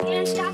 [0.00, 0.47] Can't stop,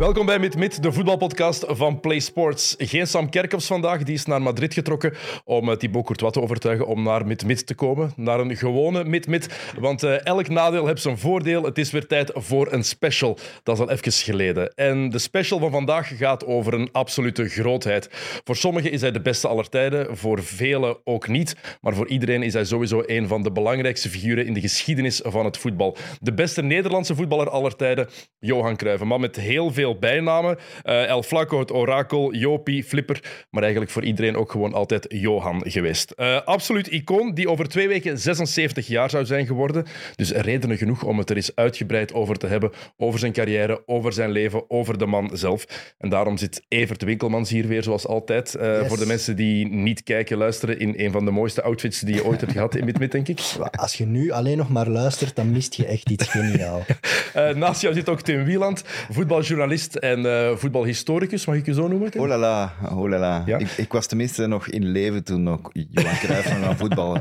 [0.00, 2.74] Welkom bij Mit Mit, de voetbalpodcast van Play Sports.
[2.78, 6.86] Geen Sam Kerkhoffs vandaag, die is naar Madrid getrokken om eh, Thibaut Courtois te overtuigen
[6.86, 8.12] om naar Mit Mit te komen.
[8.16, 11.62] Naar een gewone Mit Mit, want eh, elk nadeel heeft zijn voordeel.
[11.62, 13.38] Het is weer tijd voor een special.
[13.62, 14.74] Dat is al even geleden.
[14.74, 18.08] En de special van vandaag gaat over een absolute grootheid.
[18.44, 21.56] Voor sommigen is hij de beste aller tijden, voor velen ook niet.
[21.80, 25.44] Maar voor iedereen is hij sowieso een van de belangrijkste figuren in de geschiedenis van
[25.44, 25.96] het voetbal.
[26.20, 29.02] De beste Nederlandse voetballer aller tijden, Johan Cruijff.
[29.02, 30.58] Man met heel veel bijnamen.
[30.82, 33.46] Eh, El Flaco, het orakel, Jopie, Flipper.
[33.50, 36.10] Maar eigenlijk voor iedereen ook gewoon altijd Johan geweest.
[36.10, 39.84] Eh, absoluut icoon die over twee weken 76 jaar zou zijn geworden.
[40.16, 42.70] Dus redenen genoeg om het er eens uitgebreid over te hebben.
[42.96, 45.64] Over zijn carrière, over zijn leven, over de man zelf.
[45.98, 48.54] En daarom zit Evert Winkelmans hier weer, zoals altijd.
[48.54, 48.88] Eh, Yes.
[48.88, 52.24] Voor de mensen die niet kijken, luisteren in een van de mooiste outfits die je
[52.24, 53.40] ooit hebt gehad in Mid-Mid, denk ik.
[53.70, 56.84] Als je nu alleen nog maar luistert, dan mist je echt iets geniaal.
[57.54, 62.10] Naast jou zit ook Tim Wieland, voetbaljournalist en eh, voetbalhistoricus, mag ik je zo noemen?
[62.10, 62.20] Tim?
[62.20, 63.42] Oh la la, oh la la.
[63.46, 63.58] Ja?
[63.58, 67.12] Ik, ik was tenminste nog in leven toen ook Johan Cruijff nog aan voetbal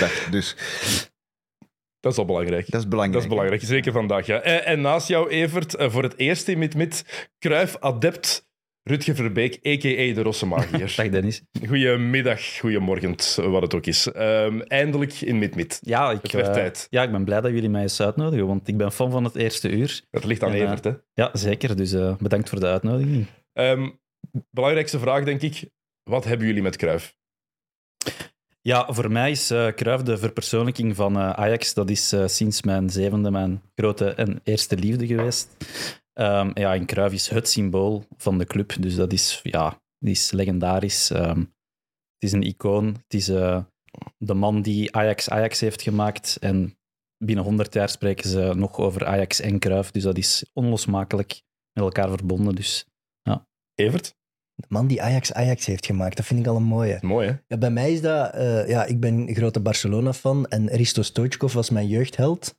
[0.00, 0.32] dacht.
[0.32, 0.56] Dus
[2.00, 2.70] Dat is al belangrijk.
[2.70, 3.12] dat is belangrijk.
[3.12, 4.26] Dat is belangrijk, zeker vandaag.
[4.26, 4.40] Ja.
[4.40, 8.45] En, en naast jou, Evert, eh, voor het eerst in Mid-Mid, Kruif-adept
[8.88, 10.14] Rutger Verbeek, a.k.a.
[10.14, 10.92] de Rossemagier.
[10.96, 11.42] Dag Dennis.
[11.66, 13.16] Goedemiddag, goedemorgen,
[13.50, 14.12] wat het ook is.
[14.12, 15.78] Ehm, eindelijk in Mid-Mid.
[15.82, 16.86] Ja ik, Het eh, tijd.
[16.90, 19.34] ja, ik ben blij dat jullie mij eens uitnodigen, want ik ben fan van het
[19.34, 20.04] eerste uur.
[20.10, 20.92] Dat ligt aan En, eh, Evert, hè.
[21.14, 21.76] Ja, zeker.
[21.76, 23.26] Dus eh, bedankt voor de uitnodiging.
[23.52, 23.88] Ehm,
[24.50, 25.68] belangrijkste vraag, denk ik.
[26.02, 27.16] Wat hebben jullie met Kruif?
[28.66, 31.74] Ja, voor mij is eh Cruijff de verpersoonlijking van eh, Ajax.
[31.74, 35.56] Dat is eh, sinds mijn zevende mijn grote en eerste liefde geweest.
[36.18, 38.76] Ehm, ja, en Cruijff is het symbool van de club.
[38.80, 41.10] Dus dat is, ja, die is legendarisch.
[41.10, 42.86] Ehm, het is een icoon.
[42.86, 43.62] Het is eh,
[44.18, 46.36] de man die Ajax Ajax heeft gemaakt.
[46.40, 46.78] En
[47.24, 49.90] binnen 100 jaar spreken ze nog over Ajax en Cruijff.
[49.90, 52.54] Dus dat is onlosmakelijk met elkaar verbonden.
[52.54, 52.86] Dus
[53.74, 54.14] Evert?
[54.54, 56.98] De man die Ajax Ajax heeft gemaakt, dat vind ik al een mooie.
[57.00, 57.34] Mooi, hè?
[57.46, 58.34] Ja, bij mij is dat...
[58.34, 62.56] eh, ja, ik ben een grote Barcelona-fan en Risto Stoichkov was mijn jeugdheld.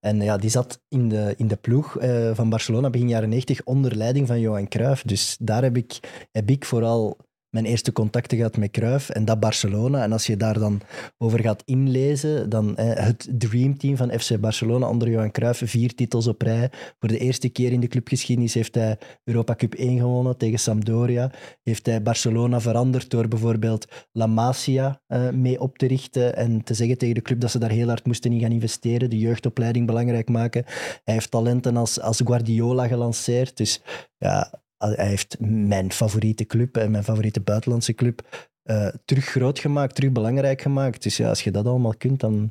[0.00, 3.64] En ja, die zat in de, in de ploeg eh, van Barcelona begin jaren 90
[3.64, 5.02] onder leiding van Johan Cruijff.
[5.02, 5.98] Dus daar heb ik,
[6.32, 7.16] heb ik vooral
[7.50, 10.02] mijn eerste contacten gehad met Cruijff en dat Barcelona.
[10.02, 10.80] En als je daar dan
[11.18, 16.26] over gaat inlezen, dan eh, het dreamteam van FC Barcelona onder Johan Cruijff, vier titels
[16.26, 16.70] op rij.
[16.98, 21.30] Voor de eerste keer in de clubgeschiedenis heeft hij Europa Cup 1 gewonnen tegen Sampdoria.
[21.62, 26.74] Heeft hij Barcelona veranderd door bijvoorbeeld La Masia eh, mee op te richten en te
[26.74, 29.86] zeggen tegen de club dat ze daar heel hard moesten in gaan investeren, de jeugdopleiding
[29.86, 30.64] belangrijk maken.
[31.04, 33.56] Hij heeft talenten als, als Guardiola gelanceerd.
[33.56, 33.82] Dus
[34.18, 39.94] ja, hij heeft mijn favoriete club en mijn favoriete buitenlandse club eh, terug groot gemaakt,
[39.94, 41.02] terug belangrijk gemaakt.
[41.02, 42.50] Dus ja, als je dat allemaal kunt, dan,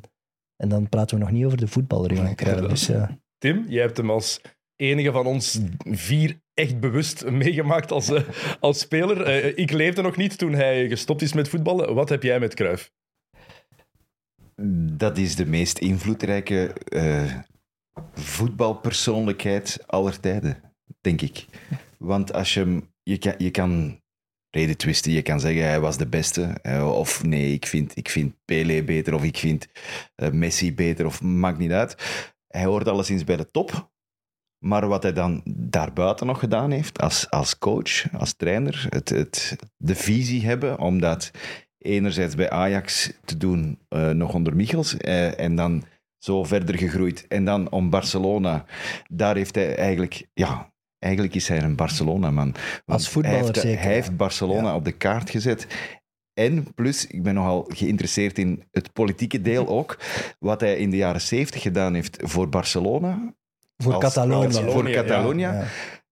[0.56, 2.68] en dan praten we nog niet over de voetballer, Johan Cruijff.
[2.68, 3.18] Dus, ja.
[3.38, 4.40] Tim, jij hebt hem als
[4.76, 8.22] enige van ons vier echt bewust meegemaakt als, eh,
[8.60, 9.22] als speler.
[9.22, 11.94] Eh, ik leefde nog niet toen hij gestopt is met voetballen.
[11.94, 12.92] Wat heb jij met Kruif?
[14.96, 17.34] Dat is de meest invloedrijke eh,
[18.14, 21.46] voetbalpersoonlijkheid aller tijden, denk ik.
[22.04, 22.88] Want als je.
[23.02, 24.00] Je kan, je kan
[24.50, 26.54] reden twisten, je kan zeggen hij was de beste.
[26.94, 29.68] of nee, ik vind, ik vind Pele beter, of ik vind
[30.14, 31.96] eh, Messi beter, of maakt niet uit.
[32.46, 33.90] Hij hoort alleszins bij de top.
[34.64, 39.56] Maar wat hij dan daarbuiten nog gedaan heeft, als, als coach, als trainer, het, het,
[39.76, 41.30] de visie hebben om dat
[41.78, 45.84] enerzijds bij Ajax te doen, eh, nog onder Michels, eh, en dan
[46.18, 47.26] zo verder gegroeid.
[47.26, 48.64] En dan om Barcelona,
[49.08, 50.69] daar heeft hij eigenlijk, ja,
[51.00, 52.54] eigenlijk is hij een Barcelona-man.
[52.86, 53.94] Als voetballer hij heeft, zeker, Hij ja.
[53.94, 54.74] heeft Barcelona Ja.
[54.74, 55.66] op de kaart gezet.
[56.34, 59.98] En plus, ik ben nogal geïnteresseerd in het politieke deel ook.
[60.38, 63.34] Wat hij in de jaren zeventig gedaan heeft voor Barcelona,
[63.76, 64.46] Voor Als- Catalonië.
[64.46, 64.94] als- voor ja.
[65.02, 65.64] Catalonia, Ja.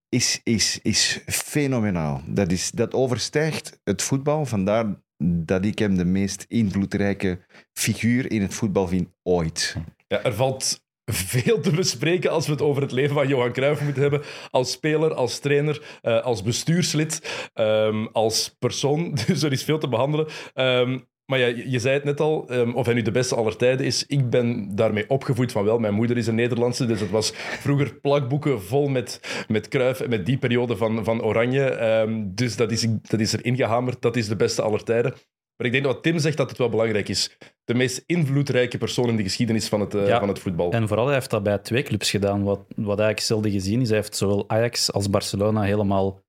[0.09, 2.21] is, is, is fenomenaal.
[2.25, 4.45] Dat, is, dat overstijgt het voetbal.
[4.45, 4.85] Vandaar
[5.23, 7.39] dat ik hem de meest invloedrijke
[7.73, 9.75] figuur in het voetbal vind ooit.
[10.07, 10.83] Ja, er valt
[11.13, 14.21] veel te bespreken als we het over het leven van Johan Cruijff moeten hebben.
[14.51, 19.13] Als speler, als trainer, eh, als bestuurslid, ehm, als persoon.
[19.27, 20.27] Dus er is veel te behandelen.
[20.53, 23.55] Ehm, maar ja, je zei het net al, ehm, of hij nu de beste aller
[23.55, 24.05] tijden is.
[24.05, 25.79] Ik ben daarmee opgevoed van wel.
[25.79, 30.09] Mijn moeder is een Nederlandse, dus het was vroeger plakboeken vol met, met Cruijff en
[30.09, 32.27] met die periode van, van Oranje.
[32.33, 34.01] Dus dat is, dat is er ingehamerd.
[34.01, 35.13] Dat is de beste aller tijden.
[35.59, 37.37] Maar ik denk dat wat Tim zegt, dat het wel belangrijk is.
[37.63, 40.19] De meest invloedrijke persoon in de geschiedenis van het, eh, Ja.
[40.19, 40.71] van het voetbal.
[40.71, 42.43] En vooral, hij heeft dat bij twee clubs gedaan.
[42.43, 43.87] Wat, wat eigenlijk zelden gezien is.
[43.87, 46.21] Hij heeft zowel Ajax als Barcelona helemaal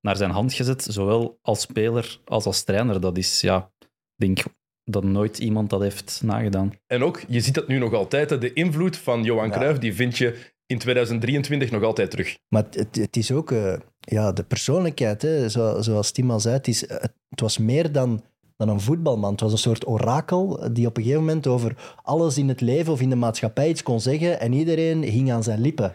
[0.00, 0.82] naar zijn hand gezet.
[0.90, 3.00] Zowel als speler als als trainer.
[3.00, 4.38] Dat is, ja, ik denk
[4.84, 6.72] dat nooit iemand dat heeft nagedaan.
[6.86, 9.56] En ook, je ziet dat nu nog altijd, hè, de invloed van Johan Ja.
[9.56, 10.36] Cruijff, die vind je
[10.66, 12.38] in 2023 nog altijd terug.
[12.48, 16.54] Maar het, het, is ook eh, ja, de persoonlijkheid, hè, zo, zoals Tim al zei.
[16.54, 18.24] Het, is, het, het was meer dan,
[18.58, 19.30] dan een voetbalman.
[19.30, 22.92] Het was een soort orakel die op een gegeven moment over alles in het leven
[22.92, 25.92] of in de maatschappij iets kon zeggen en iedereen hing aan zijn lippen.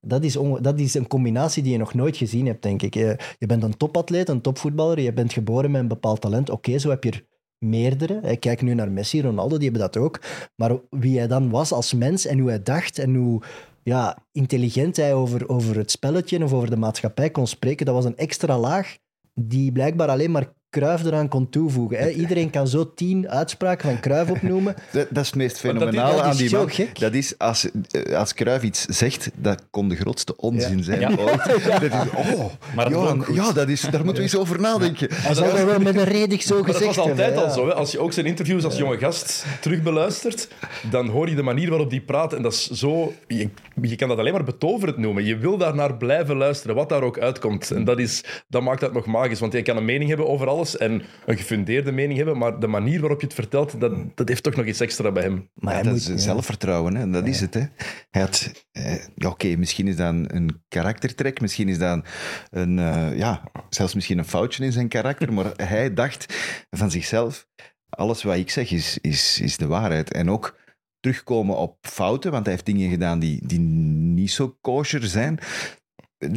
[0.00, 2.94] Dat is, dat is een combinatie die je nog nooit gezien hebt, denk ik.
[2.94, 6.50] Je, je bent een topatleet, een topvoetballer, je bent geboren met een bepaald talent.
[6.50, 7.24] Oké, zo heb je er
[7.58, 8.36] meerdere.
[8.36, 10.20] Kijk nu naar Messi, Ronaldo, die hebben dat ook.
[10.56, 13.42] Maar wie hij dan was als mens en hoe hij dacht en hoe
[13.82, 18.04] ja, intelligent hij over, over het spelletje of over de maatschappij kon spreken, dat was
[18.04, 18.96] een extra laag
[19.34, 21.98] die blijkbaar alleen maar Cruijff eraan kon toevoegen.
[21.98, 22.10] Hè.
[22.22, 24.74] Iedereen kan zo tien uitspraken van Cruijff opnoemen.
[24.92, 26.70] Dat, dat is het meest dat fenomenale dat is aan die man.
[26.70, 26.98] gek.
[26.98, 31.10] Dat is, als, eh, als Cruijff iets zegt, dat kon de grootste onzin zijn Ja.
[31.18, 31.44] ooit.
[31.68, 32.44] Dat is, oh,
[32.74, 35.08] Maar Johan, ja, dat is, daar moeten we eens over nadenken.
[35.12, 37.50] Hij zal dat wel met een redig zo Maar dat gezegd was altijd hebben, al
[37.50, 37.66] zo.
[37.66, 37.74] Hè.
[37.74, 40.48] Als je ook zijn interviews als jonge gast terug beluistert,
[40.90, 42.32] dan hoor je de manier waarop die praat.
[42.32, 43.12] En dat is zo...
[43.26, 43.48] Je,
[43.82, 45.24] je kan dat alleen maar betoverend noemen.
[45.24, 47.70] Je wil daarnaar blijven luisteren, wat daar ook uitkomt.
[47.70, 49.40] En dat, is, dat maakt dat nog magisch.
[49.40, 52.66] Want je kan een mening hebben over alles en een gefundeerde mening hebben, maar de
[52.66, 55.50] manier waarop je het vertelt, dat, dat heeft toch nog iets extra bij hem.
[55.54, 56.16] Maar Ja, hij dat moet, is ja.
[56.16, 57.10] zelfvertrouwen, hè.
[57.10, 57.54] dat is het.
[57.54, 57.64] Hè.
[58.10, 62.06] Hij had, eh, ja, Oké, misschien is dat een, een karaktertrek, misschien is dat
[62.50, 66.34] een, eh, ja, zelfs misschien een foutje in zijn karakter, maar hij dacht
[66.70, 67.46] van zichzelf,
[67.88, 70.12] alles wat ik zeg is, is, is de waarheid.
[70.12, 70.56] En ook
[71.00, 75.38] terugkomen op fouten, want hij heeft dingen gedaan die, die niet zo kosher zijn.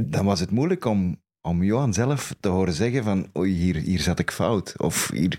[0.06, 4.00] Dan was het moeilijk om, om Johan zelf te horen zeggen van oei, hier, hier
[4.00, 4.74] zat ik fout.
[4.78, 5.38] Of hier...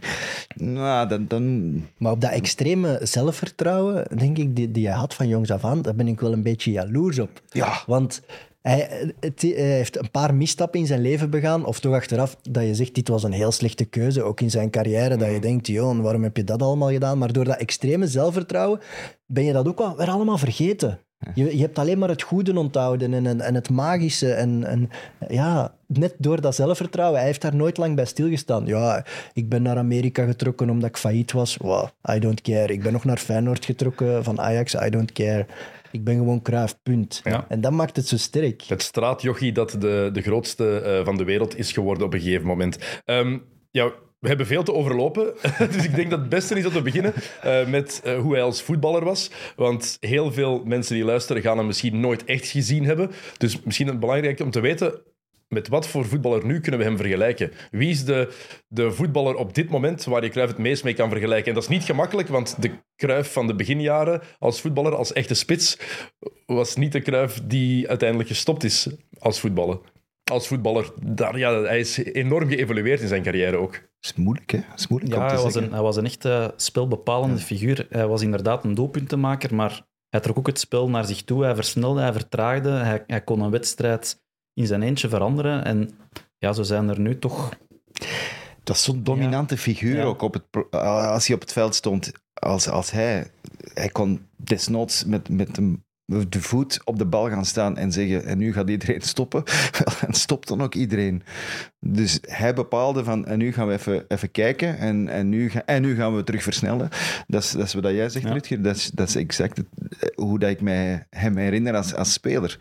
[0.55, 1.25] Nou, dan...
[1.29, 5.65] dan Maar op dat extreme zelfvertrouwen, denk ik, die, die hij had van jongs af
[5.65, 7.43] aan, daar ben ik wel een beetje jaloers op.
[7.49, 8.23] ja, Want
[8.63, 12.63] hij, het- hij heeft een paar misstappen in zijn leven begaan, of toch achteraf dat
[12.67, 15.67] je zegt, dit was een heel slechte keuze, ook in zijn carrière, dat je denkt,
[15.67, 17.19] joh, waarom heb je dat allemaal gedaan?
[17.19, 18.81] Maar door dat extreme zelfvertrouwen
[19.27, 20.99] ben je dat ook wel weer allemaal vergeten.
[21.35, 24.33] Je, je hebt alleen maar het goede onthouden en, en, en het magische.
[24.33, 24.91] En, en
[25.29, 28.67] ja, net door dat zelfvertrouwen, hij heeft daar nooit lang bij stilgestaan.
[28.67, 31.57] Ja, ik ben naar Amerika getrokken omdat ik failliet was.
[31.57, 32.73] Wow, I don't care.
[32.73, 34.75] Ik ben nog naar Feyenoord getrokken van Ajax.
[34.75, 35.47] I don't care.
[35.93, 37.21] Ik ben gewoon Cruijff, punt.
[37.25, 37.45] Ja.
[37.49, 38.63] En dat maakt het zo sterk.
[38.63, 42.47] Het straatjochie dat de, de grootste eh, van de wereld is geworden op een gegeven
[42.47, 42.79] moment.
[43.05, 43.39] Ehm,
[43.71, 43.93] ja,
[44.23, 45.35] we hebben veel te overlopen,
[45.73, 48.43] dus ik denk dat het beste is dat we beginnen eh, met eh, hoe hij
[48.43, 49.31] als voetballer was.
[49.57, 53.11] Want heel veel mensen die luisteren gaan hem misschien nooit echt gezien hebben.
[53.37, 55.01] Dus misschien het belangrijk om te weten,
[55.49, 57.53] met wat voor voetballer nu kunnen we hem vergelijken?
[57.71, 58.33] Wie is de,
[58.69, 61.49] de voetballer op dit moment waar je Cruijff het meest mee kan vergelijken?
[61.49, 65.35] En dat is niet gemakkelijk, want de Cruijff van de beginjaren als voetballer, als echte
[65.35, 65.79] spits,
[66.47, 69.79] was niet de Cruijff die uiteindelijk gestopt is als voetballer.
[70.31, 73.81] Als voetballer, daar, ja, hij is enorm geëvolueerd in zijn carrière ook.
[74.01, 74.61] is moeilijk, hè?
[74.77, 77.87] is moeilijk Ja, om te hij was, een, hij was een echte spelbepalende figuur.
[77.91, 81.45] Hij was inderdaad een doelpuntenmaker, maar hij trok ook het spel naar zich toe.
[81.45, 82.71] Hij versnelde, hij vertraagde.
[82.71, 84.23] Hij, hij kon een wedstrijd
[84.55, 85.65] in zijn eentje veranderen.
[85.65, 85.91] En
[86.39, 87.49] ja, zo zijn er nu toch...
[88.65, 90.03] Dat is zo'n dominante figuur Ja.
[90.05, 92.13] ook op het, als hij op het veld stond.
[92.33, 93.31] Als, als hij,
[93.75, 95.85] hij kon desnoods met, met een,
[96.29, 99.43] de voet op de bal gaan staan en zeggen: En nu gaat iedereen stoppen.
[100.07, 101.23] en stopt dan ook iedereen.
[101.81, 104.79] Dus hij bepaalde van: En nu gaan we even, even kijken.
[104.79, 106.89] En, en, nu ga, en nu gaan we terug versnellen.
[107.27, 108.33] Dat is, dat is wat jij zegt, Ja.
[108.33, 108.63] Rutger.
[108.63, 112.59] Dat is, dat is exact het- hoe dat ik mij, hem herinner als, als speler.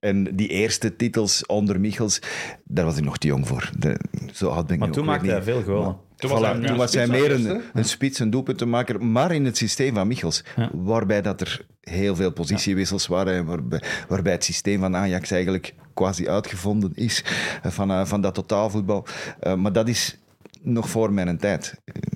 [0.00, 2.20] En die eerste titels onder Michels,
[2.64, 3.70] daar was ik nog te jong voor.
[3.78, 4.00] De,
[4.32, 5.96] zo ben ik Maar toen maakte hij veel golen.
[6.18, 9.04] Toen was Voilà, hij een toen was hij spits meer een, een spits, een doelpuntenmaker,
[9.04, 10.44] maar in het systeem van Michels.
[10.56, 10.70] Ja.
[10.72, 16.28] Waarbij dat er heel veel positiewissels waren, waarbij, waarbij het systeem van Ajax eigenlijk quasi
[16.28, 17.24] uitgevonden is
[17.62, 19.06] eh, van, eh, van dat totaalvoetbal.
[19.40, 20.18] Eh, maar dat is
[20.62, 21.74] nog voor mijn tijd.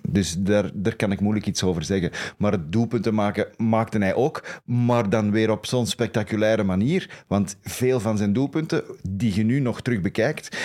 [0.09, 2.11] Dus daar, daar kan ik moeilijk iets over zeggen.
[2.39, 7.25] Maar het doelpunten maken maakte hij ook, maar dan weer op zo'n spectaculaire manier.
[7.27, 10.57] Want veel van zijn doelpunten, die je nu nog terug bekijkt,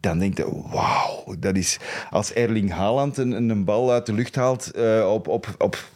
[0.00, 1.78] dan denk je, wauw, dat is...
[2.10, 5.88] Als Erling Haaland een, een bal uit de lucht haalt eh, op, op, op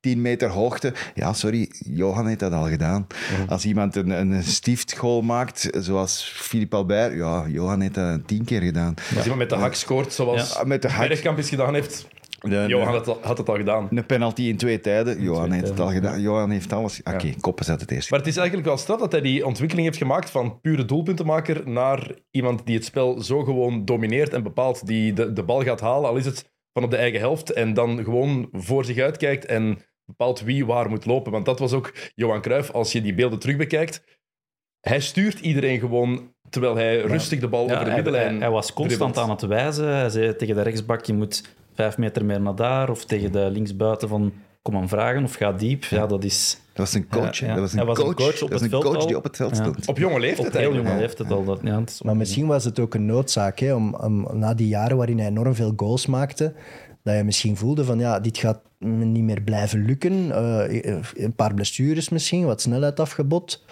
[0.00, 3.06] 10 meter hoogte, ja, sorry, Johan heeft dat al gedaan.
[3.48, 8.60] Als iemand een, een stiftgoal maakt, zoals Philippe Albert, ja, Johan heeft dat tien keer
[8.62, 8.94] gedaan.
[9.14, 11.08] Als iemand met de hak scoort, zoals Ja, met de hak.
[11.08, 12.06] Bergkamp eens gedaan heeft,
[12.40, 13.88] De- Johan had het, al- had het al gedaan.
[13.90, 15.22] Een penalty in twee tijden.
[15.22, 16.20] Johan heeft het al gedaan.
[16.20, 17.00] Johan heeft alles.
[17.04, 18.10] Oké, koppen zet het eerst.
[18.10, 21.68] Maar het is eigenlijk wel straf dat hij die ontwikkeling heeft gemaakt van pure doelpuntenmaker
[21.68, 25.80] naar iemand die het spel zo gewoon domineert en bepaalt, die de, de bal gaat
[25.80, 29.44] halen, al is het van op de eigen helft en dan gewoon voor zich uitkijkt
[29.44, 31.32] en bepaalt wie waar moet lopen.
[31.32, 34.04] Want dat was ook Johan Cruijff, als je die beelden terugbekijkt.
[34.80, 38.50] Hij stuurt iedereen gewoon terwijl hij rustig de bal Ja, over de middenlijn hij- hij
[38.50, 39.18] was constant dribbelt.
[39.18, 39.96] aan het wijzen.
[39.96, 41.42] Hij zei tegen de rechtsbak, je moet
[41.74, 42.90] vijf meter meer naar daar.
[42.90, 45.84] Of tegen de linksbuiten van, kom aan vragen of ga diep.
[45.84, 46.60] Ja, dat is...
[46.72, 47.38] Dat was een coach.
[47.40, 47.46] hè.
[47.46, 47.52] Ja, ja.
[47.52, 48.96] Dat was een Hij was een coach, coach op dat was het een veld coach
[49.00, 49.06] al.
[49.06, 49.62] die op het veld Ja.
[49.62, 49.88] stond.
[49.88, 51.44] Op jonge leeftijd Op heel jonge leeftijd al.
[51.44, 54.54] Dat, ja, het is Maar misschien was het ook een noodzaak, hè, om, om na
[54.54, 56.52] die jaren waarin hij enorm veel goals maakte,
[57.02, 60.32] dat je misschien voelde van, ja, dit gaat me niet meer blijven lukken.
[60.32, 63.64] Eh, een paar blessures misschien, wat snelheid afgebot.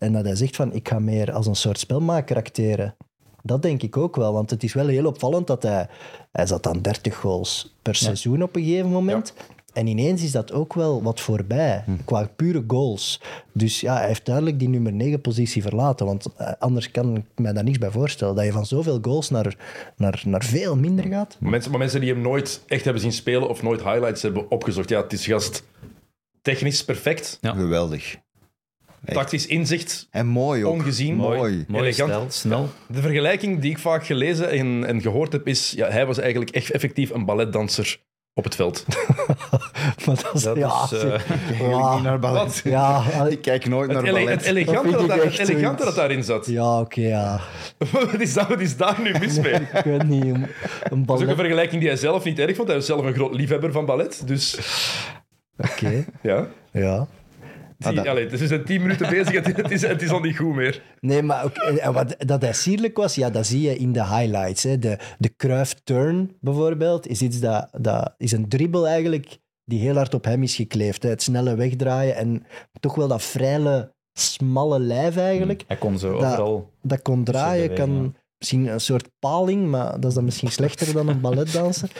[0.00, 2.96] En dat hij zegt van, ik ga meer als een soort spelmaker acteren.
[3.42, 5.88] Dat denk ik ook wel, want het is wel heel opvallend dat hij...
[6.32, 9.34] Hij zat aan 30 goals per seizoen op een gegeven moment.
[9.72, 13.20] En ineens is dat ook wel wat voorbij, qua pure goals.
[13.52, 16.06] Dus ja, hij heeft duidelijk die nummer 9 positie verlaten.
[16.06, 18.34] Want eh, anders kan ik mij daar niks bij voorstellen.
[18.34, 19.56] Dat je van zoveel goals naar,
[19.96, 21.36] naar, naar veel minder gaat.
[21.40, 24.50] Maar mensen, maar mensen die hem nooit echt hebben zien spelen of nooit highlights hebben
[24.50, 24.88] opgezocht.
[24.88, 25.62] Ja, het is gast
[26.42, 27.52] technisch perfect, Ja.
[27.52, 28.16] Geweldig.
[29.04, 30.72] Tactisch inzicht En mooi ook.
[30.72, 31.14] ongezien.
[31.14, 31.64] Mooi.
[31.68, 32.10] Mooi Elegant.
[32.10, 32.68] stijl, snel.
[32.86, 36.50] De vergelijking die ik vaak gelezen en, en gehoord heb is, ja, hij was eigenlijk
[36.50, 37.98] echt effectief een balletdanser
[38.34, 38.84] op het veld.
[40.06, 41.20] Maar dat is, Dat ja, is, eh,
[41.70, 42.60] ja, Niet naar ballet.
[42.64, 44.38] Ja, Ik kijk nooit Het, naar ele- ballet.
[44.38, 46.46] het elegante, Dat dat, het elegante dat daarin zat.
[46.46, 47.40] ja oké, ja.
[47.92, 49.52] wat, is daar, wat is daar nu mis mee?
[49.54, 50.48] Ik weet niet, een, een Dat
[50.90, 51.28] is ook ballet...
[51.28, 52.68] een vergelijking die hij zelf niet erg vond.
[52.68, 54.22] Hij was zelf een groot liefhebber van ballet.
[54.26, 54.58] Dus
[55.56, 56.46] Oké, ja.
[56.72, 57.06] ja.
[57.84, 59.32] Zie, dat- allee, dus we zijn tien minuten bezig.
[59.34, 60.82] Het, het, is, het is al niet goed meer.
[61.00, 64.04] Nee, maar ook, en wat, dat hij sierlijk was, ja, dat zie je in de
[64.06, 64.62] highlights.
[64.62, 64.78] Hè.
[64.78, 70.14] De, de Cruyff-turn bijvoorbeeld is, iets dat, dat is een dribbel eigenlijk die heel hard
[70.14, 71.02] op hem is gekleefd.
[71.02, 71.08] Hè.
[71.08, 72.46] Het snelle wegdraaien en
[72.80, 75.64] toch wel dat vrije, smalle lijf eigenlijk.
[75.66, 76.70] Hij kon zo Dat- overal...
[76.82, 81.08] Dat kon draaien, kan misschien een soort paling, maar dat is dan misschien slechter dan
[81.08, 81.90] een balletdanser.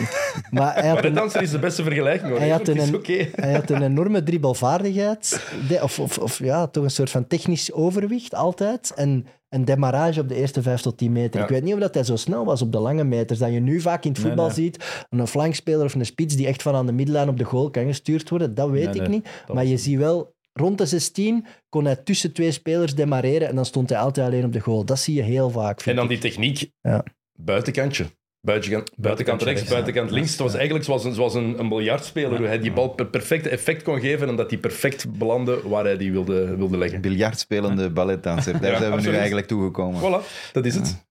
[0.50, 2.30] maar hij had een, Balletdanser is de beste vergelijking.
[2.30, 2.38] Hoor.
[2.38, 3.28] Hij had een- oké.
[3.34, 5.40] hij had een enorme dribbelvaardigheid.
[5.82, 8.92] Of, of, of ja, toch een soort van technisch overwicht altijd.
[8.94, 11.38] En een demarrage op de eerste 5 tot 10 meter.
[11.40, 11.46] Ja.
[11.46, 13.38] Ik weet niet of dat hij zo snel was op de lange meters.
[13.38, 14.54] Dat je nu vaak in het voetbal nee.
[14.54, 15.04] ziet.
[15.10, 17.86] Een flankspeler of een spits die echt van aan de middenlijn op de goal kan
[17.86, 18.54] gestuurd worden.
[18.54, 19.28] Dat weet Nee, ik niet.
[19.52, 23.48] Maar je ziet wel, rond de 16 kon hij tussen twee spelers demareren.
[23.48, 24.84] En dan stond hij altijd alleen op de goal.
[24.84, 25.80] Dat zie je heel vaak.
[25.80, 26.10] En dan ik.
[26.10, 26.70] die techniek.
[26.80, 27.04] Ja.
[27.32, 28.06] Buitenkantje.
[28.40, 30.30] Buitenkant, buitenkant rechts, rechts, buitenkant links.
[30.30, 33.48] Het was eigenlijk zoals een, zoals een, een biljartspeler, hoe hij die bal per perfecte
[33.48, 37.00] effect kon geven en dat die perfect belandde waar hij die wilde, wilde leggen.
[37.00, 38.60] Biljartspelende balletdanser.
[38.60, 40.00] Daar Ja, zijn we nu eigenlijk toegekomen.
[40.00, 41.04] Voilà, dat is het.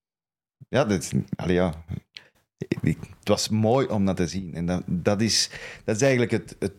[0.70, 1.74] Ja, dat, allee, ja.
[2.82, 4.54] Ik- het was mooi om dat te zien.
[4.54, 5.50] En dat, dat, is,
[5.86, 6.74] dat is eigenlijk het, het,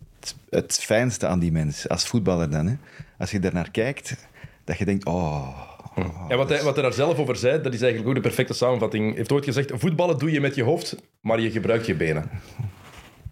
[0.51, 2.67] het fijnste aan die mens, als voetballer dan.
[2.67, 2.75] Hè.
[3.19, 4.17] Als je daarnaar kijkt,
[4.65, 5.49] dat je denkt, oh...
[5.97, 8.29] oh, En wat hij, wat hij daar zelf over zei, dat is eigenlijk ook de
[8.29, 9.07] perfecte samenvatting.
[9.07, 12.31] Hij heeft ooit gezegd, voetballen doe je met je hoofd, maar je gebruikt je benen.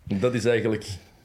[0.04, 0.84] Dat is eigenlijk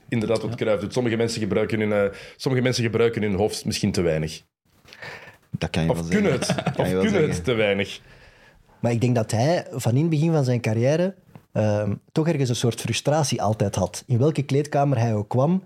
[0.09, 0.93] inderdaad wat Cruijff doet.
[0.93, 4.41] Sommige mensen gebruiken hun, eh, sommige mensen gebruiken hun hoofd misschien te weinig.
[5.51, 6.65] dat kan je wel Of kunnen het, zeggen.
[6.67, 7.29] Of kunnen zeggen.
[7.29, 8.00] het te weinig.
[8.79, 11.15] Maar ik denk dat hij van in het begin van zijn carrière
[11.58, 14.04] ehm, toch ergens een soort frustratie altijd had.
[14.08, 15.64] In welke kleedkamer hij ook kwam,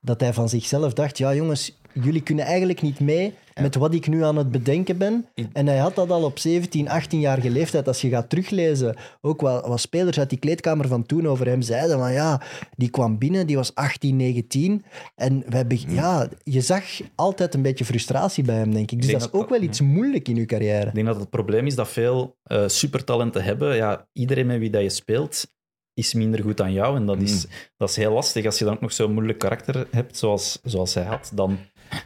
[0.00, 4.08] dat hij van zichzelf dacht, ja jongens, jullie kunnen eigenlijk niet mee met wat ik
[4.08, 5.26] nu aan het bedenken ben.
[5.52, 7.86] En hij had dat al op 17, 18-jarige leeftijd.
[7.88, 11.62] Als je gaat teruglezen, ook wat, wat spelers uit die kleedkamer van toen over hem
[11.62, 12.42] zeiden, van ja,
[12.76, 14.84] die kwam binnen, die was 18, 19.
[15.14, 18.98] En wij be- ja, je zag altijd een beetje frustratie bij hem, denk ik.
[19.02, 20.86] Dus dat is dat ook wel iets moeilijk in uw carrière.
[20.86, 23.76] Ik denk dat het probleem is dat veel eh, supertalenten hebben.
[23.76, 25.46] Ja, iedereen met wie dat je speelt
[25.94, 26.96] is minder goed dan jou.
[26.96, 28.44] En dat is, dat is heel lastig.
[28.44, 31.58] Als je dan ook nog zo'n moeilijk karakter hebt zoals, zoals hij had, dan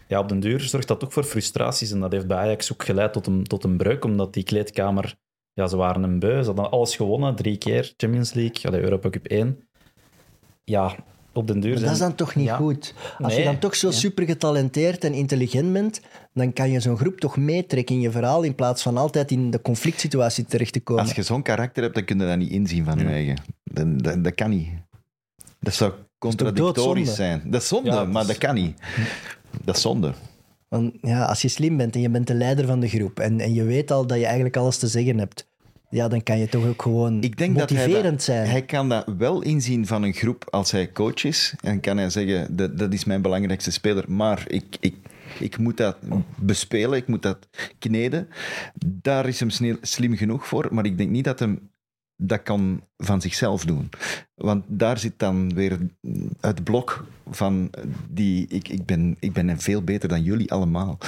[0.08, 1.90] ja, op den duur zorgt dat ook voor frustraties.
[1.90, 5.14] En dat heeft bij Ajax ook geleid tot een, tot een breuk, omdat die kleedkamer...
[5.52, 6.40] Ja, ze waren een beu.
[6.40, 9.68] Ze hadden alles gewonnen, drie keer Champions League, allee, Europa Cup 1.
[10.64, 10.94] Ja,
[11.32, 11.90] op den duur Maar zijn...
[11.90, 12.56] dat is dan toch niet Ja.
[12.56, 12.94] goed?
[13.18, 13.92] Als je dan toch zo Ja.
[13.94, 16.00] super getalenteerd en intelligent bent,
[16.32, 19.50] dan kan je zo'n groep toch meetrekken in je verhaal in plaats van altijd in
[19.50, 21.02] de conflict situatie terecht te komen.
[21.02, 23.36] Als je zo'n karakter hebt, dan kun je dat niet inzien van je eigen.
[23.64, 24.68] Dat, dat, dat kan niet.
[25.60, 27.42] Dat zou contradictorisch zijn.
[27.50, 28.78] Dat is zonde, Ja, het is- maar dat kan niet.
[29.64, 30.12] Dat is zonde.
[30.68, 33.40] Want ja, als je slim bent en je bent de leider van de groep en,
[33.40, 35.46] en je weet al dat je eigenlijk alles te zeggen hebt,
[35.94, 38.48] ja, dan kan je toch ook gewoon Ik denk dat hij, motiverend dat, zijn.
[38.48, 41.54] hij kan dat wel inzien van een groep als hij coach is.
[41.60, 44.94] En kan hij zeggen, dat, dat is mijn belangrijkste speler, maar ik, ik,
[45.38, 45.96] ik moet dat
[46.36, 47.38] bespelen, ik moet dat
[47.78, 48.28] kneden.
[48.86, 51.70] Daar is hem slim genoeg voor, maar ik denk niet dat hem
[52.16, 53.90] dat kan van zichzelf doen.
[54.34, 55.78] Want daar zit dan weer
[56.40, 57.70] het blok van
[58.10, 58.46] die...
[58.48, 60.98] Ik, ik, ben, ik ben veel beter dan jullie allemaal.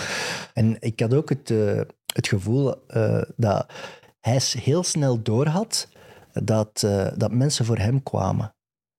[0.53, 1.81] En ik had ook het, eh,
[2.15, 3.67] het gevoel eh, dat
[4.21, 5.89] hij heel snel doorhad
[6.33, 8.55] dat, eh, dat mensen voor hem kwamen.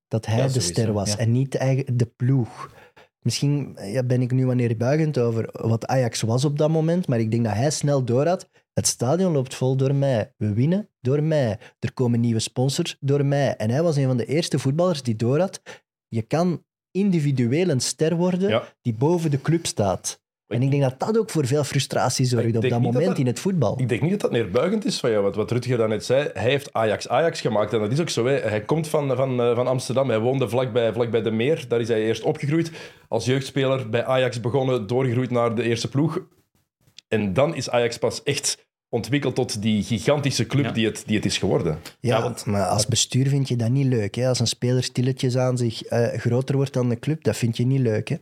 [0.08, 1.18] Dat hij Ja, de sowieso, ster was ja.
[1.18, 2.76] en niet de, eigen, de ploeg.
[3.20, 7.20] Misschien ja, ben ik nu wanneer buigend over wat Ajax was op dat moment, maar
[7.20, 8.48] ik denk dat hij snel door had.
[8.78, 10.32] Het stadion loopt vol door mij.
[10.36, 11.58] We winnen door mij.
[11.78, 13.56] Er komen nieuwe sponsors door mij.
[13.56, 15.60] En hij was een van de eerste voetballers die door had.
[16.08, 18.62] Je kan individueel een ster worden Ja.
[18.82, 20.20] die boven de club staat.
[20.46, 23.26] En ik denk dat dat ook voor veel frustratie zorgt op dat moment dat- in
[23.26, 23.80] het voetbal.
[23.80, 26.30] Ik denk niet dat dat neerbuigend is van jou, wat, wat Rutger daarnet zei.
[26.32, 28.26] Hij heeft Ajax-Ajax gemaakt en dat is ook zo.
[28.26, 28.34] Hè.
[28.38, 31.64] Hij komt van, van, eh, van Amsterdam, hij woonde vlakbij, vlakbij de Meer.
[31.68, 32.70] Daar is hij eerst opgegroeid.
[33.08, 36.20] Als jeugdspeler bij Ajax begonnen, doorgegroeid naar de eerste ploeg.
[37.08, 40.70] En dan is Ajax pas echt ontwikkeld tot die gigantische club Ja.
[40.72, 41.78] die, het, die het is geworden.
[42.00, 44.14] Ja, Ja, want- maar als bestuur vind je dat niet leuk.
[44.14, 44.28] Hè?
[44.28, 47.66] Als een speler stilletjes aan zich eh, groter wordt dan de club, dat vind je
[47.66, 48.08] niet leuk.
[48.08, 48.16] Hè?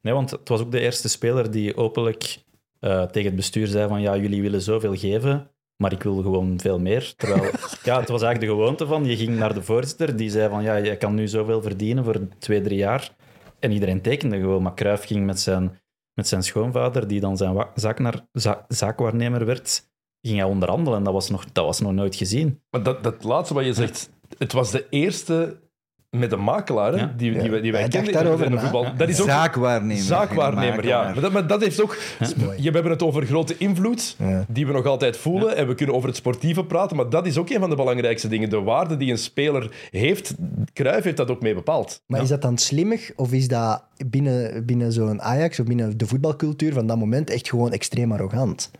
[0.00, 2.38] Nee, want het was ook de eerste speler die openlijk
[2.80, 6.60] eh, tegen het bestuur zei van ja, jullie willen zoveel geven, maar ik wil gewoon
[6.60, 7.14] veel meer.
[7.16, 7.42] Terwijl,
[7.84, 10.62] ja, het was eigenlijk de gewoonte van, je ging naar de voorzitter, die zei van
[10.62, 13.10] ja, je kan nu zoveel verdienen voor twee, drie jaar.
[13.58, 15.80] En iedereen tekende gewoon, maar Cruijff ging met zijn,
[16.14, 19.88] met zijn schoonvader, die dan zijn wa- zaaknaar, za- zaakwaarnemer werd,
[20.28, 20.98] ging hij onderhandelen.
[20.98, 22.60] En dat was nog, dat was nog nooit gezien.
[22.70, 25.62] Maar dat, dat laatste wat je zegt, het was de eerste
[26.10, 27.14] met een makelaar Ja.
[27.16, 28.86] die, die, wij- die wij kenden in daarover de voetbal.
[28.96, 30.02] Dat is ook Zaakwaarnemer.
[30.02, 31.02] zaakwaarnemer, ja.
[31.02, 31.98] Maar dat, maar dat heeft ook...
[32.36, 32.56] mooi.
[32.62, 34.44] Je, we hebben het over grote invloed, Ja.
[34.48, 35.56] die we nog altijd voelen.
[35.56, 38.28] En we kunnen over het sportieve praten, maar dat is ook een van de belangrijkste
[38.28, 38.50] dingen.
[38.50, 40.34] De waarde die een speler heeft,
[40.72, 42.02] Cruijff heeft dat ook mee bepaald.
[42.06, 46.06] Maar is dat dan slimmig of is dat binnen, binnen zo'n Ajax of binnen de
[46.06, 48.70] voetbalcultuur van dat moment echt gewoon extreem arrogant?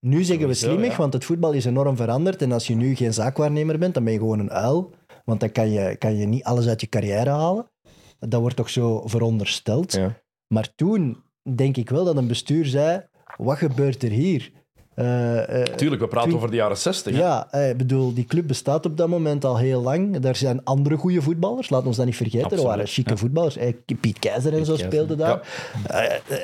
[0.00, 0.96] Nu zeggen we slimmig, ja.
[0.96, 2.42] want het voetbal is enorm veranderd.
[2.42, 4.90] En als je nu geen zaakwaarnemer bent, dan ben je gewoon een uil.
[5.24, 7.70] Want dan kan je, kan je niet alles uit je carrière halen.
[8.18, 9.92] Dat wordt toch zo verondersteld.
[9.92, 10.20] Ja.
[10.46, 11.22] Maar toen
[11.54, 13.06] denk ik wel dat een bestuur zei:
[13.36, 14.52] wat gebeurt er hier?
[15.00, 17.12] Eh, eh, Tuurlijk, we praten over de jaren 60.
[17.12, 17.18] hè.
[17.18, 20.24] ja, eh, ik bedoel, die club bestaat op dat moment al heel lang.
[20.24, 22.44] Er zijn andere goede voetballers, laat ons dat niet vergeten.
[22.44, 23.18] Absoluut, er waren chique ja.
[23.18, 23.56] voetballers.
[24.00, 25.48] Piet Keizer en zo Keizer, speelden daar.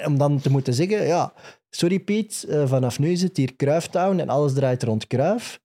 [0.07, 1.33] Om dan te moeten zeggen, ja,
[1.71, 5.61] sorry Piet, vanaf nu is het hier Cruyfftown en alles draait rond Cruyff.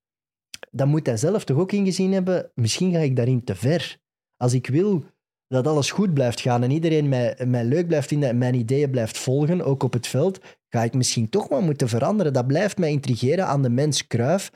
[0.71, 3.97] Dan moet hij zelf toch ook ingezien hebben, misschien ga ik daarin te ver.
[4.37, 5.03] Als ik wil
[5.47, 8.89] dat alles goed blijft gaan en iedereen mij, mij leuk blijft vinden en mijn ideeën
[8.89, 10.39] blijft volgen, ook op het veld,
[10.71, 12.33] ga ik misschien toch wel moeten veranderen.
[12.33, 14.51] Dat blijft mij intrigeren aan de mens Kruif,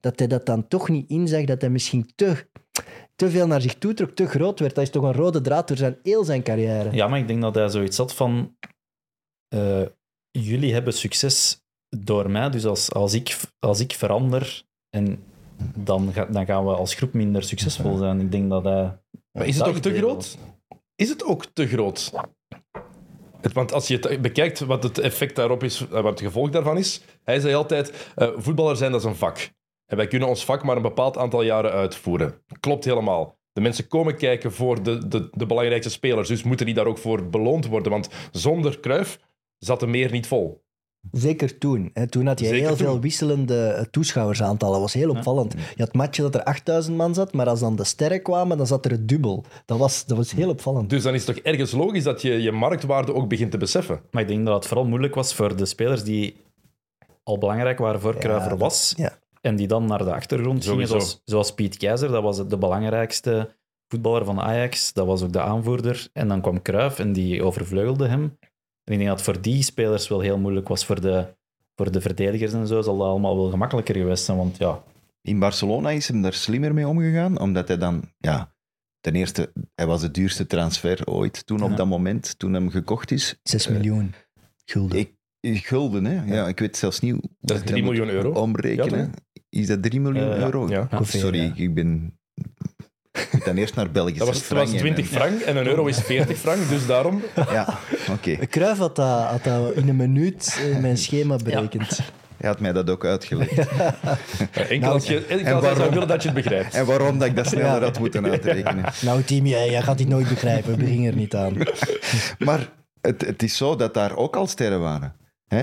[0.00, 2.48] dat hij dat dan toch niet inzag, dat hij misschien te,
[3.16, 4.74] te veel naar zich toe trok, te groot werd.
[4.74, 6.92] Dat is toch een rode draad door zijn, heel zijn carrière.
[6.92, 8.56] Ja, maar ik denk dat hij zoiets had van...
[9.48, 9.82] eh,
[10.30, 11.62] jullie hebben succes
[11.96, 15.22] door mij, dus als, als, ik, als ik verander, en
[15.76, 18.20] dan, ga, dan gaan we als groep minder succesvol zijn.
[18.20, 18.98] Ik denk dat hij...
[19.32, 20.38] Maar is het ook te groot?
[20.94, 22.12] Is het ook te groot?
[23.52, 26.78] Want als je het bekijkt wat het effect daarop is, eh, wat het gevolg daarvan
[26.78, 29.50] is, hij zei altijd, eh, voetballer zijn dat is een vak.
[29.86, 32.42] En wij kunnen ons vak maar een bepaald aantal jaren uitvoeren.
[32.60, 33.38] Klopt helemaal.
[33.52, 36.98] De mensen komen kijken voor de, de, de belangrijkste spelers, dus moeten die daar ook
[36.98, 37.92] voor beloond worden.
[37.92, 39.18] Want zonder Kruif
[39.58, 40.62] zat de meer niet vol.
[41.12, 41.90] Zeker toen.
[41.92, 42.06] Hè.
[42.06, 42.86] Toen had je Zeker heel toen.
[42.86, 44.72] veel wisselende eh, toeschouwersaantallen.
[44.74, 45.52] Dat was heel opvallend.
[45.52, 48.66] Je had matchen dat er 8000 man zat, maar als dan de sterren kwamen, dan
[48.66, 49.44] zat er het dubbel.
[49.66, 50.90] Dat was, dat was heel opvallend.
[50.90, 54.00] Dus dan is het toch ergens logisch dat je je marktwaarde ook begint te beseffen.
[54.10, 56.36] Maar ik denk dat het vooral moeilijk was voor de spelers die
[57.22, 58.92] al belangrijk waren voor er dat- was.
[58.96, 59.18] ja.
[59.40, 62.08] En die dan naar de achtergrond gingen, zoals, zoals Piet Keizer.
[62.10, 63.54] Dat was de belangrijkste
[63.88, 64.92] voetballer van Ajax.
[64.92, 66.08] Dat was ook de aanvoerder.
[66.12, 68.38] En dan kwam Cruyff en die overvleugelde hem.
[68.88, 70.84] En ik denk dat het voor die spelers wel heel moeilijk was.
[70.84, 71.26] Voor de,
[71.74, 74.36] voor de verdedigers en zo zal dat allemaal wel gemakkelijker geweest zijn.
[74.36, 74.82] Want ja,
[75.22, 78.52] In Barcelona is hem daar slimmer mee omgegaan, omdat hij dan, ja,
[79.00, 81.76] ten eerste, hij was de duurste transfer ooit toen op Ja.
[81.76, 83.38] dat moment, toen hem gekocht is.
[83.42, 84.14] 6 Eh, miljoen
[84.64, 84.98] gulden.
[84.98, 85.12] Ik,
[85.66, 86.34] gulden, hè?
[86.34, 88.30] Ja, ik weet zelfs niet hoe Dat is je 3 moet miljoen euro.
[88.32, 88.98] Omrekenen.
[89.32, 90.68] Ja, is dat 3 miljoen Eh, euro?
[91.04, 91.52] Sorry, ja.
[91.54, 92.18] ik ben.
[93.32, 94.18] Moet dan eerst naar België.
[94.18, 97.22] Dat was, dat was 20 frank en een euro is 40 frank, dus daarom...
[97.34, 97.78] Ja,
[98.10, 98.36] oké.
[98.46, 101.98] Cruijff had dat, had dat in een minuut in mijn schema berekend.
[102.36, 103.52] Hij had mij dat ook uitgelegd.
[104.68, 105.90] Enkel als, je, enkel als hij zou waarom?
[105.90, 106.74] willen dat je het begrijpt.
[106.74, 107.80] En waarom dat ik dat sneller Ja.
[107.80, 108.84] had moeten uitrekenen.
[109.02, 110.70] Nou, team, jij, jij gaat dit nooit begrijpen.
[110.70, 111.56] We beginnen er niet aan.
[112.38, 112.68] Maar
[113.00, 115.14] het, het is zo dat daar ook al sterren waren.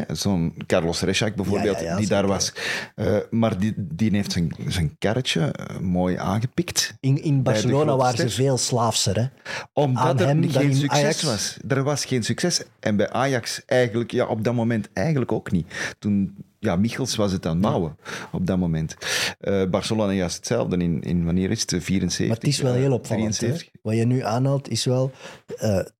[0.08, 2.54] Zo'n Carlos Reschak bijvoorbeeld, Ja, ja, ja, die daar was.
[2.95, 6.93] Eh, maar die, die heeft zijn, zijn karretje eh, mooi aangepikt.
[7.00, 9.15] In, in Barcelona waren ze veel slaafser.
[9.15, 9.21] Hè?
[9.21, 9.30] Aan
[9.74, 11.24] Omdat er hem dan geen succes Ajax.
[11.24, 11.58] was.
[11.67, 12.63] Er was geen succes.
[12.80, 15.95] En bij Ajax eigenlijk, ja, op dat moment eigenlijk ook niet.
[16.00, 17.98] Toen, ja, Michels was het aan het bouwen
[18.32, 18.95] op dat moment.
[19.39, 20.78] Eh, Barcelona juist hetzelfde.
[20.78, 21.84] In, in wanneer is het?
[21.84, 22.28] 74?
[22.28, 23.39] Maar het is wel heel opvallend.
[23.39, 23.48] Hè?
[23.48, 23.82] 73.
[23.82, 25.12] Wat je nu aanhaalt is wel...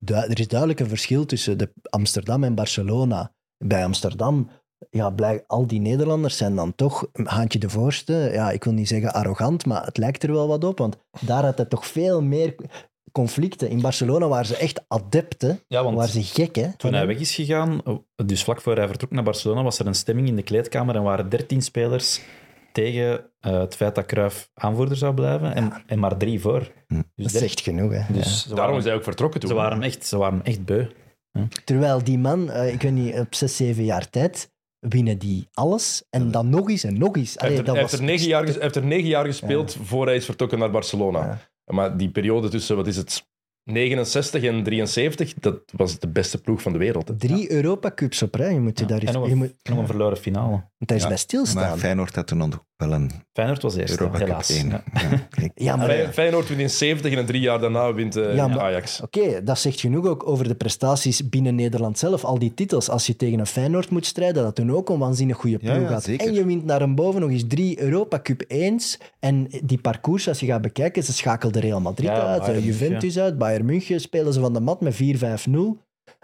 [0.06, 3.34] er is duidelijk een verschil tussen de Amsterdam en Barcelona.
[3.58, 4.50] Bij Amsterdam
[4.90, 8.30] ja, blijk, al die Nederlanders zijn dan toch een haantje de voorste.
[8.34, 10.78] Ja, ik wil niet zeggen arrogant, maar het lijkt er wel wat op.
[10.78, 12.56] Want daar had het toch veel meer
[13.12, 13.70] conflicten.
[13.70, 15.60] In Barcelona waren ze echt adepten.
[15.68, 16.76] Ja, want waren ze gek, hè?
[16.78, 17.82] Toen hij weg is gegaan,
[18.26, 21.04] dus vlak voor hij vertrok naar Barcelona, was er een stemming in de kleedkamer en
[21.04, 22.22] waren 13 spelers
[22.72, 26.72] tegen eh, het feit dat Cruijff aanvoerder zou blijven en, en maar drie voor.
[26.88, 28.14] Dus, Dat is echt genoeg, hè?
[28.14, 28.56] dus Ja.
[28.56, 29.50] Daarom is hij ook vertrokken toen.
[29.50, 30.86] ze, waren echt, ze waren hem echt beu.
[31.64, 36.04] Terwijl die man, eh, ik weet niet, op zes, zeven jaar tijd winnen die alles.
[36.10, 37.34] En dan nog eens en nog eens.
[37.34, 39.08] Hij Allee, heeft, er, dat hij heeft was er negen jaar, hij heeft er negen
[39.10, 41.40] jaar gespeeld voor hij is vertrokken naar Barcelona.
[41.72, 43.28] Maar die periode tussen, wat is het,
[43.64, 47.08] 69 en 73, dat was de beste ploeg van de wereld.
[47.08, 47.16] hè.
[47.16, 48.54] Drie Europa Cups op rij.
[48.54, 50.64] Je moet je Ja, daar eens, en nog je een, moet, nog een verloren finale.
[50.78, 51.70] daar is Ja, bij stilstaan.
[51.70, 54.50] Maar Feyenoord had toen wel een Feyenoord was eerst, Europa Cup helaas.
[54.50, 54.70] 1.
[54.70, 54.84] Ja.
[54.94, 55.24] Ja.
[55.56, 58.60] Ja, maar Fey- Feyenoord wint in 70 en drie jaar daarna wint eh, Ja, maar-
[58.60, 59.02] Ajax.
[59.02, 62.24] Oké, dat zegt genoeg ook over de prestaties binnen Nederland zelf.
[62.24, 62.90] Al die titels.
[62.90, 65.84] Als je tegen een Feyenoord moet strijden, dat toen ook een waanzinnig goede ploeg ja,
[65.84, 66.04] had.
[66.04, 66.28] zeker.
[66.28, 68.98] En je wint naar een boven nog eens drie Europa Cup 1's.
[69.20, 73.20] En die parcours, als je gaat bekijken, ze schakelden Real Madrid Ja, uit, Bayern Juventus
[73.20, 75.78] uit, Bayern München spelen ze van de mat met 4-5-0.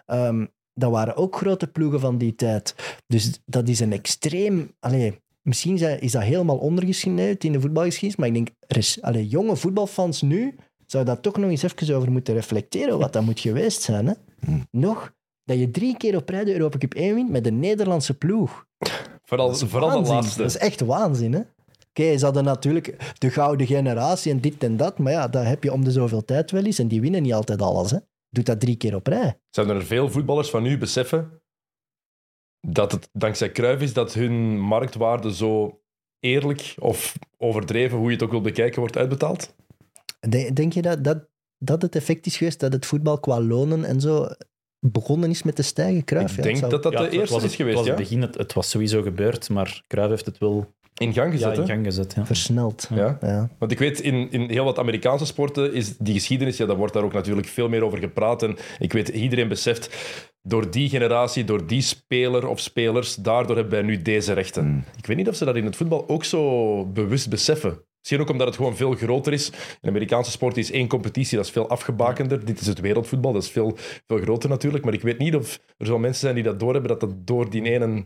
[0.05, 2.75] Ehm, dat waren ook grote ploegen van die tijd.
[3.07, 4.71] Dus dat is een extreem...
[4.79, 8.49] Allee, misschien is dat helemaal ondergesneeuwd in de voetbalgeschiedenis, maar ik denk,
[9.01, 13.23] allee, jonge voetbalfans nu zouden daar toch nog eens even over moeten reflecteren, wat dat
[13.23, 14.07] moet geweest zijn.
[14.07, 14.13] Hè?
[14.71, 18.13] Nog, dat je drie keer op rij de Europa Cup 1 wint met de Nederlandse
[18.13, 18.65] ploeg.
[19.23, 20.41] Vooral, vooral de laatste.
[20.41, 21.41] Dat is echt waanzin, hè?
[21.89, 25.63] Oké, ze hadden natuurlijk de gouden generatie en dit en dat, maar ja, dat heb
[25.63, 27.91] je om de zoveel tijd wel eens en die winnen niet altijd alles.
[27.91, 27.97] Hè?
[28.29, 29.39] Doet dat drie keer op rij.
[29.49, 31.40] Zouden er veel voetballers van nu beseffen
[32.61, 35.81] dat het dankzij Cruijff is dat hun marktwaarde zo
[36.19, 39.55] eerlijk of overdreven, hoe je het ook wil bekijken, wordt uitbetaald?
[40.29, 43.85] Denk, denk je dat, dat dat het effect is geweest dat het voetbal qua lonen
[43.85, 44.27] en zo
[44.79, 46.03] begonnen is met te stijgen?
[46.03, 47.87] Cruijff, Ik ja, denk zou- dat dat Ja, de het eerste was is geweest, het
[47.87, 48.01] was ja?
[48.01, 51.47] het begin, het, het was sowieso gebeurd, maar Cruijff heeft het wel In gang gezet,
[51.47, 51.73] ja, in hè?
[51.73, 52.13] gang gezet.
[52.15, 52.25] Ja.
[52.25, 52.87] versneld.
[52.95, 53.17] Ja.
[53.21, 53.49] Ja.
[53.57, 56.93] Want ik weet, in, in heel wat Amerikaanse sporten is die geschiedenis, ja, daar wordt
[56.93, 58.43] daar ook natuurlijk veel meer over gepraat.
[58.43, 59.89] En ik weet, iedereen beseft,
[60.41, 64.63] door die generatie, door die speler of spelers, daardoor hebben wij nu deze rechten.
[64.63, 64.83] Hmm.
[64.97, 67.85] Ik weet niet of ze dat in het voetbal ook zo bewust beseffen.
[68.01, 69.51] Misschien ook omdat het gewoon veel groter is.
[69.81, 72.45] In Amerikaanse sport is één competitie, dat is veel afgebakender.
[72.45, 74.83] Dit is het wereldvoetbal, dat is veel, veel groter natuurlijk.
[74.83, 77.49] Maar ik weet niet of er zo mensen zijn die dat doorhebben, dat dat door
[77.49, 78.05] die ene,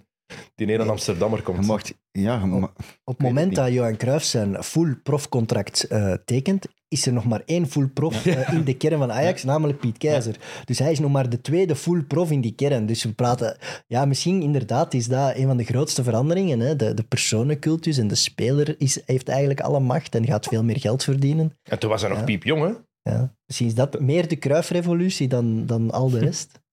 [0.56, 1.94] die ene Amsterdammer Je komt.
[2.12, 2.70] ja, je
[3.04, 7.42] Op het moment dat Johan Cruijff zijn full profcontract eh tekent, is er nog maar
[7.46, 10.36] één full prof eh, in de kern van Ajax, namelijk Piet Keizer.
[10.66, 12.86] Dus hij is nog maar de tweede full prof in die kern.
[12.86, 13.58] Dus we praten...
[13.88, 16.60] Ja, misschien inderdaad is dat een van de grootste veranderingen.
[16.60, 16.76] Hè?
[16.76, 20.80] De, de personencultus en de speler is, heeft eigenlijk alle macht en gaat veel meer
[20.80, 21.58] geld verdienen.
[21.64, 22.72] En toen was hij nog piepjong, hè?
[23.12, 23.36] Ja.
[23.46, 26.64] Misschien is dat meer de Cruijff-revolutie dan, dan al de rest.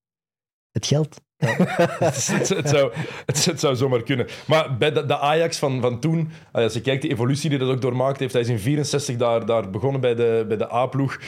[0.72, 1.20] Het geld.
[1.98, 2.92] het, het, het zou,
[3.26, 4.26] het, het zou zomaar kunnen.
[4.46, 7.68] Maar bij de, de Ajax van, van toen, als je kijkt, die evolutie die dat
[7.68, 11.18] ook doormaakt heeft, hij is in 64 daar, daar begonnen bij de, bij de A-ploeg.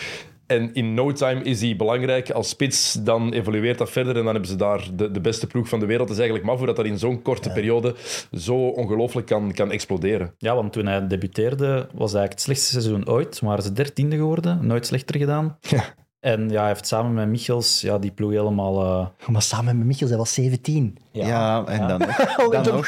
[0.46, 2.92] En in no time is hij belangrijk als spits.
[2.92, 5.86] Dan evolueert dat verder en dan hebben ze daar de, de beste ploeg van de
[5.86, 6.08] wereld.
[6.08, 7.94] Het is eigenlijk maf hoe dat, dat in zo'n korte periode
[8.32, 10.34] zo ongelooflijk kan, kan exploderen.
[10.38, 13.40] Ja, want toen hij debuteerde was eigenlijk het slechtste seizoen ooit.
[13.40, 15.58] Waren ze dertiende geworden, nooit slechter gedaan.
[15.60, 15.84] Ja.
[16.24, 18.84] En ja, hij heeft samen met Michels ja, die ploeg helemaal...
[18.84, 20.98] eh, Maar samen met Michels, hij was 17.
[21.12, 21.86] ja, en Ja.
[21.86, 22.62] dan nog.
[22.62, 22.86] Dan nog.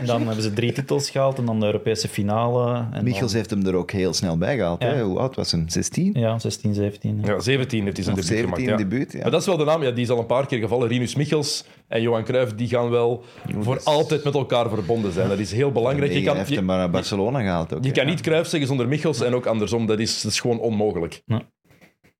[0.00, 2.84] en dan hebben ze drie titels gehaald en dan de Europese finale.
[2.92, 4.82] En Michels heeft hem er ook heel snel bij gehaald.
[4.82, 4.88] Ja.
[4.88, 5.02] Hè?
[5.02, 5.64] Hoe oud was hij?
[5.66, 6.12] 16?
[6.12, 7.20] dan, Ja, 16, 17.
[7.24, 7.32] ja.
[7.32, 8.80] Ja, 17 heeft hij zijn Of debuut 17 gemaakt.
[8.80, 8.88] Ja.
[8.88, 9.12] debuut?
[9.12, 9.20] Ja.
[9.22, 10.88] Maar dat is wel de naam, ja, die is al een paar keer gevallen.
[10.88, 13.24] Rinus Michels en Johan Cruijff, die gaan wel
[13.60, 15.28] voor altijd met elkaar verbonden zijn.
[15.28, 16.08] Dat is heel belangrijk.
[16.10, 17.82] Je Nee, kan, hij heeft je, hem maar naar Barcelona gehaald ook.
[17.82, 17.94] je hè.
[17.94, 19.86] kan niet Cruijff zeggen zonder Michels en ook andersom.
[19.86, 21.22] Dat is, dat is gewoon onmogelijk.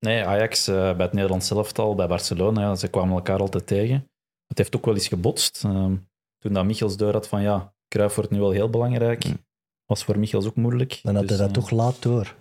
[0.05, 4.09] Nee, Ajax eh, bij het Nederlands elftal, bij Barcelona, ja, ze kwamen elkaar altijd tegen.
[4.47, 5.63] Het heeft ook wel eens gebotst.
[5.63, 5.95] Ehm,
[6.37, 9.45] toen dat Michels door had van ja, Cruijff wordt nu wel heel belangrijk, Hmm.
[9.85, 10.99] was voor Michels ook moeilijk.
[11.03, 12.35] Dan had Dus, hij dat eh, toch laat door.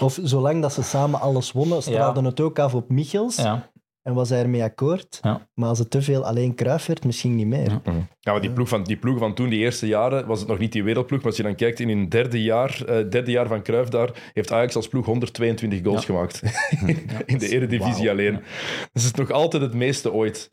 [0.00, 3.70] Of zolang dat ze samen alles wonnen, straalde het ook af op Michels Ja,
[4.02, 5.18] en was hij ermee akkoord.
[5.22, 5.48] Ja.
[5.54, 7.70] Maar als het te veel alleen Cruijff werd, misschien niet meer.
[7.70, 7.80] Ja.
[8.20, 10.58] Ja, maar die ploeg, van, die ploeg van toen, die eerste jaren, was het nog
[10.58, 11.18] niet die wereldploeg.
[11.18, 14.30] Maar als je dan kijkt, in hun derde jaar, eh, derde jaar van Cruijff daar,
[14.32, 16.06] heeft Ajax als ploeg 122 goals Ja.
[16.06, 16.42] gemaakt.
[17.26, 18.40] in de eredivisie alleen.
[18.92, 20.48] Dus het is nog altijd het meeste ooit.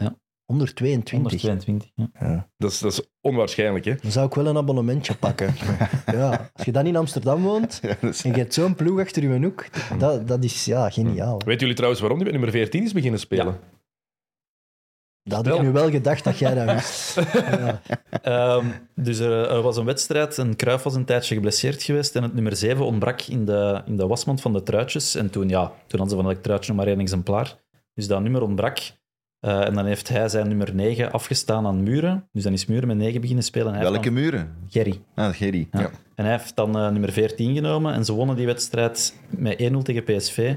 [0.50, 1.42] 122.
[1.42, 1.90] 122.
[2.20, 2.48] Ja.
[2.58, 3.96] Dat is, dat is onwaarschijnlijk, hè?
[4.02, 5.56] Dan zou ik wel een abonnementje pakken.
[6.06, 9.00] ja, als je dan in Amsterdam woont Ja, dat is- en je hebt zo'n ploeg
[9.00, 9.66] achter je hoek,
[10.00, 11.38] dat, dat is ja, geniaal.
[11.46, 13.60] Weten jullie trouwens waarom die met nummer 14 is beginnen spelen?
[15.24, 15.62] Dat had ik Wel.
[15.62, 17.20] nu wel gedacht dat jij dat wist.
[17.34, 17.82] Ja.
[18.22, 22.24] Ehm, dus er, er was een wedstrijd en Cruijff was een tijdje geblesseerd geweest en
[22.24, 25.16] het nummer 7 ontbrak in de, in de wasmand van de truitjes.
[25.16, 27.56] En toen, ja, toen hadden ze van elk truitje nog maar één exemplaar.
[27.94, 28.80] Dus dat nummer ontbrak.
[29.40, 32.28] Eh, en dan heeft hij zijn nummer 9 afgestaan aan Muren.
[32.32, 33.68] Dus dan is Muren met 9 beginnen spelen.
[33.68, 34.56] En hij Welke dan- muren?
[34.68, 35.02] Gerry.
[35.16, 35.68] Ah, Gerry.
[35.72, 35.80] Ja.
[35.80, 35.90] Ja.
[36.16, 39.82] En hij heeft dan eh, nummer 14 genomen en ze wonnen die wedstrijd met 1-0
[39.82, 40.54] tegen PSV.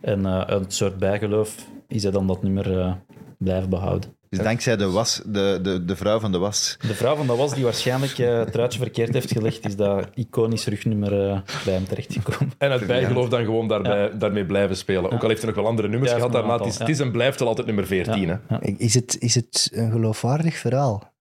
[0.00, 1.54] En uit een soort bijgeloof
[1.88, 2.96] is hij dan dat nummer
[3.38, 4.10] blijven behouden.
[4.36, 6.76] Dus dankzij de, was, de, de, de vrouw van de was.
[6.80, 10.06] De vrouw van dat was die waarschijnlijk eh, het truitje verkeerd heeft gelegd, is dat
[10.14, 12.52] iconisch rugnummer eh, bij hem terechtgekomen.
[12.58, 15.10] En het bijgeloof dan gewoon daarbij, daarmee blijven spelen.
[15.10, 16.56] Ook al heeft hij nog wel andere nummers Ja, gehad daarna.
[16.56, 18.28] Het is, het is en blijft wel altijd nummer 14.
[18.28, 18.36] Hè?
[18.48, 18.60] Ja.
[18.60, 21.14] Is het, is het een geloofwaardig verhaal?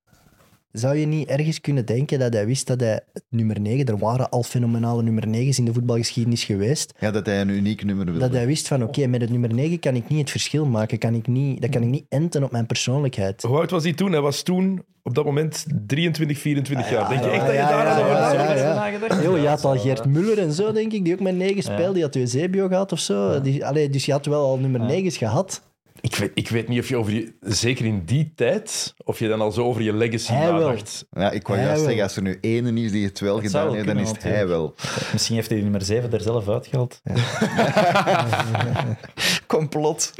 [0.75, 4.29] Zou je niet ergens kunnen denken dat hij wist dat hij nummer 9, er waren
[4.29, 8.19] al fenomenale nummer 9's in de voetbalgeschiedenis geweest, Ja, dat hij een uniek nummer wilde.
[8.19, 10.97] dat hij wist van oké, met het nummer 9 kan ik niet het verschil maken,
[10.97, 13.41] kan ik niet, dat kan ik niet enten op mijn persoonlijkheid.
[13.43, 14.11] Hoe oud was hij toen?
[14.11, 17.09] Hij was toen op dat moment 23, 24 jaar.
[17.09, 19.41] Denk je ja, echt dat je daar ja, al over nagedacht?
[19.41, 21.93] Je had al Geert Muller en zo, denk ik, die ook met 9 speelde.
[21.93, 23.41] Die had Eusebio gehad of zo.
[23.41, 25.61] Die, allee, dus je had wel al nummer 9's gehad.
[26.05, 27.33] Ik weet, ik weet niet of je over je...
[27.41, 30.67] Zeker in die tijd, of je dan al zo over je legacy Hij wel.
[30.67, 31.05] nadacht.
[31.11, 31.89] Ja, ik wou Hij juist wel.
[31.89, 34.23] zeggen, als er nu één is die het wel gedaan wel heeft, dan is het
[34.23, 34.75] hij wel.
[35.11, 37.01] Misschien heeft hij die nummer 7 er zelf uitgehaald.
[39.47, 40.13] Complot.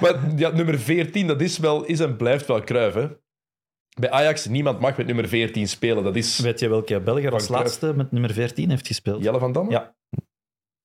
[0.00, 3.08] Maar ja, nummer 14, dat is, wel, is en blijft wel hè?
[3.98, 6.04] Bij Ajax, niemand mag met nummer 14 spelen.
[6.04, 9.22] Dat is Weet je welke Belger als laatste met nummer 14 heeft gespeeld?
[9.22, 9.70] Jelle van Damme.
[9.70, 9.94] Ja.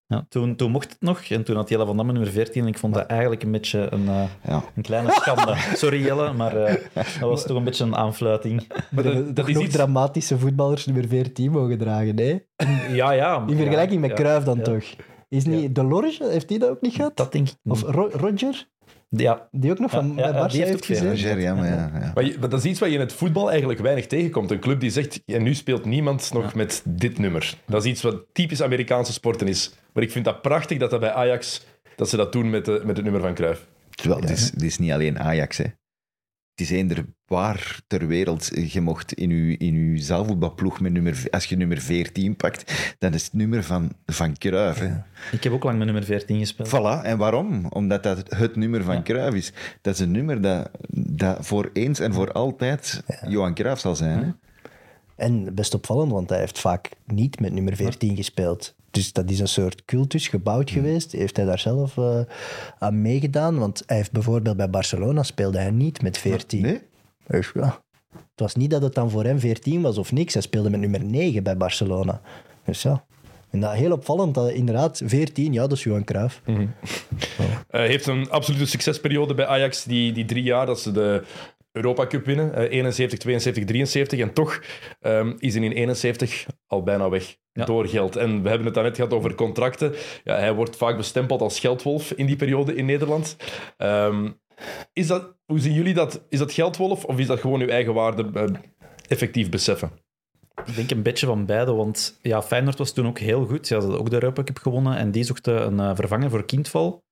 [0.08, 2.68] Ja, toen, toen mocht het nog en toen had Jelle van Damme nummer 14 en
[2.68, 4.64] ik vond dat eigenlijk een beetje een, eh, Ja.
[4.76, 5.56] een kleine schande.
[5.82, 8.68] Sorry Jelle, maar eh, dat was toch een beetje een aanfluiting.
[8.92, 9.76] Maar is nog iets...
[9.76, 12.38] dramatische voetballers nummer 14 mogen dragen, hè?
[12.94, 13.44] Ja, ja.
[13.48, 14.64] In vergelijking met ja, Cruijff dan ja.
[14.64, 14.84] toch?
[15.30, 17.18] Is niet Delorge, heeft hij dat ook niet gehad?
[17.18, 17.74] Dat denk ik niet.
[17.74, 18.68] Of Ro- Roger,
[19.10, 20.88] ja, die ook nog Ja, van ja, heeft?
[20.90, 21.92] Roger, ja, maar ja.
[22.00, 22.12] ja.
[22.16, 24.52] Maar, je- maar dat is iets wat je in het voetbal eigenlijk weinig tegenkomt.
[24.52, 27.58] Een club die zegt, en nu speelt niemand nog met dit nummer.
[27.66, 29.74] Dat is iets wat typisch Amerikaanse sporten is.
[29.94, 31.66] Maar ik vind dat prachtig dat dat bij Ajax,
[31.96, 33.66] dat ze dat doen met, de, met het nummer van Cruijff.
[33.90, 35.66] Terwijl, het, is, het is niet alleen Ajax, hè.
[36.56, 38.52] Het is eender waar ter wereld.
[38.72, 41.24] Je mocht in je, in uw zaalvoetbalploeg met nummer...
[41.30, 44.82] Als je nummer 14 pakt, dan is het nummer van, van Cruijff,
[45.32, 46.70] ik heb ook lang met nummer 14 gespeeld.
[46.70, 47.66] Voilà, en waarom?
[47.66, 49.02] Omdat dat het nummer van Ja.
[49.02, 49.54] Cruijff is.
[49.82, 50.70] Dat is een nummer dat,
[51.08, 54.20] dat voor eens en voor altijd Johan Cruijff zal zijn.
[54.24, 54.32] Hè?
[55.16, 58.76] En best opvallend, want hij heeft vaak niet met nummer 14 gespeeld.
[58.92, 61.12] Dus dat is een soort cultus gebouwd geweest.
[61.12, 62.20] Heeft hij daar zelf eh,
[62.80, 63.58] aan meegedaan?
[63.60, 66.62] Want hij heeft bijvoorbeeld bij Barcelona speelde hij niet met 14.
[66.62, 66.82] Nee?
[67.28, 70.34] Dus ja, het was niet dat het dan voor hem 14 was of niks.
[70.34, 72.22] Hij speelde met nummer 9 bij Barcelona.
[72.66, 73.06] Dus ja.
[73.50, 76.42] En dat heel opvallend, dat inderdaad 14, ja, dat is Johan Cruijff.
[77.70, 81.24] Hij heeft een absolute succesperiode bij Ajax, die, die drie jaar dat ze de
[81.76, 82.54] Europa Cup winnen.
[82.54, 84.20] eh, 71, 72, 73.
[84.20, 84.62] En toch
[85.02, 87.66] ehm, is hij in 71 al bijna weg Ja.
[87.66, 88.16] door geld.
[88.16, 89.94] En we hebben het daarnet gehad over contracten.
[90.24, 93.36] Ja, hij wordt vaak bestempeld als geldwolf in die periode in Nederland.
[93.78, 94.32] Ehm,
[94.94, 96.26] is dat, hoe zien jullie dat?
[96.30, 98.44] Is dat geldwolf of is dat gewoon uw eigen waarde eh,
[99.08, 99.92] effectief beseffen?
[100.66, 103.68] Ik denk een beetje van beide, want ja, Feyenoord was toen ook heel goed.
[103.68, 107.04] Ze hadden ook de Europa Cup gewonnen en die zochten een eh, vervanger voor Kindval.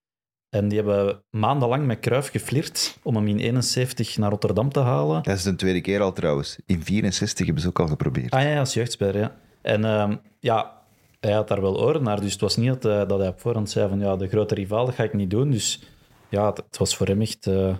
[0.53, 5.23] En die hebben maandenlang met Cruijff geflirt om hem in 71 naar Rotterdam te halen.
[5.23, 6.59] Dat is de tweede keer al trouwens.
[6.65, 8.31] In 64 hebben ze ook al geprobeerd.
[8.31, 9.35] Ah ja, als jeugdspeler, ja.
[9.61, 10.81] En ehm, ja,
[11.19, 13.39] hij had daar wel oren naar, dus het was niet dat, eh, dat hij op
[13.39, 15.51] voorhand zei van ja, de grote rivaal, dat ga ik niet doen.
[15.51, 15.83] Dus
[16.29, 17.75] ja, het, het was voor hem echt eh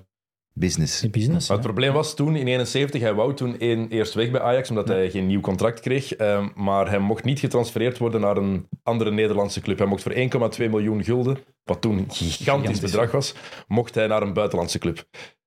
[0.56, 1.10] Business.
[1.10, 1.48] business.
[1.48, 4.70] Maar het probleem was toen in 71, hij wou toen één eerst weg bij Ajax
[4.70, 6.14] omdat hij geen nieuw contract kreeg.
[6.16, 9.78] Ehm, maar hij mocht niet getransfereerd worden naar een andere Nederlandse club.
[9.78, 12.80] Hij mocht voor 1,2 miljoen gulden, wat toen een gigantisch Gigantisch.
[12.80, 13.34] bedrag was,
[13.68, 15.06] mocht hij naar een buitenlandse club.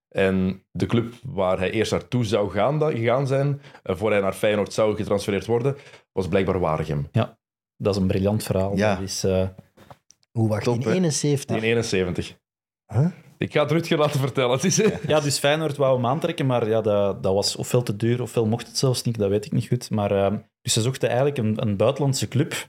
[0.09, 4.21] En de club waar hij eerst naartoe zou gaan, da- gegaan zijn, eh, voor hij
[4.21, 5.77] naar Feyenoord zou getransfereerd worden,
[6.13, 7.09] was blijkbaar Waregem.
[7.77, 8.77] Dat is een briljant verhaal.
[8.77, 8.95] Ja.
[8.95, 9.49] Dat is, eh,
[10.33, 10.93] Hoe wacht, Top, in hè?
[10.95, 11.57] 71?
[11.57, 12.37] In 71.
[12.87, 13.07] Huh?
[13.39, 14.59] Ik ga het Rutger laten vertellen.
[14.61, 18.23] Het Ja, dus Feyenoord wou hem aantrekken, maar ja, dat, dat was ofwel te duur,
[18.23, 19.91] ofwel mocht het zelfs niet, dat weet ik niet goed.
[19.91, 22.69] Maar, eh, dus ze zochten eigenlijk een, een buitenlandse club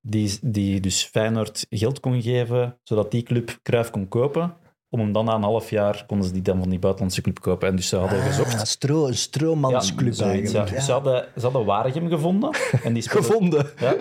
[0.00, 4.56] die, die dus Feyenoord geld kon geven, zodat die club Cruijff kon kopen.
[4.94, 7.40] Om hem dan na een half jaar konden ze die dan van die buitenlandse club
[7.40, 7.68] kopen.
[7.68, 8.54] En dus ze hadden gezocht.
[8.54, 10.70] Ah, stro, een stroommansclub zoiets, eigenlijk.
[10.70, 10.80] ja.
[10.80, 12.50] Ze, hadden, ze hadden Waregem gevonden.
[12.82, 13.66] En die speelde- Gevonden.
[13.80, 13.94] Ja,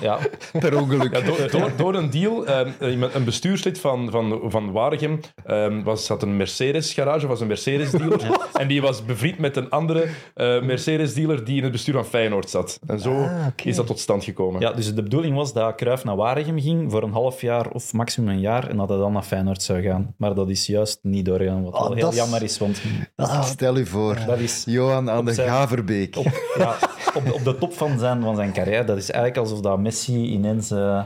[0.00, 0.18] ja.
[0.58, 1.12] Per ongeluk.
[1.16, 5.82] Ja, door, door, door een deal, ehm, iemand- een bestuurslid van, van, van Waregem ehm,
[5.82, 8.20] was, had een Mercedes-garage, was een Mercedes-dealer.
[8.52, 12.50] En die was bevriend met een andere eh, Mercedes-dealer die in het bestuur van Feyenoord
[12.50, 12.78] zat.
[12.86, 14.60] En zo Ah, is dat tot stand gekomen.
[14.60, 17.92] ja, dus de bedoeling was dat Cruijff naar Waregem ging voor een half jaar of
[17.92, 18.68] maximum een jaar.
[18.68, 20.14] En dat hij dan naar Feyenoord zou gaan.
[20.16, 22.58] Maar dat is juist niet doorgegaan, wat Oh, wel heel is- jammer is.
[22.58, 22.82] Want
[23.16, 26.16] Ah, Stel u voor, dat is Johan aan de zijn- Gaverbeek.
[26.16, 26.76] op, ja,
[27.14, 28.84] op, de, op de top van zijn, van zijn carrière.
[28.84, 31.04] Dat is eigenlijk alsof dat Messi ineens eh,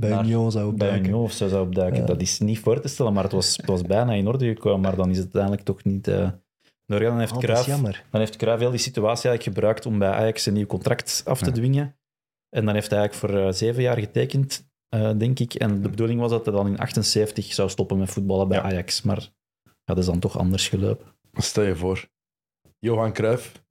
[0.00, 1.04] bij Union zou bij opduiken.
[1.10, 2.00] Union zo zou opduiken.
[2.00, 2.06] Ja.
[2.06, 4.80] Dat is niet voor te stellen, maar het was, het was bijna in orde gekomen.
[4.80, 6.28] Maar dan is het uiteindelijk toch niet eh
[6.86, 7.10] doorgaan.
[7.10, 7.66] Dan heeft, Oh, Cruijff,
[8.10, 11.38] dan heeft Cruijff heel die situatie eigenlijk gebruikt om bij Ajax een nieuw contract af
[11.38, 11.52] te Ja.
[11.52, 11.96] dwingen.
[12.50, 15.54] En dan heeft hij eigenlijk voor eh, zeven jaar getekend, eh, denk ik.
[15.54, 18.62] En de bedoeling was dat hij dan in 78 zou stoppen met voetballen bij Ja.
[18.64, 19.02] Ajax.
[19.02, 19.30] Maar
[19.62, 21.06] ja, dat is dan toch anders gelopen.
[21.32, 22.08] Stel je voor.
[22.78, 23.62] Johan Cruijff.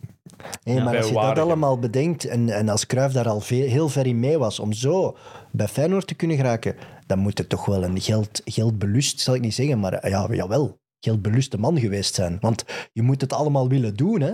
[0.64, 0.84] Nee, Ja.
[0.84, 4.06] maar als je dat allemaal bedenkt en, en als Cruijff daar al veel, heel ver
[4.06, 5.18] in mee was om zo
[5.52, 9.42] bij Feyenoord te kunnen geraken, dan moet het toch wel een geld, geldbelust, zal ik
[9.42, 12.38] niet zeggen, maar ja, jawel, geldbeluste man geweest zijn.
[12.40, 14.22] Want je moet het allemaal willen doen.
[14.22, 14.34] Hè?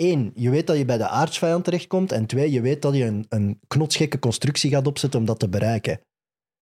[0.00, 2.12] Eén, je weet dat je bij de aardsvijand terechtkomt.
[2.12, 5.48] En twee, je weet dat je een, een knotsgekke constructie gaat opzetten om dat te
[5.48, 6.00] bereiken.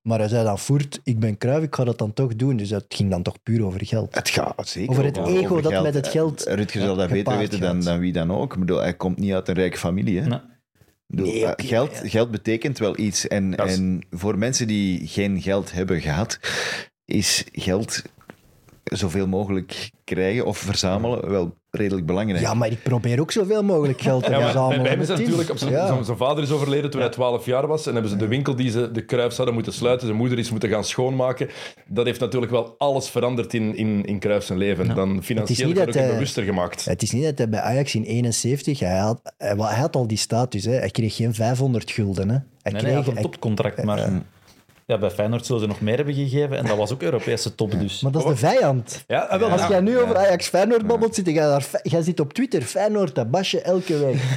[0.09, 2.57] Maar hij zei dan, Voert, ik ben Cruijff, ik ga dat dan toch doen.
[2.57, 4.15] Dus het ging dan toch puur over geld.
[4.15, 5.85] Het gaat zeker Over het over ego dat geld.
[5.85, 8.53] met het geld Eh, Rutger zal dat beter weten dan, dan wie dan ook.
[8.53, 10.21] Ik bedoel, hij komt niet uit een rijke familie.
[10.21, 10.27] Hè?
[10.27, 10.39] Nee.
[10.39, 12.09] Ik bedoel, Nee, eh, geld, ja.
[12.09, 13.29] geld betekent wel iets.
[13.29, 16.39] En, is- en voor mensen die geen geld hebben gehad,
[17.05, 18.03] is geld
[18.93, 22.41] zoveel mogelijk krijgen of verzamelen wel redelijk belangrijk.
[22.41, 24.83] Ja, maar ik probeer ook zoveel mogelijk geld te Ja, verzamelen.
[24.83, 25.25] bij hem is het Tim.
[25.27, 25.51] natuurlijk...
[25.51, 25.87] Op zijn, Ja.
[25.87, 27.87] zijn- zijn vader is overleden toen hij 12 jaar was.
[27.87, 30.07] En hebben ze de winkel die ze de Cruijffs hadden moeten sluiten.
[30.07, 31.49] Zijn moeder is moeten gaan schoonmaken.
[31.89, 34.95] Dat heeft natuurlijk wel alles veranderd in, in, in Cruijff zijn leven.
[34.95, 36.85] Dan financieel niet dat gelukkig hij- bewuster gemaakt.
[36.85, 40.19] Het is niet dat hij bij Ajax in 71, hij had, hij, had al die
[40.19, 40.65] status.
[40.65, 40.73] Hè.
[40.73, 42.29] Hij kreeg geen 500 gulden.
[42.29, 42.35] Hè.
[42.35, 44.23] Hij Nee, nee, kreeg, hij had een topcontract, maar
[44.93, 46.57] ja, bij Feyenoord zullen ze nog meer hebben gegeven.
[46.59, 48.01] En dat was ook Europese top, dus.
[48.01, 49.05] maar dat is de vijand.
[49.07, 51.67] Ja, ah, wel, Als jij nu over Ajax Feyenoord babbelt, zit jij daar...
[51.83, 54.17] Jij zit op Twitter, Feyenoord, dat basje elke week.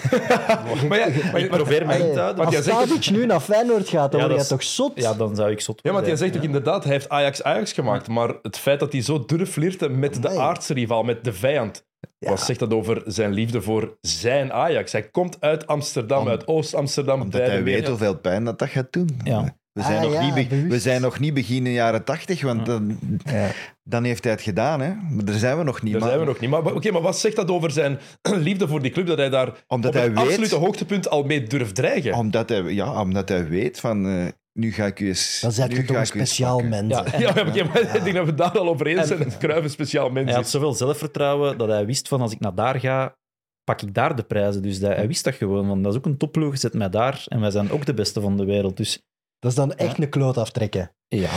[0.89, 2.45] Maar ja, maar, Ik probeer mij te houden.
[2.45, 4.91] Als zegt- Tadic nu naar Feyenoord gaat, dan Ja, word is- toch zot?
[4.95, 7.71] Ja, dan zou ik zot Ja, want jij zegt ook inderdaad, hij heeft Ajax Ajax
[7.73, 8.07] gemaakt.
[8.07, 11.85] Maar het feit dat hij zo durft flirten met de aardse rivaal, met de vijand.
[12.17, 12.29] Ja.
[12.29, 14.91] Wat zegt dat over zijn liefde voor zijn Ajax?
[14.91, 17.21] Hij komt uit Amsterdam, Om- uit Oost-Amsterdam.
[17.21, 17.87] Omdat hij weet wereld.
[17.87, 19.09] hoeveel pijn dat dat gaat doen.
[19.23, 19.55] Ja.
[19.71, 20.67] We zijn, Ah, nog ja, niet bewust.
[20.71, 23.49] we zijn nog niet begin jaren tachtig, want dan, Ja.
[23.83, 24.81] dan heeft hij het gedaan.
[24.81, 24.93] Hè?
[25.09, 25.91] Maar daar zijn we nog niet.
[25.91, 26.49] Daar maar- zijn we nog niet.
[26.49, 27.99] Maar, oké, maar wat zegt dat over zijn
[28.47, 29.07] liefde voor die club?
[29.07, 32.13] Dat hij daar Omdat op hij het weet- absolute hoogtepunt al mee durft dreigen.
[32.13, 34.07] Omdat hij, ja, omdat hij weet van...
[34.07, 34.25] eh,
[34.59, 35.39] nu ga ik u eens...
[35.41, 36.93] Dan zijn nu je ga toch een speciaal mens.
[36.93, 37.17] Ja.
[37.19, 39.19] Ja, maar, oké, maar ik denk dat we het daar al over eens zijn.
[39.19, 42.39] Dat Cruijff een speciaal mens Hij had zoveel zelfvertrouwen dat hij wist van als ik
[42.39, 43.15] naar daar ga,
[43.63, 44.61] pak ik daar de prijzen.
[44.61, 47.23] Dus dat, hij wist dat gewoon, want dat is ook een topploeg, zet mij daar
[47.27, 48.77] en wij zijn ook de beste van de wereld.
[48.77, 49.01] Dus
[49.39, 50.95] Dat is dan echt een kloot aftrekken.
[51.07, 51.29] ja,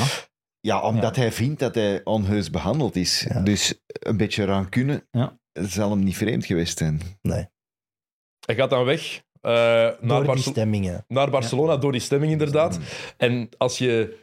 [0.60, 3.26] Ja, omdat hij vindt dat hij onheus behandeld is.
[3.28, 3.40] Ja.
[3.40, 5.38] Dus een beetje rancune Ja.
[5.52, 7.00] zal hem niet vreemd geweest zijn.
[7.22, 7.48] Nee.
[8.46, 11.04] Hij gaat dan weg naar, Door die Barce- stemmingen.
[11.08, 12.78] naar Barcelona door die stemming, inderdaad.
[13.16, 14.16] En als je...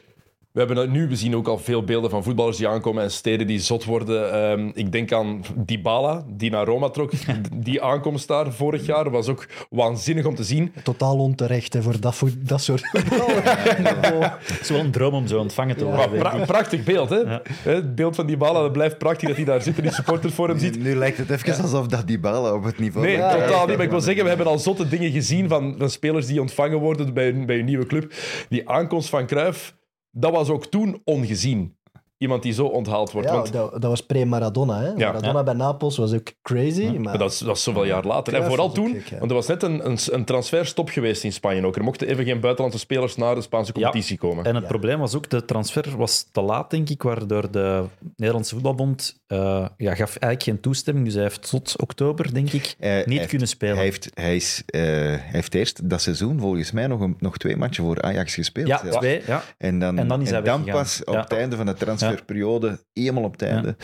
[0.56, 3.46] We hebben nu, we zien ook al veel beelden van voetballers die aankomen en steden
[3.46, 4.32] die zot worden.
[4.32, 7.10] Ehm, ik denk aan Dybala, die naar Roma trok.
[7.52, 10.72] Die aankomst daar vorig jaar was ook waanzinnig om te zien.
[10.82, 15.38] Totaal onterecht hè, voor dat, voet- dat soort het is wel een droom om zo
[15.40, 15.96] ontvangen te Ja.
[15.96, 16.18] worden.
[16.18, 16.46] Pra- ik.
[16.46, 17.16] prachtig beeld, hè?
[17.16, 17.42] Ja.
[17.62, 20.34] Hè, Het beeld van Dybala, dat blijft prachtig dat hij daar zit en die supporters
[20.34, 20.82] voor hem ziet.
[20.82, 23.06] Nu lijkt het even alsof dat die balen op het niveau...
[23.06, 23.76] Nee, totaal niet.
[23.76, 26.78] Maar ik wil zeggen, we hebben al zotte dingen gezien van, van spelers die ontvangen
[26.78, 28.12] worden bij een, bij een nieuwe club.
[28.48, 29.74] Die aankomst van Cruijff,
[30.18, 31.75] dat was ook toen ongezien.
[32.18, 33.28] Iemand die zo onthaald wordt.
[33.28, 34.80] Ja, Want dat, dat was pre-Maradona.
[34.80, 34.86] Hè?
[34.88, 34.94] Ja.
[34.94, 35.42] Maradona Ja.
[35.42, 36.84] bij Napels was ook crazy.
[36.86, 38.34] Maar, Maar dat is, dat is zoveel jaar later.
[38.34, 41.32] En vooral was toen, gek, want er was net een, een, een transferstop geweest in
[41.32, 41.76] Spanje ook.
[41.76, 44.44] Er mochten even geen buitenlandse spelers naar de Spaanse competitie komen.
[44.44, 44.68] En het Ja.
[44.68, 47.84] probleem was ook, de transfer was te laat, denk ik, waardoor de
[48.16, 51.04] Nederlandse voetbalbond eh, ja, gaf eigenlijk geen toestemming.
[51.04, 53.74] Dus hij heeft tot oktober, denk ik, Hij- niet kunnen spelen.
[53.76, 57.36] Hij heeft, hij, is, eh, hij heeft eerst dat seizoen volgens mij nog, een, nog
[57.36, 58.66] twee matchen voor Ajax gespeeld.
[58.68, 58.96] ja, zelfs.
[58.96, 59.22] twee.
[59.26, 59.42] Ja.
[59.58, 60.72] En dan, En dan is hij weggegaan.
[60.74, 61.20] pas op Ja.
[61.20, 61.74] het einde van de
[62.06, 63.76] transferperiode, helemaal op het einde,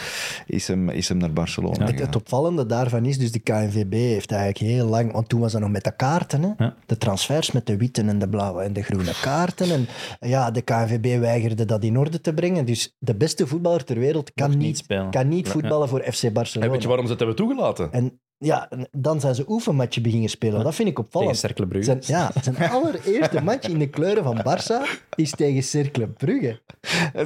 [0.47, 1.81] is, hem, is hem naar Barcelona Ja.
[1.81, 2.07] Het, gegaan.
[2.07, 5.61] het opvallende daarvan is, dus de KNVB heeft eigenlijk heel lang, want toen was dat
[5.61, 6.65] nog met de kaarten, hè?
[6.65, 6.75] Ja.
[6.87, 9.71] de transfers met de witte en de blauwe en de groene kaarten.
[9.71, 9.87] En
[10.29, 12.65] ja, de KNVB weigerde dat in orde te brengen.
[12.65, 15.53] Dus de beste voetballer ter wereld kan Mocht niet, kan niet Ja.
[15.53, 16.71] voetballen voor FC En Barcelona.
[16.71, 17.93] weet je waarom ze het hebben toegelaten?
[17.93, 20.65] En ja, en dan zijn ze oefenmatchen beginnen spelen.
[20.65, 21.39] Dat vind ik Tegen opvallend.
[21.39, 21.85] Cercle Brugge.
[21.85, 26.61] Zijn, ja, zijn allereerste match in de kleuren van Barça is tegen Cercle Brugge.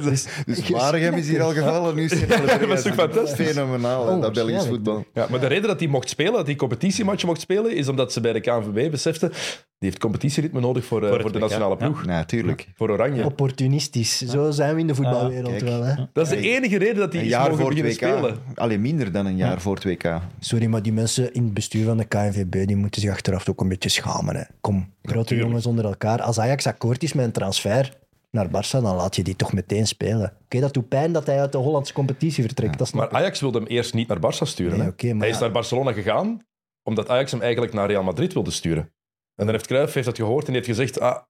[0.03, 3.47] Dus, dus Waregem is hier al gevallen, nu is het dat is toch fantastisch?
[3.47, 4.67] Fenomenaal, dat Belgisch Onwaarschijnlijk.
[4.67, 5.05] voetbal.
[5.13, 8.13] Ja, maar de reden dat hij mocht spelen, dat hij competitiematchen mocht spelen, is omdat
[8.13, 9.31] ze bij de KNVB beseften,
[9.79, 11.85] die heeft competitieritme nodig voor, eh, Voor de nationale ja.
[11.85, 12.05] ploeg.
[12.05, 12.67] Natuurlijk.
[12.75, 13.25] Voor Oranje.
[13.25, 14.17] Opportunistisch.
[14.17, 15.83] Zo zijn we in de voetbalwereld wel.
[15.83, 15.95] Hè.
[16.13, 18.37] Dat is de enige reden dat hij Een jaar voor het spelen.
[18.55, 20.19] Alleen minder dan een jaar voor het WK.
[20.39, 23.61] Sorry, maar die mensen in het bestuur van de KNVB die moeten zich achteraf ook
[23.61, 24.35] een beetje schamen.
[24.35, 24.43] Hè.
[24.61, 26.21] Kom, grote jongens onder elkaar.
[26.21, 27.97] Als Ajax akkoord is met een transfer
[28.31, 30.33] naar Barça, dan laat je die toch meteen spelen.
[30.43, 32.77] Oké, dat doet pijn dat hij uit de Hollandse competitie vertrekt.
[32.77, 33.13] Dat Maar ik.
[33.13, 34.77] Ajax wilde hem eerst niet naar Barça sturen.
[34.77, 34.87] Nee, hè.
[34.87, 35.41] oké, maar hij is ja.
[35.41, 36.45] naar Barcelona gegaan,
[36.83, 38.91] omdat Ajax hem eigenlijk naar Real Madrid wilde sturen.
[39.37, 41.21] En dan heeft Cruijff heeft dat gehoord en heeft gezegd, ah,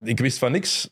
[0.00, 0.90] ik wist van niks.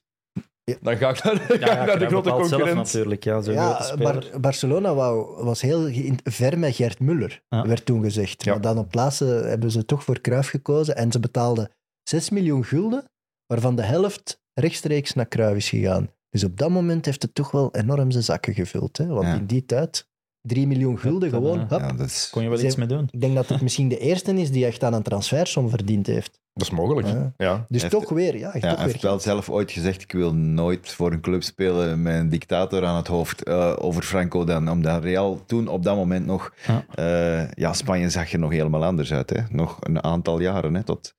[0.80, 2.76] Dan ga ik naar, ga Ja, naar de grote zelf concurrent.
[2.76, 3.24] natuurlijk.
[3.24, 3.96] Ja, Ja.
[3.96, 5.88] Bar- Barcelona wou, was heel
[6.24, 7.66] ver met Gert Muller, Ja.
[7.66, 8.44] werd toen gezegd.
[8.44, 8.52] Ja.
[8.52, 11.70] Maar dan op laatste hebben ze toch voor Cruijff gekozen en ze betaalden
[12.02, 13.04] 6 miljoen gulden,
[13.46, 16.10] waarvan de helft rechtstreeks naar Cruijff is gegaan.
[16.28, 18.96] Dus op dat moment heeft het toch wel enorm zijn zakken gevuld.
[18.96, 19.06] Hè?
[19.06, 19.34] Want Ja.
[19.34, 20.08] in die tijd,
[20.43, 21.61] 3 miljoen gulden gewoon.
[21.61, 21.80] eh, hup.
[21.80, 22.28] Ja, dat is...
[22.30, 23.09] Kon je wel iets mee doen?
[23.11, 26.40] Ik denk dat het misschien de eerste is die echt aan een transfersom verdiend heeft.
[26.55, 27.07] Dat is mogelijk.
[27.07, 27.32] Ja.
[27.36, 27.66] Ja.
[27.68, 30.12] Dus toch weer, ja, echt Ja, toch hij weer heeft wel zelf ooit gezegd: Ik
[30.12, 34.45] wil nooit voor een club spelen met een dictator aan het hoofd eh, over Franco
[34.45, 34.70] dan.
[34.70, 36.55] Omdat Real toen op dat moment nog.
[36.66, 36.84] Ja.
[36.95, 39.30] eh, ja, Spanje zag er nog helemaal anders uit.
[39.30, 39.40] Hè?
[39.49, 40.82] Nog een aantal jaren, hè?
[40.82, 41.14] tot,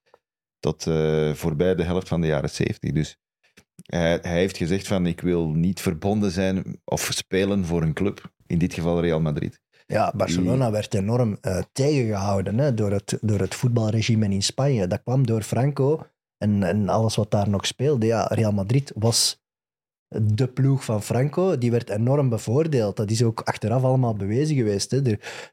[0.59, 2.91] tot eh, voorbij de helft van de jaren 70.
[2.91, 3.17] Dus
[3.85, 8.31] hij, hij heeft gezegd: van, Ik wil niet verbonden zijn of spelen voor een club.
[8.53, 9.61] In dit geval Real Madrid.
[9.85, 14.87] Ja, Barcelona werd enorm eh, tegengehouden hè, door, het, door het voetbalregime in Spanje.
[14.87, 16.05] Dat kwam door Franco
[16.37, 18.05] en, en alles wat daar nog speelde.
[18.05, 19.41] Ja, Real Madrid was
[20.07, 21.57] de ploeg van Franco.
[21.57, 22.95] Die werd enorm bevoordeeld.
[22.95, 24.91] Dat is ook achteraf allemaal bewezen geweest.
[24.91, 25.01] Hè.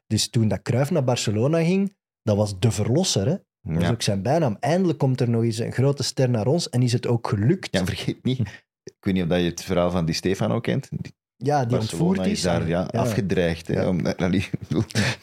[0.07, 3.25] Dus toen dat Cruyff naar Barcelona ging, dat was de verlosser.
[3.27, 3.35] Hè.
[3.73, 3.89] Dat Ja.
[3.91, 4.57] ook zijn bijnaam.
[4.59, 7.67] Eindelijk komt er nog eens een grote ster naar ons en is het ook gelukt.
[7.71, 8.39] ja, vergeet niet.
[8.83, 10.87] Ik weet niet of dat je het verhaal van Di Stefano kent.
[10.91, 12.41] Die Ja, die Barcelona ontvoerd is is.
[12.41, 12.99] daar ja, Ja.
[12.99, 13.67] afgedreigd.
[13.67, 13.87] Hè, Ja.
[13.87, 14.49] om, allee,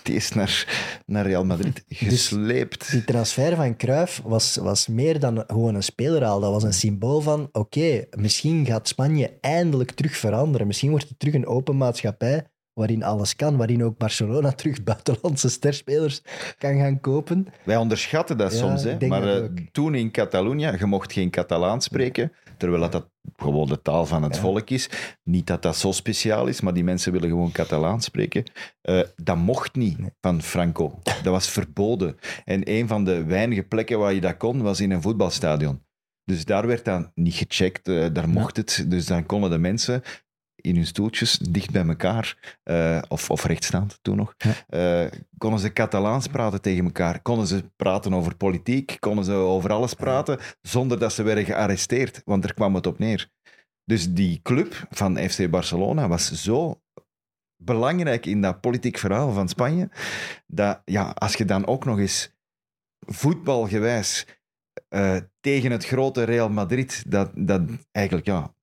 [0.02, 0.66] die is naar,
[1.06, 2.90] naar Real Madrid gesleept.
[2.90, 6.40] Die transfer van Cruyff was, was meer dan gewoon een spelerhaal.
[6.40, 10.66] Dat was een symbool van, oké, misschien gaat Spanje eindelijk terug veranderen.
[10.66, 12.44] Misschien wordt het terug een open maatschappij
[12.78, 16.22] waarin alles kan, waarin ook Barcelona terug buitenlandse sterspelers
[16.58, 17.46] kan gaan kopen.
[17.64, 18.82] Wij onderschatten dat Ja, soms.
[18.82, 19.06] Hè.
[19.06, 23.82] Maar eh, toen in Catalonië, je mocht geen Catalaan spreken, terwijl dat, dat gewoon de
[23.82, 24.40] taal van het Ja.
[24.40, 24.90] volk is.
[25.24, 28.44] Niet dat dat zo speciaal is, maar die mensen willen gewoon Catalaan spreken.
[28.80, 30.98] Eh, dat mocht niet van Franco.
[31.02, 32.16] Dat was verboden.
[32.44, 35.86] En een van de weinige plekken waar je dat kon, was in een voetbalstadion.
[36.24, 38.84] Dus daar werd dan niet gecheckt, eh, daar mocht het.
[38.88, 40.02] Dus dan konden de mensen
[40.68, 44.34] in hun stoeltjes, dicht bij elkaar, eh, of, of rechtstaand toen nog,
[44.68, 45.06] eh,
[45.38, 47.22] konden ze Catalaans praten tegen elkaar.
[47.22, 52.22] Konden ze praten over politiek, konden ze over alles praten, zonder dat ze werden gearresteerd,
[52.24, 53.30] want daar kwam het op neer.
[53.84, 56.82] Dus die club van FC Barcelona was zo
[57.56, 59.90] belangrijk in dat politiek verhaal van Spanje,
[60.46, 62.36] dat ja, als je dan ook nog eens
[63.00, 64.26] voetbalgewijs
[64.88, 67.62] eh, tegen het grote Real Madrid, dat, dat
[67.92, 68.54] eigenlijk ja,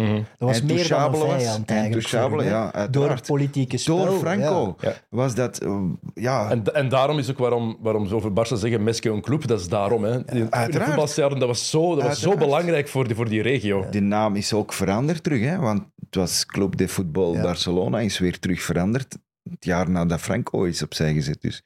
[0.00, 0.14] Mhm.
[0.14, 2.06] Dat was meer dan een vijand eigenlijk.
[2.44, 4.04] Ja, Door het politieke spel.
[4.04, 4.94] Door Franco Ja.
[5.08, 5.80] was dat, eh,
[6.14, 9.46] ja, En, en daarom is ook waarom, waarom ze over Barça zeggen Mesque een club,
[9.46, 10.04] dat is daarom.
[10.04, 10.32] Hè.
[10.32, 10.96] In, uiteraard.
[10.96, 10.96] dat
[11.46, 13.86] was zo, dat was zo belangrijk voor die, voor die regio.
[13.90, 15.58] De naam is ook veranderd terug, hè?
[15.58, 17.42] want het was Club de Footbal Ja.
[17.42, 19.16] Barcelona, is weer terug veranderd.
[19.50, 21.40] Het jaar nadat Franco is opzij gezet.
[21.40, 21.62] Dus.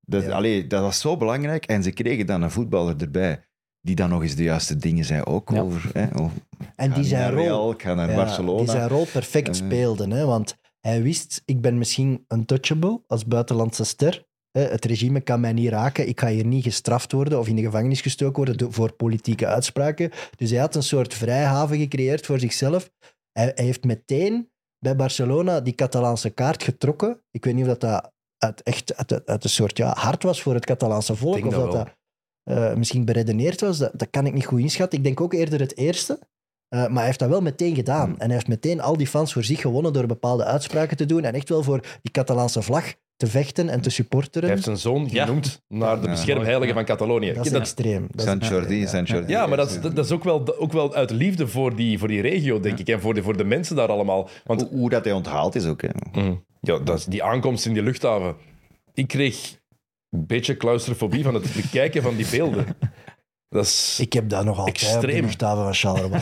[0.00, 0.30] Dat, Ja.
[0.30, 1.64] allee, dat was zo belangrijk.
[1.66, 3.44] En ze kregen dan een voetballer erbij,
[3.82, 5.60] die dan nog eens de juiste dingen zei ook Ja.
[5.60, 5.90] over.
[5.92, 6.06] Hè?
[6.22, 6.30] Oh,
[6.76, 8.58] En die zijn naar rol, Real, ik ga naar Ja, Barcelona.
[8.58, 10.14] Die zijn rol perfect speelde.
[10.14, 10.24] Hè?
[10.26, 14.24] Want hij wist, ik ben misschien untouchable als buitenlandse ster.
[14.50, 14.60] Hè?
[14.62, 16.08] Het regime kan mij niet raken.
[16.08, 20.10] Ik ga hier niet gestraft worden of in de gevangenis gestoken worden voor politieke uitspraken.
[20.36, 22.90] Dus hij had een soort vrijhaven gecreëerd voor zichzelf.
[23.32, 27.22] Hij, hij heeft meteen bij Barcelona die Catalaanse kaart getrokken.
[27.30, 30.42] Ik weet niet of dat, dat uit, echt uit, uit een soort ja, hart was
[30.42, 31.34] voor het Catalaanse volk.
[31.34, 31.84] denk Of dat dat wel.
[31.84, 31.92] dat
[32.44, 33.78] eh, misschien beredeneerd was.
[33.78, 34.98] Dat, dat kan ik niet goed inschatten.
[34.98, 36.18] Ik denk ook eerder het eerste.
[36.68, 38.04] Eh, maar hij heeft dat wel meteen gedaan.
[38.10, 38.18] Hmm.
[38.18, 41.24] En hij heeft meteen al die fans voor zich gewonnen door bepaalde uitspraken te doen.
[41.24, 44.40] En echt wel voor die Catalaanse vlag te vechten en te supporteren.
[44.42, 45.24] Hij heeft zijn zoon Ja.
[45.24, 46.10] genoemd naar de Ja.
[46.10, 46.74] beschermheilige Ja.
[46.74, 47.32] van Catalonië.
[47.32, 48.06] dat is Dat- extreem.
[48.10, 48.86] Dat San Jordi, ja.
[48.86, 49.32] San Jordi.
[49.32, 52.08] ja, maar dat is, dat is ook, wel, ook wel uit liefde voor die, voor
[52.08, 52.88] die regio, denk ik.
[52.88, 54.28] En voor de, voor de mensen daar allemaal.
[54.44, 55.82] Want Hoe, hoe dat hij onthaald is ook.
[55.82, 55.88] Hè.
[56.12, 56.34] Mhm.
[56.60, 58.34] Ja, dat is die aankomst in die luchthaven.
[58.94, 59.60] Ik kreeg
[60.20, 62.66] beetje claustrofobie van het bekijken van die beelden.
[63.48, 63.98] Dat is...
[64.00, 65.56] Ik heb dat nog altijd op de Extreem.
[65.56, 66.20] van Charleroi.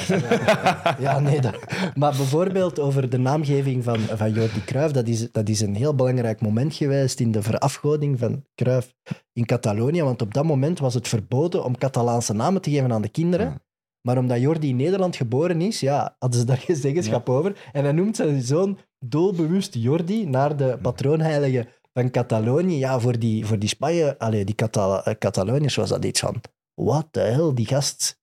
[1.07, 1.41] ja, nee.
[1.41, 1.55] Dat...
[1.95, 5.95] Maar bijvoorbeeld over de naamgeving van, van Jordi Cruijff, dat is, dat is een heel
[5.95, 8.95] belangrijk moment geweest in de verafgoding van Cruijff
[9.33, 10.03] in Catalonië.
[10.03, 13.47] Want op dat moment was het verboden om Catalaanse namen te geven aan de kinderen.
[13.47, 13.61] Ja.
[14.01, 17.71] Maar omdat Jordi in Nederland geboren is, ja, hadden ze daar geen zeggenschap over.
[17.73, 22.79] En hij noemt zijn zoon doelbewust Jordi naar de patroonheilige van Catalonië.
[22.79, 26.41] Ja, voor die, voor die Spanje, allee, die Catala eh, Cataloniërs was dat iets van...
[26.75, 28.19] What the hell, die gast...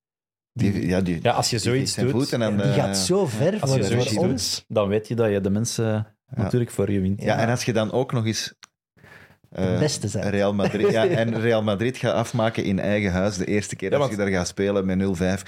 [0.54, 3.70] Die, ja, die, Ja, als je zoiets doet, aan Die de- gaat zo ver als
[3.72, 4.56] voor, je voor zoiets ons.
[4.56, 7.22] doet, dan weet je dat je de mensen natuurlijk voor je wint.
[7.22, 8.54] Ja, en als je dan ook nog eens
[9.50, 10.30] eh, De beste zijn.
[10.30, 13.98] Real Madrid, ja, en Real Madrid gaat afmaken in eigen huis de eerste keer Ja,
[13.98, 15.42] als want- je daar gaat spelen met 0-5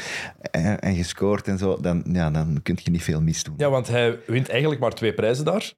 [0.51, 3.53] en, en je scoort en zo, dan, ja, dan kun je niet veel misdoen.
[3.57, 5.73] Ja, want hij wint eigenlijk maar twee prijzen daar.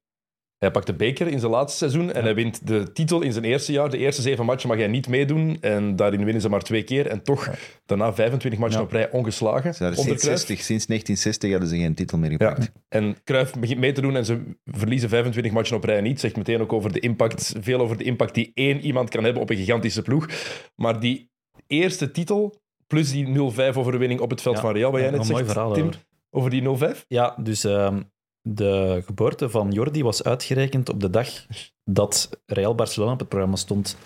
[0.62, 3.43] Hij pakt de beker in zijn laatste seizoen en hij wint de titel in zijn
[3.45, 3.89] eerste jaar.
[3.89, 7.07] De eerste zeven matchen mag hij niet meedoen en daarin winnen ze maar twee keer.
[7.07, 7.49] En toch
[7.86, 8.86] daarna 25 matchen Ja.
[8.86, 9.74] op rij ongeslagen.
[9.74, 10.39] Ze onder sinds, Cruijff.
[10.39, 12.72] 60, sinds 1960 hadden ze geen titel meer gepakt.
[12.89, 16.20] En Cruijff begint mee te doen en ze verliezen 25 matchen op rij niet.
[16.20, 19.41] Zegt meteen ook over de impact, veel over de impact die één iemand kan hebben
[19.41, 20.28] op een gigantische ploeg.
[20.76, 21.30] Maar die
[21.68, 25.45] eerste titel, plus die 0-5 overwinning op het veld van Real, wat jij net zegt,
[25.45, 25.99] verhaal Tim, over.
[26.30, 27.05] over die 0-5.
[27.07, 28.01] Ja, dus ehm,
[28.42, 31.28] de geboorte van Jordi was uitgerekend op de dag
[31.84, 33.98] dat Real Barcelona op het programma stond.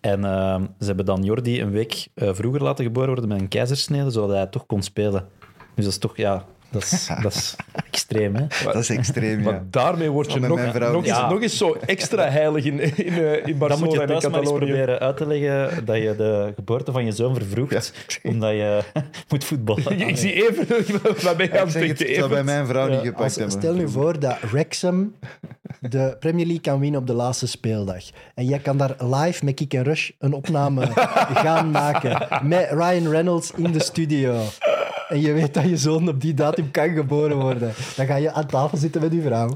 [0.00, 3.48] En ehm, ze hebben dan Jordi een week eh, vroeger laten geboren worden met een
[3.48, 5.28] keizersnede, zodat hij toch kon spelen.
[5.74, 7.56] Dus dat is toch, ja, dat is, dat is
[7.90, 8.46] extreem, hè?
[8.64, 9.44] Dat is extreem, ja.
[9.44, 11.30] Maar daarmee word je met nog, mijn vrouw nog, eens, Ja.
[11.30, 14.06] nog eens zo extra heilig in, in, eh, in Dan moet Barcelona je en in
[14.08, 14.58] thuis maar eens Catalonië.
[14.72, 17.92] proberen uit te leggen dat je de geboorte van je zoon vervroegt,
[18.22, 18.80] omdat je
[19.28, 19.84] moet voetballen.
[20.00, 20.66] Ik, ik zie even
[21.36, 23.58] ben je aan Ik het zou bij mijn vrouw niet Ja, gepakt Als, hebben.
[23.60, 25.14] stel nu voor dat Wrexham
[25.80, 28.02] de Premier League kan winnen op de laatste speeldag.
[28.34, 30.86] En jij kan daar live met Kick and Rush een opname
[31.34, 32.28] gaan maken.
[32.48, 34.40] Met Ryan Reynolds in de studio.
[35.08, 37.72] En je weet dat je zoon op die datum kan geboren worden.
[37.96, 39.52] Dan ga je aan tafel zitten met je vrouw.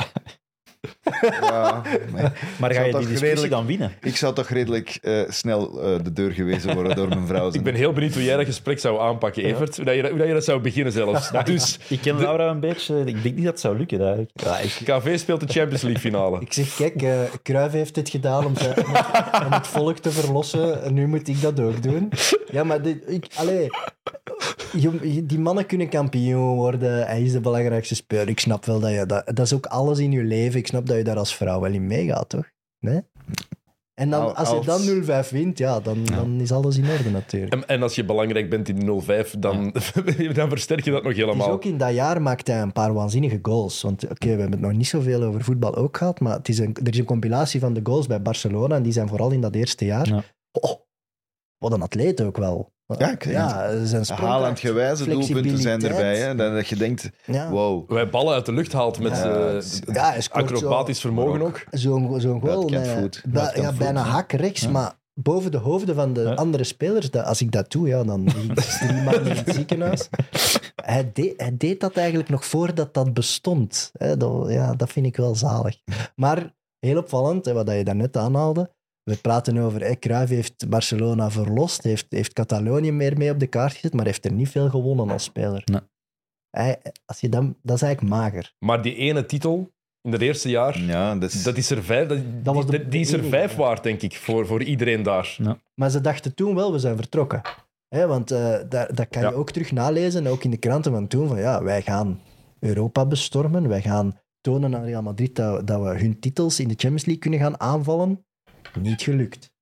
[1.40, 1.82] Ja,
[2.12, 3.92] maar Maar ga je die discussie redelijk- dan winnen?
[4.00, 7.52] ik zou toch redelijk eh, snel eh, de deur gewezen worden door mijn vrouw.
[7.60, 9.76] Ik ben heel benieuwd hoe jij dat gesprek zou aanpakken, Evert.
[9.76, 11.30] Hoe, dat je, hoe dat je dat zou beginnen zelfs.
[11.44, 12.98] Dus Ik ken Laura een beetje.
[13.04, 14.30] Ik denk niet dat het zou lukken eigenlijk.
[14.34, 16.40] Ja, ik, KV speelt de Champions League finale.
[16.40, 19.98] ik zeg, kijk, eh Cruijff heeft dit gedaan om, zijn, om, het, om het volk
[19.98, 20.82] te verlossen.
[20.82, 22.08] En nu moet ik dat ook doen.
[22.50, 23.68] Ja, maar dit, ik, allee,
[25.22, 27.06] die mannen kunnen kampioen worden.
[27.06, 28.28] Hij is de belangrijkste speler.
[28.28, 29.22] Ik snap wel dat je dat...
[29.26, 30.58] Dat is ook alles in je leven.
[30.58, 32.50] Ik snap dat je daar als vrouw wel in meegaat, toch?
[32.78, 33.00] Nee?
[33.94, 34.60] En dan, Al- als je
[35.04, 37.52] dan 0-5 wint, ja, dan, dan is alles in orde natuurlijk.
[37.52, 39.74] En, en als je belangrijk bent in 0-5, dan,
[40.34, 41.50] dan versterk je dat nog Het is helemaal.
[41.50, 43.82] ook in dat jaar maakte hij een paar waanzinnige goals.
[43.82, 46.58] Want oké, we hebben het nog niet zoveel over voetbal ook gehad, maar het is
[46.58, 49.40] een, er is een compilatie van de goals bij Barcelona en die zijn vooral in
[49.40, 50.08] dat eerste jaar.
[50.08, 50.22] Ja.
[50.52, 50.80] Oh,
[51.58, 52.72] wat een atleet ook wel.
[52.98, 56.16] Ja, ik- ja zijn Haaland gewijze doelpunten zijn erbij.
[56.18, 57.50] Hè, dat dat je denkt, Ja.
[57.50, 57.90] wow.
[57.90, 61.64] Wij ballen uit de lucht haalt met Ja, eh, is- Ja, acrobatisch vermogen ook.
[61.70, 64.70] Zo'n zo'n goal met- ba- Buitenkant ja, bijna hak rechts, Ja.
[64.70, 66.34] maar boven de hoofden van de Ja.
[66.34, 67.10] andere spelers.
[67.10, 70.08] Dat, als ik dat doe, ja, dan lig ik drie maanden in het ziekenhuis.
[70.84, 73.90] Hij deed, hij deed dat eigenlijk nog voordat dat bestond.
[73.98, 75.76] Hè, dat, ja, dat vind ik wel zalig.
[76.16, 78.70] Maar heel opvallend, hè, wat je daarnet aanhaalde.
[79.02, 83.72] We praten over, Cruyff heeft Barcelona verlost, heeft, heeft Catalonië meer mee op de kaart
[83.74, 85.62] gezet, maar heeft er niet veel gewonnen als speler.
[85.64, 85.80] Nee.
[86.50, 88.52] Hij, als je dan, dat is eigenlijk mager.
[88.58, 89.70] Maar die ene titel
[90.02, 92.78] in het eerste jaar, Ja, dat is, dat is er vijf, dat, Dat was de-
[92.78, 95.36] die, die is er vijf waard, denk ik, voor, voor iedereen daar.
[95.74, 97.40] Maar ze dachten toen wel, we zijn vertrokken.
[97.88, 99.28] Hè, want eh, daar, dat kan Ja.
[99.28, 102.20] je ook terug nalezen, ook in de kranten van toen, van ja, wij gaan
[102.60, 106.74] Europa bestormen, wij gaan tonen aan Real Madrid dat, dat we hun titels in de
[106.76, 108.24] Champions League kunnen gaan aanvallen.
[108.80, 109.52] Niet gelukt.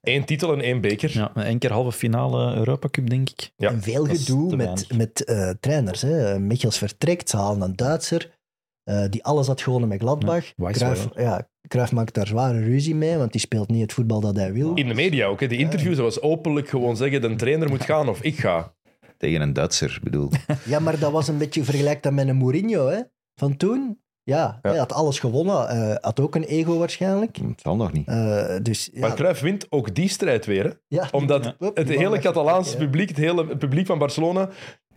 [0.00, 1.10] Eén titel en één beker.
[1.12, 3.50] Ja, één keer halve finale Europa Cup, denk ik.
[3.56, 6.02] Ja, en veel gedoe met, met eh, trainers.
[6.02, 6.38] Hè.
[6.38, 8.38] Michels vertrekt, ze halen een Duitser,
[8.84, 10.52] eh, die alles had gewonnen met Gladbach.
[10.56, 10.70] Ja.
[10.70, 14.36] Cruijff, ja, Cruijff maakt daar zware ruzie mee, want die speelt niet het voetbal dat
[14.36, 14.74] hij wil.
[14.74, 15.40] In de media ook.
[15.40, 15.46] Hè.
[15.46, 18.74] Die interviews, dat was openlijk gewoon zeggen, de trainer moet gaan of ik ga.
[19.16, 20.30] tegen een Duitser, bedoel.
[20.64, 23.00] Ja, maar dat was een beetje vergelijk dat met een Mourinho hè,
[23.34, 23.98] van toen.
[24.28, 24.70] Ja, Ja.
[24.70, 25.68] hij had alles gewonnen.
[25.68, 27.36] eh, had ook een ego waarschijnlijk.
[27.36, 28.06] Het zal nog niet.
[28.08, 30.64] Eh, dus ja, Maar Cruijff wint ook die strijd weer.
[30.64, 30.70] Hè.
[30.88, 34.48] ja, Omdat Hup, het die hele Catalaanse publiek, het hele publiek van Barcelona,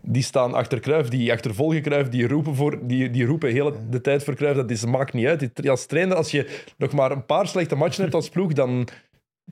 [0.02, 4.02] die staan achter Cruijff, die achtervolgen Cruijff, die roepen, voor, die, die roepen heel de
[4.02, 4.58] tijd voor Cruijff.
[4.58, 5.50] Dat is, maakt niet uit.
[5.56, 8.88] Die- Als trainer, als je nog maar een paar slechte matchen hebt als ploeg, dan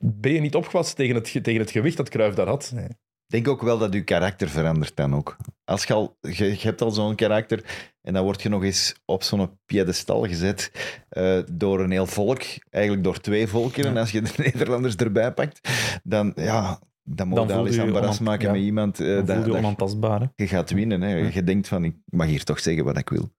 [0.02, 2.74] ben je niet opgewassen tegen het, ge- tegen het gewicht dat Cruijff daar had.
[2.76, 2.96] Ik
[3.30, 5.38] denk ook wel dat je karakter verandert dan ook.
[5.66, 7.64] Als je, al, je, je hebt al zo'n karakter
[8.02, 10.72] en dan word je nog eens op zo'n piedestal gezet
[11.10, 13.86] eh, door een heel volk, eigenlijk door twee volken.
[13.86, 15.70] En als je de Nederlanders erbij pakt,
[16.04, 18.52] dan, ja, dan moet je al eens onan- maken ja.
[18.52, 19.00] met iemand.
[19.00, 20.20] eh, Dan voel je dat onaantastbaar.
[20.20, 20.26] hè.
[20.36, 21.02] je gaat winnen.
[21.02, 21.16] Hè.
[21.16, 23.32] Je denkt van, ik mag hier toch zeggen wat ik wil.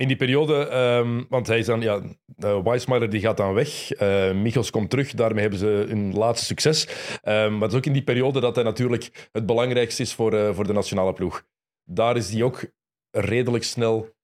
[0.00, 2.02] In die periode, ehm, want hij is dan, ja,
[2.44, 3.90] uh, die gaat dan weg.
[3.92, 6.88] eh Michels komt terug, daarmee hebben ze hun laatste succes.
[7.22, 10.32] Ehm, maar het is ook in die periode dat hij natuurlijk het belangrijkste is voor,
[10.32, 11.44] eh, voor de nationale ploeg.
[11.84, 12.64] Daar is hij ook
[13.10, 14.16] redelijk snel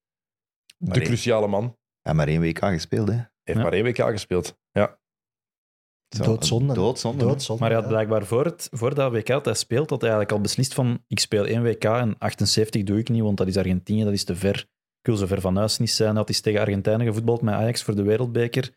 [0.76, 1.62] de cruciale man.
[1.62, 3.08] Hij heeft maar één week aangespeeld.
[3.08, 3.14] Hè.
[3.14, 3.62] Heeft Ja.
[3.64, 4.58] maar één WK gespeeld.
[4.70, 4.98] Ja.
[6.08, 6.74] Zo, Doodzonde.
[6.74, 7.24] Doodzonde.
[7.58, 7.90] Maar hij had ja.
[7.90, 11.04] blijkbaar voor, het, voor dat WK dat hij speelt, had hij eigenlijk al beslist van
[11.08, 14.24] ik speel één WK en 78 doe ik niet, want dat is Argentinië, dat is
[14.24, 14.66] te ver.
[15.06, 16.08] Wil zo ver van huis niet zijn.
[16.08, 18.70] Hij had eens tegen Argentijnen gevoetbald met Ajax voor de wereldbeker.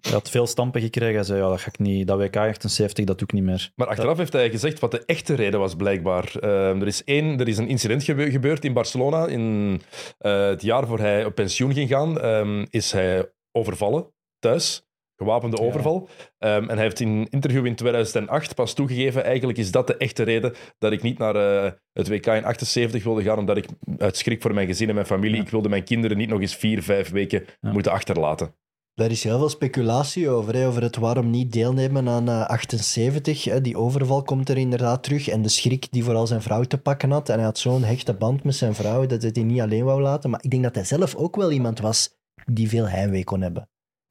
[0.00, 1.14] Hij had veel stampen gekregen.
[1.14, 3.72] Hij zei, ja, dat ga ik niet, dat WK 78, dat doe ik niet meer.
[3.76, 6.32] Maar achteraf heeft hij gezegd wat de echte reden was, blijkbaar.
[6.40, 9.26] Ehm, er, is één, er is een incident gebe- gebeurd in Barcelona.
[9.26, 9.80] In
[10.18, 14.06] eh, het jaar voor hij op pensioen ging gaan, ehm, is hij overvallen
[14.38, 14.86] thuis.
[15.16, 16.08] Gewapende overval.
[16.38, 19.96] Ehm, en hij heeft in een interview in 2008 pas toegegeven: eigenlijk is dat de
[19.96, 23.66] echte reden dat ik niet naar eh, het WK in 78 wilde gaan, omdat ik
[23.98, 25.42] uit schrik voor mijn gezin en mijn familie, Ja.
[25.42, 27.72] ik wilde mijn kinderen niet nog eens vier, vijf weken Ja.
[27.72, 28.54] moeten achterlaten.
[28.94, 33.44] Daar is heel veel speculatie over, hè, over het waarom niet deelnemen aan eh, 78.
[33.44, 33.60] Hè.
[33.60, 35.28] Die overval komt er inderdaad terug.
[35.28, 37.28] En de schrik die vooral zijn vrouw te pakken had.
[37.28, 40.00] En hij had zo'n hechte band met zijn vrouw dat hij die niet alleen wou
[40.00, 40.30] laten.
[40.30, 42.16] Maar ik denk dat hij zelf ook wel iemand was
[42.52, 43.68] die veel heimwee kon hebben.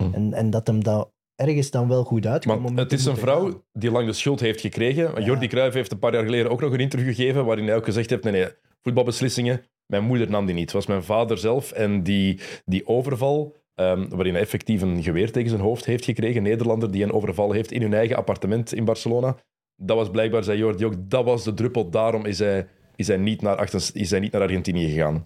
[0.10, 0.14] Hm.
[0.14, 3.62] En, en dat hem dat ergens dan wel goed om het is een vrouw gaan.
[3.74, 5.12] die lang de schuld heeft gekregen.
[5.16, 5.26] Ja.
[5.26, 7.86] Jordi Cruijff heeft een paar jaar geleden ook nog een interview gegeven waarin hij ook
[7.86, 8.47] gezegd heeft, nee, nee,
[8.82, 10.64] voetbalbeslissingen, mijn moeder nam die niet.
[10.64, 11.72] Het was mijn vader zelf.
[11.72, 16.38] En die, die overval, ehm, waarin hij effectief een geweer tegen zijn hoofd heeft gekregen,
[16.38, 19.36] een Nederlander die een overval heeft in hun eigen appartement in Barcelona,
[19.76, 21.89] dat was blijkbaar, zei Jordi ook, dat was de druppel.
[21.89, 25.26] Daarom is hij, is hij, niet, naar, is hij niet naar Argentinië gegaan.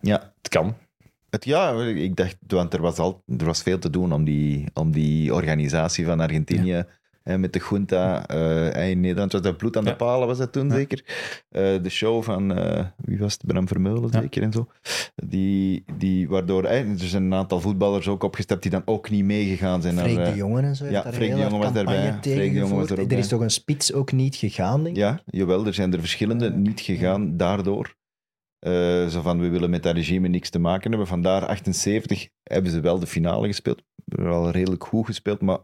[0.00, 0.74] Ja, Het kan.
[1.34, 4.64] Het, ja, ik dacht, want er was, al, er was veel te doen om die,
[4.74, 6.84] om die organisatie van Argentinië.
[7.22, 9.96] hè, met de junta eh, in Nederland was dat bloed aan de Ja.
[9.96, 10.74] palen, was dat toen Ja.
[10.74, 11.04] zeker?
[11.48, 14.66] Eh, de show van, eh, wie was het, Bram Vermeulen zeker en zo.
[15.14, 19.82] Die, die, waardoor, er zijn een aantal voetballers ook opgestapt die dan ook niet meegegaan
[19.82, 19.98] zijn.
[19.98, 20.84] Freek de Jongen en zo.
[20.86, 22.18] ja, Freek de hele Jonge was daarbij.
[22.20, 23.28] Freek de was er ook Er is bij.
[23.28, 25.02] toch een spits ook niet gegaan, denk ik?
[25.02, 27.94] Ja, jawel, er zijn er verschillende niet gegaan daardoor.
[28.64, 31.08] Eh, zo van, we willen met dat regime niks te maken hebben.
[31.08, 33.82] Vandaar 78 hebben ze wel de finale gespeeld.
[34.04, 35.58] Wel redelijk goed gespeeld, maar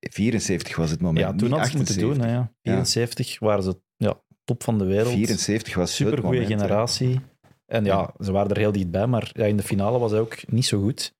[0.00, 1.18] 74 was het moment.
[1.18, 2.10] Ja, toen niet hadden ze het moeten doen.
[2.10, 2.30] 78.
[2.62, 2.84] Hè, ja.
[2.84, 5.12] 74 waren ze ja, top van de wereld.
[5.14, 6.46] 74 was Super het goede hè.
[6.46, 7.20] generatie.
[7.66, 10.50] En ja, ze waren er heel dichtbij, maar ja, in de finale was hij ook
[10.50, 11.14] niet zo goed.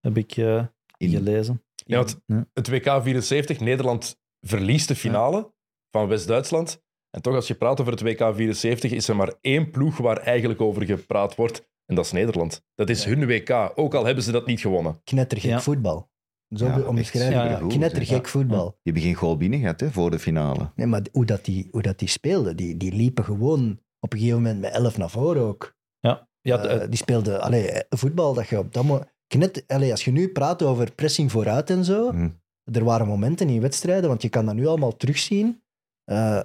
[0.00, 0.64] Heb ik eh,
[0.96, 1.62] In- gelezen.
[1.74, 2.46] Ja, Ja.
[2.52, 5.52] het WK 74, Nederland verliest de finale
[5.90, 6.82] van West-Duitsland.
[7.10, 10.16] En toch, als je praat over het WK 74, is er maar één ploeg waar
[10.16, 11.68] eigenlijk over gepraat wordt.
[11.86, 12.62] En dat is Nederland.
[12.74, 15.00] Dat is hun WK, ook al hebben ze dat niet gewonnen.
[15.04, 15.60] Knettergek Ja.
[15.60, 16.10] voetbal.
[16.54, 17.32] Zo Ja, omschrijven.
[17.50, 17.60] Ja.
[17.68, 18.30] Knettergek Ja.
[18.30, 18.64] voetbal.
[18.68, 20.70] Die hebben geen goal binnen gehad hè, voor de finale.
[20.74, 24.18] Nee, maar hoe dat die, hoe dat die speelden, die, die liepen gewoon op een
[24.18, 25.76] gegeven moment met 11 naar voren ook.
[26.00, 29.10] Ja, ja Eh, die speelden allee, voetbal dat je op dat moment...
[29.26, 32.28] Knet, allee, als je nu praat over pressing vooruit en zo, Hm.
[32.72, 35.62] er waren momenten in wedstrijden, want je kan dat nu allemaal terugzien.
[36.04, 36.40] Eh,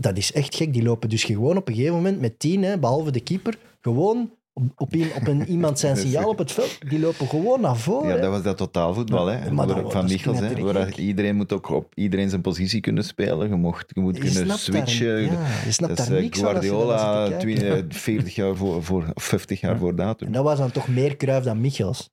[0.00, 0.72] dat is echt gek.
[0.72, 4.30] Die lopen dus gewoon op een gegeven moment met tien, hè, behalve de keeper, gewoon
[4.52, 6.78] op, op, een, op een, iemand zijn signaal op het veld.
[6.90, 8.08] Die lopen gewoon naar voren.
[8.08, 8.20] Ja, hè.
[8.20, 9.50] dat was dat totaalvoetbal, hè?
[9.52, 10.62] maar dat van is Michels, hè?
[10.72, 13.48] Waar iedereen moet ook op iedereen zijn positie kunnen spelen.
[13.48, 15.06] Je, mocht, je moet Je kunnen switchen.
[15.28, 17.88] Daar, ja, je snapt daar eh, niks Guardiola, zit te kijken.
[17.88, 19.78] twi- eh, 40 jaar voor, voor, of 50 jaar Ja.
[19.78, 20.26] voor datum.
[20.26, 22.10] En dat was dan toch meer Kruif dan Michels,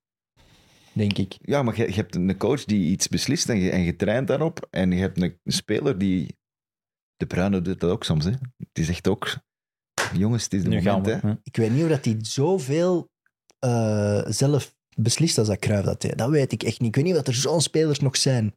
[0.94, 1.36] denk ik.
[1.42, 4.28] Ja, maar je, je hebt een coach die iets beslist en je, en je traint
[4.28, 4.68] daarop.
[4.70, 6.36] En je hebt een speler die...
[7.18, 8.32] De Bruyne doet dat ook soms, hè.
[8.32, 9.38] Het is echt ook...
[10.13, 11.28] Jongens, het is de nu gaan moment, we.
[11.28, 11.34] hè.
[11.34, 11.39] hè.
[11.43, 13.09] Ik weet niet of dat hij zoveel
[13.59, 16.18] eh, zelf beslist als dat Kruif dat deed.
[16.18, 16.89] Dat weet ik echt niet.
[16.89, 18.55] Ik weet niet of er zo'n spelers nog zijn.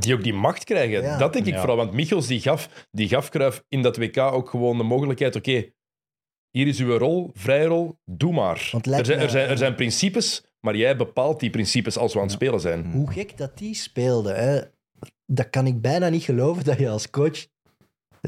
[0.00, 1.02] Die ook die macht krijgen.
[1.02, 1.18] Ja.
[1.18, 1.58] Dat denk ik Ja.
[1.58, 1.76] vooral.
[1.76, 5.36] Want Michels die gaf, die gaf Cruijff in dat WK ook gewoon de mogelijkheid.
[5.36, 5.72] Oké,
[6.50, 8.68] hier is uw rol, vrije rol, doe maar.
[8.72, 12.18] Want Er zijn, er, zijn, er zijn principes, maar jij bepaalt die principes als we
[12.18, 12.92] aan het spelen zijn.
[12.92, 14.60] Hoe gek dat die speelde, hè?
[15.26, 17.46] dat kan ik bijna niet geloven dat je als coach...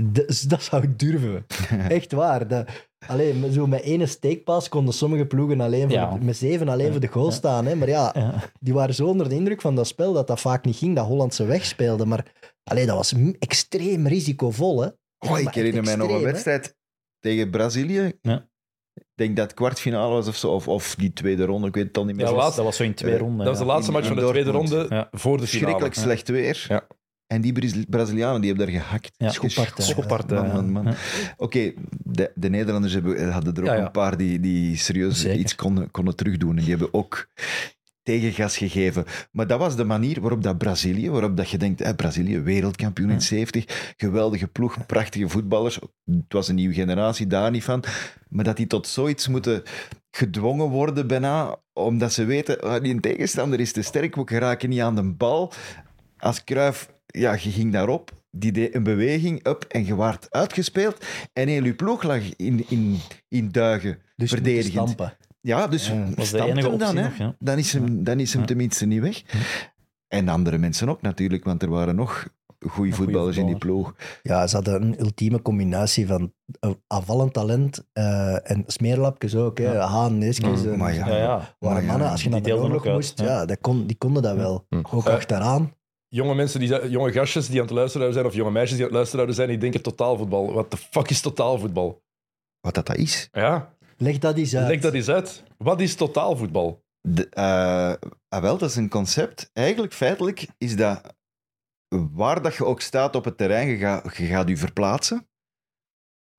[0.03, 1.47] Dat, dat zou ik durven.
[1.89, 2.49] Echt waar.
[2.49, 2.69] Dat,
[3.07, 6.19] alleen, met- zo met ene steekpas konden sommige ploegen alleen voor Ja.
[6.23, 7.33] met zeven alleen voor de goal Ja.
[7.33, 7.67] staan.
[7.67, 7.75] Hè?
[7.75, 8.35] Maar ja, Ja.
[8.61, 11.07] die waren zo onder de indruk van dat spel dat dat vaak niet ging, dat
[11.07, 12.07] Hollandse wegspeelde.
[12.07, 12.33] Maar
[12.65, 14.81] allee, dat was extreem risicovol.
[14.83, 14.89] Hè?
[15.19, 16.23] Oh, ik herinner mij nog een hè.
[16.23, 16.77] wedstrijd
[17.19, 18.13] tegen Brazilië.
[18.23, 18.49] Ja.
[18.95, 20.51] Ik denk dat het kwartfinale was of zo.
[20.51, 22.25] Of, of die tweede ronde, ik weet het al niet meer.
[22.25, 23.39] Ja, Dat, was, laatste- dat was zo in twee eh, ronden.
[23.39, 25.09] Dat was de laatste in- match van de tweede ronde Ja.
[25.11, 25.47] voor de finale.
[25.47, 26.85] Verschrikkelijk slecht weer.
[27.27, 29.11] En die Braz- Brazilianen die hebben daar gehakt.
[29.17, 29.27] Ja.
[30.43, 30.93] Man, man, man.
[30.93, 30.99] ja.
[31.37, 33.85] Oké, de, de Nederlanders hebben, hadden er ook Ja, ja.
[33.85, 35.39] een paar die, die serieus Zeker.
[35.39, 36.51] iets konden, konden terugdoen.
[36.51, 37.29] En die hebben ook
[38.03, 39.05] tegengas gegeven.
[39.33, 43.09] Maar dat was de manier waarop dat Brazilië, waarop dat je denkt, hè, Brazilië, wereldkampioen
[43.09, 43.21] in Ja.
[43.21, 45.79] 70, geweldige ploeg, prachtige voetballers.
[46.05, 47.85] Het was een nieuwe generatie, daar niet van.
[48.29, 49.63] Maar dat die tot zoiets moeten
[50.11, 54.81] gedwongen worden bijna, omdat ze weten, ah, die tegenstander is te sterk, we geraken niet
[54.81, 55.53] aan de bal.
[56.19, 61.05] Als Cruijff, ja, je ging daarop, die deed een beweging, up, en je waart uitgespeeld.
[61.33, 62.99] En heel je ploeg lag in, in,
[63.29, 64.89] in duigen, Dus verdedigend.
[64.91, 65.17] stampen.
[65.41, 67.37] Ja, dus Ja, stampt enige hem dan, nog, ja.
[67.39, 68.47] Dan is hem, dan is hem Ja.
[68.47, 69.23] tenminste niet weg.
[70.09, 72.29] En andere mensen ook natuurlijk, want er waren nog
[72.69, 73.95] goede voetballers in die ploeg.
[74.23, 79.59] Ja, ze hadden een ultieme combinatie van eh, aanvallend talent eh, en smeerlapjes ook.
[79.59, 79.73] Hè.
[79.73, 79.87] Ja.
[79.87, 80.63] Haan, Neeskens.
[80.63, 81.17] Mm, maar ja.
[81.17, 83.45] Ja, waren mannen, als je die naar de oorlog moest, ja.
[83.45, 84.67] dat kon, die konden dat wel.
[84.69, 84.77] Hm.
[84.91, 85.73] Ook Eh, achteraan.
[86.15, 88.93] Jonge mensen, die, jonge gastjes die aan het luisteren zijn, of jonge meisjes die aan
[88.93, 90.53] het luisteren zijn, die denken totaalvoetbal.
[90.53, 92.03] Wat de fuck is totaalvoetbal?
[92.61, 93.29] Wat dat, dat is.
[93.33, 94.69] Ja, Leg dat eens uit.
[94.69, 95.43] leg dat eens uit.
[95.57, 96.85] Wat is totaalvoetbal?
[97.01, 97.95] De, eh,
[98.29, 99.51] ah, wel, dat is een concept.
[99.53, 101.15] Eigenlijk, feitelijk, is dat
[102.13, 105.29] waar dat je ook staat op het terrein, je, gaat je gaat je verplaatsen.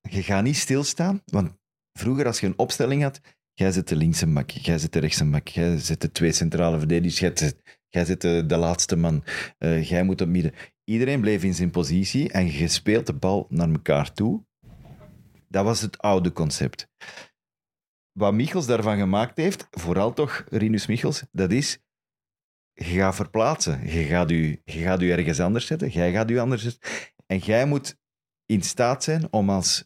[0.10, 1.52] Je gaat niet stilstaan, want
[2.00, 3.22] vroeger als je een opstelling had,
[3.54, 6.78] jij zit de linkse mak, jij zit de rechtse mak, jij zit de twee centrale
[6.78, 9.24] verdedigers, jij zit, jij zit de, de laatste man,
[9.58, 10.54] eh, jij moet op midden.
[10.84, 14.46] Iedereen bleef in zijn positie en je speelt de bal naar elkaar toe.
[15.48, 16.90] Dat was het oude concept
[18.12, 21.80] wat Michels daarvan gemaakt heeft, vooral toch Rinus Michels, dat is,
[22.74, 23.88] je gaat verplaatsen.
[23.88, 25.90] Je gaat je, je gaat u ergens anders zetten.
[25.90, 26.82] Jij gaat u anders zetten.
[27.26, 27.98] En jij moet
[28.46, 29.86] in staat zijn om als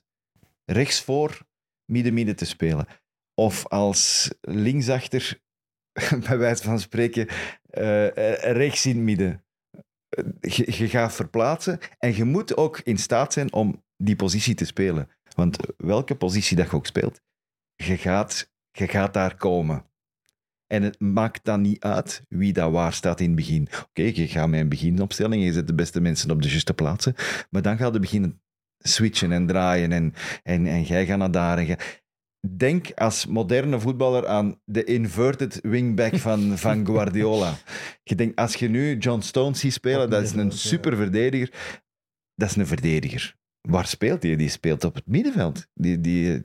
[0.65, 1.47] rechtsvoor
[1.85, 2.87] midden-midden te spelen.
[3.33, 5.41] Of als linksachter,
[6.27, 7.58] bij wijze van spreken, eh, eh,
[8.53, 9.43] rechts in het midden.
[10.09, 14.55] Eh, Je, je gaat verplaatsen en je moet ook in staat zijn om die positie
[14.55, 15.09] te spelen.
[15.35, 17.21] Want welke positie dat je ook speelt,
[17.75, 19.87] je gaat, je gaat daar komen.
[20.67, 23.67] En het maakt dan niet uit wie dat waar staat in het begin.
[23.89, 27.15] Oké, je gaat met een beginopstelling, je zet de beste mensen op de juiste plaatsen,
[27.49, 28.41] maar dan gaat je beginnen
[28.79, 30.13] switchen en draaien en,
[30.43, 31.57] en, en jij gaat naar daar.
[31.57, 31.77] En
[32.47, 37.53] Denk als moderne voetballer aan de inverted wingback van, van Guardiola.
[38.03, 41.51] Je denkt, als je nu John Stones ziet spelen, dat is een super verdediger.
[42.35, 43.35] Dat is een verdediger.
[43.61, 44.35] Waar speelt hij?
[44.35, 45.67] Die speelt op het middenveld.
[45.73, 46.41] Die, die,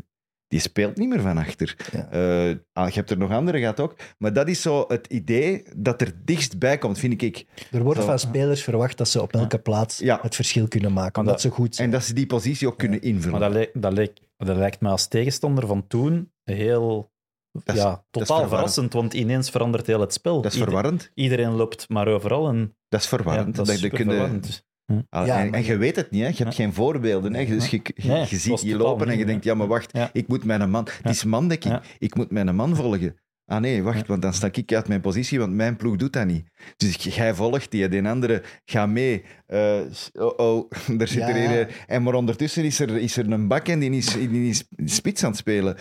[0.49, 1.77] die speelt niet meer van achter.
[1.93, 2.09] Ja.
[2.11, 3.95] Eh, ah, je hebt er nog andere gehad ook.
[4.19, 7.45] Maar dat is zo het idee dat er dichtstbij komt, vind ik.
[7.71, 8.07] Er wordt Zo.
[8.07, 10.19] van spelers verwacht dat ze op elke plaats Ja.
[10.23, 11.87] het verschil kunnen maken, omdat dat- ze goed zijn.
[11.89, 13.41] En dat ze die positie ook kunnen invullen.
[13.41, 17.13] Maar dat, dat, lijkt, dat lijkt me als tegenstander van toen heel
[17.53, 18.49] Dat is- ja, totaal verwarrend.
[18.51, 20.35] verrassend, want ineens verandert heel het spel.
[20.41, 21.11] Dat is Ieder- verwarrend.
[21.15, 23.57] Iedereen loopt maar overal en Dat is ja, verwarrend.
[23.57, 24.65] dat is je- superverwarrend.
[25.09, 26.29] Ah, Ja, en, maar- en je weet het niet, hè?
[26.29, 27.35] je hebt geen voorbeelden.
[27.35, 27.45] Hè?
[27.47, 29.55] Dus je, je, Nee, je ziet je lopen en je denkt, ja.
[29.55, 30.87] maar wacht, ik moet mijn man...
[31.03, 31.81] Het is mandekking.
[31.99, 33.17] Ik moet mijn man volgen.
[33.47, 34.05] Ah nee, wacht, Ja.
[34.07, 36.45] want dan sta ik uit mijn positie, want mijn ploeg doet dat niet.
[36.77, 39.25] Dus jij volgt die, de andere gaat mee.
[39.47, 39.81] Eh,
[40.13, 41.29] oh, oh, er zit Ja.
[41.29, 41.69] er hier...
[41.69, 44.65] eh, En maar ondertussen is er, is er een bak en die is, die is
[44.85, 45.77] spits aan het spelen.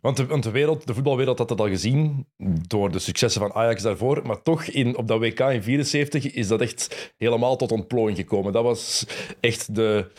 [0.00, 2.26] Want, de, want de, wereld, de voetbalwereld had dat al gezien
[2.66, 4.26] door de successen van Ajax daarvoor.
[4.26, 8.52] Maar toch, in, op dat WK in 74 is dat echt helemaal tot ontplooiing gekomen.
[8.52, 9.06] Dat was
[9.40, 10.10] echt de...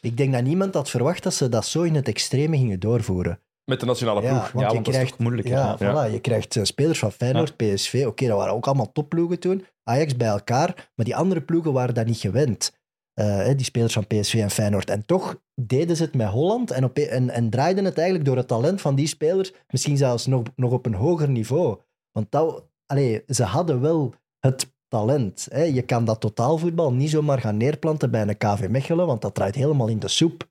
[0.00, 3.40] Ik denk dat niemand had verwacht dat ze dat zo in het extreme gingen doorvoeren.
[3.68, 4.40] Met de nationale Ja, ploeg.
[4.40, 5.48] want Ja, je want dat is krijgt, toch moeilijk?
[5.48, 6.08] Ja, Ja.
[6.08, 8.04] Voilà, je krijgt eh, spelers van Feyenoord, PSV.
[8.06, 9.66] Oké, dat waren ook allemaal topploegen toen.
[9.84, 10.90] Ajax bij elkaar.
[10.94, 12.76] Maar die andere ploegen waren dat niet gewend.
[13.14, 14.90] Eh, hè, die spelers van PSV en Feyenoord.
[14.90, 18.36] En toch deden ze het met Holland en, op, en, en draaiden het eigenlijk door
[18.36, 21.78] het talent van die spelers misschien zelfs nog, nog op een hoger niveau.
[22.12, 25.46] Want dat, allee, ze hadden wel het talent.
[25.50, 25.62] Hè.
[25.62, 29.54] Je kan dat totaalvoetbal niet zomaar gaan neerplanten bij een KV Mechelen, want dat draait
[29.54, 30.48] helemaal in de soep.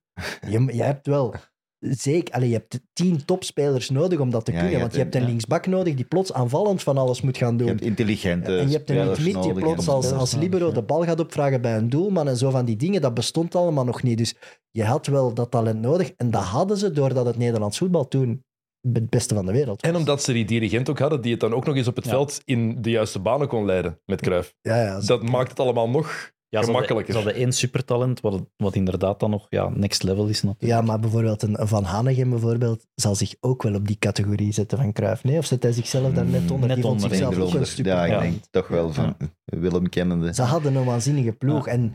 [0.50, 1.34] Je, je hebt wel
[1.80, 5.00] zeker, allee, je hebt tien topspelers nodig om dat te Ja, kunnen, je want je
[5.00, 7.68] hebt een een- linksbak nodig die plots aanvallend van alles moet gaan Je doen.
[7.68, 10.74] hebt intelligente En je hebt een mid die plots als, als nodig, libero ja.
[10.74, 13.02] de bal gaat opvragen bij een doelman en zo van die dingen.
[13.02, 14.18] Dat bestond allemaal nog niet.
[14.18, 14.36] Dus
[14.72, 16.12] je had wel dat talent nodig.
[16.18, 18.44] En dat hadden ze doordat het Nederlands voetbal toen
[18.92, 19.92] het beste van de wereld was.
[19.92, 22.06] En omdat ze die dirigent ook hadden, die het dan ook nog eens op het
[22.06, 22.12] Ja.
[22.12, 24.54] veld in de juiste banen kon leiden met Cruijff.
[24.62, 27.14] Ja, ja, Dat maakt het allemaal nog Ja, ze hadden, gemakkelijker.
[27.14, 30.72] ze hadden één supertalent, wat, wat inderdaad dan nog ja, next level is natuurlijk.
[30.72, 34.78] ja, maar bijvoorbeeld een Van Hanegem bijvoorbeeld zal zich ook wel op die categorie zetten
[34.78, 35.24] van Cruijff.
[35.24, 36.68] Nee, of zet hij zichzelf daar net onder?
[36.68, 38.20] net die vond onder, zichzelf denk ook een Ja, ik Ja.
[38.20, 40.34] denk toch wel van Willem kennende.
[40.34, 41.68] Ze hadden een waanzinnige ploeg.
[41.68, 41.94] En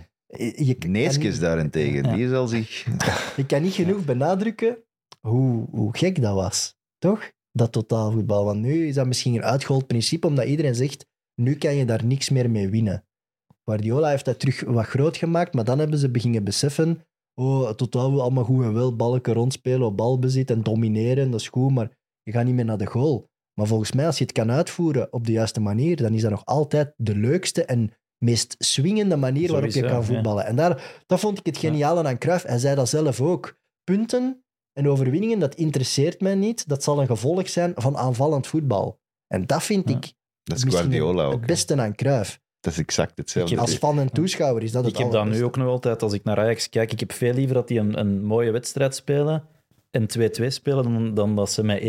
[0.57, 2.15] je, Neeskens en- daarentegen, Ja.
[2.15, 2.87] die zal zich...
[3.37, 4.79] Ik kan niet genoeg benadrukken
[5.21, 6.77] hoe, hoe gek dat was.
[6.99, 7.31] Toch?
[7.53, 8.45] Dat totaalvoetbal.
[8.45, 12.05] Want nu is dat misschien een uitgehold principe, omdat iedereen zegt, nu kan je daar
[12.05, 13.05] niks meer mee winnen.
[13.65, 17.01] Guardiola heeft dat terug wat groot gemaakt, maar dan hebben ze beginnen beseffen,
[17.35, 21.41] oh, het totaal wil allemaal goed en wel, balken rondspelen, op balbezit en domineren, dat
[21.41, 21.91] is goed, maar
[22.23, 23.31] je gaat niet meer naar de goal.
[23.55, 26.31] Maar volgens mij, als je het kan uitvoeren op de juiste manier, dan is dat
[26.31, 27.93] nog altijd de leukste en
[28.25, 30.03] meest swingende manier waarop je kan ja.
[30.03, 30.45] voetballen.
[30.47, 32.45] En daar, dat vond ik het geniale aan Cruijff.
[32.45, 33.59] Hij zei dat zelf ook.
[33.85, 36.69] Punten en overwinningen, dat interesseert mij niet.
[36.69, 38.99] Dat zal een gevolg zijn van aanvallend voetbal.
[39.27, 39.97] En dat vind Ja.
[39.97, 41.47] ik Dat is misschien Guardiola het ook.
[41.47, 42.41] beste aan Cruijff.
[42.63, 43.59] Dat is exact hetzelfde.
[43.59, 46.13] Als fan en toeschouwer is dat het Ik heb dat nu ook nog altijd, als
[46.13, 49.45] ik naar Ajax kijk, ik heb veel liever dat die een, een mooie wedstrijd spelen
[49.91, 50.07] en
[50.43, 51.85] 2-2 spelen, dan, dan dat ze met 1-0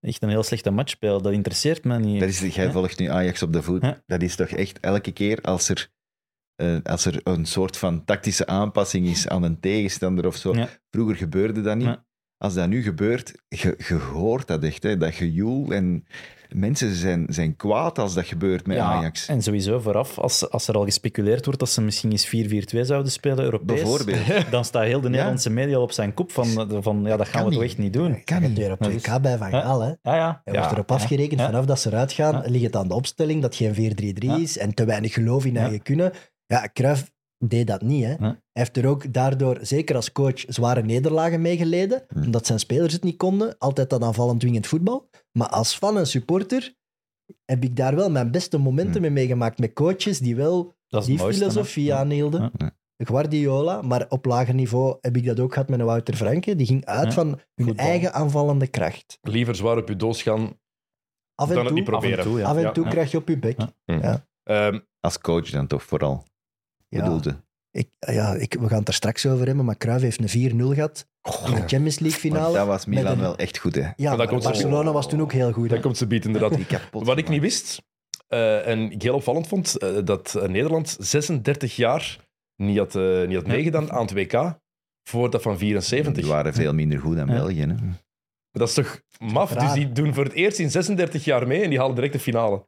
[0.00, 1.22] echt een heel slechte match spelen.
[1.22, 2.20] Dat interesseert mij niet.
[2.20, 2.70] Dat is, jij Ja.
[2.72, 3.82] volgt nu Ajax op de voet.
[3.82, 4.02] Ja.
[4.06, 5.92] Dat is toch echt elke keer als er
[6.54, 10.54] eh, als er een soort van tactische aanpassing is aan een tegenstander of zo.
[10.54, 10.68] Ja.
[10.90, 11.86] Vroeger gebeurde dat niet.
[11.86, 12.04] Ja.
[12.44, 15.70] Als dat nu gebeurt, je, je hoort dat echt, hè, dat gejoel.
[15.72, 16.06] En
[16.48, 19.28] mensen zijn, zijn kwaad als dat gebeurt met Ja, Ajax.
[19.28, 22.26] En sowieso vooraf, als, als er al gespeculeerd wordt dat ze misschien eens
[22.76, 24.50] 4-4-2 zouden spelen, Europees, Bijvoorbeeld.
[24.50, 26.46] dan staat heel de Nederlandse media al op zijn kop van,
[26.82, 27.70] van ja, dat gaan Kan we toch niet.
[27.70, 28.24] echt niet doen.
[28.24, 29.80] kan het op Dat 2K bij Van Gaal.
[29.80, 29.86] Hè.
[30.02, 30.40] Ja, ja.
[30.44, 31.46] Hij ja, wordt erop afgerekend Ja.
[31.46, 32.32] vanaf dat ze eruit gaan.
[32.34, 32.42] Ja.
[32.50, 34.36] Ligt het aan de opstelling dat geen 4-3-3 Ja.
[34.36, 35.60] is en te weinig geloof in Ja.
[35.60, 36.12] eigen kunnen.
[36.46, 38.04] Ja, Cruijff deed dat niet.
[38.04, 38.14] Hè.
[38.18, 42.04] Hij heeft er ook daardoor, zeker als coach, zware nederlagen mee geleden.
[42.08, 42.22] Hm.
[42.22, 43.58] Omdat zijn spelers het niet konden.
[43.58, 45.08] Altijd dat aanvallend dwingend voetbal.
[45.32, 46.74] Maar als fan en supporter
[47.44, 49.00] heb ik daar wel mijn beste momenten Hm.
[49.00, 49.58] mee meegemaakt.
[49.58, 52.50] Met coaches die wel die het mooiste, filosofie aanhielden.
[52.56, 52.70] Ja.
[52.96, 56.56] Guardiola, maar op lager niveau heb ik dat ook gehad met een Wouter Franke.
[56.56, 57.12] Die ging uit Ja.
[57.12, 57.86] van hun Voetbal.
[57.86, 59.18] eigen aanvallende kracht.
[59.22, 60.58] Liever zwaar op je doos gaan
[61.34, 62.18] Af en dan het toe, niet proberen.
[62.18, 62.46] Af en toe, ja.
[62.46, 62.72] af en Ja.
[62.72, 62.90] toe Ja.
[62.90, 63.58] krijg je op je bek.
[63.84, 64.26] Ja.
[64.42, 66.24] Ehm, Als coach dan toch vooral,
[66.96, 67.02] Ja.
[67.02, 67.42] bedoelde.
[67.70, 70.74] Ik, ja, ik, we gaan het er straks over hebben, maar Cruijff heeft een 4-0
[70.74, 71.06] gehad
[71.46, 72.54] in de Champions League Maar finale.
[72.54, 73.90] dat was Milan een- wel echt goed, hè.
[73.96, 75.68] Ja, dat komt Barcelona was toen ook heel goed.
[75.68, 75.74] hè.
[75.74, 76.80] dat komt ze bieden, inderdaad.
[76.92, 77.82] Wat ik niet wist,
[78.28, 82.18] eh, en ik heel opvallend vond, eh, dat eh, Nederland 36 jaar
[82.56, 84.58] niet had, eh, niet had meegedaan aan het WK
[85.08, 86.14] voor dat van 74.
[86.14, 87.26] Die waren veel minder goed dan.
[87.26, 87.74] België, hè.
[88.50, 89.50] Dat is toch maf?
[89.52, 89.64] Raar.
[89.64, 92.18] Dus die doen voor het eerst in 36 jaar mee en die halen direct de
[92.18, 92.66] finale.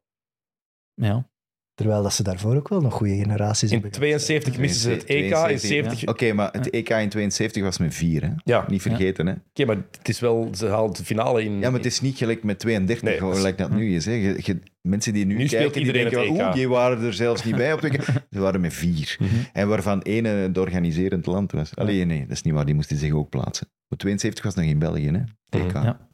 [0.95, 1.29] Ja.
[1.77, 3.91] Terwijl dat ze daarvoor ook wel nog goede generaties In hebben.
[3.91, 6.09] 72 missen ze het EK, in 72, 70...
[6.09, 8.29] Oké, maar het EK in 72 was met vier, hè.
[8.45, 9.33] Ja, Niet vergeten, hè.
[9.51, 10.49] oké, maar het is wel...
[10.55, 11.53] Ze halen de finale in...
[11.53, 14.05] Ja, maar het is niet gelijk met 32, Nee, dat is- gelijk dat nu is.
[14.05, 14.12] Hè.
[14.12, 16.41] Je, je- mensen die nu, Nu speelt kijken, die iedereen denken, EK.
[16.47, 18.03] oeh, die waren er zelfs niet bij op het EK.
[18.31, 19.16] Ze waren met vier.
[19.20, 19.29] Mhm.
[19.53, 21.74] En waarvan één het organiserend land was.
[21.74, 22.64] Allee, nee, dat is niet waar.
[22.66, 23.66] Die moesten zich ook plaatsen.
[23.89, 25.59] Maar 72 was nog in België, hè.
[25.59, 25.72] EK.
[25.72, 25.85] Mhm.
[25.85, 26.09] Ja.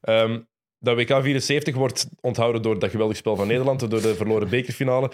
[0.00, 0.38] Ehm,
[0.84, 5.10] dat WK 74 wordt onthouden door dat geweldig spel van Nederland, door de verloren bekerfinale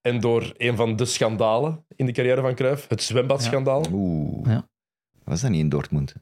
[0.00, 3.84] en door een van de schandalen in de carrière van Cruijff, het zwembadschandaal.
[3.92, 4.46] Oeh.
[4.46, 4.68] Ja.
[5.24, 6.14] Was dat niet in Dortmund?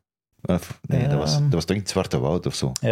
[0.43, 1.43] Of, nee, dat, was, Ehm.
[1.43, 2.73] dat was toch in het Zwarte Woud of zo?
[2.81, 2.89] Ja.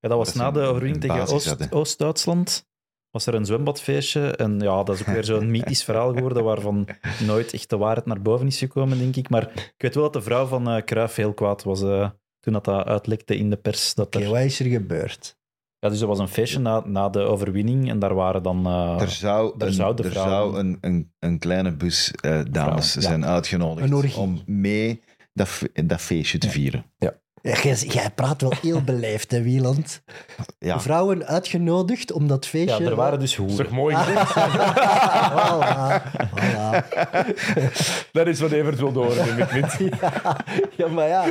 [0.00, 1.72] ja, dat was Dat na de overwinning tegen Oost-.
[1.72, 2.66] Oost-Duitsland.
[3.10, 4.30] was er een zwembadfeestje.
[4.36, 6.86] En ja, dat is ook weer zo'n mythisch verhaal geworden waarvan
[7.26, 9.28] nooit echt de waarheid naar boven is gekomen, denk ik.
[9.28, 12.10] Maar ik weet wel dat de vrouw van eh Cruijff heel kwaad was eh,
[12.42, 13.94] toen dat, dat uitlekte in de pers.
[13.94, 15.36] Dat Oké, er, wat is er gebeurd?
[15.78, 18.66] ja, dus er was een feestje na, na de overwinning en daar waren dan...
[18.66, 22.10] eh, Er zou, er een, zou de er vrouw- zou een, een, een kleine bus
[22.20, 23.00] eh, dames ja.
[23.00, 26.84] zijn uitgenodigd om mee dat, dat feestje te vieren.
[26.98, 27.12] Ja,
[27.42, 30.02] jij, jij praat wel heel beleefd, hè, Wieland?
[30.58, 30.80] Ja.
[30.80, 32.84] Vrouwen uitgenodigd om dat ja, feestje...
[32.84, 33.74] er waren dus Dat is toch hoeren.
[33.82, 34.30] mooi gezegd?
[34.34, 36.88] voilà, voilà.
[38.12, 39.36] Dat is wat Evert wil horen.
[40.00, 40.36] Ja,
[40.76, 41.24] ja, maar ja...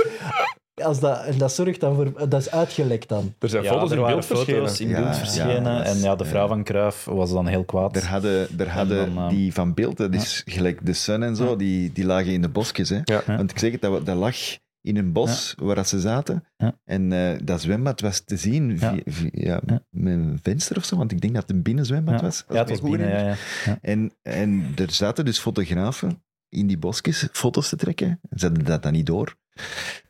[0.73, 2.29] Als dat, en dat zorgt dan voor...
[2.29, 3.33] Dat is uitgelekt dan.
[3.39, 5.83] Er zijn Ja, foto's er in waren beeld foto's in beeld ja, verschenen.
[5.83, 6.47] en ja, de vrouw ja.
[6.47, 7.95] van Cruijff was dan heel kwaad.
[7.95, 11.35] Er hadden, er hadden dan, eh, die van beeld, dat is gelijk de Sun en
[11.35, 11.55] zo, Ja.
[11.55, 12.89] die, die lagen in de bosjes.
[12.89, 12.99] Hè.
[13.25, 14.35] Want ik zeg het, dat, dat lag
[14.81, 16.43] in een bos waar dat ze zaten.
[16.57, 16.77] Ja.
[16.83, 19.01] En eh, dat zwembad was te zien via, Ja.
[19.05, 19.81] via- ja, Ja.
[19.89, 22.21] met een venster of zo, want ik denk dat het een binnenzwembad ja.
[22.25, 22.43] was.
[22.49, 22.99] ja, het was binnen.
[22.99, 23.37] Ja, herinner.
[23.65, 23.71] ja.
[23.71, 23.77] Ja.
[23.81, 28.19] En, en er zaten dus fotografen in die bosjes foto's te trekken.
[28.35, 29.35] Ze hadden dat dan niet door.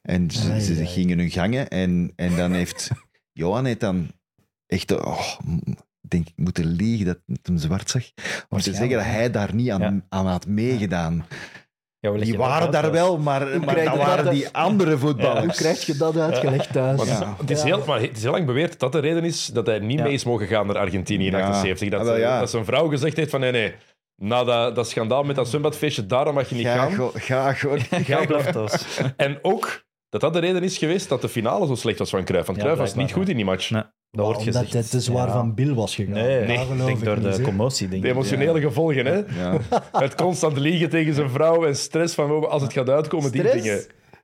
[0.01, 0.85] En ze, Ai, ze ai.
[0.85, 2.89] gingen hun gangen en, en dan heeft
[3.41, 4.11] Johan heeft dan
[4.67, 5.21] echt, oh,
[6.07, 8.03] denk ik, moeten liegen dat het hem zwart zag.
[8.49, 10.01] Om te zeggen dat hij daar niet aan, Ja.
[10.09, 11.25] aan had meegedaan.
[11.99, 15.45] Ja, Die waren daar wel, maar, maar dat waren dat- die andere voetballers.
[15.45, 16.97] Hoe krijg je dat uitgelegd thuis?
[16.97, 17.35] Maar het, is, Ja.
[17.37, 19.65] het, is heel, maar het is heel lang beweerd dat dat de reden is dat
[19.65, 20.03] hij niet Ja.
[20.03, 21.47] mee is mogen gaan naar Argentinië in Ja.
[21.47, 21.89] 78.
[22.03, 23.73] Dat, Ah, dat zijn vrouw gezegd heeft van nee, nee,
[24.21, 26.93] na dat, dat schandaal met dat zwembadfeestje, daarom mag je niet Ga, gaan.
[26.93, 27.79] go- ga gewoon.
[28.05, 28.99] Ja, blijf thuis.
[29.17, 32.23] En ook dat dat de reden is geweest dat de finale zo slecht was van
[32.23, 32.45] Cruijff.
[32.47, 33.69] Want Ja, Cruijff was niet goed in die match.
[33.69, 34.73] Nee, dat wordt Omdat gezegd.
[34.73, 35.33] het te zwaar Ja.
[35.33, 36.13] van Bill was gegaan.
[36.13, 37.87] Nee, nee denk ik door de commotie.
[37.87, 39.15] Denk De emotionele gevolgen, hè?
[39.15, 39.57] Ja.
[40.05, 43.81] Het constant liegen tegen zijn vrouw en stress van als het gaat uitkomen, die dingen.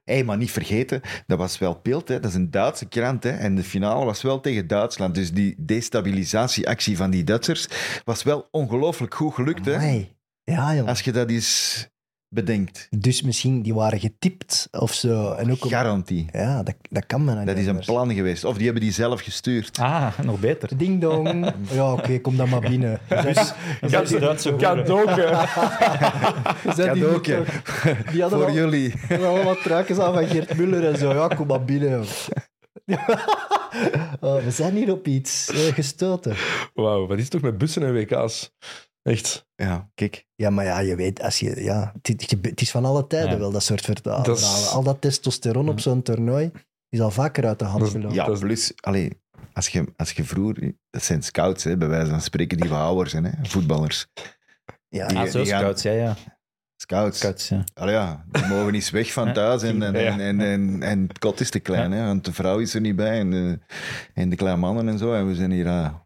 [0.08, 2.20] Hé, maar niet vergeten, dat was wel beeld, hè.
[2.20, 3.24] dat is een Duitse krant.
[3.24, 3.30] Hè.
[3.30, 5.16] En de finale was wel tegen Duitsland.
[5.16, 7.68] Dus die destabilisatieactie van die Duitsers
[8.04, 9.66] was wel ongelooflijk goed gelukt.
[9.66, 10.08] Hè.
[10.44, 10.88] Ja, joh.
[10.88, 11.88] Als je dat eens
[12.30, 12.88] bedenkt.
[12.90, 15.32] Dus misschien die waren getipt of zo.
[15.32, 16.28] En ook op- Garantie.
[16.32, 18.44] Ja, dat, dat kan men Dat is een plan geweest.
[18.44, 19.78] Of die hebben die zelf gestuurd.
[19.80, 20.78] Ah, nog beter.
[20.78, 21.54] Ding dong.
[21.72, 23.00] Ja, oké, kom dan maar binnen.
[23.24, 24.76] Dus, dan zijn die Duitse hoeren.
[24.76, 25.46] Cadeauke.
[26.76, 27.44] Cadeautje.
[28.12, 28.94] Die hadden Voor wel, jullie.
[29.10, 31.14] allemaal truikens aan van Geert Muller en zo.
[31.14, 32.04] Ja, kom maar binnen.
[34.20, 36.36] Oh, we zijn hier op iets eh, gestoten.
[36.74, 38.52] Wauw, wat is het toch met bussen en WK's?
[39.08, 39.46] Echt.
[39.56, 40.26] Ja, kijk.
[40.36, 43.38] Ja, maar ja, je weet, als je, ja, het, is van alle tijden Ja.
[43.38, 44.24] wel, dat soort verhalen.
[44.26, 46.52] Dat is- Al dat testosteron op zo'n toernooi
[46.90, 48.14] is al vaker uit de hand gelopen.
[48.16, 49.22] Ja, Dat is- plus, allee,
[49.54, 50.74] als, je, als je vroeger...
[50.90, 54.08] Dat zijn scouts, hè, bij wijze van spreken, die wat ouder zijn, hè, voetballers.
[54.90, 56.16] Ja, Die- Ah, zo, die gaan- scouts, ja, ja.
[56.82, 57.18] Scouts.
[57.18, 57.64] Scouts, ja.
[57.74, 61.20] Allee, ja, die mogen niet weg van thuis en, en, en, en, en, en het
[61.20, 63.60] kot is te klein, hè, want de vrouw is er niet bij en de,
[64.14, 65.14] en de kleine mannen en zo.
[65.14, 66.06] En we zijn hier uh, Ja.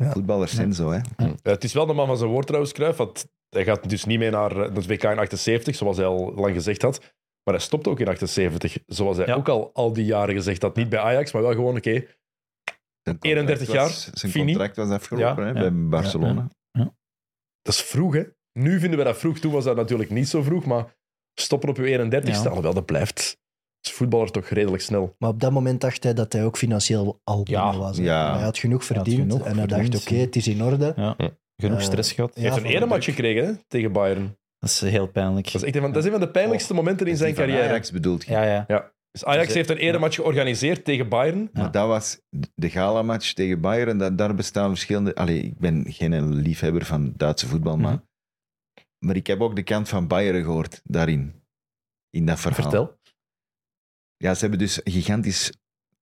[0.00, 0.90] Voetballers en zo.
[0.90, 1.00] Hè.
[1.16, 2.98] Ja, het is wel de man van zijn woord trouwens, Cruijff.
[2.98, 6.54] Want hij gaat dus niet mee naar het WK in 78, zoals hij al lang
[6.54, 6.98] gezegd had.
[7.44, 9.34] Maar hij stopt ook in 78, zoals hij Ja.
[9.34, 10.76] ook al al die jaren gezegd had.
[10.76, 11.90] Niet bij Ajax, maar wel gewoon, oké,
[13.02, 14.46] Zijn contract 31 was- jaar, Zijn fini.
[14.46, 15.70] contract was afgelopen Ja, hè, ja.
[15.70, 16.48] bij Barcelona.
[17.62, 18.22] dat is vroeg, hè.
[18.52, 19.38] Nu vinden we dat vroeg.
[19.38, 20.96] Toen was dat natuurlijk niet zo vroeg, maar
[21.40, 22.48] stoppen op je 31ste, Ja.
[22.48, 23.38] alhoewel, dat blijft
[23.82, 25.14] als voetballer toch redelijk snel.
[25.18, 27.96] Maar op dat moment dacht hij dat hij ook financieel al Ja, binnen was.
[27.96, 28.02] hè.
[28.04, 28.34] ja.
[28.34, 30.20] Hij had genoeg had verdiend genoeg en hij verdiend, dacht, oké, ja.
[30.20, 30.92] het is in orde.
[30.96, 31.16] Ja.
[31.56, 32.34] Genoeg Eh, stress gehad.
[32.34, 34.38] Hij heeft een erematch gekregen hè, tegen Bayern.
[34.58, 35.44] Dat is heel pijnlijk.
[35.52, 37.34] Dat is, echt een van, dat is een van de pijnlijkste momenten in Is zijn
[37.34, 37.68] carrière.
[37.68, 38.30] Ajax bedoelt je?
[38.32, 38.64] Ja, ja.
[38.68, 38.92] Ja.
[39.10, 41.50] Dus Ajax Dus, heeft een erematch georganiseerd tegen Bayern.
[41.52, 42.20] Maar dat was
[42.54, 43.98] de gala-match tegen Bayern.
[43.98, 45.14] Dat, daar bestaan verschillende...
[45.14, 47.92] Allee, ik ben geen liefhebber van Duitse voetbal, maar...
[47.92, 48.02] Mhm.
[49.06, 51.42] Maar ik heb ook de kant van Bayern gehoord daarin.
[52.10, 52.62] In dat verhaal.
[52.62, 52.98] Vertel.
[54.22, 55.52] Ja, ze hebben dus gigantisch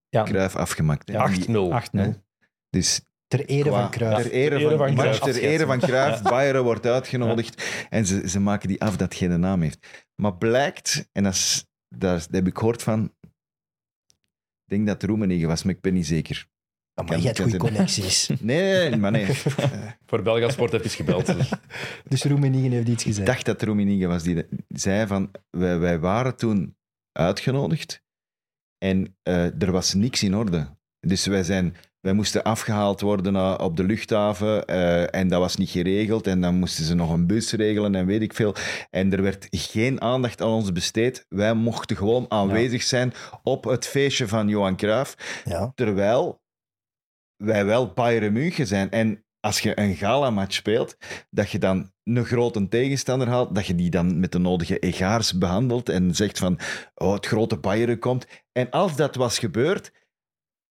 [0.08, 1.08] Ja, Kruif afgemaakt.
[1.08, 1.14] hè.
[1.14, 1.72] Ja, Die- 8-0.
[1.72, 2.22] 8-0.
[2.70, 4.22] Dus Ter ere qua- van Cruijff.
[4.22, 5.18] Ter ere Ter ere van, van Cruijff.
[5.18, 6.22] Ter ere van Cruijff.
[6.22, 6.30] Ja.
[6.30, 7.86] Bayern wordt uitgenodigd.
[7.88, 10.06] En ze, ze maken die af dat geen naam heeft.
[10.14, 13.12] Maar blijkt, en dat, is, dat, is- dat heb ik gehoord van...
[14.64, 16.46] Ik denk dat het Roemenigge was, maar ik ben niet zeker.
[16.94, 18.30] Ah, maar je hebt goede connecties.
[18.40, 19.26] Nee, maar nee.
[20.06, 21.26] Voor Belga Sport heeft hij gebeld.
[21.26, 21.50] Dus.
[22.08, 23.26] Dus Roemenië heeft iets Ik gezegd.
[23.26, 25.30] dacht dat Roemenigge was die zei van...
[25.50, 26.76] Wij, wij waren toen
[27.12, 28.02] uitgenodigd
[28.78, 30.76] en eh, er was niks in orde.
[31.00, 35.56] Dus wij, zijn, wij moesten afgehaald worden eh, op de luchthaven eh, en dat was
[35.56, 36.26] niet geregeld.
[36.26, 38.54] En dan moesten ze nog een bus regelen en weet ik veel.
[38.90, 41.26] En er werd geen aandacht aan ons besteed.
[41.28, 43.12] Wij mochten gewoon aanwezig zijn
[43.42, 45.42] op het feestje van Johan Cruijff.
[45.44, 45.72] Ja.
[45.74, 46.40] Terwijl
[47.36, 48.90] wij wel Bayern München zijn.
[48.90, 50.96] En als je een gala-match speelt,
[51.30, 55.38] dat je dan een grote tegenstander haalt, dat je die dan met de nodige egaars
[55.38, 56.58] behandelt en zegt van,
[56.94, 58.26] oh, het grote Bayern komt.
[58.52, 59.92] En als dat was gebeurd,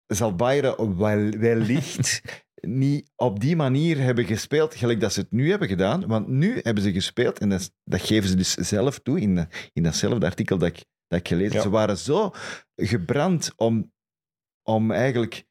[0.06, 2.22] zal Bayern wel, wellicht
[2.60, 6.06] niet op die manier hebben gespeeld, gelijk dat ze het nu hebben gedaan.
[6.06, 9.82] Want nu hebben ze gespeeld, en dat, geven ze dus zelf toe in, de- in
[9.82, 11.62] datzelfde artikel dat ik, dat ik gelezen heb.
[11.62, 11.68] Ja.
[11.68, 12.30] Ze waren zo
[12.76, 13.92] gebrand om,
[14.62, 15.44] om eigenlijk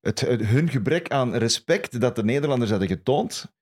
[0.00, 3.52] het, het- hun gebrek aan respect dat de Nederlanders hadden getoond,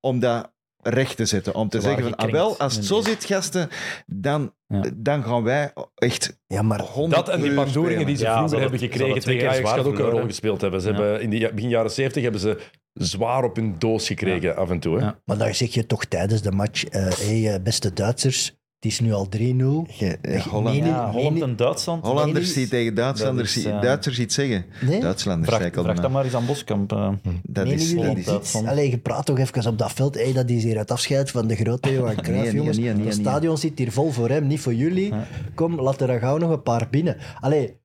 [0.00, 1.54] om dat recht te zetten.
[1.54, 3.68] Om te Ze zeggen van, ah, wel, als het zo zit, gasten,
[4.06, 4.84] dan, Ja.
[4.94, 9.20] dan gaan wij echt ja, maar Dat en die pandoeringen die ze vroeger hebben gekregen
[9.20, 10.80] tegen keer Ajax zwaar gaat ook een rol gespeeld hebben.
[10.80, 10.94] Ze Ja.
[10.94, 12.58] hebben in die begin jaren 70 hebben ze
[12.92, 14.98] zwaar op hun doos gekregen af en toe.
[14.98, 15.04] Hè.
[15.04, 15.20] Ja.
[15.24, 19.00] Maar dan zeg je toch tijdens de match, eh hey, eh, beste Duitsers, het is
[19.00, 19.86] nu al 3-0.
[19.98, 20.76] Je- eh, Holland-.
[20.84, 22.04] Ja, Holland en Duitsland.
[22.06, 24.64] Hollanders die tegen Duitslanders, dat is, eh, Duitsers iets zeggen.
[24.86, 25.00] Nee?
[25.00, 26.92] Duitslanders, Vraag, vraag dat maar eens aan Boskamp.
[26.92, 27.08] eh.
[27.42, 28.54] Dat is, jullie dat is.
[28.54, 30.14] Allee, je praat toch even op dat veld.
[30.14, 32.76] Hey, dat is hier het afscheid van de grote Johan Cruijff, nee, jongens.
[32.76, 33.12] nee, nee, Het nee.
[33.12, 35.12] stadion zit hier vol voor hem, niet voor jullie.
[35.54, 37.16] Kom, laat er dan gauw nog een paar binnen.
[37.40, 37.76] Allee,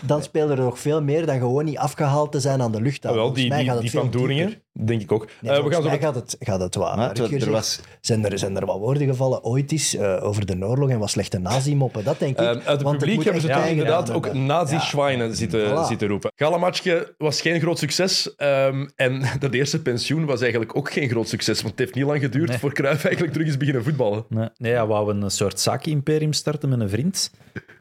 [0.00, 3.16] dan speelde er nog veel meer dan gewoon niet afgehaald te zijn aan de luchthaven.
[3.18, 4.62] wel, Volgens die, mij die, gaat het die van Doeringen, dieper.
[4.86, 5.26] denk ik ook.
[5.40, 6.96] Nee, Eh, we gaan zo met- gaat het, gaat het wat.
[6.96, 10.46] Het- Rutger er was, zijn, er, zijn er wat woorden gevallen ooit eens eh, over
[10.46, 12.04] de oorlog en wat slechte nazi-moppen?
[12.04, 12.38] Dat denk ik.
[12.38, 14.46] Eh, uit het want publiek moet hebben ze pijn inderdaad ook hebben.
[14.46, 15.86] nazi-schweinen zitten, Voilà.
[15.86, 16.32] zitten roepen.
[16.34, 18.34] Galamatchje was geen groot succes.
[18.36, 21.56] ehm, en dat eerste pensioen was eigenlijk ook geen groot succes.
[21.58, 22.58] Want het heeft niet lang geduurd Nee.
[22.58, 24.24] voor Cruijff eigenlijk terug is beginnen voetballen.
[24.28, 27.30] Nee, nee, hij wou een soort zaak-imperium starten met een vriend.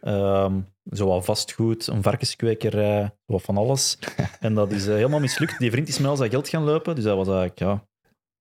[0.01, 0.53] Ehm
[0.89, 3.97] zowel vastgoed, een varkenskwekerij, wat van alles.
[4.39, 5.59] En dat is eh, helemaal mislukt.
[5.59, 7.88] Die vriend is met al zijn geld gaan lopen, dus hij was eigenlijk, ja,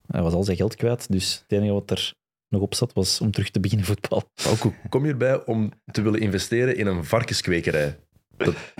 [0.07, 1.12] hij was al zijn geld kwijt.
[1.12, 2.14] Dus het enige wat er
[2.49, 4.22] nog op zat, was om terug te beginnen voetbal.
[4.49, 7.99] Ook, hoe kom je erbij om te willen investeren in een varkenskwekerij?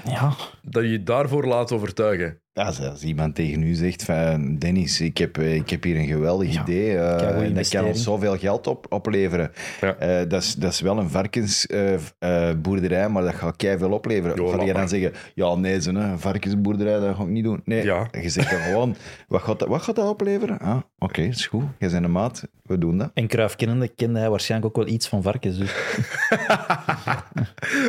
[0.05, 2.41] Ja, Dat je je daarvoor laat overtuigen.
[2.57, 5.97] Ja, als- als iemand tegen u zegt van Dennis, ik heb, eh, ik heb hier
[5.97, 9.51] een geweldig Ja, idee, eh, en dat kan ons zoveel geld op, opleveren.
[9.81, 9.95] Ja.
[9.95, 14.37] Eh, dat, is, dat is wel een varkensboerderij, maar dat gaat keiveel opleveren.
[14.37, 14.89] Jo, Of je dan maar.
[14.89, 17.61] zeggen, ja nee, zo, een varkensboerderij, dat ga ik niet doen.
[17.65, 18.09] Nee, Ja.
[18.21, 18.97] je zegt dan gewoon,
[19.29, 20.59] wat gaat dat, wat gaat dat opleveren?
[20.59, 21.65] Ah, oké, is goed.
[21.79, 23.11] Jij bent een maat, we doen dat.
[23.15, 25.59] en Cruijff kennende kende hij waarschijnlijk ook wel iets van varkens.
[25.59, 25.75] Dus.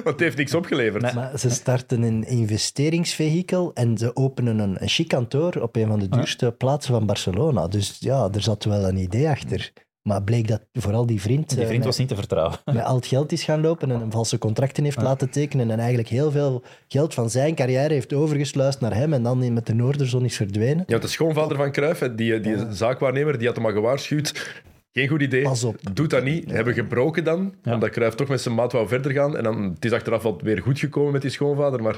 [0.03, 1.01] Want het heeft niks opgeleverd.
[1.03, 1.13] Nee.
[1.13, 5.99] Maar ze starten een investeringsvehikel en ze openen een, een chic kantoor op een van
[5.99, 7.67] de duurste plaatsen van Barcelona.
[7.67, 9.71] Dus ja, er zat wel een idee achter.
[10.01, 12.57] Maar bleek dat vooral die vriend, Die eh, vriend met, was niet te vertrouwen.
[12.65, 15.77] met al het geld is gaan lopen en een valse contracten heeft laten tekenen en
[15.79, 19.73] eigenlijk heel veel geld van zijn carrière heeft overgesluist naar hem en dan met de
[19.73, 20.83] Noorderzon is verdwenen.
[20.87, 24.63] Ja, de schoonvader van Cruijff, die, die zaakwaarnemer, die had hem al gewaarschuwd.
[24.91, 25.43] Geen goed idee.
[25.43, 25.75] Pas op.
[25.93, 26.51] Doe dat niet.
[26.51, 27.53] Hebben gebroken dan.
[27.63, 27.73] Ja.
[27.73, 29.37] Omdat Cruijff toch met zijn maat wou verder gaan.
[29.37, 31.81] En dan, het is achteraf wel weer goed gekomen met die schoonvader.
[31.83, 31.97] Maar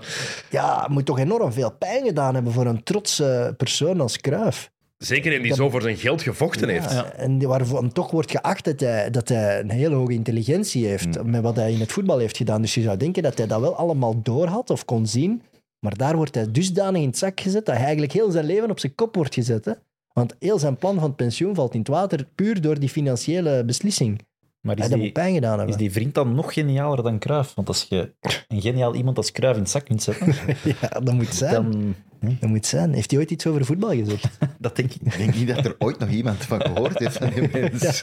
[0.50, 4.72] Ja, moet toch enorm veel pijn gedaan hebben voor een trotse persoon als Cruijff.
[4.98, 6.92] Zeker in die Dat- zo voor zijn geld gevochten heeft.
[6.92, 10.86] Ja, En die- waarvan toch wordt geacht dat hij, dat hij een hele hoge intelligentie
[10.88, 12.62] heeft met wat hij in het voetbal heeft gedaan.
[12.62, 15.42] Dus je zou denken dat hij dat wel allemaal doorhad of kon zien.
[15.80, 18.70] Maar daar wordt hij dusdanig in het zak gezet dat hij eigenlijk heel zijn leven
[18.70, 19.66] op zijn kop wordt gezet.
[19.66, 19.72] Hè?
[20.14, 23.64] Want heel zijn plan van het pensioen valt in het water puur door die financiële
[23.66, 24.28] beslissing.
[24.62, 25.70] Maar Hij is dat die, moet pijn gedaan hebben.
[25.76, 27.54] is die vriend dan nog genialer dan Cruijff?
[27.56, 28.14] Want als je
[28.48, 30.28] een geniaal iemand als Cruijff in het zak kunt zetten,
[30.82, 31.54] Ja, dat moet zijn.
[31.54, 31.96] dan...
[32.40, 32.94] Dat moet zijn.
[32.94, 34.38] Heeft hij ooit iets over voetbal gezegd?
[34.60, 37.30] Dat denk ik Ik denk niet dat er ooit nog iemand van gehoord heeft van
[37.30, 38.02] die mens.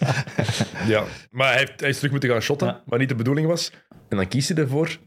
[0.86, 2.82] Ja, maar hij, heeft, hij is terug moeten gaan shotten, Ja.
[2.86, 3.72] wat niet de bedoeling was.
[4.08, 4.98] En dan kiest hij ervoor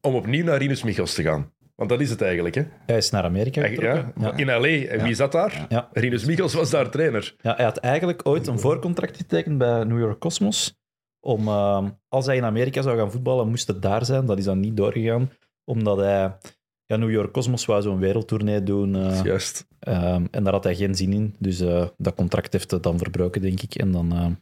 [0.00, 1.52] om opnieuw naar Rinus Michels te gaan.
[1.74, 2.62] Want dat is het eigenlijk, hè?
[2.86, 4.12] Hij is naar Amerika getrokken.
[4.20, 4.36] Ja.
[4.36, 4.68] In L.A.
[4.92, 5.66] En wie zat daar?
[5.68, 5.88] Ja.
[5.92, 7.34] Rinus Michels was daar trainer.
[7.40, 10.76] Ja, hij had eigenlijk ooit een voorcontract getekend bij New York Cosmos.
[11.20, 14.26] Om, ehm, als hij in Amerika zou gaan voetballen, moest het daar zijn.
[14.26, 15.30] Dat is dan niet doorgegaan,
[15.64, 16.36] omdat hij...
[16.86, 18.94] Ja, New York Cosmos wou zo'n wereldtournee doen.
[18.96, 19.66] eh, Juist.
[19.78, 21.34] ehm, en daar had hij geen zin in.
[21.38, 23.74] Dus eh, dat contract heeft hij dan verbroken, denk ik.
[23.74, 24.32] En dan ehm,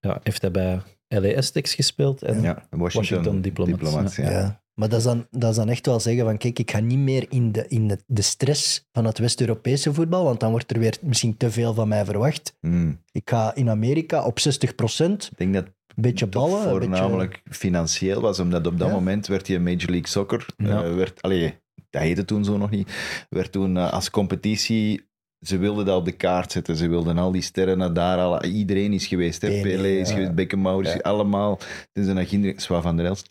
[0.00, 2.22] ja, heeft hij bij LA Aztecs gespeeld.
[2.22, 4.30] En Ja, Washington, Washington Diplomats, Diplomats, Ja.
[4.30, 4.64] ja.
[4.80, 6.98] Maar dat is, dan, dat is dan echt wel zeggen van kijk, ik ga niet
[6.98, 10.78] meer in de, in de, de stress van het West-Europese voetbal, want dan wordt er
[10.78, 12.56] weer misschien te veel van mij verwacht.
[12.60, 13.02] Hmm.
[13.12, 16.64] Ik ga in Amerika op 60 procent, Ik denk dat een beetje toch ballen.
[16.78, 18.94] beetje- voornamelijk financieel was, omdat op dat Ja.
[18.94, 20.84] moment werd je Major League Soccer, Ja.
[20.84, 21.54] eh, werd, allee,
[21.90, 22.92] dat heette toen zo nog niet,
[23.28, 25.05] werd toen eh, als competitie,
[25.40, 28.44] ze wilden dat op de kaart zetten, ze wilden al die sterren naar daar, al,
[28.44, 29.48] iedereen is geweest, hè?
[29.48, 30.14] Pelé, Pelé is ja.
[30.14, 31.58] geweest, Beckenbauer is allemaal,
[31.92, 33.30] het is een Zwa van der Elst,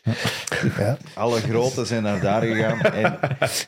[0.77, 0.97] Ja.
[1.15, 3.19] alle grote zijn naar daar gegaan en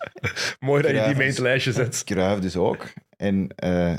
[0.68, 2.04] Mooi dat je die mee het lijstje zet.
[2.04, 2.94] Cruijff dus ook.
[3.18, 3.96] En eh,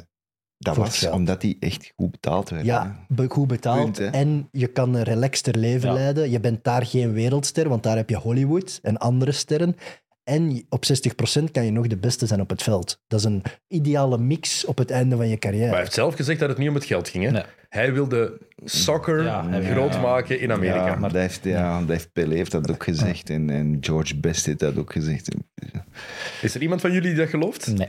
[0.58, 1.14] dat was geld.
[1.14, 2.64] omdat hij echt goed betaald werd.
[2.64, 3.92] Ja, goed betaald.
[3.92, 5.94] Punt, en je kan een relaxter leven Ja.
[5.94, 6.30] leiden.
[6.30, 9.76] Je bent daar geen wereldster, want daar heb je Hollywood en andere sterren.
[10.28, 10.84] En op
[11.40, 13.02] 60% kan je nog de beste zijn op het veld.
[13.06, 15.64] Dat is een ideale mix op het einde van je carrière.
[15.64, 17.24] Maar hij heeft zelf gezegd dat het niet om het geld ging.
[17.24, 17.30] Hè?
[17.30, 17.42] Nee.
[17.68, 20.00] Hij wilde soccer Ja, groot ja.
[20.00, 20.86] maken in Amerika.
[20.86, 23.30] Ja, maar dat heeft, ja, dat heeft Pelé heeft dat ook gezegd.
[23.30, 25.28] En, en George Best heeft dat ook gezegd.
[26.42, 27.72] Is er iemand van jullie die dat gelooft?
[27.76, 27.88] nee.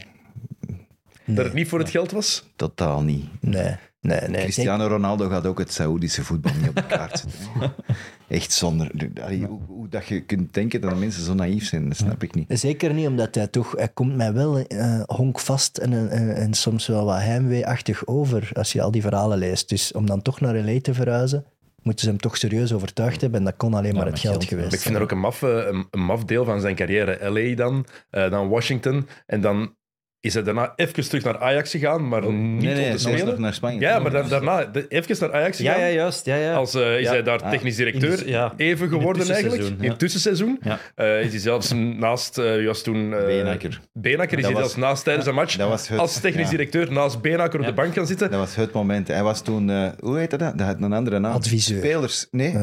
[1.26, 2.50] Dat het niet voor het geld was?
[2.56, 3.26] Totaal niet.
[3.40, 4.42] Nee, nee, nee.
[4.42, 7.74] Cristiano Ronaldo gaat ook het Saoedische voetbal niet op de kaart zetten.
[8.28, 8.92] Echt zonder...
[9.24, 12.36] Allee, hoe, hoe dat je kunt denken dat mensen zo naïef zijn, dat snap ik
[12.36, 12.60] niet.
[12.60, 13.72] Zeker niet, omdat hij toch...
[13.72, 18.72] Hij komt mij wel eh, honkvast en, en, en soms wel wat heimwee-achtig over als
[18.72, 19.70] je al die verhalen leest.
[19.70, 21.46] Dus om dan toch naar LA te verhuizen,
[21.82, 23.40] moeten ze hem toch serieus overtuigd hebben.
[23.40, 25.44] En dat kon alleen maar het geld, geld, geweest ik vind dat ook een maf,
[25.44, 27.30] eh, een, een maf deel van zijn carrière.
[27.30, 29.08] LA dan, eh, dan Washington.
[29.26, 29.74] En dan
[30.22, 33.42] is hij daarna even terug naar Ajax gegaan, maar niet Nee, om te nog spelen.
[33.42, 33.80] naar Spanje.
[33.80, 35.88] Ja, maar dan, daarna even naar Ajax Ja, gegaan.
[35.88, 36.26] ja, juist.
[36.26, 36.54] Ja, ja.
[36.54, 37.12] Als, eh, is Ja.
[37.12, 37.50] hij daar Ah.
[37.50, 38.54] technisch directeur ja.
[38.58, 39.64] even In geworden eigenlijk.
[39.64, 39.90] In ja.
[39.90, 40.60] het tussenseizoen.
[40.62, 40.80] Ja.
[40.96, 43.14] Eh, is hij zelfs naast, eh juist toen...
[43.14, 43.80] eh, Benakker.
[43.94, 45.56] Benakker is Dat hij was- zelfs naast tijdens een match.
[45.56, 46.50] dat was het- als technisch ja.
[46.50, 47.72] directeur naast Benakker op Ja.
[47.72, 48.32] de bank gaan zitten.
[48.32, 49.08] Dat was het moment.
[49.08, 49.70] Hij was toen...
[49.70, 50.58] eh, hoe heette dat?
[50.58, 51.34] Dat had een andere naam.
[51.34, 51.78] Adviseur.
[51.78, 52.28] Spelers...
[52.32, 52.56] Nee.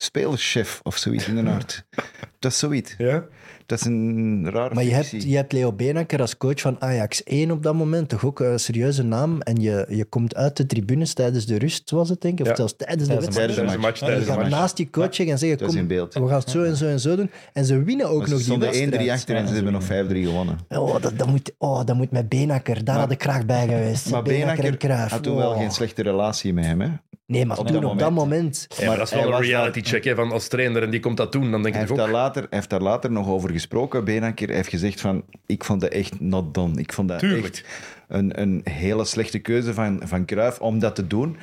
[0.00, 1.84] Spelerschef of zoiets in de aard.
[2.38, 2.94] Dat is zoiets.
[2.98, 3.24] Ja.
[3.68, 7.22] Dat is een rare Maar je hebt, je hebt Leo Benakker als coach van Ajax
[7.24, 9.40] 1 op dat moment, toch ook een serieuze naam.
[9.40, 12.48] En je, je komt uit de tribunes tijdens de rust, was het denk ik, of
[12.50, 12.56] Ja.
[12.56, 13.68] zelfs tijdens de Tijdens de wedstrijd.
[13.68, 13.98] Tijdens de match.
[13.98, 14.50] Tijdens de gaat match.
[14.50, 16.14] naast je coach en zeggen, kom, in beeld.
[16.14, 17.30] we gaan het zo en zo en zo doen.
[17.52, 19.10] En ze winnen ook Maar ze nog die stonden 1-3 wedstrijd.
[19.10, 19.86] achter en ze hebben nog 5-3
[20.24, 20.58] gewonnen.
[20.68, 22.84] Oh, dat, dat, moet, oh, dat moet met Benakker.
[22.84, 24.10] Daar had ik graag bij geweest.
[24.10, 25.56] Maar Benakker had toen wel Oh.
[25.58, 26.80] geen slechte relatie met hem.
[26.80, 26.88] Hè?
[27.26, 28.66] Nee, maar op toen dat op dat moment...
[28.78, 31.16] Ja, maar dat is wel een reality check hè, van als trainer en die komt
[31.16, 31.50] dat doen.
[31.50, 32.12] Dan denk Hij ik heeft, toch daar ook...
[32.12, 34.04] later, hij heeft daar later nog over gesproken.
[34.04, 36.80] Benakker Hij heeft gezegd van, ik vond dat echt not done.
[36.80, 37.44] Ik vond dat Tuurlijk.
[37.44, 37.64] echt
[38.08, 41.36] een, een hele slechte keuze van, van Cruijff om dat te doen.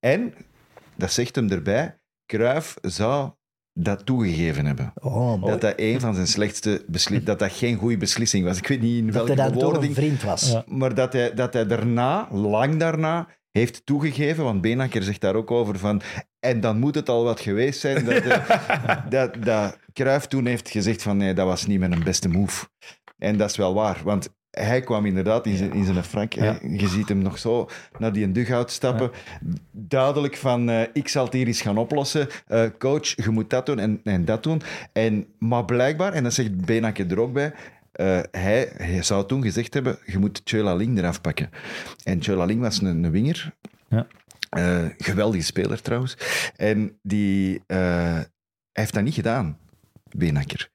[0.00, 0.34] En,
[0.96, 3.30] dat zegt hem erbij, Cruijff zou
[3.72, 4.92] dat toegegeven hebben.
[4.94, 5.44] Oh.
[5.44, 8.58] Dat dat een van zijn slechtste beslissingen, dat dat geen goede beslissing was.
[8.58, 10.50] Ik weet niet in dat hij welke dan toch een vriend was.
[10.50, 10.64] Ja.
[10.66, 15.50] maar dat hij, dat hij daarna, lang daarna, heeft toegegeven, want Benakker zegt daar ook
[15.50, 16.02] over van,
[16.40, 20.70] en dan moet het al wat geweest zijn, dat, eh, dat, dat Cruijff toen heeft
[20.70, 22.66] gezegd van, nee, dat was niet mijn beste move.
[23.18, 26.26] En dat is wel waar, want hij kwam inderdaad in zijn, in zijn.
[26.28, 26.58] Ja.
[26.62, 29.10] Je ziet hem nog zo naar die dugout stappen.
[29.70, 32.28] Duidelijk van, eh, ik zal het hier eens gaan oplossen.
[32.46, 34.62] Eh, coach, je moet dat doen en, en dat doen.
[34.92, 37.52] En, maar blijkbaar, en dat zegt Benakker er ook bij,
[37.92, 41.50] eh, hij, hij zou toen gezegd hebben, je moet Tjöla Ling eraf pakken.
[42.04, 43.54] En Tjöla Ling was een, een winger.
[43.88, 44.06] Ja.
[44.50, 46.16] Eh, geweldige speler trouwens.
[46.56, 48.26] En die, eh, hij
[48.72, 49.58] heeft dat niet gedaan,
[50.16, 50.70] Benakker.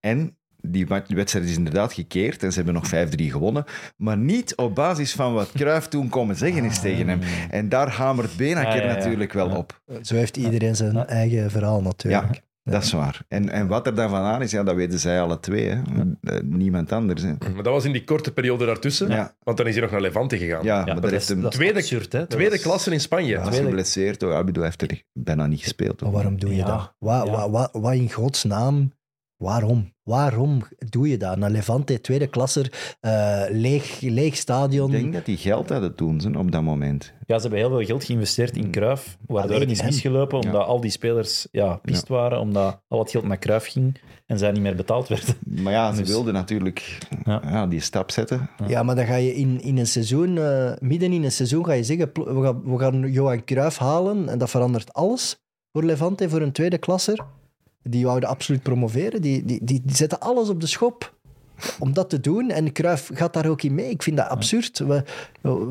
[0.00, 3.64] En die wedstrijd is inderdaad gekeerd en ze hebben nog 5-3 gewonnen.
[3.96, 7.20] Maar niet op basis van wat Cruijff toen komen zeggen is tegen hem.
[7.50, 8.94] En daar hamert Benakker Ah, ja, ja.
[8.94, 9.82] natuurlijk wel op.
[10.02, 12.42] Zo heeft iedereen zijn eigen verhaal natuurlijk.
[12.64, 13.22] Dat is waar.
[13.28, 15.68] En, en wat er dan van aan is, ja, dat weten zij alle twee.
[15.68, 15.80] Hè.
[16.22, 17.22] Eh, Niemand anders.
[17.22, 17.28] Hè.
[17.54, 19.08] Maar dat was in die korte periode daartussen.
[19.10, 19.34] Ja.
[19.42, 20.64] Want dan is hij nog naar Levante gegaan.
[20.64, 22.26] Ja, Ja, maar dat dat is, dat is tweede- absurd, hè.
[22.26, 23.28] Tweede was- klasse in Spanje.
[23.34, 24.20] Hij was tweede- geblesseerd.
[24.20, 24.34] hoor.
[24.34, 26.00] Abido heeft er bijna niet gespeeld.
[26.00, 26.64] Maar waarom doe je Ja.
[26.66, 26.94] dat?
[26.98, 27.32] Wat, Ja.
[27.32, 28.92] wat, wat, wat in godsnaam?
[29.36, 29.91] Waarom?
[30.02, 31.36] Waarom doe je dat?
[31.36, 34.92] Naar Levante, tweede klasser, eh, leeg, leeg stadion.
[34.94, 37.12] Ik denk dat die geld hadden toen, ze, op dat moment.
[37.26, 40.66] Ja, ze hebben heel veel geld geïnvesteerd in Cruijff, waardoor het is misgelopen, omdat Ja.
[40.66, 44.52] al die spelers ja, pist waren, omdat al het geld naar Cruijff ging en zij
[44.52, 45.34] niet meer betaald werden.
[45.44, 47.40] Maar ja, ze Dus- wilden natuurlijk Ja.
[47.44, 47.66] ja.
[47.66, 48.50] die stap zetten.
[48.66, 51.72] Ja, maar dan ga je in, in een seizoen, eh, midden in een seizoen, ga
[51.72, 55.36] je zeggen, we gaan, we gaan Johan Cruijff halen en dat verandert alles
[55.72, 57.24] voor Levante, voor een tweede klasser.
[57.82, 61.14] Die wouden absoluut promoveren, die, die, die, die zetten alles op de schop
[61.78, 62.50] om dat te doen.
[62.50, 63.90] En Cruijff gaat daar ook in mee.
[63.90, 64.78] Ik vind dat absurd.
[64.78, 65.02] We,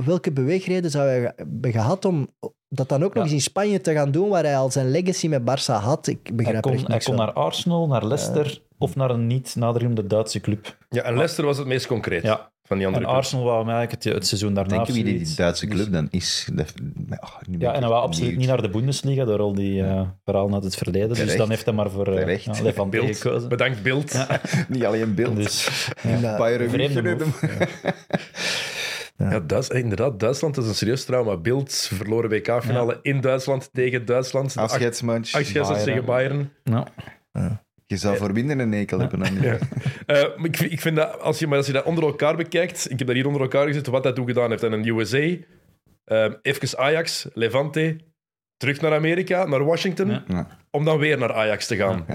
[0.05, 2.27] welke beweegreden zou hij hebben gehad om
[2.69, 5.27] dat dan ook nog eens in Spanje te gaan doen, waar hij al zijn legacy
[5.27, 6.07] met Barça had?
[6.07, 9.55] Ik Hij begrijp kon, echt hij kon naar Arsenal, naar Leicester of naar een niet
[9.55, 10.77] naderende Duitse club.
[10.89, 12.51] Ja, en Leicester was het meest concreet Ja.
[12.71, 13.05] Van die En.
[13.05, 15.35] Arsenal wou hem eigenlijk het, het seizoen daarna Denk je wie die.
[15.35, 16.47] Duitse club dan is?
[16.53, 16.73] Dat,
[17.09, 20.01] oh, ben Ja, en hij wou absoluut niet naar de Bundesliga door al die eh,
[20.25, 21.15] verhalen uit het verleden.
[21.15, 22.25] Dus dan heeft hij maar voor ja,
[22.63, 23.17] Levante Beeld.
[23.17, 23.49] gekozen.
[23.49, 24.25] Bedankt, Beeld.
[24.67, 25.35] Niet alleen beeld.
[25.35, 25.67] Dus,
[26.01, 27.33] eh, Bayern.
[29.17, 31.37] Ja, Duits, eh, inderdaad, Duitsland is een serieus trauma.
[31.37, 34.57] Beeld verloren WK-finale in Duitsland tegen Duitsland.
[34.57, 35.35] Afscheidsmatch.
[35.35, 36.51] Afscheidsmatch tegen Bayern.
[36.63, 36.87] ja.
[37.91, 39.19] Je zou voor minder een ekel hebben.
[39.19, 39.57] Dan Ja.
[40.05, 42.35] Eh, maar ik, vind- ik vind dat, als je, maar als je dat onder elkaar
[42.35, 44.63] bekijkt, ik heb dat hier onder elkaar gezet, wat dat toen gedaan heeft.
[44.63, 45.35] En een USA,
[46.03, 47.97] eh, even Ajax, Levante,
[48.57, 50.23] terug naar Amerika, naar Washington, Ja.
[50.27, 50.47] Ja.
[50.71, 52.05] om dan weer naar Ajax te gaan.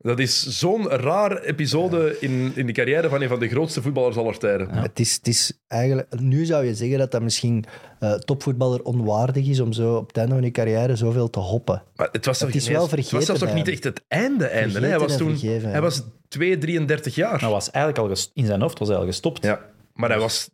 [0.00, 4.16] Dat is zo'n raar episode in, in de carrière van een van de grootste voetballers
[4.16, 4.70] aller tijden.
[4.70, 6.20] Het, is, het is eigenlijk...
[6.20, 7.64] Nu zou je zeggen dat dat misschien
[8.00, 11.82] eh, topvoetballer onwaardig is om zo op het einde van je carrière zoveel te hoppen.
[11.96, 13.58] Maar het was, Het toch is niet wel eens- Het was vergeten zelfs nog bij
[13.58, 14.80] niet echt het einde, einde.
[14.80, 14.86] hè.
[14.86, 15.82] Hij was, Vergeten en toen, vergeven, hij ja.
[15.82, 17.40] was 2, 33 jaar.
[17.40, 19.44] Nou was eigenlijk al in zijn hoofd was hij al gestopt.
[19.44, 19.60] Ja.
[19.94, 20.50] Maar hij was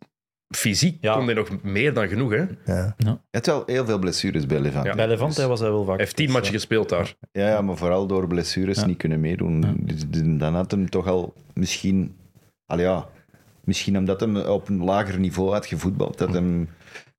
[0.55, 1.13] fysiek, Ja.
[1.15, 2.31] kon hij nog meer dan genoeg.
[2.31, 2.43] Hè?
[2.63, 3.11] Hij Ja.
[3.11, 4.87] Je hebt wel heel veel blessures bij Levante.
[4.89, 4.95] Ja.
[4.95, 5.97] Bij Levante was hij wel vaak.
[5.99, 7.13] heeft tien matchen gespeeld daar.
[7.31, 8.85] Ja, ja, maar vooral door blessures Ja.
[8.85, 9.77] niet kunnen meedoen.
[9.81, 10.03] Dus
[10.39, 12.15] dan had hem toch al misschien...
[12.65, 13.07] Al ja,
[13.63, 16.69] misschien omdat hem op een lager niveau had gevoetbald, dat hem...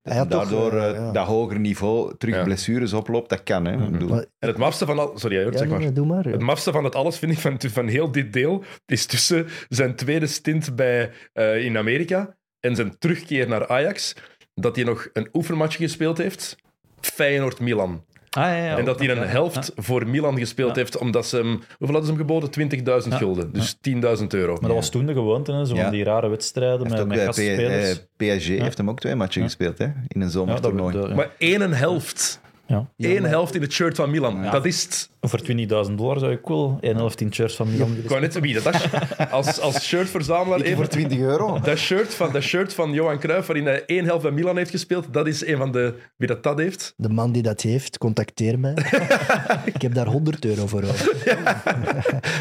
[0.03, 1.13] Dat Hij hem had toch, daardoor eh, eh, ja.
[1.13, 2.43] dat hoger niveau terug Ja.
[2.45, 3.65] blessures oploopt, dat kan.
[3.65, 3.73] Hè.
[3.73, 5.13] En het mafste van al...
[5.19, 5.93] Sorry, Jort, Ja, zeg nee, maar.
[5.95, 6.25] doe maar.
[6.25, 9.95] Het mafste van het alles vind ik van, van heel dit deel is tussen zijn
[9.95, 12.37] tweede stint bij, eh, in Amerika
[12.67, 14.15] en zijn terugkeer naar Ajax,
[14.55, 16.57] dat hij nog een oefenmatch gespeeld heeft.
[17.01, 18.05] Feyenoord-Milan.
[18.31, 19.25] Ah, ja, ja, en dat hij een ja.
[19.25, 20.81] helft voor Milan gespeeld Ja.
[20.81, 21.47] heeft, omdat ze hem...
[21.49, 22.51] Hoeveel hadden ze hem geboden?
[22.51, 23.17] 20.000 Ja.
[23.17, 23.53] gulden.
[23.53, 23.77] Dus
[24.21, 24.53] 10.000 euro.
[24.53, 25.91] Maar dat was toen de gewoonte, hè, zo van Ja.
[25.91, 27.91] die rare wedstrijden met, met P- gastspelers.
[28.17, 29.47] eh, PSG heeft hem ook twee matchen Ja.
[29.47, 31.15] gespeeld hè, in een zomertoernooi.
[31.15, 32.41] Maar één helft.
[32.67, 32.91] Ja.
[32.97, 34.43] Eén helft in het shirt van Milan.
[34.43, 34.51] Ja.
[34.51, 35.11] Dat is het.
[35.21, 35.41] Voor
[35.89, 38.41] 20.000 dollar zou ik wel een helft in shirts van Milan Ik willen wou net
[38.41, 38.87] wie dat is.
[39.31, 40.77] Als, als shirtverzamelaar Ik even...
[40.77, 41.61] voor 20 euro.
[41.61, 44.71] Dat shirt, van, dat shirt van Johan Cruijff, waarin hij één helft bij Milan heeft
[44.71, 45.95] gespeeld, dat is een van de...
[46.17, 46.95] Wie dat, dat heeft?
[46.97, 48.75] De man die dat heeft, contacteer mij.
[49.75, 51.17] ik heb daar 100 euro voor over.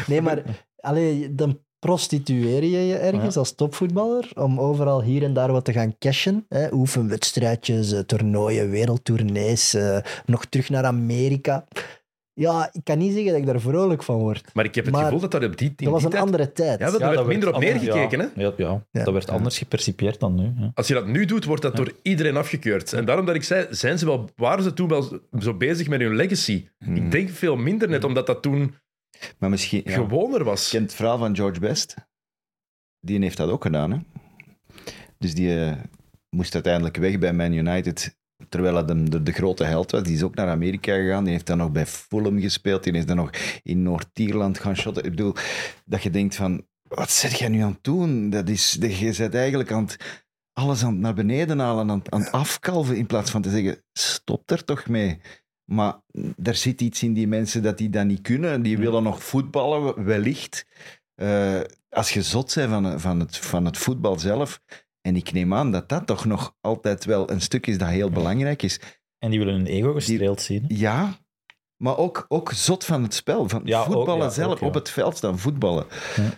[0.06, 0.42] nee, maar
[0.80, 5.72] allee, dan prostitueer je je ergens als topvoetballer om overal hier en daar wat te
[5.72, 6.44] gaan cashen.
[6.48, 6.72] Hè?
[6.72, 11.64] Oefenwedstrijdjes, eh, toernooien, wereldtournees, eh, nog terug naar Amerika.
[12.32, 14.50] Ja, ik kan niet zeggen dat ik daar vrolijk van word.
[14.54, 16.22] Maar ik heb het Maar gevoel dat dat op die, in Dat was een tijd...
[16.22, 16.78] andere tijd.
[16.78, 18.30] Ja, dat- Ja, werd dat minder op neergekeken, ja.
[18.34, 18.42] hè?
[18.42, 18.84] Ja, ja.
[18.90, 19.04] Ja.
[19.04, 20.52] dat werd anders gepercipieerd dan nu.
[20.58, 20.70] Ja.
[20.74, 22.92] Als je dat nu doet, wordt dat door iedereen afgekeurd.
[22.92, 26.00] En daarom dat ik zei, zijn ze wel, waren ze toen wel zo bezig met
[26.00, 26.68] hun legacy?
[26.94, 28.74] Ik denk veel minder net, omdat dat toen
[29.38, 29.82] Maar misschien...
[29.84, 29.92] Ja.
[29.92, 30.64] gewoner was.
[30.64, 31.94] Je kent het verhaal van George Best?
[33.00, 33.90] Die heeft dat ook gedaan.
[33.90, 33.98] Hè?
[35.18, 35.76] Dus die eh,
[36.30, 38.16] moest uiteindelijk weg bij Man United.
[38.48, 40.02] Terwijl hij de, de, de grote held was.
[40.02, 41.24] Die is ook naar Amerika gegaan.
[41.24, 42.84] Die heeft dan nog bij Fulham gespeeld.
[42.84, 43.30] Die is dan nog
[43.62, 45.04] in Noord-Ierland gaan shotten.
[45.04, 45.34] Ik bedoel,
[45.84, 46.66] dat je denkt van...
[46.82, 48.30] Wat zit jij nu aan het doen?
[48.30, 51.90] Dat is, dat je bent eigenlijk aan het, alles aan het naar beneden halen.
[51.90, 52.96] Aan, het- aan het afkalven.
[52.96, 55.20] In plaats van te zeggen, stop er toch mee.
[55.66, 56.00] Maar
[56.42, 58.62] er zit iets in die mensen dat die dat niet kunnen.
[58.62, 60.66] Die willen nog voetballen, wellicht.
[61.14, 64.60] Eh, als je zot bent van, van, het, van het voetbal zelf.
[65.00, 68.10] En ik neem aan dat dat toch nog altijd wel een stuk is dat heel
[68.10, 68.80] belangrijk is.
[69.18, 70.64] En die willen hun ego gestreeld zien.
[70.68, 71.18] Ja,
[71.76, 73.48] maar ook, ook zot van het spel.
[73.48, 74.66] Van Ja, ook, voetballen ja, zelf, ook, ja.
[74.66, 75.86] op het veld staan voetballen.
[76.16, 76.30] Ja.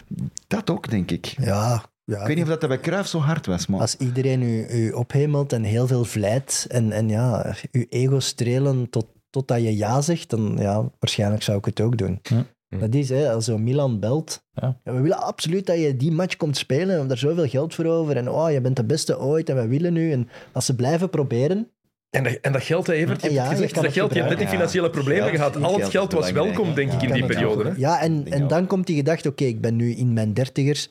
[0.46, 1.26] Dat ook, denk ik.
[1.26, 2.20] Ja, ja.
[2.20, 3.80] Ik weet niet of dat bij Cruijff zo hard was, maar...
[3.80, 8.90] Als iedereen u, u ophemelt en heel veel vlijt en, en ja, uw ego strelen
[8.90, 12.20] tot, totdat je ja zegt, dan ja, waarschijnlijk zou ik het ook doen.
[12.22, 12.46] Ja.
[12.78, 14.80] Dat is, hè, als zo Milan belt, Ja.
[14.84, 17.74] ja, we willen absoluut dat je die match komt spelen, we hebben daar zoveel geld
[17.74, 20.12] voor over en oh, je bent de beste ooit en we willen nu.
[20.12, 21.70] En als ze blijven proberen,
[22.10, 24.30] En dat, en dat geld, hè, Evert, je hebt Ja, je dat geld, je hebt
[24.30, 25.62] net die financiële problemen Ja, gehad.
[25.62, 27.64] Al het geld was welkom, denk ik, in die periode.
[27.64, 27.72] Hè?
[27.76, 30.90] Ja, en, en dan komt die gedachte, oké, ik ben nu in mijn dertigers,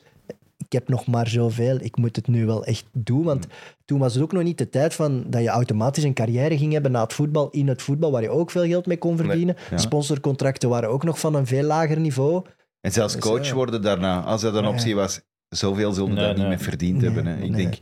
[0.68, 3.24] ik heb nog maar zoveel, ik moet het nu wel echt doen.
[3.24, 3.46] Want
[3.84, 6.72] toen was het ook nog niet de tijd van dat je automatisch een carrière ging
[6.72, 9.56] hebben na het voetbal, in het voetbal, waar je ook veel geld mee kon verdienen.
[9.74, 12.44] Sponsorcontracten waren ook nog van een veel lager niveau.
[12.80, 13.54] En zelfs Dus, coach ja.
[13.54, 14.70] worden daarna, als dat een Nee.
[14.70, 17.26] optie was, zoveel zullen Nee, daar niet meer verdiend Nee, hebben.
[17.26, 17.34] Hè.
[17.42, 17.62] Ik nee.
[17.62, 17.74] denk,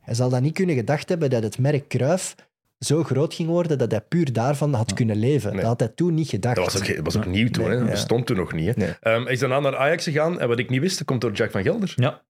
[0.00, 2.34] Hij zal dan niet kunnen gedacht hebben dat het merk Cruyff
[2.78, 5.50] zo groot ging worden dat hij puur daarvan had kunnen leven.
[5.50, 5.60] Nee.
[5.60, 6.56] Dat had hij toen niet gedacht.
[6.56, 7.78] Dat was ook, dat was ook nieuw toen, hè?
[7.78, 7.90] dat ja.
[7.90, 8.66] bestond toen nog niet.
[8.66, 8.72] Hè?
[8.74, 8.94] Nee.
[9.00, 11.32] Ehm, hij is daarna naar Ajax gegaan en wat ik niet wist, dat komt door
[11.32, 11.92] Jack van Gelder.
[11.96, 12.22] Ja.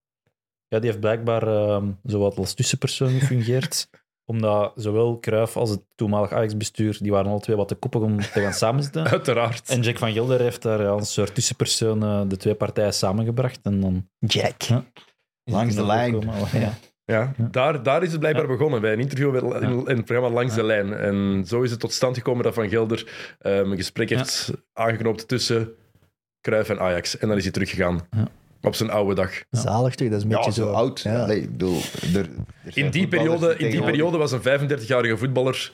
[0.68, 3.88] ja, die heeft blijkbaar ehm zowat als tussenpersoon gefungeerd.
[4.26, 8.20] omdat zowel Cruijff als het toenmalig Ajax-bestuur, die waren al twee wat te koppig om
[8.20, 9.08] te gaan samenzitten.
[9.10, 9.68] Uiteraard.
[9.68, 13.60] En Jack van Gelder heeft daar ja, een soort tussenpersoon eh, de twee partijen samengebracht.
[13.62, 14.62] En dan Jack.
[14.62, 14.84] Ja.
[15.44, 16.14] Langs de lijn.
[16.14, 16.54] Oh,
[17.06, 17.32] Ja.
[17.38, 20.34] Ja, Daar, daar is het blijkbaar begonnen, bij een interview met- in, in het programma
[20.34, 20.92] Langs de Lijn.
[20.94, 23.06] En zo is het tot stand gekomen dat Van Gelder
[23.40, 25.68] ehm, een gesprek heeft aangeknoopt tussen
[26.40, 27.18] Cruijff en Ajax.
[27.18, 28.28] En dan is hij teruggegaan Ja.
[28.62, 29.30] op zijn oude dag.
[29.50, 30.08] Zalig toch?
[30.08, 30.72] Dat is een beetje zo, zo.
[30.72, 31.06] oud.
[31.06, 31.80] Allee, ik bedoel,
[32.14, 32.18] er,
[32.64, 35.72] er In die, periode, in die periode was een 35-jarige voetballer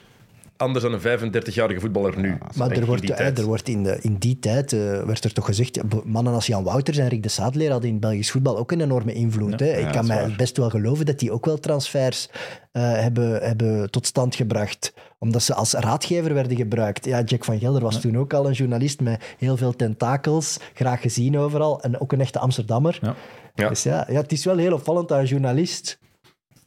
[0.61, 2.37] anders dan een 35-jarige voetballer nu.
[2.55, 3.39] Maar er in wordt, die eh, tijd.
[3.39, 6.63] er wordt in, de, in die tijd eh, werd er toch gezegd, mannen als Jan
[6.63, 9.59] Wouters en Rick de Saadleer hadden in het Belgisch voetbal ook een enorme invloed.
[9.59, 9.77] hè.
[9.77, 10.35] Ik kan mij waar.
[10.37, 12.29] best wel geloven dat die ook wel transfers
[12.71, 14.93] eh, hebben, hebben tot stand gebracht.
[15.19, 17.05] Omdat ze als raadgever werden gebruikt.
[17.05, 21.01] Ja, Jack van Gelder was toen ook al een journalist met heel veel tentakels, graag
[21.01, 21.81] gezien overal.
[21.81, 22.99] En ook een echte Amsterdammer.
[23.01, 23.15] Ja.
[23.55, 23.69] Ja.
[23.69, 25.99] Dus ja, ja, het is wel heel opvallend dat een journalist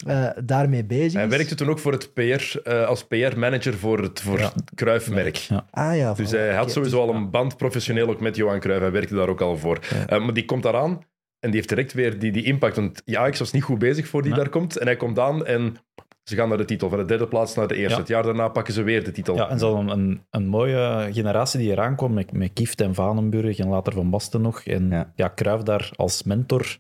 [0.07, 1.13] eh, daarmee bezig is.
[1.15, 4.53] Hij werkte toen ook voor het PR, eh, als PR-manager voor het voor Ja.
[4.75, 5.37] Cruijff-merk.
[5.37, 5.67] Ja.
[5.71, 8.81] Ah ja, Dus hij had sowieso al een band professioneel ook met Johan Cruijff.
[8.83, 9.79] Hij werkte daar ook al voor.
[10.07, 10.91] Eh, maar die komt daaraan
[11.39, 12.77] en die heeft direct weer die, die impact.
[12.77, 14.37] Want Ajax was niet goed bezig voor die Ja.
[14.37, 14.77] daar komt.
[14.77, 15.77] En hij komt aan en
[16.23, 16.89] ze gaan naar de titel.
[16.89, 17.93] Van de derde plaats naar de eerste.
[17.95, 17.99] Ja.
[18.01, 19.35] Het jaar daarna pakken ze weer de titel.
[19.37, 22.95] Ja, en zo een, een, een mooie generatie die eraan kwam met, met Kieft en
[22.95, 24.61] Vanenburg en later Van Basten nog.
[24.65, 25.33] En ja, Ja.
[25.35, 26.77] Cruijff daar als mentor.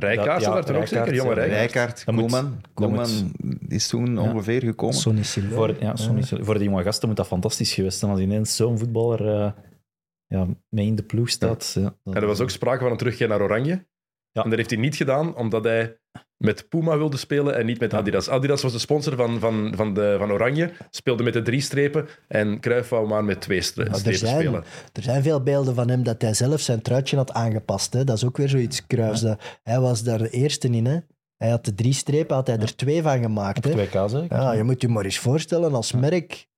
[0.00, 1.34] Rijkaard zat ja, daar toen ook zeker, jonge.
[1.34, 1.60] Rijkaard.
[1.60, 2.60] Rijkaard, Koeman.
[2.74, 3.32] Koeman
[3.68, 4.94] is toen ongeveer gekomen.
[4.94, 5.24] Sonny.
[5.24, 5.96] Voor, ja,
[6.40, 9.52] voor die jonge gasten moet dat fantastisch geweest zijn als ineens zo'n voetballer eh,
[10.26, 11.76] ja, mee in de ploeg staat.
[11.78, 11.96] Ja.
[12.04, 13.86] En er was ook sprake van een terugkeer naar Oranje.
[14.32, 14.42] Ja.
[14.42, 15.99] En dat heeft hij niet gedaan, omdat hij
[16.36, 17.98] met Puma wilde spelen en niet met Ja.
[17.98, 18.28] Adidas.
[18.28, 22.06] Adidas was de sponsor van, van, van, de, van Oranje, speelde met de drie strepen
[22.28, 24.64] en Cruijff wou maar met twee stre- Maar er strepen zijn, spelen.
[24.92, 27.92] er zijn veel beelden van hem dat hij zelf zijn truitje had aangepast.
[27.92, 28.04] Hè.
[28.04, 29.20] Dat is ook weer zoiets kruis.
[29.20, 30.86] Dat, hij was daar de eerste in.
[30.86, 30.98] Hè.
[31.36, 33.64] Hij had de drie strepen, had hij er twee van gemaakt.
[33.64, 33.70] Hè.
[33.86, 34.26] 2K zeker?
[34.36, 36.48] Ja, je moet je maar eens voorstellen, als merk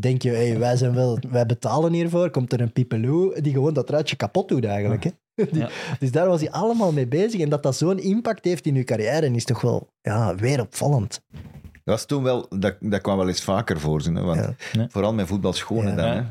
[0.00, 3.74] denk je, hey, wij, zijn wel, wij betalen hiervoor, komt er een pipeloo die gewoon
[3.74, 5.04] dat truitje kapot doet eigenlijk.
[5.04, 5.10] Hè.
[5.52, 5.68] Die- Ja.
[5.98, 7.40] Dus daar was hij allemaal mee bezig.
[7.40, 11.20] En dat dat zo'n impact heeft in je carrière, is toch wel ja, weer opvallend.
[11.84, 14.02] Dat was toen wel, dat, dat kwam wel eens vaker voor.
[14.02, 14.54] Zo, hè, want Ja.
[14.72, 14.86] Nee.
[14.90, 16.02] Vooral met voetbalschoenen Ja.
[16.02, 16.08] dan.
[16.16, 16.22] Hè.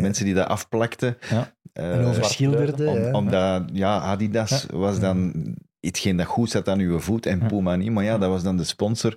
[0.00, 1.16] Mensen die dat afplakten.
[1.30, 1.52] Ja.
[1.72, 2.86] eh, En overschilderde.
[2.88, 3.10] om, ja.
[3.12, 5.32] Omdat, ja, Adidas was dan
[5.80, 7.90] hetgeen dat goed zat aan uw voet en Puma niet.
[7.90, 9.14] Maar ja, dat was dan de sponsor.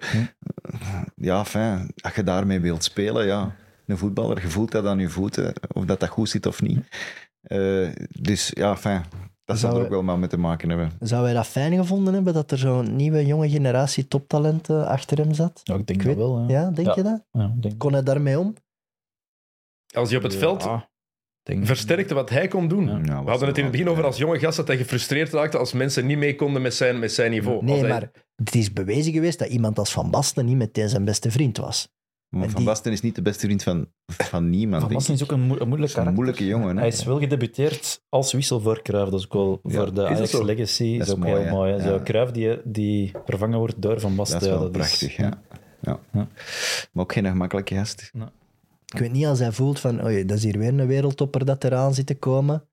[1.16, 3.56] Ja, fijn, als je daarmee wilt spelen, ja.
[3.86, 6.80] Een voetballer, je voelt dat aan je voeten, of dat dat goed zit of niet.
[7.42, 7.88] Eh,
[8.20, 9.06] dus ja, fijn.
[9.48, 10.92] Dat Zou- er ook wel maar mee te maken hebben.
[11.00, 15.34] Zou hij dat fijn gevonden hebben, dat er zo'n nieuwe jonge generatie toptalenten achter hem
[15.34, 15.62] zat?
[15.64, 16.40] Ja, ik denk Ik dat weet- wel.
[16.48, 16.62] Ja.
[16.62, 16.94] Ja, denk Ja.
[16.96, 17.24] je dat?
[17.32, 18.54] Ja, denk, Kon hij daarmee om?
[19.94, 20.68] Als hij op het Ja, veld
[21.44, 23.04] denk- versterkte wat hij kon doen.
[23.06, 25.74] We hadden het in het begin over als jonge gast dat hij gefrustreerd raakte als
[25.74, 27.64] mensen niet mee konden met zijn, met zijn niveau.
[27.64, 31.06] Nee, hij- maar het is bewezen geweest dat iemand als Van Basten niet meteen zijn
[31.06, 31.90] beste vriend was.
[32.30, 34.82] Van die- Basten is niet de beste vriend van, van niemand.
[34.82, 35.20] Van denk Basten ik.
[35.22, 36.14] is ook een, moe- een moeilijk Dat is een karakter.
[36.14, 36.76] moeilijke jongen.
[36.76, 36.80] Hè?
[36.82, 39.10] Hij is wel gedebuteerd als wissel voor Cruijff.
[39.12, 40.46] Dat is ook wel Ja, voor de dat Ajax zo?
[40.46, 40.98] Legacy.
[40.98, 41.52] Dat is ook mooi, heel hè?
[41.52, 41.74] mooi.
[41.74, 41.82] hè.
[41.82, 42.02] Zo Ja.
[42.04, 44.40] Cruijff die, die vervangen wordt door Van Basten.
[44.40, 45.32] Dat is ja, wel prachtig, ja.
[45.82, 46.00] ja.
[46.12, 46.28] Ja.
[46.92, 48.12] Maar ook geen gemakkelijke gast.
[48.94, 51.64] Ik weet niet als hij voelt van, oei, dat is hier weer een wereldtopper dat
[51.64, 52.64] eraan zit te komen.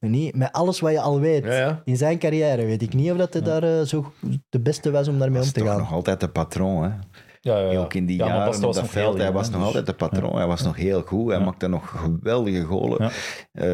[0.00, 1.82] Maar Niet, met alles wat je al weet Ja, ja.
[1.84, 4.12] in zijn carrière, weet ik niet of dat hij daar eh, zo
[4.48, 5.78] de beste was om daarmee om te toch gaan.
[5.78, 6.82] nog altijd de patroon.
[6.84, 6.90] Hè?
[7.44, 7.78] Ja, ja, ja.
[7.80, 9.92] Ook in die Ja, jaren op dat veld, heel hij was nog dus- altijd de
[9.94, 10.36] patroon.
[10.36, 11.28] Hij was nog heel goed.
[11.30, 11.44] Hij Ja.
[11.44, 13.02] maakte nog geweldige golen.
[13.02, 13.10] Ja.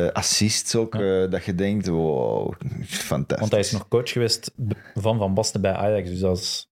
[0.06, 2.52] Eh, assists ook, eh, dat je denkt, wow,
[2.86, 3.38] fantastisch.
[3.38, 4.52] Want hij is nog coach geweest
[4.94, 6.08] van Van Basten bij Ajax.
[6.08, 6.68] Dus dat is,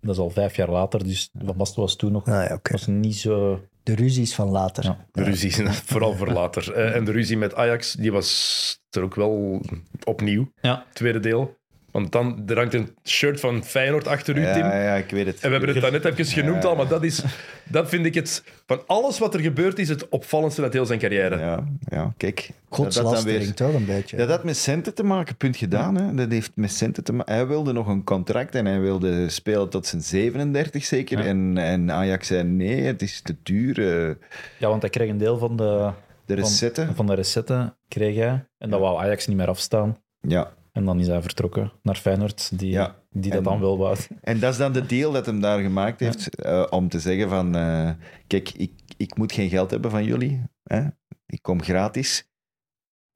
[0.00, 1.04] dat is al vijf jaar later.
[1.04, 3.60] Dus Van Basten was toen nog Ah, was niet zo...
[3.82, 4.84] De ruzies van later.
[4.84, 5.06] Ja.
[5.12, 5.52] De ruzie,
[5.92, 6.72] vooral voor later.
[6.72, 9.60] Eh, en de ruzie met Ajax, die was er ook wel
[10.04, 10.52] opnieuw.
[10.60, 10.84] Ja.
[10.92, 11.56] Tweede deel.
[12.00, 14.64] Want dan hangt een shirt van Feyenoord achter u, Tim.
[14.64, 15.34] Ja, ja, ik weet het.
[15.40, 17.22] En we hebben het daarnet even genoemd al, maar dat, is,
[17.64, 18.42] dat vind ik het...
[18.66, 21.38] Van alles wat er gebeurd is, het opvallendste uit heel zijn carrière.
[21.38, 22.36] Ja, ja kijk.
[22.36, 24.16] Dat Godslastering, weer- toch een beetje.
[24.16, 25.94] Dat had met centen te maken, punt gedaan.
[25.96, 26.14] Hè.
[26.14, 27.34] Dat heeft met centen te maken.
[27.34, 31.18] Hij wilde nog een contract en hij wilde spelen tot zijn 37 zeker.
[31.18, 31.24] Ja.
[31.24, 33.78] En, en Ajax zei nee, het is te duur.
[34.08, 34.14] eh,
[34.58, 35.90] Ja, want hij kreeg een deel van de,
[36.26, 36.86] de recetten.
[36.86, 38.44] van, van de recetten, kreeg hij.
[38.58, 39.96] En dat wou Ajax niet meer afstaan.
[40.20, 40.52] Ja.
[40.78, 42.96] En dan is hij vertrokken naar Feyenoord, die, Ja.
[43.10, 43.96] die dat En- dan wel wou.
[44.20, 46.34] En dat is dan de deal dat hem daar gemaakt heeft.
[46.34, 47.90] eh, om te zeggen van, eh,
[48.26, 50.42] kijk, ik, ik moet geen geld hebben van jullie.
[50.62, 50.86] Hè?
[51.26, 52.28] Ik kom gratis.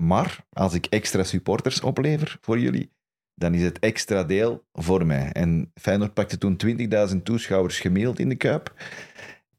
[0.03, 2.93] Maar als ik extra supporters oplever voor jullie,
[3.35, 5.33] dan is het extra deel voor mij.
[5.33, 8.75] En Feyenoord pakte toen 20.000 toeschouwers gemiddeld in de Kuip.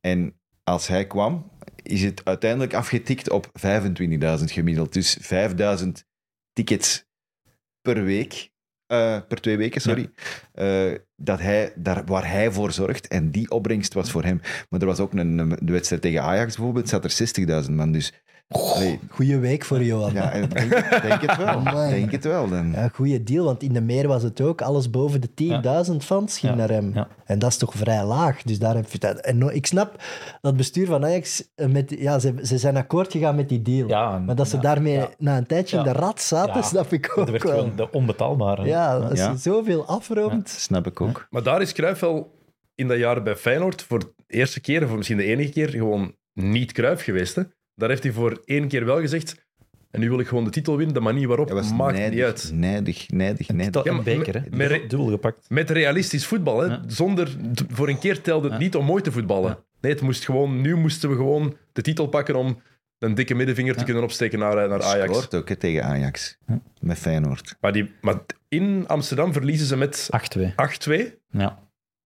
[0.01, 1.51] En als hij kwam,
[1.83, 4.93] is het uiteindelijk afgetikt op 25.000 gemiddeld.
[4.93, 6.05] Dus 5.000
[6.53, 7.05] tickets
[7.83, 8.51] per week.
[8.87, 10.09] eh, per twee weken, sorry.
[10.53, 13.07] Eh, dat hij, daar, waar hij voor zorgt.
[13.07, 14.39] En die opbrengst was voor hem.
[14.69, 17.11] Maar er was ook een, een- de wedstrijd tegen Ajax bijvoorbeeld, zat er
[17.65, 17.91] 60.000 man.
[17.91, 18.13] Dus
[18.79, 20.13] nee, Goeie week voor Johan.
[20.13, 20.69] ja, en denk,
[21.01, 21.63] denk het wel.
[21.89, 22.49] Denk het wel.
[22.49, 22.71] Dan.
[22.71, 24.61] Ja, goede deal, want in de meer was het ook.
[24.61, 25.29] Alles boven de
[25.91, 26.91] 10.000 fans ging Ja, naar hem.
[26.93, 27.07] ja.
[27.25, 28.41] En dat is toch vrij laag.
[28.41, 29.19] Dus daar heb je dat.
[29.19, 31.51] En ik snap dat het bestuur van Ajax.
[31.55, 33.87] eh, Met, ja, ze, ze zijn akkoord gegaan met die deal.
[33.87, 35.09] Ja, en- maar dat ze ja, daarmee ja.
[35.17, 36.61] na een tijdje in de rat zaten, Ja.
[36.61, 37.57] snap ik Dat ook werd wel.
[37.57, 38.65] gewoon de onbetaalbare.
[38.65, 39.31] Ja, als Ja.
[39.31, 40.49] je zoveel afroomt.
[40.49, 41.27] Snap ik ook.
[41.29, 42.31] Maar daar is Cruijff wel
[42.75, 46.15] in dat jaar bij Feyenoord voor de eerste keer, of misschien de enige keer, gewoon
[46.33, 47.35] niet Cruijff geweest.
[47.35, 47.41] Hè?
[47.75, 49.45] Daar heeft hij voor één keer wel gezegd,
[49.91, 50.93] en nu wil ik gewoon de titel winnen.
[50.93, 52.51] De manier waarop Hij was maakt nijdig, niet uit.
[52.53, 53.65] nijdig, nijdig, nijdig.
[53.65, 54.49] Titel Ja, en maar beker, hè.
[54.49, 55.49] Dubbel- Dubbel gepakt.
[55.49, 56.59] Met realistisch voetbal.
[56.59, 56.65] Hè?
[56.65, 56.81] Ja.
[56.87, 57.35] Zonder,
[57.69, 58.63] voor een keer telde het Ja.
[58.63, 59.49] niet om mooi te voetballen.
[59.49, 59.63] Ja.
[59.81, 62.61] Nee, het moest gewoon, nu moesten we gewoon de titel pakken om
[62.99, 63.85] een dikke middenvinger te Ja.
[63.85, 65.11] kunnen opsteken naar, eh, naar Ajax.
[65.17, 66.37] Scoort ook hè, tegen Ajax.
[66.79, 67.55] Met Feyenoord.
[67.59, 68.15] Maar, die, maar
[68.49, 70.53] in Amsterdam verliezen ze met 8-2.
[70.55, 71.15] 8-2.
[71.29, 71.59] Ja.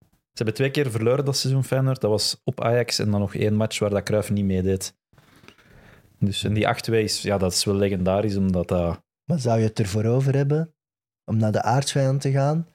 [0.08, 2.02] Ze hebben twee keer verloren dat seizoen Feyenoord.
[2.02, 4.96] Dat was op Ajax en dan nog één match waar dat Cruijff niet meedeed.
[6.20, 9.02] Dus en die 8-2 is, ja, dat is wel legendarisch, omdat dat...
[9.24, 10.74] Maar zou je het ervoor over hebben
[11.26, 12.68] om naar de aardsvijand te gaan?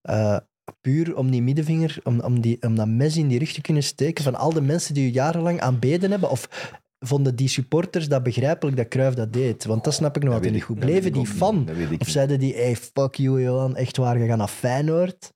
[0.00, 0.36] Eh,
[0.80, 3.82] puur om die middenvinger, om, om, die, om dat mes in die rug te kunnen
[3.82, 6.30] steken van al de mensen die je jarenlang aanbeden hebben?
[6.30, 9.64] Of vonden die supporters dat begrijpelijk dat Cruijff dat deed?
[9.64, 10.78] Want dat snap ik nog altijd niet ik- goed.
[10.78, 11.68] Bleven die fan?
[11.98, 15.32] Of zeiden die, hey, fuck you Johan, echt waar, je gaat naar Feyenoord?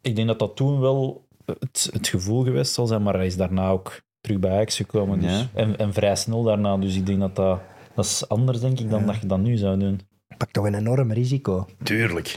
[0.00, 3.36] Ik denk dat dat toen wel het, het gevoel geweest zal zijn, maar hij is
[3.36, 5.20] daarna ook terug bij Ajax gekomen.
[5.20, 5.46] Dus, Ja.
[5.54, 6.76] en, en vrij snel daarna.
[6.76, 7.60] Dus ik denk dat dat...
[7.94, 9.06] Dat is anders, denk ik, dan Ja.
[9.06, 10.00] dat je dat nu zou doen.
[10.36, 11.66] Pak toch een enorm risico.
[11.82, 12.36] Tuurlijk.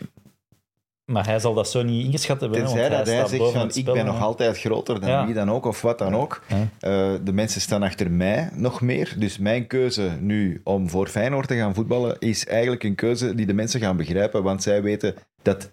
[1.06, 2.60] Maar hij zal dat zo niet ingeschat hebben.
[2.60, 5.26] hè, Tenzij want dat hij zegt van ik ben nog altijd groter dan Ja.
[5.26, 6.44] wie dan ook, of wat dan ook.
[6.48, 6.56] Ja.
[6.80, 9.16] Eh, de mensen staan achter mij nog meer.
[9.18, 13.46] Dus mijn keuze nu om voor Feyenoord te gaan voetballen is eigenlijk een keuze die
[13.46, 15.72] de mensen gaan begrijpen, want zij weten dat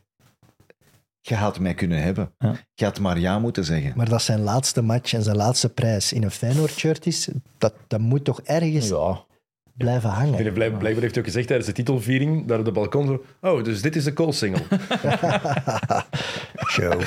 [1.23, 2.33] je had mij kunnen hebben.
[2.39, 2.57] Ja.
[2.75, 3.93] Je had maar ja moeten zeggen.
[3.97, 7.29] Maar dat zijn laatste match en zijn laatste prijs in een Feyenoord-shirt is,
[7.59, 9.25] dat, dat moet toch ergens Ja,
[9.77, 10.53] blijven hangen.
[10.53, 13.83] Blijkbaar heeft hij ook gezegd tijdens de titelviering, daar op de balkon zo, oh, dus
[13.83, 14.63] dit is de Cole-single.
[16.73, 17.03] Show.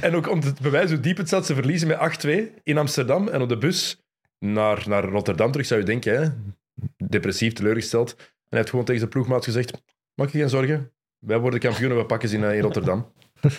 [0.00, 2.30] en ook om te bewijzen hoe diep het zat, ze verliezen met 8-2
[2.62, 3.28] in Amsterdam.
[3.28, 4.00] En op de bus
[4.38, 6.28] naar, naar Rotterdam terug, zou je denken, hè?
[7.08, 8.14] depressief, teleurgesteld.
[8.18, 9.82] En hij heeft gewoon tegen zijn ploegmaat gezegd,
[10.14, 13.12] maak je geen zorgen, wij worden kampioen en we pakken ze in, eh, in Rotterdam.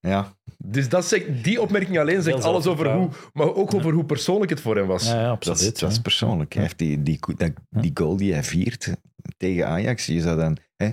[0.00, 3.92] Ja, Dus dat zegt, die opmerking alleen zegt Heel alles over hoe, maar ook over
[3.92, 5.06] hoe persoonlijk het voor hem was.
[5.06, 6.52] ja, ja dat is, dat is persoonlijk.
[6.54, 8.90] Hij heeft die, die, dat- die goal die hij viert
[9.36, 10.56] tegen Ajax, je zou dan...
[10.76, 10.90] Hè,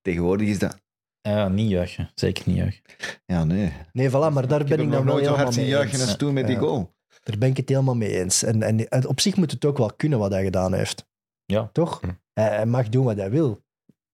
[0.00, 0.80] tegenwoordig is dat...
[1.20, 2.10] Ja, niet juichen.
[2.14, 2.82] Zeker niet juichen.
[3.26, 3.72] Ja, nee.
[3.92, 5.98] Nee, voilà, maar daar Ik ben ik nog wel nooit zo helemaal hard zien juichen
[5.98, 6.08] eens.
[6.08, 6.94] als toen met die goal.
[7.22, 8.42] Daar ben ik het helemaal mee eens.
[8.42, 11.06] En, en, en op zich moet het ook wel kunnen wat hij gedaan heeft.
[11.44, 11.68] Ja.
[11.72, 12.00] Toch?
[12.00, 12.10] Hm.
[12.32, 13.64] Hij, hij mag doen wat hij wil.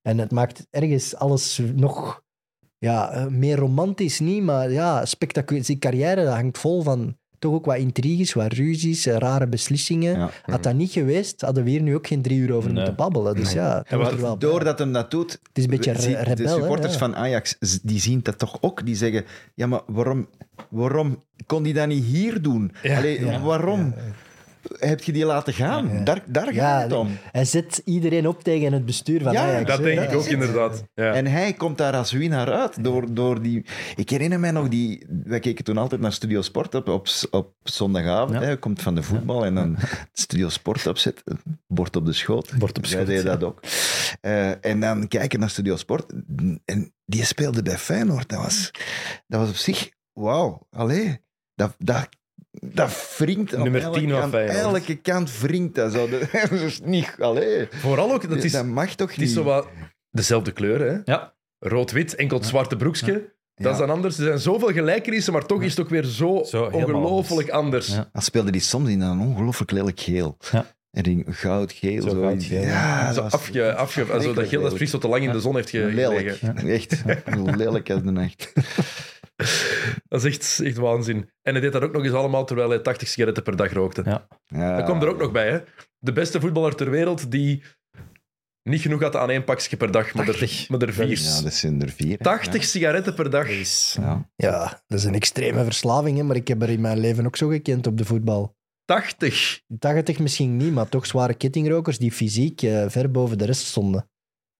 [0.03, 2.22] En het maakt ergens alles nog
[2.83, 5.65] ja, eh, meer romantisch, niet, maar ja, spectaculair.
[5.65, 10.19] Zijn carrière dat hangt vol van toch ook wat intriges, wat ruzies, eh, rare beslissingen.
[10.19, 10.31] Ja.
[10.43, 12.77] Had dat niet geweest, hadden we hier nu ook geen drie uur over Nee.
[12.79, 13.35] moeten babbelen.
[13.35, 14.39] Dus ja, wat- er wel.
[14.39, 16.99] Doordat hem dat doet, Het is een beetje zie- rebel, de supporters hè, ja.
[16.99, 18.87] van Ajax, die zien dat toch ook.
[18.87, 20.29] Die zeggen, ja, maar waarom,
[20.71, 22.73] waarom kon hij dat niet hier doen?
[22.83, 22.97] Ja.
[22.97, 23.41] Allee, Ja.
[23.41, 23.95] waarom
[24.79, 25.89] heb je die laten gaan?
[25.93, 26.05] Ja.
[26.05, 27.09] Daar, daar gaat Ja, het om.
[27.33, 29.67] Hij zet iedereen op tegen het bestuur van Ja, Ajax.
[29.71, 30.05] Dat denk Ja.
[30.05, 30.85] ik ook inderdaad.
[30.95, 31.13] Ja.
[31.15, 33.67] En hij komt daar als winnaar uit door, door die...
[33.97, 37.53] Ik herinner mij nog, die, wij keken toen altijd naar Studio Sport op, op, op
[37.63, 38.33] zondagavond.
[38.33, 38.41] Ja.
[38.43, 39.77] Hè, komt van de voetbal en dan
[40.13, 41.23] Studio Sport opzet,
[41.67, 42.53] bord op de schoot.
[42.59, 43.61] Bord op schoot, dat ook.
[44.21, 46.13] Eh, en dan kijken naar Studio Sport.
[46.65, 48.29] En die speelde bij Feyenoord.
[48.29, 48.71] Dat was,
[49.27, 49.91] dat was op zich...
[50.13, 51.21] Wauw, allee.
[51.55, 52.09] Dat, dat,
[52.61, 54.33] dat wringt op Nummer elke 10 van kant.
[54.33, 54.59] Feyenoord.
[54.74, 56.09] Elke kant wringt dat zo.
[56.33, 57.15] Dat is niet...
[57.19, 57.69] Allee.
[57.70, 59.35] Vooral ook, dat is, dat mag toch het is niet?
[59.37, 59.66] zo wat
[60.11, 60.93] dezelfde kleuren.
[61.05, 61.12] Hè?
[61.12, 63.31] Ja, rood-wit, enkel het zwarte broekje.
[63.55, 63.87] Dat is Ja.
[63.87, 64.19] dan anders.
[64.19, 67.87] Er zijn zoveel gelijkenissen, maar toch is het ook weer zo, ongelooflijk anders.
[67.89, 68.09] Ja.
[68.12, 70.37] Dan speelde die soms in een ongelooflijk lelijk geel.
[70.53, 70.66] Ja.
[70.91, 72.03] En die goud, geel.
[72.03, 74.74] Zo Zo, goudgeel, Ja, Zo dat was afge, afge, zo dat geel dat.
[74.74, 76.37] Fries zo te lang in de zon heeft ge- Lelijk.
[76.39, 76.69] gelegen.
[76.69, 77.03] Echt.
[77.57, 78.53] Lelijk als de nacht.
[80.09, 81.16] Dat is echt, echt waanzin.
[81.43, 84.02] En hij deed dat ook nog eens allemaal terwijl hij 80 sigaretten per dag rookte.
[84.05, 84.27] Ja.
[84.47, 84.77] Ja.
[84.77, 85.59] Dat komt er ook nog bij, hè.
[85.98, 87.62] De beste voetballer ter wereld die
[88.62, 90.69] niet genoeg had aan één pakje per dag, maar er, 80.
[90.69, 91.20] maar er vier.
[91.20, 92.16] Ja, dat zijn er vier.
[92.19, 92.24] hè.
[92.24, 93.47] 80 sigaretten per dag.
[93.47, 94.28] Dat is- Ja.
[94.36, 97.36] Ja, dat is een extreme verslaving, hè, maar ik heb er in mijn leven ook
[97.36, 98.56] zo gekend op de voetbal.
[98.85, 99.60] 80.
[99.78, 104.10] 80 misschien niet, maar toch zware kettingrokers die fysiek eh, ver boven de rest stonden.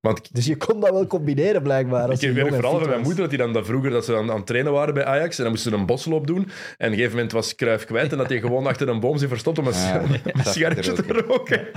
[0.07, 2.09] Want Dus je kon dat wel combineren, blijkbaar.
[2.09, 4.17] Als ik je weet fit van mijn moeder, dat die dan dat vroeger dat ze
[4.17, 6.37] aan, aan het trainen waren bij Ajax en dan moesten ze een bosloop doen.
[6.37, 6.49] En op
[6.79, 9.59] een gegeven moment was Cruijff kwijt en dat hij gewoon achter een boom zich verstopt
[9.59, 11.69] om een, Ja, een dat sigaretje te te roken.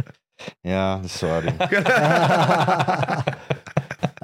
[0.61, 1.43] ja, dat is waar.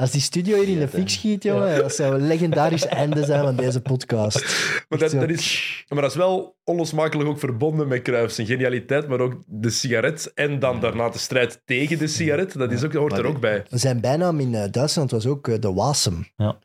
[0.01, 3.43] Als die studio hier in de fik schiet, jongen, dat zou een legendarisch einde zijn
[3.43, 4.41] van deze podcast.
[4.89, 9.07] Maar dat, dat is, maar dat is wel onlosmakelijk ook verbonden met Cruijff zijn genialiteit,
[9.07, 12.57] maar ook de sigaret en dan daarna de strijd tegen de sigaret.
[12.57, 13.63] Dat, is ook, dat hoort er ook bij.
[13.69, 16.25] Zijn bijnaam in eh, Duitsland was ook eh, de Wasem.
[16.35, 16.57] Ja.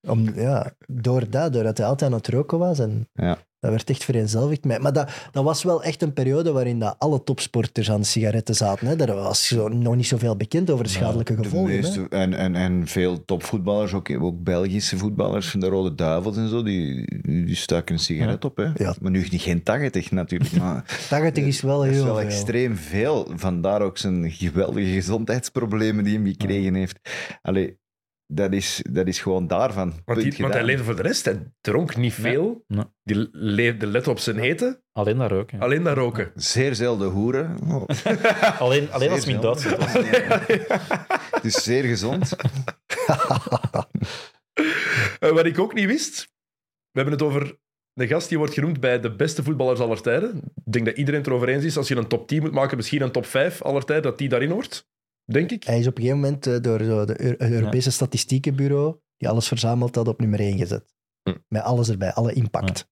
[0.00, 2.78] Om, ja, door dat, doordat hij altijd aan het roken was.
[2.78, 3.38] En Ja.
[3.66, 4.64] Dat werd echt vereenzelvigd.
[4.64, 4.82] Met.
[4.82, 8.54] Maar dat, dat was wel echt een periode waarin dat alle topsporters aan de sigaretten
[8.54, 8.86] zaten.
[8.86, 8.96] Hè.
[8.96, 11.70] Er was zo, nog niet zoveel bekend over de schadelijke De gevolgen.
[11.74, 11.80] hè.
[11.80, 16.62] meeste, en, en, en veel topvoetballers, ook, ook Belgische voetballers, de Rode Duivels en zo,
[16.62, 18.56] die, die staken een sigaret op.
[18.56, 18.68] Hè.
[18.76, 18.94] Ja.
[19.00, 22.24] Maar nu geen 80 natuurlijk, maar 80 is wel dat is heel wel veel.
[22.26, 23.30] extreem veel.
[23.34, 26.98] Vandaar ook zijn geweldige gezondheidsproblemen die hem gekregen heeft.
[27.42, 27.78] Allee,
[28.26, 29.88] dat is, dat is gewoon daarvan.
[29.88, 31.24] Want, Punt die, want hij leefde voor de rest.
[31.24, 32.64] Hij dronk niet veel.
[32.66, 32.84] Nee.
[33.02, 34.82] Die leefde let op zijn eten.
[34.92, 35.50] Alleen daar ook.
[35.50, 35.58] hè.
[35.58, 36.32] Alleen dat roken.
[36.34, 37.56] Zeer zelden hoeren.
[37.68, 39.92] Oh, Alleen, alleen als Duitsland was.
[41.36, 42.36] Het is zeer gezond.
[45.18, 46.28] Eh, wat ik ook niet wist.
[46.90, 47.56] We hebben het over
[47.92, 50.36] de gast die wordt genoemd bij de beste voetballers aller tijden.
[50.64, 51.76] Ik denk dat iedereen het erover eens is.
[51.76, 54.28] Als je een top 10 moet maken, misschien een top 5 aller tijden, dat die
[54.28, 54.86] daarin hoort.
[55.32, 55.64] Denk ik.
[55.64, 59.48] Hij is op een gegeven moment eh, door zo de het Europese Statistiekenbureau, die alles
[59.48, 60.94] verzameld had, op nummer 1 gezet.
[61.22, 61.34] Hm.
[61.48, 62.88] Met alles erbij, alle impact.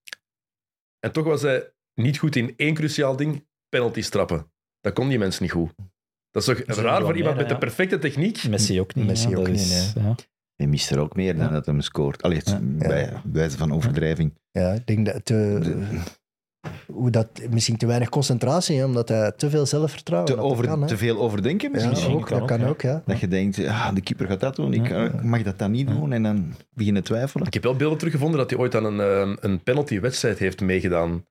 [0.98, 4.52] En toch was hij niet goed in één cruciaal ding: penalties trappen.
[4.81, 5.73] Dat kon die mens niet goed.
[6.31, 8.48] Dat is toch is raar voor iemand met de perfecte techniek?
[8.48, 9.06] Messi ook niet.
[9.06, 10.05] Messi ja, ook dat niet, is- nee.
[10.05, 10.15] ja.
[10.56, 11.52] Hij mist er ook meer dan Ja.
[11.52, 12.23] dat hem scoort.
[12.23, 12.61] Allee, het- Ja.
[12.89, 14.39] bij wijze van overdrijving.
[14.51, 15.59] Ja, ik denk dat te,
[16.86, 20.86] hoe dat, misschien te weinig concentratie, hè, omdat hij te veel zelfvertrouwen Te, over, kan,
[20.86, 21.93] te veel overdenken Ja, misschien.
[21.93, 22.66] misschien ook, kan dat ook, kan ja.
[22.69, 23.03] ook, ja.
[23.07, 25.07] Dat je denkt, ah, de keeper gaat dat doen, ik Ja.
[25.07, 26.12] eh, mag dat dan niet doen.
[26.12, 27.47] En dan beginnen twijfelen.
[27.47, 31.24] Ik heb wel beelden teruggevonden dat hij ooit aan een, eh, een penalty-wedstrijd heeft meegedaan.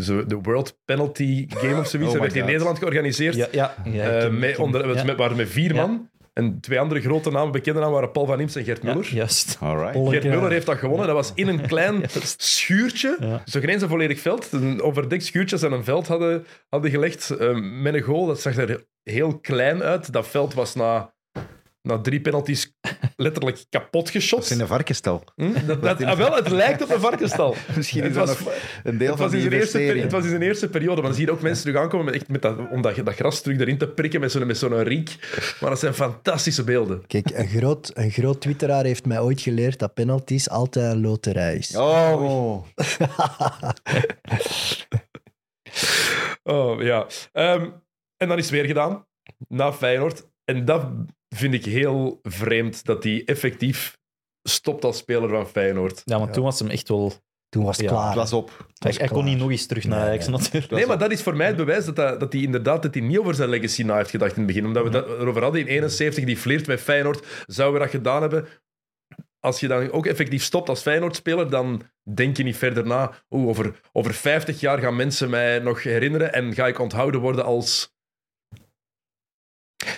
[0.00, 1.94] Zo, de World Penalty Game of zoiets.
[1.94, 2.44] Oh dat my werd in.
[2.44, 3.34] Nederland georganiseerd.
[3.34, 5.04] Ja, ja, Eh, met, ken- onder, ja.
[5.04, 5.86] met, waren met vier Ja.
[5.86, 6.08] man.
[6.38, 9.14] En twee andere grote namen, bekende namen, waren Paul van Imst en Gert Ja, Muller.
[9.14, 9.56] juist.
[9.60, 10.08] Alright.
[10.08, 10.24] Gert.
[10.24, 11.06] Muller heeft dat gewonnen.
[11.06, 12.02] Dat was in een klein
[12.36, 13.16] schuurtje.
[13.20, 13.42] Ja.
[13.44, 14.52] Zo geen eens een volledig veld.
[14.52, 18.26] Een overdekt schuurtje dat ze aan een veld hadden, hadden gelegd eh, met een goal.
[18.26, 20.12] Dat zag er heel klein uit.
[20.12, 21.14] Dat veld was na,
[21.82, 22.72] na drie penalties
[23.16, 24.42] letterlijk kapot Dat geschot.
[24.42, 25.24] is in een varkenstal.
[25.34, 25.66] Hm?
[25.66, 27.54] Dat, dat, ah, wel, het lijkt op een varkenstal.
[27.76, 28.38] Misschien Het is dat
[28.84, 30.94] een deel Het van was, in die zijn eerste, het was in zijn eerste periode.
[30.94, 33.14] Maar dan zie je ook mensen terug aankomen met, echt met dat, om dat, dat
[33.14, 35.16] gras terug erin te prikken met zo'n met zo'n riek.
[35.60, 37.06] Maar dat zijn fantastische beelden.
[37.06, 41.56] Kijk, een groot, een groot twitteraar heeft mij ooit geleerd dat penalties altijd een loterij
[41.56, 41.76] is.
[41.76, 42.62] Oh,
[46.42, 47.06] Oh, ja.
[47.32, 47.70] Ehm,
[48.16, 49.06] en dan is het weer gedaan.
[49.48, 50.28] Na Feyenoord.
[50.44, 50.86] En dat
[51.28, 53.96] vind ik heel vreemd, dat hij effectief
[54.42, 56.02] stopt als speler van Feyenoord.
[56.04, 57.12] Ja, maar toen was hem echt wel...
[57.48, 58.06] Toen was het Ja, klaar.
[58.06, 58.66] het was op.
[58.78, 60.38] Hij, kon niet nog eens terug naar Nee, Ajax nee.
[60.38, 60.72] natuurlijk.
[60.72, 63.02] Nee, maar dat is voor mij het bewijs dat, hij, dat hij inderdaad dat hij
[63.02, 64.66] niet over zijn legacy na heeft gedacht in het begin.
[64.66, 67.44] Omdat we dat erover hadden in 71, die flirt met Feyenoord.
[67.46, 68.46] Zouden we dat gedaan hebben?
[69.40, 71.82] Als je dan ook effectief stopt als Feyenoord-speler, dan
[72.14, 73.12] denk je niet verder na.
[73.30, 77.44] Oeh, over, over 50 jaar gaan mensen mij nog herinneren en ga ik onthouden worden
[77.44, 77.96] als...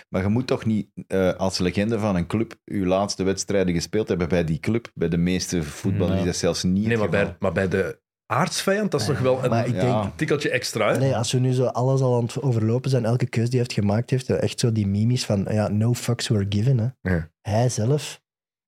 [0.08, 4.08] Maar je moet toch niet eh, als legende van een club je laatste wedstrijden gespeeld
[4.08, 4.90] hebben bij die club.
[4.94, 8.90] Bij de meeste voetballers is dat zelfs niet Nee, maar bij, maar bij de aardsvijand,
[8.90, 10.00] dat is toch wel een Maar ik Ja.
[10.02, 10.98] denk, tikkeltje extra, hè?
[10.98, 13.68] nee, als we nu zo alles al aan het overlopen zijn, elke keus die hij
[13.68, 16.78] heeft gemaakt, heeft echt zo die mimes van ja, no fucks were given.
[16.78, 17.10] Hè.
[17.14, 17.30] Ja.
[17.40, 18.20] Hij zelf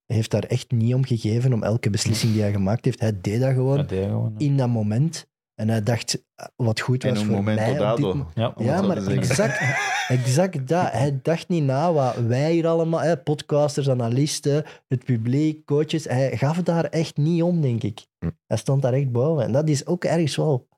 [0.06, 3.00] heeft daar echt niet om gegeven om elke beslissing die hij gemaakt heeft.
[3.00, 5.30] Hij deed dat gewoon die in dat moment.
[5.54, 6.24] En hij dacht,
[6.56, 8.26] wat goed was een voor mij moment.
[8.34, 8.54] Ja.
[8.58, 9.58] Ja, maar exact,
[10.18, 10.90] exact dat.
[10.90, 16.04] Hij dacht niet na wat wij hier allemaal, hè, podcasters, analisten, het publiek, coaches.
[16.04, 18.06] Hij gaf daar echt niet om, denk ik.
[18.18, 18.30] Hm.
[18.46, 19.44] Hij stond daar echt boven.
[19.44, 20.68] En dat is ook ergens wel...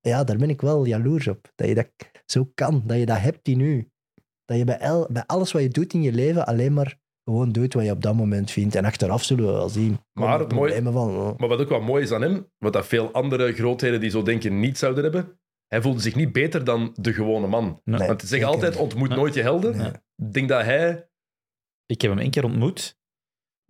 [0.00, 1.52] Ja, daar ben ik wel jaloers op.
[1.54, 1.88] Dat je dat
[2.26, 2.82] zo kan.
[2.86, 3.88] Dat je dat hebt in u.
[4.44, 7.52] Dat je bij, el- bij alles wat je doet in je leven alleen maar gewoon
[7.52, 8.74] doet wat je op dat moment vindt.
[8.74, 9.98] En achteraf zullen we wel zien.
[10.12, 11.08] Maar het problemen van...
[11.16, 14.10] oh, Maar wat ook wel mooi is aan hem, wat dat veel andere grootheden die
[14.10, 17.80] zo denken niet zouden hebben, hij voelde zich niet beter dan de gewone man.
[17.84, 18.06] Nee.
[18.06, 19.18] Want ze zeggen altijd, ontmoet Nee.
[19.18, 19.76] nooit je helden.
[19.76, 19.90] Nee.
[20.16, 21.08] Ik denk dat hij...
[21.86, 22.98] Ik heb hem één keer ontmoet.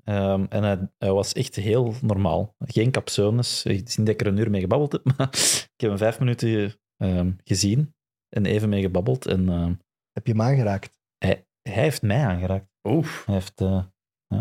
[0.05, 2.55] Ehm, en hij, hij was echt heel normaal.
[2.59, 3.65] Geen capsones.
[3.65, 5.29] Ik zie dat ik er een uur mee gebabbeld heb, maar
[5.75, 7.95] ik heb hem vijf minuten ehm, gezien
[8.29, 9.27] en even mee gebabbeld.
[9.27, 9.75] En ehm,
[10.13, 10.99] Heb je hem aangeraakt?
[11.19, 12.73] hij heeft mij aangeraakt.
[12.85, 13.23] Oef.
[13.27, 13.83] Hij heeft eh,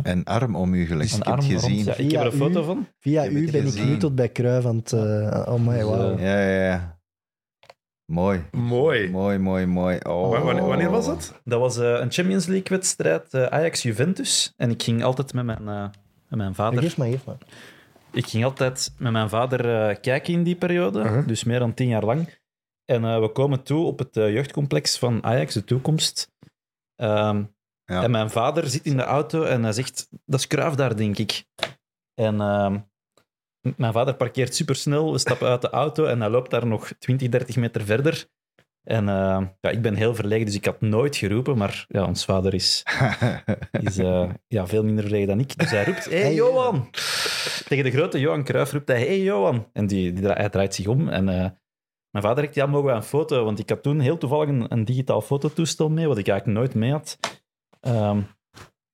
[0.03, 1.11] Een arm om u gelegd.
[1.13, 1.63] een Ik heb arm het rond.
[1.63, 1.85] gezien.
[1.85, 2.65] Ja, ik heb er een foto u?
[2.65, 2.87] van.
[2.99, 3.87] Via Ik u ben ik gezien.
[3.87, 4.91] nu tot bij Cruijff aan het...
[4.93, 6.17] eh, oh my, wauw.
[6.17, 7.01] Ja, ja, ja.
[8.05, 8.43] Mooi.
[8.51, 9.09] Mooi.
[9.09, 9.97] Mooi, mooi, mooi.
[10.07, 10.29] Oh.
[10.29, 11.41] Wa- Wanneer, wanneer was dat?
[11.43, 14.53] Dat was eh, een Champions League-wedstrijd, eh, Ajax-Juventus.
[14.57, 15.83] En ik ging altijd met mijn, eh,
[16.29, 16.81] met mijn vader...
[16.81, 17.37] Geef maar, geef maar.
[18.11, 21.27] Ik ging altijd met mijn vader eh, kijken in die periode, Uh-huh.
[21.27, 22.37] dus meer dan tien jaar lang.
[22.85, 26.31] En eh, we komen toe op het eh, jeugdcomplex van Ajax, de toekomst.
[26.95, 27.43] Ehm.
[28.01, 31.17] En mijn vader zit in de auto en hij zegt, dat is Cruijff daar, denk
[31.17, 31.45] ik.
[32.13, 32.79] En ehm,
[33.77, 37.29] mijn vader parkeert supersnel, we stappen uit de auto en hij loopt daar nog 20,
[37.29, 38.27] 30 meter verder.
[38.83, 42.25] En eh, ja, ik ben heel verlegen, dus ik had nooit geroepen, maar ja, ons
[42.25, 42.83] vader is,
[43.87, 45.57] is eh, ja, veel minder verlegen dan ik.
[45.57, 46.89] Dus hij roept, hey, Hey, Johan!
[47.67, 49.69] Tegen de grote Johan Cruijff roept hij, hey, Johan!
[49.73, 51.49] En die, die, hij draait zich om en eh,
[52.09, 53.43] mijn vader zegt, ja, mogen we een foto?
[53.43, 56.75] Want ik had toen heel toevallig een, een digitaal fototoestel mee, wat ik eigenlijk nooit
[56.75, 57.17] mee had.
[57.83, 58.21] Ehm,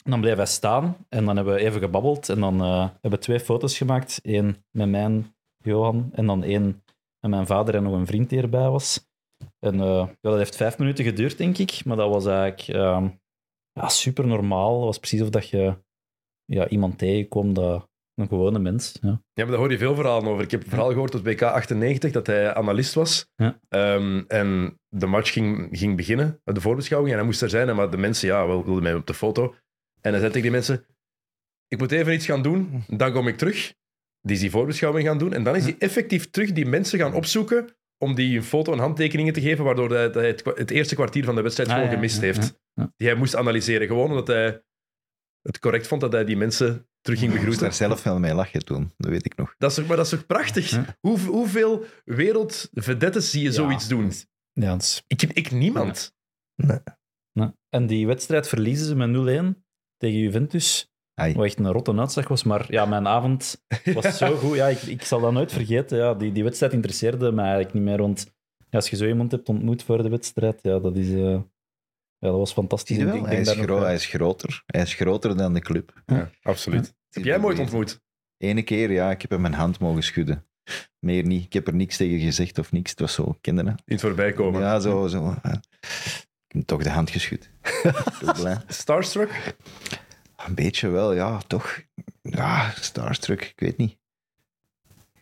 [0.03, 3.17] dan bleef hij staan en dan hebben we even gebabbeld en dan eh, hebben we
[3.17, 4.19] twee foto's gemaakt.
[4.23, 6.83] Eén met mijn Johan en dan één
[7.19, 9.07] met mijn vader en nog een vriend die erbij was.
[9.59, 11.85] En eh, ja, dat heeft vijf minuten geduurd, denk ik.
[11.85, 13.09] Maar dat was eigenlijk ehm,
[13.71, 14.75] ja, super normaal.
[14.75, 15.77] Dat was precies of dat je
[16.45, 17.88] ja, iemand tegenkwam, dat,
[18.19, 18.97] een gewone mens.
[19.01, 19.09] Ja.
[19.09, 20.43] Ja, maar daar hoor je veel verhalen over.
[20.43, 23.27] Ik heb een verhaal gehoord tot WK 98 dat hij analist was.
[23.35, 23.59] Ja.
[23.69, 27.11] Ehm, en de match ging, ging beginnen, de voorbeschouwing.
[27.11, 29.55] En hij moest er zijn, maar de mensen ja, wel- wilden mij op de foto.
[30.01, 30.85] En hij zei tegen die mensen:
[31.67, 33.73] Ik moet even iets gaan doen, dan kom ik terug.
[34.21, 35.33] Die is die voorbeschouwing gaan doen.
[35.33, 38.79] En dan is hij effectief terug die mensen gaan opzoeken om die een foto en
[38.79, 42.21] handtekeningen te geven, waardoor hij, het, eerste kwartier van de wedstrijd Ah, gewoon gemist ja,
[42.21, 42.59] heeft.
[42.73, 42.91] ja.
[42.97, 44.61] Die hij moest analyseren, gewoon omdat hij
[45.41, 47.61] het correct vond dat hij die mensen terug ging Ik moest begroeten.
[47.79, 49.55] daar zelf wel mee lachen toen, dat weet ik nog.
[49.57, 50.69] Dat is toch, maar dat is toch prachtig?
[50.69, 50.97] Ja.
[50.99, 54.11] Hoe, hoeveel wereldvedettes zie je zoiets doen?
[54.53, 56.13] Ja, is- Ik, ik niemand.
[56.55, 57.53] ja.
[57.69, 59.63] En die wedstrijd verliezen ze met 0-1
[59.97, 60.87] tegen Juventus.
[61.13, 61.33] Ai.
[61.33, 62.43] Wat echt een rotte uitslag was.
[62.43, 63.63] Maar ja, mijn avond
[63.93, 64.55] was zo goed.
[64.55, 65.97] Ja, ik, ik zal dat nooit vergeten.
[65.97, 67.97] Ja, die, die wedstrijd interesseerde mij eigenlijk niet meer.
[67.97, 68.25] Want
[68.57, 71.39] ja, als je zo iemand hebt ontmoet voor de wedstrijd, ja, dat, is, eh,
[72.19, 72.97] ja, dat was fantastisch.
[72.97, 73.13] Ik wel?
[73.13, 74.63] denk Hij is, eh, hij is groter.
[74.65, 76.01] Hij is groter dan de club.
[76.05, 76.93] Ja, absoluut.
[77.09, 78.01] Heb jij hem ooit ontmoet?
[78.37, 80.45] Ene keer, ja, ik heb hem mijn hand mogen schudden.
[80.99, 81.45] Meer niet.
[81.45, 82.89] Ik heb er niks tegen gezegd of niks.
[82.89, 83.69] Het was zo, kende hè?
[83.69, 84.61] In het voorbijkomen.
[84.61, 85.07] Ja, zo.
[85.07, 85.31] zo.
[85.31, 85.61] Ik heb
[86.47, 87.49] hem toch de hand geschud.
[88.67, 89.55] Starstruck?
[90.45, 91.81] Een beetje wel, ja, toch.
[92.21, 93.97] Ja, starstruck, ik weet niet.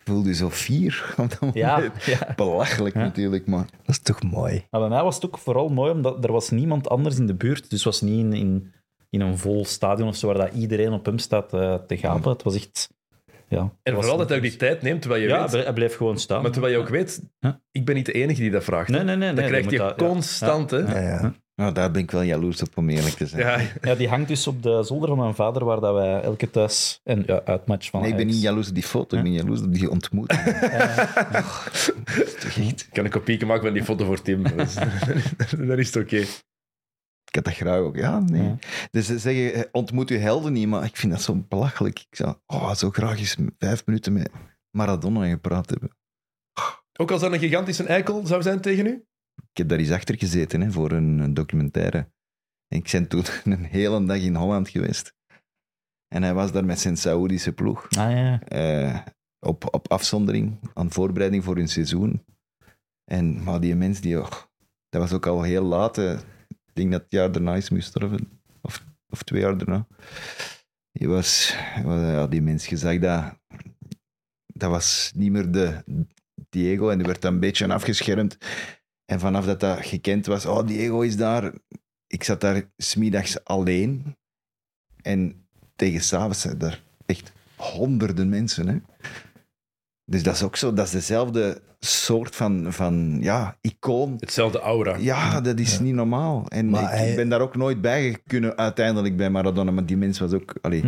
[0.08, 1.58] Ik voelde zo fier op dat moment.
[1.58, 2.34] ja, ja.
[2.36, 3.02] Belachelijk Ja.
[3.02, 3.66] natuurlijk, maar...
[3.86, 4.66] Dat is toch mooi.
[4.72, 7.36] Maar bij mij was het ook vooral mooi, omdat er was niemand anders in de
[7.36, 7.62] buurt.
[7.70, 8.74] Dus het was niet in, in,
[9.10, 12.32] in een vol stadion of zo, waar dat iedereen op hem staat eh, te gapen.
[12.32, 12.90] Het was echt...
[13.50, 15.52] Ja, En vooral dat hij niet- ook die tijd neemt, terwijl je Ja, weet...
[15.52, 16.42] hij hij bleef gewoon staan.
[16.42, 17.22] Maar terwijl je ook weet,
[17.72, 18.90] ik ben niet de enige die dat vraagt.
[18.90, 19.28] Nee, nee, nee.
[19.28, 20.80] Dat nee, krijgt moet je dat- constant, hè?
[21.62, 23.42] Nou, daar ben ik wel jaloers op, om eerlijk te zijn.
[23.42, 26.50] Ja, Ja, die hangt dus op de zolder van mijn vader, waar dat wij elke
[26.50, 27.02] thuis...
[27.04, 29.62] En ja, uitmatch van Nee, ik ben niet jaloers op die foto, ik ben jaloers
[29.62, 30.40] op die ontmoeting.
[32.56, 34.44] ik kan een kopie maken van die foto voor Tim.
[34.44, 34.68] Dat
[35.78, 36.18] is, het oké.
[36.18, 37.96] Ik had dat graag ook.
[37.96, 38.44] Ja, nee.
[38.44, 38.58] Ja.
[38.92, 42.00] Dus ze zeggen, eh, ontmoet uw helden niet, maar ik vind dat zo belachelijk.
[42.00, 44.30] Ik zou oh, zo graag eens vijf minuten met
[44.72, 45.96] Maradona gepraat hebben.
[47.00, 49.07] Ook als dat een gigantische eikel zou zijn tegen u?
[49.58, 51.98] Ik heb daar eens achter gezeten hè, voor een, documentaire.
[52.68, 53.24] En ik ben toen
[53.54, 55.16] een hele dag in Holland geweest.
[56.08, 57.90] En hij was daar met zijn Saoedische ploeg.
[57.90, 58.42] Ah ja.
[58.42, 59.00] eh,
[59.40, 62.26] op, op afzondering, aan voorbereiding voor hun seizoen.
[63.12, 64.32] En maar die mens, die, oh,
[64.90, 65.98] dat was ook al heel laat.
[65.98, 68.42] Ik denk dat het jaar daarna is moest sterven.
[68.62, 69.88] Of, of twee jaar daarna.
[70.92, 73.40] Die was, ja, die mens, je zag dat,
[74.46, 75.84] dat was niet meer de
[76.50, 78.38] Diego en die werd dan een beetje afgeschermd.
[79.12, 81.54] En vanaf dat dat gekend was, oh, Diego is daar.
[82.08, 84.16] Ik zat daar smiddags alleen.
[85.02, 88.68] En tegen s'avonds zijn er echt honderden mensen.
[88.68, 88.78] Hè?
[90.06, 94.16] Dus dat is ook zo, dat is dezelfde soort van, van ja, icoon.
[94.20, 94.96] Hetzelfde aura.
[94.96, 96.48] Ja, dat is niet normaal.
[96.48, 99.86] En Maar ik, hij- ik ben daar ook nooit bij kunnen uiteindelijk bij Maradona, maar
[99.86, 100.84] die mens was ook, allee,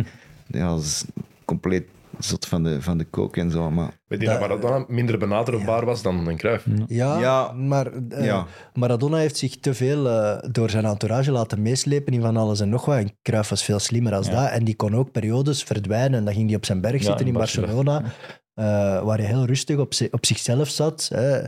[0.46, 1.04] ja, is
[1.44, 1.88] compleet
[2.24, 3.70] zot van de, van de coke en zo.
[3.70, 6.66] Maar Weet je dat Maradona minder benaderbaar was dan een Cruijff?
[6.86, 7.52] Ja, Ja.
[7.52, 8.46] maar eh, Ja.
[8.74, 12.68] Maradona heeft zich te veel eh, door zijn entourage laten meeslepen in van alles en
[12.68, 12.96] nog wat.
[12.96, 14.32] En Cruijff was veel slimmer als Ja.
[14.42, 14.50] dat.
[14.50, 16.18] En die kon ook periodes verdwijnen.
[16.18, 18.02] En dan ging hij op zijn berg Ja, zitten in in Barcelona,
[18.54, 18.64] eh,
[19.04, 21.10] waar hij heel rustig op, op zichzelf zat.
[21.14, 21.40] Hè.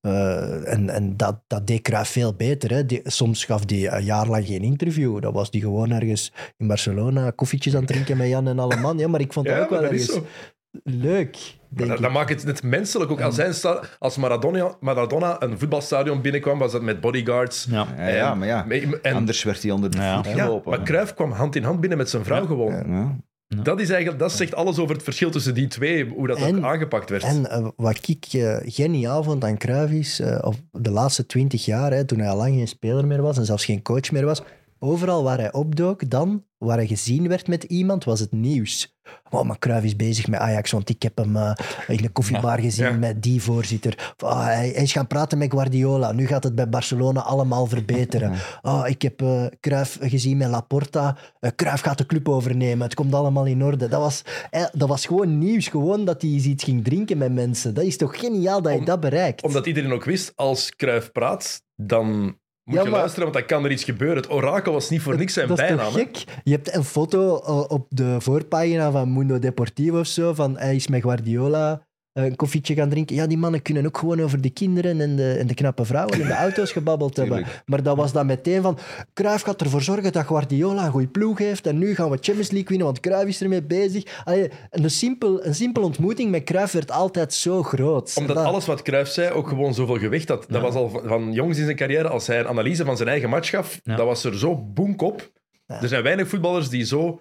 [0.00, 2.70] Eh, en en dat, dat deed Cruijff veel beter.
[2.70, 2.86] Hè.
[2.86, 5.20] Die, soms gaf hij een jaar lang geen interview.
[5.20, 8.76] Dan was hij gewoon ergens in Barcelona koffietjes aan het drinken met Jan en alle
[8.76, 8.98] man.
[8.98, 10.18] Ja, maar ik vond dat Ja, ook wel dat ergens
[10.82, 11.56] leuk.
[11.68, 12.04] Denk dat, ik.
[12.04, 13.10] dat maakt het net menselijk.
[13.10, 13.64] Ook als,
[13.98, 17.66] als Maradona, Maradona een voetbalstadion binnenkwam, was dat met bodyguards.
[17.70, 17.86] Ja.
[17.96, 18.66] ja, ja, maar ja,
[19.02, 20.70] En, anders werd hij onder de voet ja, gelopen.
[20.70, 22.46] maar Cruijff kwam hand in hand binnen met zijn vrouw Ja.
[22.46, 23.22] gewoon.
[23.48, 23.62] Ja.
[23.62, 26.56] Dat, is eigenlijk, dat zegt alles over het verschil tussen die twee, hoe dat En-
[26.56, 27.22] ook aangepakt werd.
[27.22, 31.64] En eh, wat ik eh, geniaal vond aan Cruijff is, eh, of de laatste twintig
[31.64, 34.24] jaar, hè, toen hij al lang geen speler meer was en zelfs geen coach meer
[34.24, 34.42] was,
[34.78, 38.96] overal waar hij opdook, dan, waar hij gezien werd met iemand, was het nieuws.
[39.30, 41.52] Oh, maar Cruijff is bezig met Ajax, want ik heb hem eh,
[41.86, 42.92] in de koffiebar gezien Ja.
[42.92, 44.14] met die voorzitter.
[44.16, 48.32] Ah, hij, hij is gaan praten met Guardiola, nu gaat het bij Barcelona allemaal verbeteren.
[48.62, 51.16] Oh, ik heb eh Cruijff gezien met Laporta.
[51.40, 52.84] Uh, Cruijff gaat de club overnemen.
[52.84, 53.88] Het komt allemaal in orde.
[53.88, 55.68] Dat was, eh, dat was gewoon nieuws.
[55.68, 57.74] Gewoon dat hij iets ging drinken met mensen.
[57.74, 59.42] Dat is toch geniaal dat je Om- dat bereikt?
[59.42, 62.38] Omdat iedereen ook wist, als Cruijff praat, dan
[62.68, 64.16] moet Ja, je maar- luisteren, want dan kan er iets gebeuren.
[64.16, 65.84] Het orakel was niet voor niks zijn dat is bijnaam.
[65.86, 66.00] toch hè?
[66.00, 66.24] gek?
[66.44, 70.74] Je hebt een foto eh, op de voorpagina van Mundo Deportivo of zo, van hij
[70.74, 71.86] is met Guardiola
[72.24, 73.16] een koffietje gaan drinken.
[73.16, 76.20] Ja, die mannen kunnen ook gewoon over de kinderen en de, en de knappe vrouwen
[76.20, 77.44] en de auto's gebabbeld hebben.
[77.66, 78.78] Maar dat was dan meteen van,
[79.14, 82.50] Cruijff gaat ervoor zorgen dat Guardiola een goede ploeg heeft en nu gaan we Champions
[82.50, 84.22] League winnen, want Cruijff is ermee bezig.
[84.24, 88.14] Allee, een, simpel, een simpel ontmoeting met Cruijff werd altijd zo groot.
[88.16, 90.46] Omdat Dat- alles wat Cruijff zei ook gewoon zoveel gewicht had.
[90.48, 93.08] Dat was al van, van jongs in zijn carrière, als hij een analyse van zijn
[93.08, 93.96] eigen match gaf, Ja.
[93.96, 95.30] dat was er zo boenk op.
[95.66, 95.82] Ja.
[95.82, 97.20] Er zijn weinig voetballers die, zo,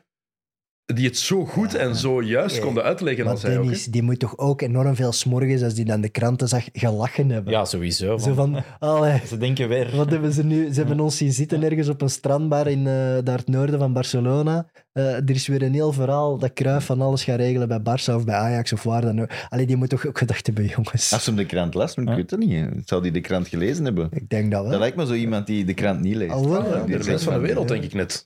[0.94, 2.62] die het zo goed en zo juist Ja.
[2.62, 3.64] konden uitleggen Maar als hij ook.
[3.64, 7.30] Dennis, die moet toch ook enorm veel smorgens, als die dan de kranten zag, gelachen
[7.30, 7.54] hebben.
[7.54, 8.18] ja, sowieso.
[8.18, 9.96] Zo van, allee, Ze denken weer.
[9.96, 10.68] Wat hebben ze nu?
[10.74, 13.94] Ze hebben ons zien zitten ergens op een strandbar in eh, daar het noorden van
[13.94, 14.70] Barcelona.
[14.92, 18.14] Eh, er is weer een heel verhaal dat Cruijff van alles gaat regelen bij Barça
[18.14, 19.30] of bij Ajax of waar dan ook.
[19.50, 21.14] Allee, die moet toch ook gedacht hebben, jongens.
[21.14, 22.66] Als hem de krant las, ik weet het niet.
[22.86, 24.08] Zou hij de krant gelezen hebben?
[24.12, 24.80] Ik denk dat Dat wel.
[24.80, 26.32] lijkt me zo iemand die de krant niet leest.
[26.32, 26.82] Al wel, Ja, ja.
[26.82, 28.26] de Die zegt van de wereld, ja, denk ik net.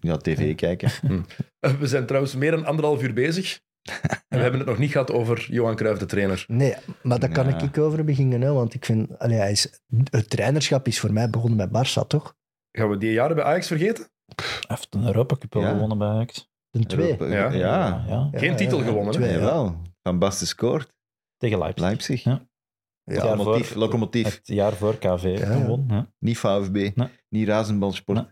[0.00, 0.90] Ja, tv kijken.
[1.60, 3.60] Eh, We zijn trouwens meer dan anderhalf uur bezig.
[3.82, 3.98] En
[4.28, 6.44] we hebben het nog niet gehad over Johan Cruijff, de trainer.
[6.48, 7.60] Nee, maar daar kan Ja.
[7.62, 8.40] ik over beginnen.
[8.40, 12.06] Hè, want ik vind, allee, hij is, het trainerschap is voor mij begonnen bij Barça,
[12.06, 12.34] toch?
[12.70, 14.04] Gaan we die jaren bij Ajax vergeten?
[14.34, 15.70] Hij heeft een Europa Cup Ja.
[15.70, 16.50] gewonnen bij Ajax.
[16.70, 17.06] De twee.
[17.06, 17.50] Europa- Ja.
[17.50, 17.58] ja.
[17.58, 18.04] ja.
[18.08, 18.28] ja.
[18.32, 19.12] Ja, Geen titel ja, gewonnen?
[19.12, 19.34] Twee, ja.
[19.38, 19.80] Jawel.
[20.02, 20.92] Van Basten scoort.
[21.36, 21.84] Tegen Leipzig.
[21.84, 22.22] Leipzig.
[22.24, 22.46] Ja.
[23.04, 23.68] Locomotief.
[23.68, 24.34] voor- locomotief.
[24.34, 25.96] Het jaar voor KV gewonnen.
[25.96, 26.12] Ja.
[26.18, 26.96] Niet VfB.
[26.96, 27.08] Nee.
[27.28, 28.18] Niet Razenbalsport.
[28.18, 28.26] Nee.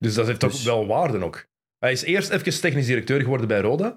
[0.00, 1.46] Dus dat heeft toch Dus- wel waarde ook.
[1.78, 3.92] Hij is eerst even technisch directeur geworden bij Roda.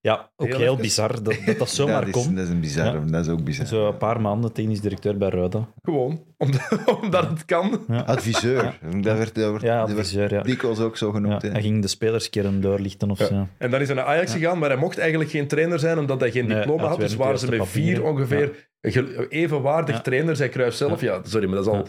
[0.00, 2.34] Ja, ook Heel bizar dat dat, dat zomaar dat, is, kon.
[2.34, 3.04] dat is een bizarre.
[3.04, 3.66] Dat is ook bizar.
[3.66, 5.68] Zo een paar maanden technisch directeur bij Roda.
[5.82, 6.68] Gewoon, omdat,
[7.02, 7.86] omdat het kan.
[8.06, 8.78] Adviseur.
[9.00, 10.42] Dat werd, dat werd, Ja, dat werd adviseur, ja.
[10.42, 11.12] dikwijls ook zo ja.
[11.12, 11.42] genoemd.
[11.42, 11.50] hè.
[11.50, 13.26] Hij ging de spelerskern doorlichten of Ja.
[13.26, 13.46] zo.
[13.58, 14.38] En dan is hij naar Ajax Ja.
[14.38, 17.00] gegaan, maar hij mocht eigenlijk geen trainer zijn omdat hij geen Nee, diploma hij had.
[17.00, 20.00] Dus waren ze met eerste vier ongeveer ge- evenwaardig Ja.
[20.00, 21.00] trainer, zei Cruijff zelf.
[21.00, 21.20] Ja.
[21.22, 21.84] sorry, maar dat is al Ja.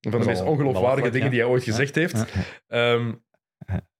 [0.00, 2.24] Van de meest ongeloofwaardige dingen die hij ooit gezegd heeft.
[2.66, 3.14] Ehm,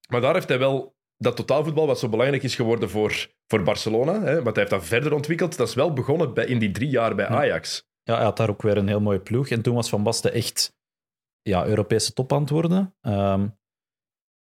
[0.09, 4.21] maar daar heeft hij wel dat totaalvoetbal, wat zo belangrijk is geworden voor, voor Barcelona,
[4.21, 6.89] hè, want hij heeft dat verder ontwikkeld, dat is wel begonnen bij, in die drie
[6.89, 7.31] jaar bij Ja.
[7.31, 7.87] Ajax.
[8.03, 9.47] Ja, hij had daar ook weer een heel mooie ploeg.
[9.47, 10.77] En toen was Van Basten echt
[11.41, 12.95] ja, Europese top aan het worden.
[13.01, 13.47] Ehm,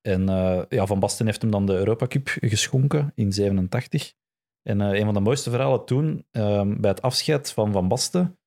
[0.01, 4.13] en eh, ja, Van Basten heeft hem dan de Europa Cup geschonken in 87.
[4.61, 8.39] En eh, een van de mooiste verhalen toen, ehm, bij het afscheid van Van Basten,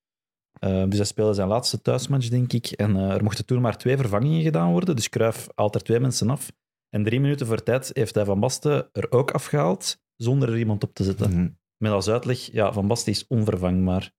[0.60, 3.76] ehm, dus hij speelde zijn laatste thuismatch, denk ik, en eh, er mochten toen maar
[3.76, 4.96] twee vervangingen gedaan worden.
[4.96, 6.52] Dus Cruijff haalt er twee mensen af.
[6.90, 10.82] En drie minuten voor tijd heeft hij Van Basten er ook afgehaald, zonder er iemand
[10.82, 11.30] op te zetten.
[11.30, 11.48] Mhm.
[11.76, 14.12] Met als uitleg, ja, Van Basten is onvervangbaar.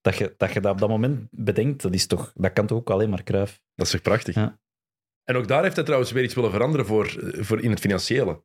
[0.00, 2.78] Dat je, dat je dat op dat moment bedenkt, dat, is toch, dat kan toch
[2.78, 3.60] ook alleen maar Cruijff.
[3.74, 4.34] Dat is toch prachtig.
[4.34, 4.60] Ja.
[5.24, 8.42] En ook daar heeft hij trouwens weer iets willen veranderen voor, voor in het financiële.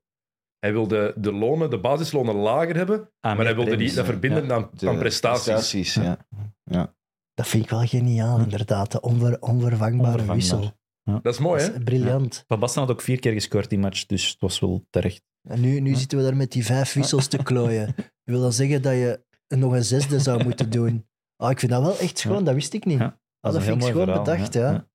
[0.59, 4.45] Hij wilde de lonen, de basislonen lager hebben, Ah, maar hij wilde die, dat verbinden
[4.45, 4.53] Ja.
[4.53, 5.93] aan, aan prestaties.
[5.93, 6.17] ja.
[6.63, 6.95] ja.
[7.37, 8.91] Dat vind ik wel geniaal, inderdaad.
[8.91, 10.35] De onver, onvervangbare Onvervangbaar.
[10.35, 10.71] wissel.
[11.03, 11.77] Dat is mooi, Dat hè?
[11.77, 12.43] is briljant.
[12.47, 15.21] Van Basten had ook vier keer gescoord die match, dus het was wel terecht.
[15.49, 17.85] En nu, nu zitten we daar met die vijf wissels te klooien.
[17.95, 21.07] Dat wil dan zeggen dat je nog een zesde zou moeten doen.
[21.35, 22.43] Ah, ik vind dat wel echt schoon, Ja.
[22.43, 22.99] dat wist ik niet.
[22.99, 24.87] Ja, Ah, Dat, dat vind ik schoon verhaal, bedacht, ja.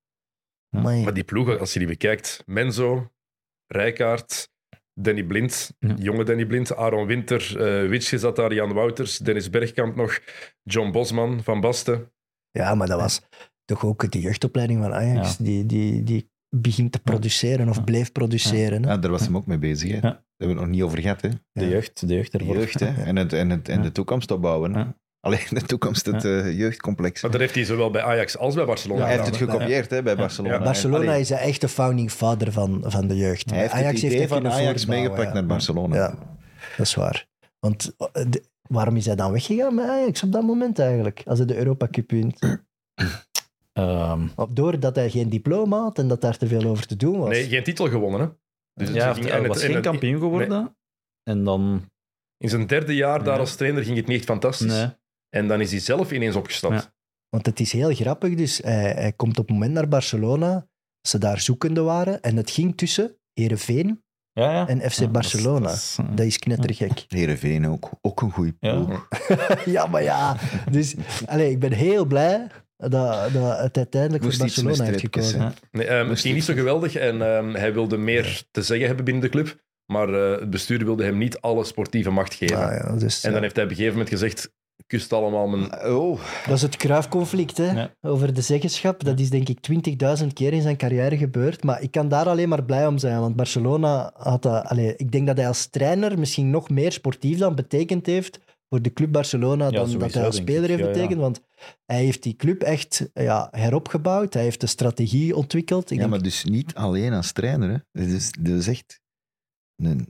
[0.70, 0.80] Ja.
[0.80, 3.10] Maar die ploegen, als je die bekijkt, Menzo,
[3.66, 4.50] Rijkaard,
[4.94, 5.94] Danny Blind, Ja.
[5.98, 10.18] jonge Danny Blind, Aaron Winter, eh Witsje zat daar, Jan Wouters, Dennis Bergkamp nog,
[10.62, 12.12] John Bosman van Basten.
[12.52, 13.20] Ja, maar dat was
[13.64, 15.36] toch ook de jeugdopleiding van Ajax.
[15.36, 17.82] Die, die, die begint te produceren of Ja.
[17.82, 18.82] bleef produceren.
[18.82, 18.90] hè.
[18.90, 19.88] Ja, daar was hem ook mee bezig.
[19.90, 19.94] Hè.
[19.94, 20.00] Ja.
[20.00, 21.20] Daar hebben we het nog niet over gehad.
[21.22, 21.28] Hè.
[21.52, 22.56] De jeugd, de jeugd De ervoor.
[22.56, 22.86] jeugd hè.
[23.04, 23.82] En, het, en, het, en Ja.
[23.82, 24.74] de toekomst opbouwen.
[24.74, 24.80] Hè.
[24.80, 24.96] Ja.
[25.20, 27.22] Alleen de toekomst, het eh, jeugdcomplex.
[27.22, 30.02] Maar dat heeft hij zowel bij Ajax als bij Barcelona hij heeft het gekopieerd hè,
[30.02, 30.54] bij Barcelona.
[30.54, 30.62] Ja.
[30.62, 33.50] Barcelona Allee, is de echte founding father van, van de jeugd.
[33.50, 35.32] Hij heeft Ajax het idee dat van Ajax meegepakt ja.
[35.32, 35.96] naar Barcelona.
[35.96, 36.08] Ja,
[36.76, 37.26] dat is waar.
[37.60, 38.42] Want eh, de-
[38.72, 41.22] waarom is hij dan weggegaan met Ajax op dat moment eigenlijk?
[41.24, 42.38] Als hij de Europa Cup wint.
[43.72, 47.18] Ehm, Op- Doordat hij geen diploma had en dat daar te veel over te doen
[47.18, 47.28] was.
[47.28, 48.20] Nee, geen titel gewonnen.
[48.20, 48.26] Hè.
[48.86, 50.76] Dus ja, hij ging- hij en het- was en geen het- kampioen geworden.
[51.22, 51.90] En dan...
[52.36, 54.72] In zijn derde jaar daar als trainer ging het niet echt fantastisch.
[54.72, 54.86] Nee.
[55.28, 56.74] En dan is hij zelf ineens opgestapt.
[56.82, 56.94] Ja.
[57.28, 58.34] Want het is heel grappig.
[58.34, 60.66] Dus hij, hij komt op het moment naar Barcelona.
[61.08, 62.22] Ze daar zoekende waren.
[62.22, 64.68] En het ging tussen Herenveen Ja, ja.
[64.68, 65.66] en FC Ja, Barcelona.
[65.66, 67.04] Dat is, dat is, eh, Dat is knettergek.
[67.08, 69.08] Heerenveen ook, ook een goede ploeg.
[69.64, 70.36] ja, maar ja.
[70.70, 70.94] Dus
[71.26, 72.46] allee, ik ben heel blij
[72.76, 75.54] dat, dat het uiteindelijk voor Moest Barcelona heeft gekozen.
[75.70, 78.86] Nee, ehm, het Moest ging niet zo geweldig en ehm, hij wilde meer te zeggen
[78.86, 79.60] hebben binnen de club.
[79.86, 82.56] Maar eh, het bestuur wilde hem niet alle sportieve macht geven.
[82.56, 83.34] Ah, ja, dus, En ja.
[83.34, 84.52] dan heeft hij op een gegeven moment gezegd:
[84.92, 85.86] kust allemaal mijn.
[85.86, 87.70] Oh, Dat is het Kruifconflict, hè?
[87.70, 87.94] Ja.
[88.00, 89.04] Over de zeggenschap.
[89.04, 89.58] Dat is denk ik
[90.20, 91.64] 20.000 keer in zijn carrière gebeurd.
[91.64, 93.20] Maar ik kan daar alleen maar blij om zijn.
[93.20, 94.64] Want Barcelona had dat...
[94.64, 98.82] Allee, ik denk dat hij als trainer misschien nog meer sportief dan betekend heeft voor
[98.82, 100.92] de club Barcelona dan sowieso, dat hij als speler heeft Ja, ja.
[100.92, 101.20] betekend.
[101.20, 101.40] Want
[101.86, 104.34] hij heeft die club echt ja, heropgebouwd.
[104.34, 105.84] Hij heeft de strategie ontwikkeld.
[105.84, 107.68] Ik ja, denk, maar dus niet alleen als trainer.
[107.70, 108.02] Hè.
[108.02, 109.00] Dat, is, dat is echt...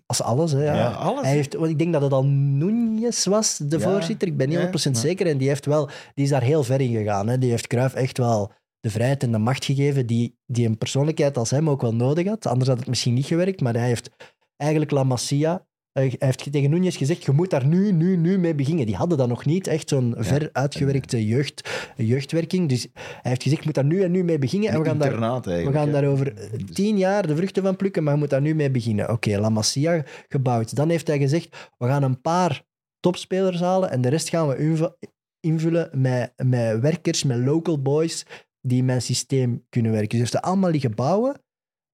[0.07, 0.65] Als alles, hè.
[0.65, 0.75] Ja.
[0.75, 1.23] ja, alles.
[1.23, 4.29] Hij heeft, want ik denk dat het al Núñez was, de Ja, voorzitter.
[4.29, 4.95] Ik ben niet ja, 100% ja.
[4.95, 5.27] zeker.
[5.27, 7.29] En die, heeft wel, die is daar heel ver in gegaan.
[7.29, 7.39] Hè.
[7.39, 11.39] Die heeft Cruijff echt wel de vrijheid en de macht gegeven die, die een persoonlijkheid
[11.39, 12.47] als hem ook wel nodig had.
[12.47, 13.61] Anders had het misschien niet gewerkt.
[13.61, 14.11] Maar hij heeft
[14.57, 15.67] eigenlijk La Masia...
[15.93, 18.87] eh, Hij heeft tegen Núñez gezegd, je moet daar nu, nu, nu mee beginnen.
[18.87, 22.69] Die hadden dat nog niet, echt zo'n ver uitgewerkte jeugd, jeugdwerking.
[22.69, 24.69] Dus hij heeft gezegd, je moet daar nu en nu mee beginnen.
[24.69, 25.21] En we gaan daar
[25.65, 28.41] we gaan daar over eh, tien jaar de vruchten van plukken, maar je moet daar
[28.41, 29.11] nu mee beginnen.
[29.11, 30.75] Oké, La Masia gebouwd.
[30.75, 32.63] Dan heeft hij gezegd, we gaan een paar
[33.01, 34.95] topspelers halen en de rest gaan we invu-
[35.41, 38.27] invullen met, met werkers, met local boys
[38.61, 40.19] die mijn systeem kunnen werken.
[40.19, 41.41] Dus dat allemaal liggen bouwen.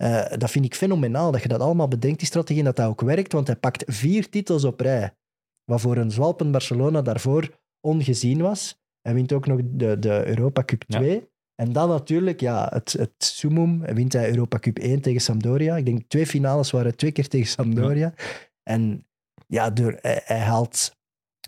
[0.02, 2.88] Eh, dat vind ik fenomenaal, dat je dat allemaal bedenkt, die strategie, en dat dat
[2.88, 5.14] ook werkt, want hij pakt vier titels op rij,
[5.64, 8.80] wat voor een zwalpend Barcelona daarvoor ongezien was.
[9.00, 10.98] Hij wint ook nog de, de Europa Cup Ja.
[10.98, 11.28] 2.
[11.54, 15.76] En dan natuurlijk, ja, het, het summum, wint hij Europa Cup 1 tegen Sampdoria.
[15.76, 18.14] Ik denk twee finales waren twee keer tegen Sampdoria.
[18.62, 19.06] En
[19.46, 20.96] ja, door, hij, hij haalt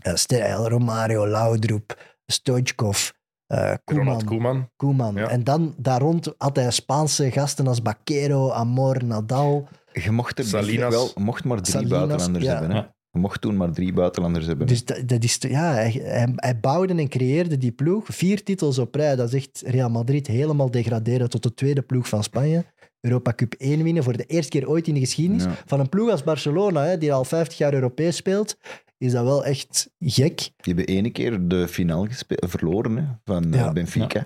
[0.06, 3.10] uh, Romario, Laudrup, Stoichkov,
[3.50, 4.24] eh Ronald Koeman.
[4.24, 4.68] Koeman.
[4.76, 5.14] Koeman.
[5.14, 5.28] Ja.
[5.28, 9.68] En dan daar rond had hij Spaanse gasten als Baquero, Amor, Nadal.
[9.92, 10.94] Je mocht er dus Salinas.
[10.94, 12.58] wel, mocht maar drie Salinas, buitenlanders ja.
[12.58, 12.76] hebben.
[12.76, 12.82] Hè.
[13.10, 14.66] Je mocht toen maar drie buitenlanders hebben.
[14.66, 18.06] Dus dat, dat is, ja, hij, hij, hij bouwde en creëerde die ploeg.
[18.08, 19.16] Vier titels op rij.
[19.16, 22.64] Dat is echt Real Madrid helemaal degraderen tot de tweede ploeg van Spanje.
[23.00, 25.44] Europa Cup 1 winnen voor de eerste keer ooit in de geschiedenis.
[25.44, 25.54] Ja.
[25.66, 28.56] Van een ploeg als Barcelona, hè, die al 50 jaar Europees speelt,
[29.00, 30.36] is dat wel echt gek.
[30.38, 33.72] Die hebben ene keer de finale verloren hè, van eh, Ja.
[33.72, 34.22] Benfica.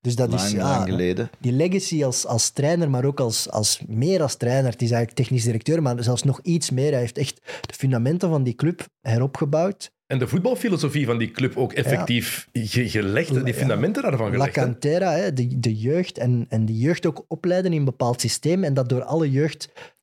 [0.00, 1.30] Dus dat lang, is lang ja, geleden.
[1.40, 4.70] die legacy als, als trainer, maar ook als, als meer als trainer.
[4.70, 6.90] Het is eigenlijk technisch directeur, maar zelfs nog iets meer.
[6.90, 9.90] Hij heeft echt de fundamenten van die club heropgebouwd.
[10.06, 13.52] En de voetbalfilosofie van die club ook effectief ge- gelegd, die Ja.
[13.52, 14.56] fundamenten daarvan La gelegd.
[14.56, 14.62] hè.
[14.62, 18.64] Cantera, hè, de, de jeugd en, en die jeugd ook opleiden in een bepaald systeem
[18.64, 19.30] en dat door alle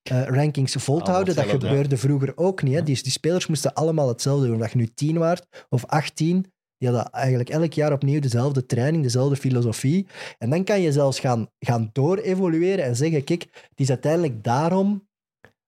[0.09, 1.35] jeugdrankings vol te houden.
[1.35, 2.73] Dat gebeurde vroeger ook niet.
[2.73, 2.83] Hè.
[2.83, 4.59] Die, die spelers moesten allemaal hetzelfde doen.
[4.59, 9.03] Dat je nu tien waard of 18, die hadden eigenlijk elk jaar opnieuw dezelfde training,
[9.03, 10.07] dezelfde filosofie.
[10.37, 15.07] En dan kan je zelfs gaan, gaan door-evolueren en zeggen, kijk, het is uiteindelijk daarom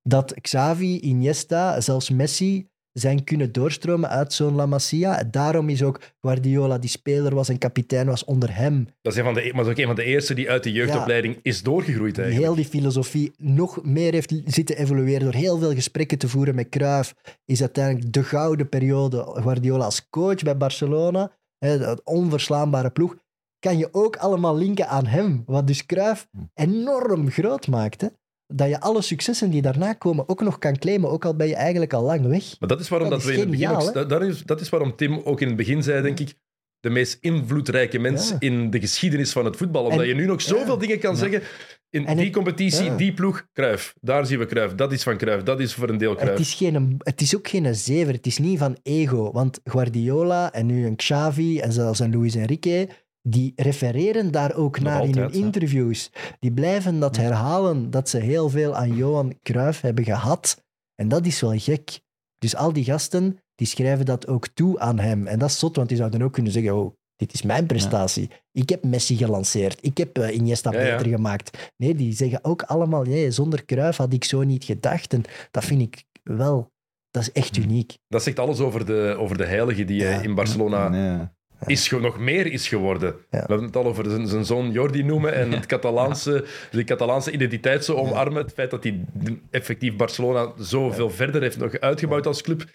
[0.01, 2.68] dat Xavi, Iniesta, zelfs Messi
[2.99, 5.24] zijn kunnen doorstromen uit zo'n La Masia.
[5.24, 9.26] Daarom is ook Guardiola, die speler was en kapitein was onder hem, Dat is een
[9.26, 11.64] van de, maar dat is ook een van de eerste die uit de jeugdopleiding is
[11.64, 12.48] doorgegroeid eigenlijk.
[12.48, 16.69] heel die filosofie nog meer heeft zitten evolueren door heel veel gesprekken te voeren met
[16.69, 17.14] Cruyff,
[17.45, 23.15] is uiteindelijk de gouden periode Guardiola als coach bij Barcelona, hè, dat onverslaanbare ploeg,
[23.60, 28.10] kan je ook allemaal linken aan hem, wat dus Cruyff enorm groot maakt.
[28.48, 31.56] Dat je alle successen die daarna komen ook nog kan claimen, ook al ben je
[31.56, 32.60] eigenlijk al lang weg.
[32.60, 34.44] Maar dat is waarom Dat dat is we in het begin ook, dat, dat is,
[34.44, 36.34] dat is waarom Tim ook in het begin zei, denk ik,
[36.80, 38.36] de meest invloedrijke mens Ja.
[38.40, 39.84] in de geschiedenis van het voetbal.
[39.84, 40.80] Omdat En- je nu nog zoveel ja.
[40.80, 41.41] dingen kan zeggen.
[41.90, 43.94] In En die het- competitie, die ploeg, Cruijff.
[44.02, 44.74] Daar zien we Cruijff.
[44.76, 45.44] Dat is van Cruijff.
[45.44, 46.40] Dat is voor een deel Het Cruijff.
[46.40, 49.32] is, geen, het is ook geen zever, het is niet van ego.
[49.32, 52.88] Want Guardiola en nu een Xavi en zelfs een Luis Enrique,
[53.22, 56.11] die refereren daar ook Nog naar in hun interviews.
[56.39, 60.64] Die blijven dat herhalen, dat ze heel veel aan Johan Cruijff hebben gehad.
[60.95, 61.99] En dat is wel gek.
[62.38, 65.27] Dus al die gasten, die schrijven dat ook toe aan hem.
[65.27, 68.30] En dat is zot, want die zouden ook kunnen zeggen, oh, dit is mijn prestatie.
[68.52, 69.77] Ik heb Messi gelanceerd.
[69.81, 70.95] Ik heb eh, Iniesta Ja, ja.
[70.98, 71.72] beter gemaakt.
[71.77, 75.14] Nee, die zeggen ook allemaal, nee, zonder Cruijff had ik zo niet gedacht.
[75.14, 76.72] En dat vind ik wel,
[77.10, 77.98] dat is echt uniek.
[78.07, 80.22] Dat zegt alles over de, over de heilige die eh, Ja.
[80.22, 81.35] in Barcelona.
[81.66, 83.16] Is nog meer is geworden.
[83.30, 87.32] We hebben het al over zijn, zijn zoon Jordi noemen en het Catalaanse, de Catalaanse
[87.32, 88.44] identiteit zo omarmen.
[88.44, 89.06] Het feit dat hij
[89.52, 92.66] effectief Barcelona zoveel verder heeft nog uitgebouwd als club.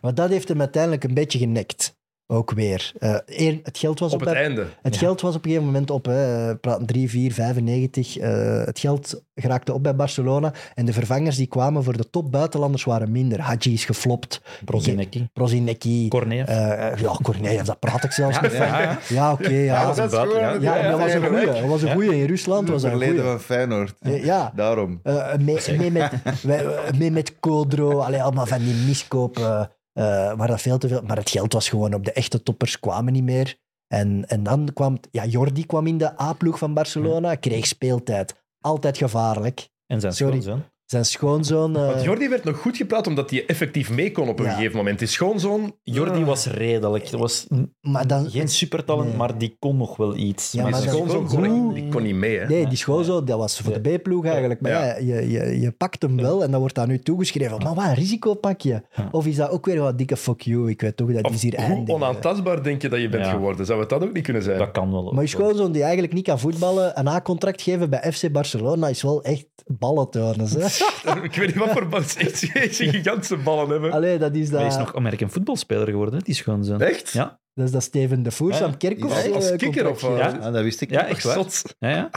[0.00, 1.96] Maar dat heeft hem uiteindelijk een beetje genekt.
[2.26, 2.92] Ook weer.
[2.98, 4.66] Eh, één, het geld was Op op, het einde.
[4.82, 6.04] Het geld was op een gegeven moment op.
[6.04, 6.46] Hè.
[6.48, 8.18] We praten 3, 4, 95.
[8.18, 10.52] Eh, het geld geraakte op bij Barcelona.
[10.74, 13.40] En de vervangers die kwamen voor de top buitenlanders waren minder.
[13.40, 14.40] Hadji is geflopt.
[14.64, 15.28] Brozinecki.
[15.32, 16.08] Prozinecki.
[16.08, 16.46] Corneef.
[16.46, 16.56] Eh,
[16.96, 18.66] ja, Corneef, dat praat ik zelfs niet van.
[18.66, 18.98] ja, ja.
[19.08, 19.48] Ja, oké.
[19.48, 19.92] ja.
[19.92, 20.90] dat buiten, ja.
[20.90, 21.44] Dat was een goeie.
[21.46, 21.60] goede.
[21.60, 22.16] Dat was een goeie.
[22.20, 23.36] In Rusland was dat een Verleden goeie.
[23.36, 23.94] van Feyenoord.
[24.00, 24.52] Ja.
[24.54, 25.00] Daarom.
[25.02, 26.10] Eh, mee, mee, met,
[26.48, 26.60] eh,
[26.98, 31.02] mee met Codro, allee, allemaal van die miskopen, eh waar dat veel te veel...
[31.02, 32.04] Maar het geld was gewoon op.
[32.04, 33.58] De echte toppers kwamen niet meer.
[33.86, 34.98] En, en dan kwam...
[35.10, 38.42] Ja, Jordi kwam in de A-ploeg van Barcelona, kreeg speeltijd.
[38.60, 39.68] Altijd gevaarlijk.
[39.86, 40.40] En zijn Sorry.
[40.40, 40.64] schoonzoon.
[40.84, 41.76] Zijn schoonzoon...
[41.76, 44.52] eh, Want Jordi werd nog goed gepraat omdat hij effectief mee kon op een Ja.
[44.54, 44.98] gegeven moment.
[44.98, 45.74] Die schoonzoon...
[45.82, 47.10] Jordi eh, was redelijk.
[47.10, 47.46] Dat was
[47.80, 49.16] maar dan, geen supertalent, Nee.
[49.16, 50.52] maar die kon nog wel iets.
[50.52, 52.38] Ja, die maar dat- schoonzoon kon, die kon niet mee.
[52.38, 52.46] Hè.
[52.46, 54.60] Nee, die schoonzoon, dat was voor de B-ploeg eigenlijk.
[54.60, 54.84] Maar Ja.
[54.84, 57.62] ja, je, je, je pakt hem wel en dan wordt dat nu toegeschreven.
[57.62, 58.82] Maar wat een risico pak je?
[59.10, 60.70] Of is dat ook weer wat dikke fuck you?
[60.70, 61.94] Ik weet toch dat Of is hier hoe eindigen.
[61.94, 63.30] onaantastbaar denk je dat je bent Ja.
[63.30, 63.66] geworden?
[63.66, 64.58] Zou het dat ook niet kunnen zijn?
[64.58, 65.12] Dat kan wel.
[65.12, 69.02] Maar je schoonzoon die eigenlijk niet kan voetballen, een A-contract geven bij FC Barcelona is
[69.02, 70.48] wel echt ballen tonen.
[70.48, 70.66] Hè?
[71.22, 72.06] Ik weet niet wat voor ballen.
[72.16, 73.92] Echt ze gigantische ballen hebben.
[73.92, 76.80] Allee, dat is Hij is dat, nog American voetbalspeler geworden, hè, die schoonzoon.
[76.80, 77.10] Echt?
[77.12, 79.26] Ja, dat, is dat Steven de Voer, Ja, Sam Kerkhoff.
[79.26, 80.28] ja, als eh, kikker of, eh, Ja.
[80.30, 81.10] Ah, dat wist ik ja niet.
[81.10, 81.34] echt waar.
[81.34, 81.74] Zot.
[81.78, 82.10] Ja, ja.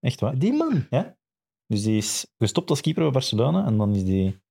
[0.00, 0.38] Echt waar.
[0.38, 0.86] Die man.
[1.66, 4.42] Dus die is gestopt als keeper bij Barcelona en dan is die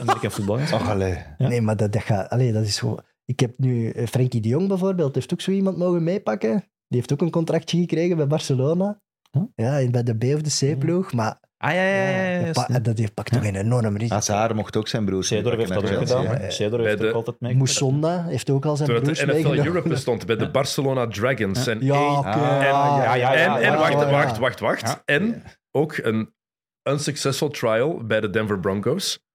[0.00, 0.58] American voetbal.
[0.58, 1.14] Ach, allee.
[1.38, 1.48] Ja.
[1.48, 2.28] Nee, maar dat, dat gaat...
[2.30, 3.00] Allee, dat is gewoon...
[3.24, 3.90] Ik heb nu...
[3.90, 6.50] eh, Frenkie de Jong bijvoorbeeld, heeft ook zo iemand mogen meepakken.
[6.86, 9.00] Die heeft ook een contractje gekregen bij Barcelona.
[9.30, 9.42] Huh?
[9.54, 11.12] Ja, bij de B of de C-ploeg.
[11.12, 12.66] Maar Ah, ja, ja, ja.
[12.68, 14.14] ja, dat, heeft pakt toch een enorm risico.
[14.14, 16.24] Hazard mocht ook zijn broers Seedorf heeft dat ook gedaan.
[16.24, 17.56] Bij heeft ook altijd mee.
[17.56, 19.66] Moussonda heeft ook al zijn Toen het broers de NFL.
[19.66, 20.50] Europe bestond bij de Ja.
[20.50, 21.66] Barcelona Dragons.
[21.66, 22.28] En Ja, oké.
[22.28, 24.80] Ah, ja, ja, ja, en, ja, en ja, wacht, wacht, wacht, wacht.
[24.80, 25.02] Ja.
[25.04, 26.34] En ook een
[26.82, 29.26] unsuccessful trial bij de Denver Broncos.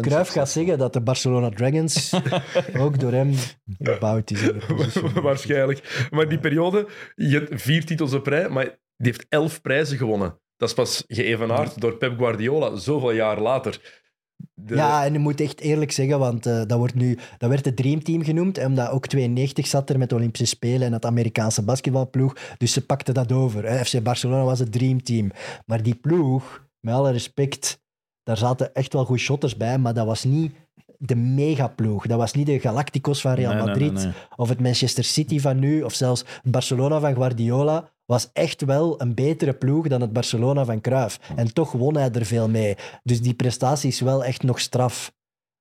[0.00, 2.12] Cruijff gaat zeggen dat de Barcelona Dragons
[2.84, 3.34] ook door hem
[3.78, 4.50] gebouwd is.
[5.22, 6.08] Waarschijnlijk.
[6.10, 8.64] Maar die periode, je hebt vier titels op rij, maar
[8.96, 10.40] die heeft elf prijzen gewonnen.
[10.56, 14.02] Dat is pas geëvenaard door Pep Guardiola, zoveel jaar later.
[14.54, 17.64] De- Ja, en je moet echt eerlijk zeggen, want eh, dat, wordt nu, dat werd
[17.64, 21.04] het Dream Team genoemd, omdat ook 92 zat er met de Olympische Spelen en het
[21.04, 22.36] Amerikaanse basketbalploeg.
[22.58, 23.64] Dus ze pakten dat over.
[23.68, 23.84] Hè.
[23.84, 25.30] FC Barcelona was het Dream Team.
[25.66, 27.80] Maar die ploeg, met alle respect,
[28.22, 30.52] daar zaten echt wel goede shotters bij, maar dat was niet
[30.98, 32.06] de megaploeg.
[32.06, 34.12] Dat was niet de Galacticos van Real Nee, Madrid nee, nee.
[34.36, 39.14] of het Manchester City van nu, of zelfs Barcelona van Guardiola, was echt wel een
[39.14, 41.18] betere ploeg dan het Barcelona van Cruyff.
[41.36, 42.76] En toch won hij er veel mee.
[43.02, 45.14] Dus die prestatie is wel echt nog straf.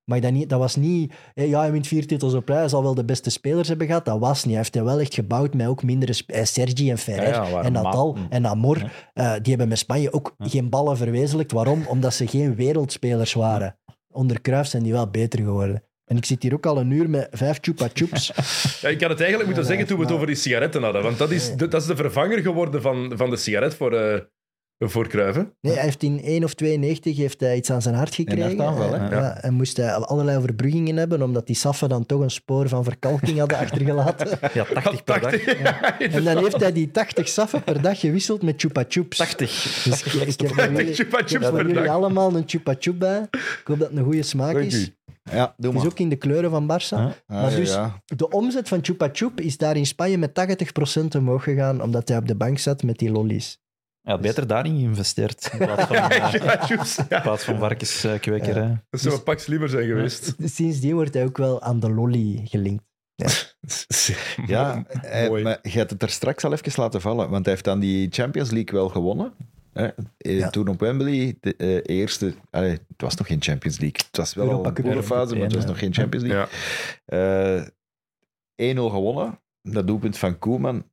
[0.09, 1.13] Maar dat, niet, dat was niet...
[1.33, 4.05] Ja, hij wint vier titels op rij, hij zal wel de beste spelers hebben gehad.
[4.05, 4.45] Dat was niet.
[4.47, 6.13] Hij heeft hij wel echt gebouwd met ook mindere...
[6.27, 8.77] eh, Sergi en Ferrer Ja, ja, waren en Nadal ma- en Amor.
[8.77, 8.89] Ja.
[9.13, 11.51] eh, die hebben met Spanje ook geen ballen verwezenlijkt.
[11.51, 11.85] Waarom?
[11.87, 13.77] Omdat ze geen wereldspelers waren.
[14.11, 15.83] Onder Cruyff zijn die wel beter geworden.
[16.05, 18.31] En ik zit hier ook al een uur met vijf chupa chups.
[18.81, 21.03] Ja, ik had het eigenlijk moeten zeggen toen we het over die sigaretten hadden.
[21.03, 24.19] Want dat is de, dat is de vervanger geworden van, van de sigaret voor, eh
[24.79, 25.31] voor hè?
[25.61, 28.43] Nee, hij heeft in 1 of 92 heeft hij iets aan zijn hart gekregen.
[28.59, 29.15] hartaanval, hè?
[29.15, 32.83] Ja, en moest hij allerlei overbruggingen hebben, omdat die saffen dan toch een spoor van
[32.83, 34.39] verkalking hadden achtergelaten.
[34.53, 35.31] Ja, 80 per dag.
[35.31, 39.17] 80, ja, En dan heeft hij die 80 saffen per dag gewisseld met chupa chups.
[39.17, 39.81] 80.
[39.83, 41.87] Dus ik, ik heb voor 80 jullie, chupa ik heb chups per jullie dag.
[41.87, 43.21] allemaal een chupa chup bij.
[43.31, 44.87] Ik hoop dat het een goede smaak Dank is.
[44.87, 44.93] u.
[45.31, 46.87] Ja, doe Het is ook in de kleuren van Barça.
[46.97, 47.05] Ja.
[47.27, 48.01] Ah, maar ja, dus- ja.
[48.05, 52.17] De omzet van Chupa Chup is daar in Spanje met 80% omhoog gegaan, omdat hij
[52.17, 53.59] op de bank zat met die lollies.
[54.01, 55.49] Hij had beter daarin geïnvesteerd.
[55.51, 57.19] In plaats van, eh, Ja, ja.
[57.21, 58.83] plaats van varkenskwekerij.
[58.89, 60.35] Dat zou een Pax liever zijn geweest.
[60.55, 62.83] Sindsdien wordt hij ook wel aan de lolly gelinkt.
[64.45, 65.43] Ja, hij- Mooi.
[65.43, 68.07] maar je hebt het er straks al even laten vallen, want hij heeft dan die
[68.11, 69.33] Champions League wel gewonnen.
[69.75, 69.87] Hè?
[70.17, 70.49] Eh, Ja.
[70.49, 72.33] Toen op Wembley, de eh, eerste...
[72.49, 73.99] Allee, het was nog geen Champions League.
[74.07, 76.47] Het was wel Europa een poolfase, maar het was nog geen Champions League.
[77.05, 77.65] Ja.
[78.55, 79.39] Eh, 1-0 gewonnen.
[79.61, 80.89] Dat doelpunt van Koeman.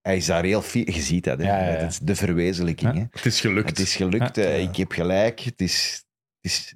[0.00, 0.90] Hij is daar heel fier.
[0.94, 1.44] Je ziet dat, hè?
[1.44, 1.80] Ja, ja, ja.
[1.80, 2.94] Dat is de verwezenlijking.
[2.94, 2.98] Ja.
[3.00, 3.06] Hè?
[3.10, 3.68] Het is gelukt.
[3.68, 4.36] Het is gelukt.
[4.36, 4.44] Ja.
[4.44, 5.40] Ik heb gelijk.
[5.40, 6.04] Het is,
[6.40, 6.74] het is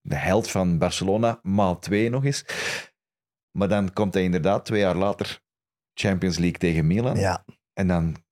[0.00, 2.44] de held van Barcelona, maal twee nog eens.
[3.58, 5.40] Maar dan komt hij inderdaad twee jaar later
[5.94, 7.16] Champions League tegen Milan.
[7.16, 8.23] Ja, En dan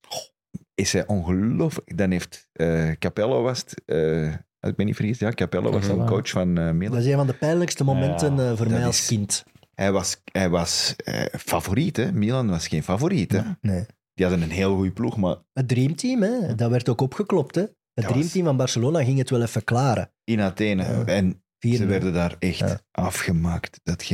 [0.75, 1.97] is hij ongelooflijk.
[1.97, 4.27] Dan heeft eh, Capello was het, eh,
[4.61, 6.93] ik me niet vergis, ja, Capello was dan coach van eh, Milan.
[6.95, 9.45] dat is een van de pijnlijkste momenten Ja, voor dat mij als is- kind.
[9.75, 12.13] Hij was, hij was eh, favoriet, hè?
[12.13, 13.41] Milan was geen favoriet, hè?
[13.61, 13.87] Nee.
[14.15, 17.55] Die hadden een heel goede ploeg, maar Het dreamteam, hè, dat werd ook opgeklopt.
[17.55, 17.61] Hè.
[17.63, 20.13] Het Dat was- dreamteam van Barcelona ging het wel even klaren.
[20.25, 20.83] in Athene.
[21.05, 21.77] En 4-0.
[21.77, 23.81] ze werden daar echt afgemaakt.
[23.83, 24.11] Dat.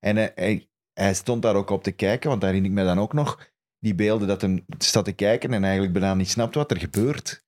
[0.00, 2.84] En hij, hij, hij stond daar ook op te kijken, want daar herinner ik me
[2.94, 3.50] dan ook nog
[3.82, 7.44] die beelden dat hem staat te kijken en eigenlijk bijna niet snapt wat er gebeurt.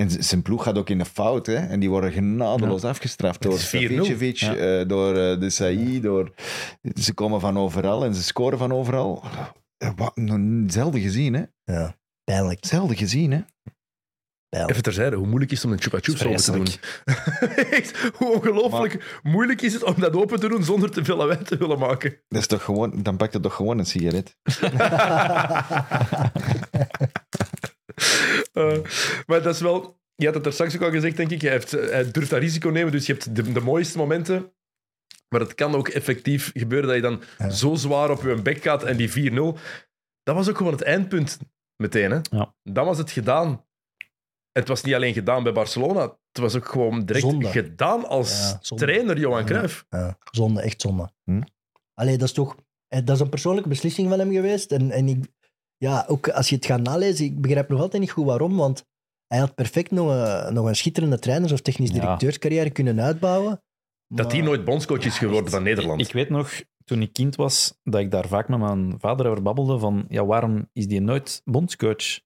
[0.00, 1.54] En zijn ploeg gaat ook in de fout, hè?
[1.56, 3.68] En die worden genadeloos afgestraft door is 4-0.
[3.70, 4.56] Savicevic, Ja.
[4.56, 6.34] eh, door eh, de Saï, door...
[7.00, 9.22] Ze komen van overal en ze scoren van overal.
[9.76, 10.38] Eh, Wat, nog
[10.72, 11.42] zelden gezien, hè?
[11.64, 12.64] Ja, pijnlijk.
[12.66, 13.40] Zelden gezien, hè?
[14.52, 16.66] Even terzijde, hoe moeilijk is het om een chupa chups open te doen?
[17.78, 21.42] Echt, hoe ongelooflijk moeilijk is het om dat open te doen zonder te veel lawaai
[21.42, 22.16] te willen maken?
[22.28, 23.02] Dat is toch gewoon...
[23.02, 24.36] Dan pakt het toch gewoon een sigaret?
[28.52, 28.78] Eh,
[29.26, 30.00] maar dat is wel...
[30.14, 31.40] Je had het er straks ook al gezegd, denk ik.
[31.40, 34.52] Hij, heeft, hij durft dat risico nemen, dus je hebt de, de mooiste momenten.
[35.28, 37.50] Maar het kan ook effectief gebeuren dat je dan Ja.
[37.50, 39.58] zo zwaar op je bek gaat en die 4-0...
[40.22, 41.38] Dat was ook gewoon het eindpunt
[41.76, 42.10] meteen.
[42.10, 42.18] Hè?
[42.30, 42.54] Ja.
[42.62, 43.64] Dan was het gedaan.
[44.52, 47.48] Het was niet alleen gedaan bij Barcelona, het was ook gewoon direct Zonde.
[47.48, 49.84] gedaan als Ja, trainer Johan Cruijff.
[49.90, 51.10] Ja, zonde, echt zonde.
[51.24, 51.40] Hm?
[51.94, 52.56] Allee, dat is toch...
[52.88, 54.72] eh, Dat is een persoonlijke beslissing van hem geweest.
[54.72, 55.24] En, en ik,
[55.76, 58.84] ja, ook als je het gaat nalezen, ik begrijp nog altijd niet goed waarom, want
[59.26, 61.94] hij had perfect nog een, nog een schitterende trainers- of technisch Ja.
[62.00, 63.62] directeurscarrière kunnen uitbouwen.
[64.06, 66.00] Dat hij nooit bondscoach is geworden van Nederland.
[66.00, 66.50] Ik weet nog,
[66.84, 70.24] toen ik kind was, dat ik daar vaak met mijn vader over babbelde van, ja,
[70.24, 72.20] waarom is die nooit bondscoach?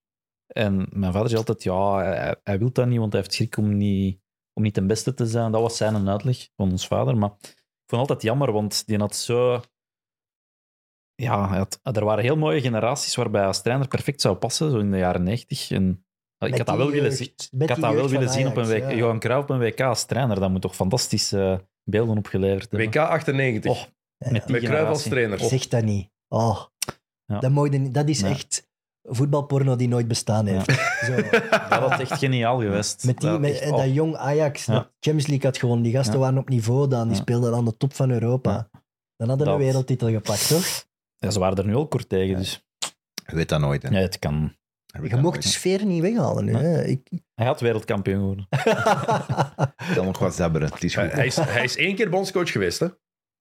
[0.47, 3.57] En mijn vader zei altijd, ja, hij, hij wil dat niet, want hij heeft schrik
[3.57, 4.21] om niet,
[4.53, 5.53] om niet ten beste te zijn.
[5.53, 7.17] Dat was zijn uitleg van ons vader.
[7.17, 7.55] Maar ik
[7.87, 9.61] vond het altijd jammer, want die had zo...
[11.15, 14.79] Ja, hij had, er waren heel mooie generaties waarbij als trainer perfect zou passen, zo
[14.79, 15.71] in de jaren negentig.
[15.71, 16.05] En
[16.39, 17.17] ik Met had dat wel willen jeugd-
[17.51, 17.61] zien.
[17.61, 18.79] Ik had dat wel willen zien op een WK.
[18.91, 18.93] ja.
[18.95, 20.41] Johan Cruijff op een WK als trainer.
[20.41, 22.89] Dat moet toch fantastische beelden opgeleverd hebben.
[22.89, 23.71] WK 98.
[23.71, 23.83] Oh,
[24.33, 25.39] met die met Cruijff als trainer.
[25.39, 26.11] Zeg dat niet.
[26.29, 26.65] Oh.
[27.25, 27.39] Ja.
[27.39, 28.29] Dat, niet- dat is Ja.
[28.29, 28.66] echt
[29.09, 30.71] voetbalporno die nooit bestaan heeft.
[31.07, 31.15] Zo.
[31.69, 33.05] Dat was echt geniaal geweest.
[33.05, 33.77] Met, die, Dat met echt- oh.
[33.79, 34.73] dat jong Ajax, Ja.
[34.75, 35.85] dat Champions League had gewonnen.
[35.85, 36.21] Die gasten Ja.
[36.21, 37.03] waren op niveau dan.
[37.09, 37.23] Die Ja.
[37.23, 38.51] speelden aan de top van Europa.
[38.53, 38.69] Ja.
[39.17, 40.85] Dan hadden we Dat- een wereldtitel gepakt, toch?
[41.17, 42.65] Ja, ze waren er nu ook kort tegen, dus
[43.27, 43.89] Je weet dat nooit, hè?
[43.89, 44.55] ja, het kan.
[45.03, 46.53] Je mocht de sfeer niet weghalen nu.
[46.53, 46.59] Ja.
[46.59, 46.85] Hè.
[46.85, 47.09] Ik...
[47.35, 48.47] Hij had wereldkampioen geworden.
[49.89, 50.69] Ik kan nog wat zabberen.
[50.73, 52.87] Het is hij is, hij is één keer bondscoach geweest, hè?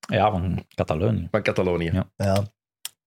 [0.07, 1.27] Ja, van Catalonië.
[1.31, 2.03] Van Catalonië.
[2.15, 2.43] Ja.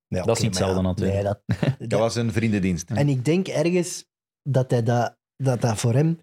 [0.08, 1.14] Dat is niet hetzelfde natuurlijk.
[1.22, 1.40] Nee, dat,
[1.90, 2.90] Dat was een vriendendienst.
[2.90, 4.04] En ik denk ergens
[4.42, 6.18] dat hij dat, dat, dat voor hem...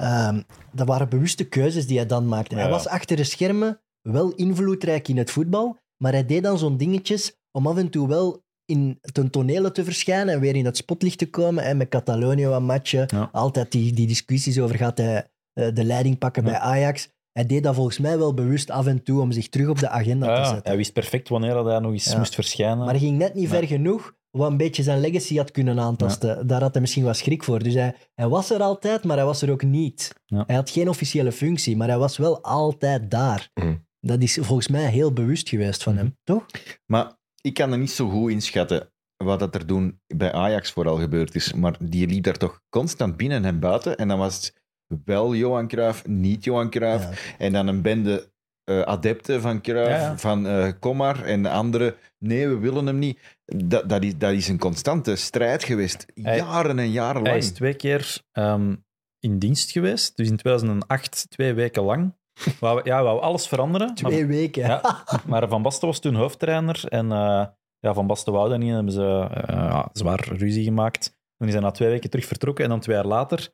[0.00, 0.42] ehm,
[0.72, 2.54] dat waren bewuste keuzes die hij dan maakte.
[2.54, 2.70] Hij Ja.
[2.70, 7.36] was achter de schermen wel invloedrijk in het voetbal, maar hij deed dan zo'n dingetjes
[7.58, 11.18] om af en toe wel in ten tonele te verschijnen en weer in het spotlicht
[11.18, 11.64] te komen.
[11.64, 13.06] En met Catalonië wat matchen.
[13.06, 13.28] Ja.
[13.32, 16.50] Altijd die, die discussies over gaat hij eh, de leiding pakken Ja.
[16.50, 17.08] bij Ajax.
[17.34, 19.88] Hij deed dat volgens mij wel bewust af en toe om zich terug op de
[19.88, 20.66] agenda te zetten.
[20.66, 22.18] hij wist perfect wanneer dat hij nog eens Ja.
[22.18, 22.78] moest verschijnen.
[22.78, 23.58] Maar hij ging net niet Nee.
[23.58, 26.46] ver genoeg wat een beetje zijn legacy had kunnen aantasten.
[26.46, 27.62] Daar had hij misschien wat schrik voor.
[27.62, 30.14] Dus hij, hij was er altijd, maar hij was er ook niet.
[30.26, 30.44] Ja.
[30.46, 33.50] Hij had geen officiële functie, maar hij was wel altijd daar.
[33.54, 33.74] Mhm.
[34.00, 36.46] Dat is volgens mij heel bewust geweest van hem, toch?
[36.86, 40.96] Maar ik kan er niet zo goed inschatten wat dat er toen bij Ajax vooral
[40.96, 41.52] gebeurd is.
[41.52, 43.96] Maar die liep daar toch constant binnen en buiten.
[43.96, 44.62] En dan was het
[45.04, 47.04] wel Johan Cruijff, niet Johan Cruijff.
[47.30, 47.36] Ja.
[47.38, 48.32] En dan een bende
[48.64, 50.18] eh, adepten van Cruijff, Ja, ja.
[50.18, 51.24] van eh kom maar.
[51.24, 53.18] En de anderen, nee, we willen hem niet.
[53.44, 56.06] Dat, dat, is, dat is een constante strijd geweest.
[56.14, 57.42] Hij- Jaren en jaren Hij lang.
[57.42, 58.74] is twee keer ehm,
[59.18, 60.16] in dienst geweest.
[60.16, 62.14] Dus in 2008 twee weken lang.
[62.60, 63.86] Wou, ja, wou alles veranderen.
[63.86, 64.62] maar- Twee weken.
[64.62, 66.82] Ja, maar Van Basten was toen hoofdtrainer.
[66.88, 67.46] En eh,
[67.78, 68.68] ja, Van Basten wou dat niet.
[68.68, 71.16] En hebben ze ja, zwaar ruzie gemaakt.
[71.36, 72.64] Toen is hij na twee weken terug vertrokken.
[72.64, 73.48] En dan twee jaar later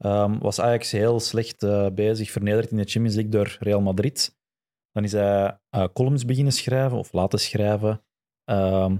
[0.00, 4.38] ehm, was Ajax heel slecht eh, bezig, vernederd in de Champions League door Real Madrid.
[4.92, 8.04] Dan is hij eh, columns beginnen schrijven, of laten schrijven.
[8.44, 8.96] Ehm,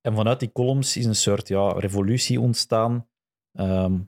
[0.00, 3.08] en vanuit die columns is een soort ja, revolutie ontstaan,
[3.52, 3.98] ehm,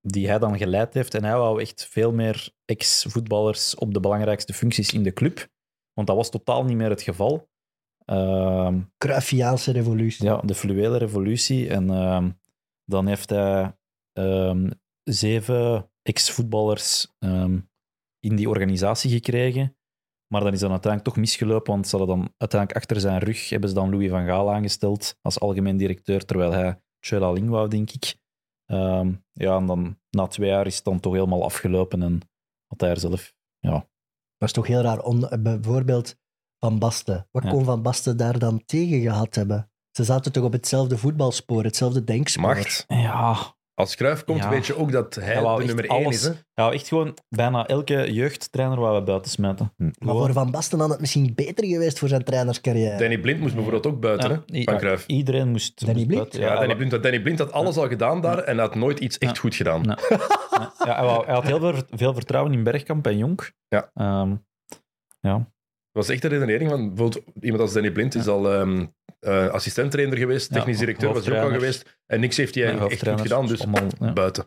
[0.00, 1.14] die hij dan geleid heeft.
[1.14, 5.48] En hij wou echt veel meer ex-voetballers op de belangrijkste functies in de club.
[5.92, 7.50] Want dat was totaal niet meer het geval.
[8.98, 10.24] Cruyffiaanse revolutie.
[10.24, 11.68] ja, de fluwele revolutie.
[11.68, 11.86] En
[12.84, 13.76] dan heeft hij
[15.04, 17.60] zeven ex-voetballers ehm,
[18.20, 19.76] in die organisatie gekregen.
[20.26, 23.48] Maar dan is dat uiteindelijk toch misgelopen, want ze hadden dan uiteindelijk achter zijn rug
[23.48, 27.68] hebben ze dan Louis van Gaal aangesteld als algemeen directeur, terwijl hij Chela Ling wou,
[27.68, 28.16] denk ik.
[28.64, 32.20] Ehm, ja, en dan na twee jaar is het dan toch helemaal afgelopen en
[32.66, 33.34] had hij er zelf...
[33.58, 33.72] Ja,
[34.36, 35.00] Dat is toch heel raar.
[35.00, 36.16] On- bijvoorbeeld
[36.58, 37.28] Van Basten.
[37.30, 37.50] Wat Ja.
[37.50, 39.70] kon Van Basten daar dan tegen gehad hebben?
[39.90, 42.54] Ze zaten toch op hetzelfde voetbalspoor, hetzelfde denkspoor.
[42.54, 42.84] Macht.
[42.88, 44.48] ja Als Cruijff komt, Ja.
[44.48, 46.22] weet je ook dat hij wou de echt nummer één alles- is.
[46.24, 46.32] Hè?
[46.62, 49.72] Ja, echt gewoon bijna elke jeugdtrainer wou we buiten smijten.
[49.76, 52.98] Maar Gewoon- voor Van Basten had het misschien beter geweest voor zijn trainerscarrière.
[52.98, 54.98] Danny Blind moest bijvoorbeeld ook buiten Ja, hè, i- van.
[55.06, 55.80] Iedereen moest...
[55.86, 56.20] Danny moest Blind?
[56.20, 56.40] buiten.
[56.40, 59.34] Ja, Danny Blind, Danny Blind had alles al gedaan daar en had nooit iets echt
[59.34, 59.40] Ja.
[59.40, 59.82] goed gedaan.
[59.82, 59.98] Ja.
[60.08, 60.18] Ja,
[60.86, 63.52] ja, hij, wou- hij had heel veel, veel vertrouwen in Bergkamp en Jonk.
[63.68, 63.90] Ja.
[63.94, 64.34] Ehm,
[65.20, 65.50] ja.
[65.92, 68.86] Dat was echt de redenering van bijvoorbeeld iemand als Danny Blind is al ehm
[69.20, 72.64] eh, assistenttrainer geweest, Ja, technisch directeur was hij ook al geweest en niks heeft hij
[72.64, 74.44] eigenlijk echt goed gedaan, dus allemaal, buiten.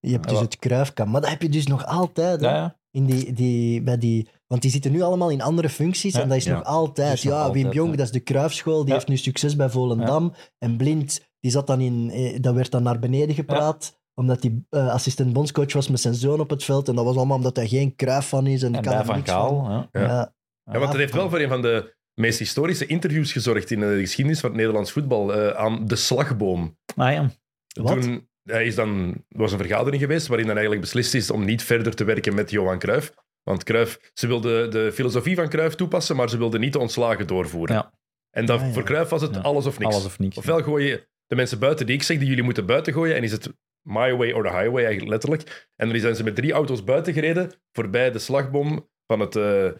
[0.00, 1.10] Je hebt dus het Cruijffkamp.
[1.10, 2.40] Maar dat heb je dus nog altijd.
[2.40, 2.46] hè.
[2.48, 2.76] Ja, ja.
[2.90, 6.20] In die, die, bij die, want die zitten nu allemaal in andere functies Ja.
[6.22, 6.54] en dat is Ja.
[6.54, 7.08] nog altijd.
[7.08, 7.96] Dat is nog ja, Wim altijd, Jong, ja.
[7.96, 8.94] dat is de Cruijffschool, die Ja.
[8.94, 10.34] heeft nu succes bij Volendam.
[10.58, 14.62] En Blind, die zat dan in, eh, dat werd dan naar beneden gepraat, omdat hij
[14.70, 16.88] eh, assistent bondscoach was met zijn zoon op het veld.
[16.88, 18.62] En dat was allemaal omdat hij geen Cruijff van is.
[18.62, 19.64] En, En kan bij er Van niks Gaal.
[19.64, 19.88] van.
[19.92, 20.00] Ja.
[20.00, 20.34] Ja.
[20.64, 20.78] Ja.
[20.78, 24.40] Want het heeft wel voor een van de meest historische interviews gezorgd in de geschiedenis
[24.40, 26.78] van het Nederlands voetbal eh, aan de slagboom.
[26.96, 27.30] Ah, ja.
[27.80, 28.02] Wat?
[28.02, 31.44] Toen hij is dan, er was een vergadering geweest waarin dan eigenlijk beslist is om
[31.44, 33.14] niet verder te werken met Johan Cruijff.
[33.42, 37.26] Want Cruijff, ze wilde de filosofie van Cruijff toepassen, maar ze wilde niet de ontslagen
[37.26, 37.74] doorvoeren.
[37.76, 37.92] Ja.
[38.30, 38.72] En dat, Ah, ja.
[38.72, 39.40] voor Cruijff was het Ja.
[39.40, 39.92] alles of niks.
[39.94, 40.36] Alles of niks.
[40.36, 43.22] Ofwel gooi je de mensen buiten die ik zeg die jullie moeten buiten gooien en
[43.22, 43.48] is het
[43.82, 45.68] my way or the highway eigenlijk letterlijk.
[45.76, 49.70] En dan zijn ze met drie auto's buiten gereden voorbij de slagboom van het, eh,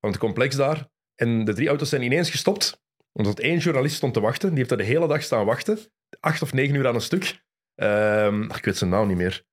[0.00, 0.88] van het complex daar.
[1.14, 2.82] En de drie auto's zijn ineens gestopt
[3.12, 4.48] omdat één journalist stond te wachten.
[4.48, 5.78] Die heeft daar de hele dag staan wachten.
[6.20, 7.42] Acht of negen uur aan een stuk.
[7.74, 9.44] Ehm, ik weet zijn naam niet meer.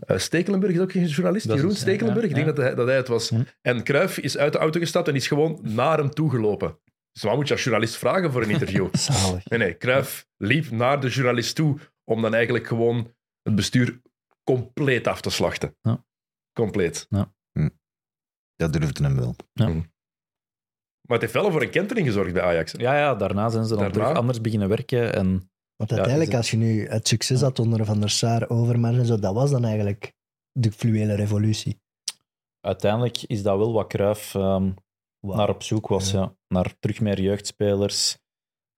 [0.00, 1.48] Eh, Stekelenburg is ook geen journalist.
[1.48, 2.22] Dat Jeroen Stekelenburg.
[2.22, 3.28] ja, Ik denk dat hij, dat hij het was.
[3.28, 3.42] Hm.
[3.62, 6.78] En Cruijff is uit de auto gestapt en is gewoon naar hem toegelopen.
[7.12, 8.88] Dus wat moet je als journalist vragen voor een interview?
[8.96, 9.48] Zalig.
[9.48, 9.76] Nee, nee.
[9.76, 14.00] Cruijff liep naar de journalist toe om dan eigenlijk gewoon het bestuur
[14.44, 15.76] compleet af te slachten.
[15.80, 16.04] Ja.
[16.52, 17.06] Compleet.
[18.60, 19.34] Dat durfde hem wel.
[19.54, 22.72] Maar het heeft wel voor een kentering gezorgd bij Ajax.
[22.72, 23.94] Ja, ja, daarna zijn ze dan Daarna?
[24.02, 25.14] terug anders beginnen werken.
[25.14, 25.28] En
[25.76, 29.06] Want Ja, uiteindelijk, als je nu het succes had onder Van der Sar, Overmars en
[29.06, 30.12] zo, dat was dan eigenlijk
[30.52, 31.80] de fluwele revolutie.
[32.60, 34.70] uiteindelijk is dat wel wat Cruijff ehm,
[35.20, 36.10] naar op zoek was.
[36.10, 36.18] Ja.
[36.20, 36.34] Ja.
[36.48, 38.18] Naar terug meer jeugdspelers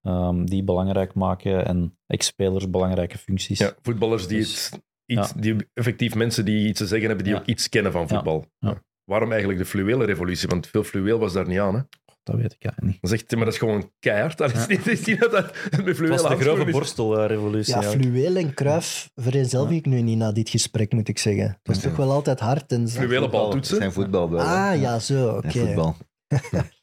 [0.01, 3.59] ehm, die belangrijk maken en ex-spelers belangrijke functies.
[3.59, 7.35] Ja, voetballers die, Dus- het, iets, die effectief mensen die iets te zeggen hebben, die
[7.35, 7.41] Ja.
[7.41, 8.47] ook iets kennen van voetbal.
[8.59, 8.83] Ja.
[9.05, 10.49] Waarom eigenlijk de fluwele revolutie?
[10.49, 11.75] Want veel fluweel was daar niet aan.
[11.75, 11.81] Hè?
[12.23, 12.99] Dat weet ik eigenlijk niet.
[13.01, 14.39] Dan zegt hij, maar dat is gewoon keihard.
[14.39, 14.67] Dat is Ja.
[14.69, 17.75] niet, het is niet dat dat met Het fluwele was de grove borstelrevolutie.
[17.75, 21.45] Ja, fluweel en kruif vereenzelvig ik nu niet na dit gesprek, moet ik zeggen.
[21.47, 21.83] Het was Ja.
[21.83, 22.89] toch wel altijd hard en.
[22.89, 23.77] Fluwele bal toetsen.
[23.77, 24.41] Zijn voetbal.
[24.41, 25.51] Ah, ja, zo, oké.
[25.51, 25.97] Zijn voetbal.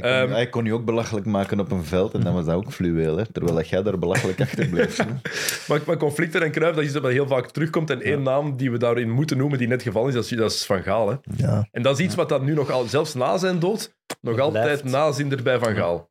[0.00, 0.30] Hij kon, Ehm.
[0.30, 3.16] hij kon je ook belachelijk maken op een veld en dan was dat ook fluweel.
[3.16, 3.32] Hè?
[3.32, 4.96] Terwijl dat jij daar belachelijk achter bleef.
[4.96, 5.04] hè.
[5.68, 7.90] Maar, maar conflicten en Cruijff, dat is iets dat heel vaak terugkomt.
[7.90, 10.50] En één naam die we daarin moeten noemen, die net gevallen is, dat is, dat
[10.52, 11.08] is Van Gaal.
[11.08, 11.16] Hè?
[11.36, 11.68] Ja.
[11.70, 14.44] En dat is iets wat dat nu nog al, zelfs na zijn dood, nog Dat
[14.44, 14.84] altijd blijft.
[14.84, 16.10] nazinder bij Van Gaal.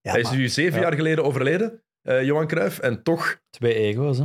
[0.00, 0.86] Ja, Hij is nu zeven Ja.
[0.86, 2.78] jaar geleden overleden, eh, Johan Cruijff.
[2.78, 4.18] En toch, Twee ego's.
[4.18, 4.24] Hè.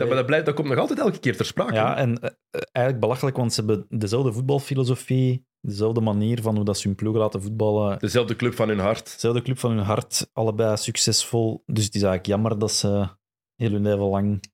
[0.00, 1.74] Dat, maar dat, blijft, dat komt nog altijd elke keer ter sprake.
[1.74, 2.30] Ja, en eh,
[2.72, 7.20] eigenlijk belachelijk, want ze hebben dezelfde voetbalfilosofie, dezelfde manier van hoe dat ze hun ploegen
[7.20, 7.98] laten voetballen.
[7.98, 9.12] Dezelfde club van hun hart.
[9.12, 11.62] Dezelfde club van hun hart, allebei succesvol.
[11.66, 13.08] Dus het is eigenlijk jammer dat ze
[13.56, 14.44] heel hun leven lang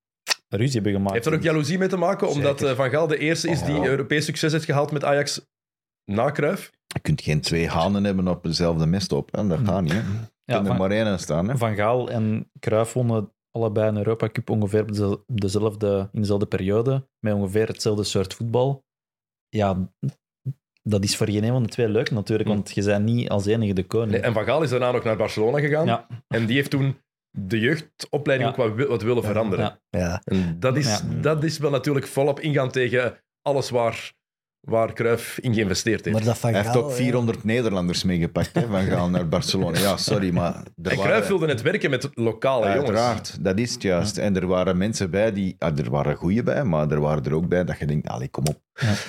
[0.48, 1.14] ruzie hebben gemaakt.
[1.14, 2.73] Heeft er ook jaloezie mee te maken, omdat Zeker.
[2.73, 3.86] eh, Van Gaal de eerste is die Oh.
[3.86, 5.47] Europees succes heeft gehaald met Ajax
[6.05, 6.70] na Cruijff?
[6.86, 9.35] Je kunt geen twee hanen hebben op dezelfde mestop.
[9.35, 9.47] Hè?
[9.47, 9.93] Dat gaat niet.
[9.93, 9.98] Hè?
[9.98, 10.05] Je
[10.44, 11.48] Ja, er van, maar één staan.
[11.48, 11.56] Hè?
[11.56, 17.07] van Gaal en Cruijff wonnen allebei een Europa Cup ongeveer op dezelfde, in dezelfde periode,
[17.20, 18.85] met ongeveer hetzelfde soort voetbal.
[19.49, 19.91] Ja,
[20.83, 22.55] dat is voor geen een van de twee leuk natuurlijk, Hm.
[22.55, 24.11] want je bent niet als enige de koning.
[24.11, 25.87] Nee, en Van Gaal is daarna nog naar Barcelona gegaan.
[25.87, 26.07] Ja.
[26.28, 26.97] En die heeft toen
[27.39, 28.62] de jeugdopleiding Ja.
[28.65, 29.65] ook wat, wat willen veranderen.
[29.91, 29.99] Ja.
[30.01, 30.20] Ja.
[30.24, 31.20] En dat is, Ja.
[31.20, 34.12] dat is wel natuurlijk volop ingaan tegen alles waar,
[34.67, 36.17] waar Cruijff in geïnvesteerd heeft.
[36.17, 36.97] Maar dat Van Hij heeft Gaal, ook ja.
[36.97, 39.79] 400 Nederlanders meegepakt hè, van Gaal naar Barcelona.
[39.79, 40.55] Ja, sorry, maar...
[40.55, 42.85] En waren- Cruijff wilde het werken met lokale jongens.
[42.85, 44.19] Uiteraard, dat is het juist.
[44.19, 45.57] En er waren mensen bij die...
[45.59, 48.29] ah, er waren goeie bij, maar er waren er ook bij dat je denkt, allee,
[48.29, 48.61] kom op.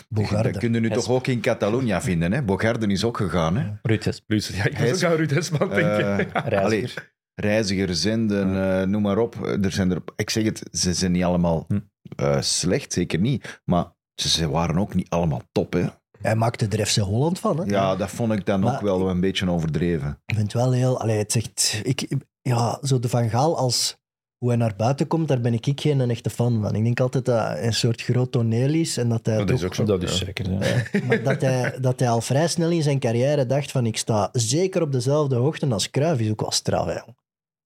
[0.10, 0.52] Bogarde.
[0.52, 2.32] Dat kun je nu toch ook in Catalonië vinden.
[2.32, 2.42] Hè?
[2.44, 3.58] Bogarde is ook gegaan.
[3.58, 3.66] Hè?
[3.82, 6.06] Ruud Luus, ja, ik is- ook aan Ruud Hesman denken.
[6.18, 6.64] Eh, reiziger.
[6.64, 6.90] allee,
[7.36, 9.36] reiziger, zenden, eh, noem maar op.
[9.62, 11.80] Er zijn er, ik zeg het, ze zijn niet allemaal Hm.
[12.16, 13.62] eh, slecht, zeker niet.
[13.66, 13.86] Maar
[14.22, 15.74] ze, ze waren ook niet allemaal top.
[15.74, 15.86] Hè?
[16.22, 17.58] Hij maakte er FC Holland van.
[17.60, 17.64] Hè?
[17.66, 20.10] Ja, dat vond ik dan Maar- ook wel een beetje overdreven.
[20.26, 21.00] Ik vind het wel heel...
[21.02, 21.80] Allee, het zegt...
[21.84, 22.08] Ik,
[22.42, 23.98] ja, zo de Van Gaal als...
[24.38, 26.76] Hoe hij naar buiten komt, daar ben ik ik geen echte fan van.
[26.76, 29.56] Ik denk altijd dat hij een soort groot toneel is en dat hij Dat toch-
[29.58, 29.84] is ook zo.
[29.84, 30.26] Dat is Ja.
[30.26, 30.52] zeker.
[30.52, 30.84] Ja.
[31.08, 34.30] Maar dat hij, dat hij al vrij snel in zijn carrière dacht van ik sta
[34.32, 36.86] zeker op dezelfde hoogte als Cruijff is ook wel straf.
[36.86, 37.00] Hè.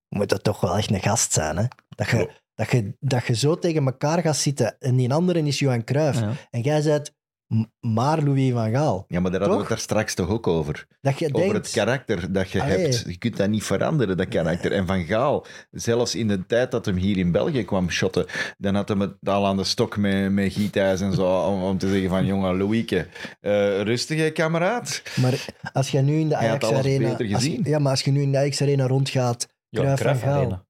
[0.10, 1.58] Moet dat toch wel echt een gast zijn.
[1.58, 1.66] Hè?
[1.90, 2.30] Dat, je,
[2.62, 6.20] dat, je, dat je zo tegen elkaar gaat zitten en die andere is Johan Cruijff.
[6.20, 6.32] Ja.
[6.50, 7.14] En jij bent
[7.48, 7.64] M-
[7.94, 9.06] maar Louis van Gaal.
[9.08, 10.88] Ja, maar daar hadden we het daar straks toch ook over.
[11.02, 12.78] Dat je Over denkt, het karakter dat je Allee.
[12.78, 13.04] hebt.
[13.08, 14.72] Je kunt dat niet veranderen, dat karakter.
[14.72, 18.26] En Van Gaal, zelfs in de tijd dat hem hier in België kwam shotten,
[18.58, 21.78] dan had hem het al aan de stok met, met gietijs en zo, om, om
[21.78, 23.08] te zeggen van, jongen, Louieke,
[23.42, 25.02] eh rustig hè, kameraad.
[25.22, 27.18] maar als je nu in de Hij Ajax Arena...
[27.34, 30.22] als- ja, maar als je nu in de Ajax Arena rondgaat, Ja, Cruijff van Cruijff
[30.24, 30.40] Gaal.
[30.40, 30.66] Arena.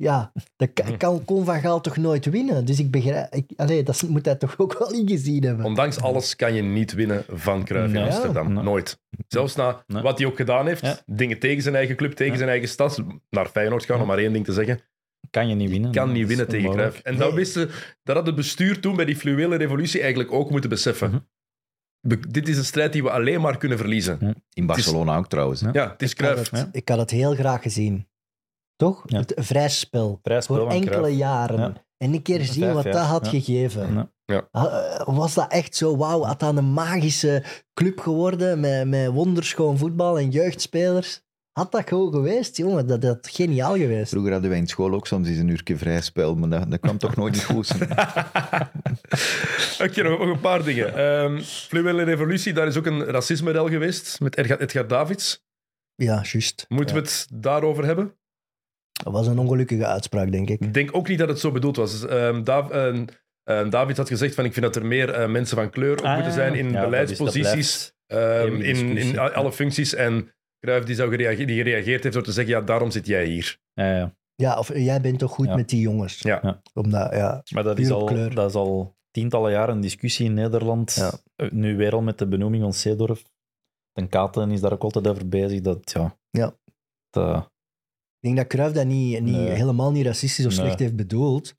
[0.00, 2.64] Ja, dat kan, kan, kon Van Gaal toch nooit winnen?
[2.64, 3.34] Dus ik begrijp...
[3.34, 5.64] Ik, allee, dat moet hij toch ook wel ingezien hebben?
[5.64, 8.02] Ondanks alles kan je niet winnen van Cruijff in.
[8.02, 8.52] Amsterdam.
[8.52, 8.62] Nee.
[8.64, 9.00] Nooit.
[9.28, 10.02] Zelfs na Nee.
[10.02, 10.98] wat hij ook gedaan heeft, Ja.
[11.06, 12.38] dingen tegen zijn eigen club, tegen Ja.
[12.38, 14.02] zijn eigen stad, naar Feyenoord gaan, Ja.
[14.02, 14.80] om maar één ding te zeggen.
[15.30, 15.92] Kan je niet winnen.
[15.92, 16.70] kan niet winnen tegen.
[16.70, 17.00] Cruijff.
[17.00, 17.70] En dat, wisten,
[18.02, 21.08] dat had het bestuur toen bij die fluwele revolutie eigenlijk ook moeten beseffen.
[21.10, 21.18] Mhm.
[22.00, 24.34] Be- dit is een strijd die we alleen maar kunnen verliezen.
[24.52, 25.60] In Barcelona ook trouwens.
[25.60, 25.68] hè.
[25.72, 26.50] Ja, het is ik, had Cruijff.
[26.50, 28.06] het, ik had het heel graag gezien.
[28.78, 29.02] Toch?
[29.06, 29.18] Ja.
[29.18, 30.18] Het vrij spel.
[30.22, 31.18] Vrij spel Voor van enkele Cruijff.
[31.18, 31.58] jaren.
[31.58, 31.72] Ja.
[31.96, 33.30] En een keer zien wat dat had ja.
[33.30, 33.94] gegeven.
[33.94, 34.10] Ja.
[34.24, 34.48] Ja.
[34.50, 37.42] Ah, Was dat echt zo, wauw, had dat een magische
[37.74, 41.20] club geworden met, met wonderschoon voetbal en jeugdspelers?
[41.52, 42.86] Had dat gewoon geweest, jongen?
[42.86, 44.08] Dat had geniaal geweest.
[44.10, 46.80] Vroeger hadden wij in school ook soms eens een uurtje vrij spel, maar dat, dat
[46.80, 47.72] kwam toch nooit niet goed.
[49.84, 50.94] Oké, nog, nog een paar dingen.
[50.94, 55.46] Ehm fluwele revolutie, daar is ook een racisme-rel geweest met Edgar, Edgar Davids.
[55.94, 56.64] Ja, juist.
[56.68, 58.17] Moeten we het daarover hebben?
[59.04, 60.60] Dat was een ongelukkige uitspraak, denk ik.
[60.60, 62.06] Ik denk ook niet dat het zo bedoeld was.
[62.06, 63.04] Ehm Dav, ehm,
[63.44, 66.04] ehm, David had gezegd van ik vind dat er meer eh, mensen van kleur op
[66.04, 69.94] Ah, moeten zijn in ja, dat is- dat beleidsposities, ehm, in, in alle functies.
[69.94, 73.24] En Cruijff die, zou gereage- die gereageerd heeft door te zeggen, ja, daarom zit jij
[73.26, 73.58] hier.
[73.72, 74.16] Ja, ja.
[74.34, 75.54] Ja, of jij bent toch goed Ja.
[75.56, 76.18] met die jongens?
[76.20, 76.62] Ja.
[76.74, 78.34] Omdat, ja, Maar dat is, al, kleur.
[78.34, 80.94] dat is al tientallen jaren een discussie in Nederland.
[80.94, 81.10] Ja.
[81.36, 83.22] Eh, Nu weer al met de benoeming van Seedorf.
[83.92, 85.60] Ten Katen is daar ook altijd over bezig.
[85.60, 86.54] Dat, ja, Ja.
[87.10, 87.50] dat-
[88.20, 89.48] ik denk dat Cruijff dat niet, niet, Nee.
[89.48, 90.60] helemaal niet racistisch of Nee.
[90.60, 91.54] slecht heeft bedoeld.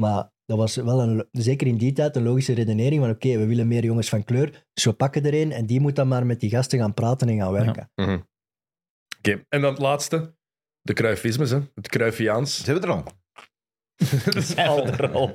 [0.00, 3.46] Maar dat was wel, een, zeker in die tijd, een logische redenering van oké, we
[3.46, 6.26] willen meer jongens van kleur, dus we pakken er een en die moet dan maar
[6.26, 7.90] met die gasten gaan praten en gaan werken.
[7.94, 8.18] Mhm.
[9.18, 10.36] Oké, en dan het laatste.
[10.80, 11.58] De Cruyffismes, hè.
[11.74, 12.64] het Cruyffiaans.
[12.64, 13.04] Zijn we er al?
[14.24, 14.86] Dat is al.
[14.86, 15.32] er al.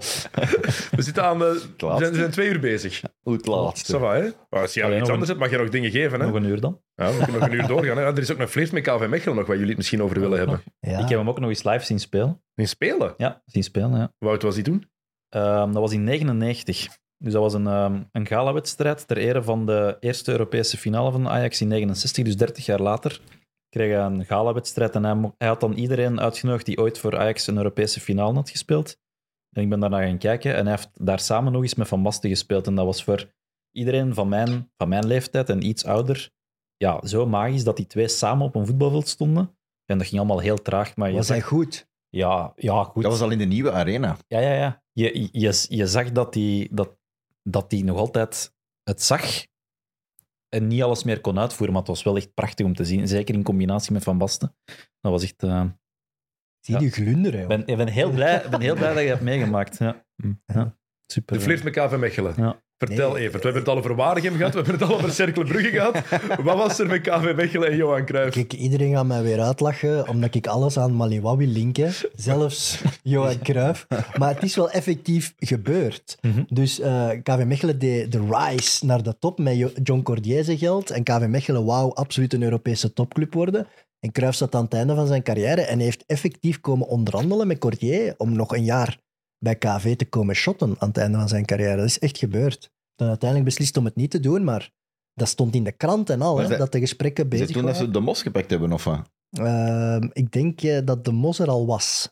[0.91, 1.63] We zitten aan de...
[1.77, 3.01] We zijn, we zijn twee uur bezig.
[3.21, 3.97] Hoe het laatste.
[3.97, 4.29] Ça va, hè?
[4.49, 6.19] Maar als Allee, iets anders hebt, mag je nog dingen geven.
[6.19, 6.25] Hè?
[6.25, 6.81] Nog een uur dan.
[6.95, 7.97] Ja, we kunnen nog een uur doorgaan.
[7.97, 8.03] Hè?
[8.03, 10.19] Ja, er is ook een flirt met KV Mechelen nog, waar jullie het misschien over
[10.19, 10.61] willen hebben.
[10.79, 10.99] Ja.
[10.99, 12.41] Ik heb hem ook nog eens live zien spelen.
[12.55, 13.13] In spelen?
[13.17, 14.13] Ja, zien spelen, ja.
[14.17, 14.89] Hoe oud was hij toen?
[15.29, 16.87] Ehm, dat was in 99.
[17.17, 21.29] Dus dat was een, ehm een gala-wedstrijd ter ere van de eerste Europese finale van
[21.29, 22.23] Ajax in 69.
[22.23, 23.19] Dus 30 jaar later
[23.73, 24.95] kreeg hij een gala-wedstrijd.
[24.95, 25.03] En
[25.37, 28.97] hij, had dan iedereen uitgenodigd die ooit voor Ajax een Europese finale had gespeeld.
[29.55, 30.55] En ik ben daarna gaan kijken.
[30.55, 32.67] En hij heeft daar samen nog eens met Van Basten gespeeld.
[32.67, 33.33] En dat was voor
[33.71, 36.31] iedereen van mijn, van mijn leeftijd en iets ouder
[36.77, 39.57] ja, zo magisch dat die twee samen op een voetbalveld stonden.
[39.85, 40.95] En dat ging allemaal heel traag.
[40.95, 41.87] Maar je Was zag, hij goed?
[42.09, 43.03] ja, ja, goed.
[43.03, 44.17] Dat was al in de nieuwe arena.
[44.27, 44.83] Ja, ja, ja.
[44.91, 46.97] Je, je, je zag dat hij dat,
[47.43, 49.45] dat die nog altijd het zag
[50.53, 53.07] en niet alles meer kon uitvoeren, maar het was wel echt prachtig om te zien.
[53.07, 54.55] Zeker in combinatie met Van Basten.
[55.01, 55.43] Dat was echt...
[55.43, 55.63] eh,
[56.59, 56.79] Zie Ja.
[56.79, 59.13] die glunderen, ik ben, ik ben, heel blij, ik ben heel blij dat je dat
[59.17, 59.77] hebt meegemaakt.
[59.77, 60.05] Ja.
[60.45, 60.77] Ja.
[61.05, 61.37] Super.
[61.37, 62.33] De flirt met KV Mechelen.
[62.37, 62.61] Ja.
[62.87, 63.21] Vertel Nee.
[63.21, 63.43] Evert.
[63.43, 65.97] We hebben het al over Waregem gehad, we hebben het al over Cercle Brugge gehad.
[66.43, 68.33] Wat was er met KV Mechelen en Johan Cruijff?
[68.35, 71.91] Kijk, iedereen gaat mij weer uitlachen, omdat ik alles aan Maliwa wil linken.
[72.15, 73.87] Zelfs Johan Cruijff.
[74.17, 76.17] Maar het is wel effectief gebeurd.
[76.21, 76.43] Mhm.
[76.47, 80.57] Dus eh, KV Mechelen deed de rise naar de top met Jo- John Cordier zijn
[80.57, 80.89] geld.
[80.89, 83.67] En KV Mechelen wou absoluut een Europese topclub worden.
[83.99, 87.57] En Cruijff zat aan het einde van zijn carrière en heeft effectief komen onderhandelen met
[87.57, 88.97] Cordier om nog een jaar
[89.39, 91.75] bij KV te komen shotten aan het einde van zijn carrière.
[91.75, 92.71] Dat is echt gebeurd.
[92.95, 94.71] Dan uiteindelijk beslist om het niet te doen, maar
[95.13, 97.55] dat stond in de krant en al, hè, dat- dat de gesprekken Is bezig het
[97.55, 97.87] toen dat waren.
[97.87, 99.09] ze de mos gepakt hebben, of wat?
[99.29, 102.09] Ehm, ik denk eh, dat de mos er al was,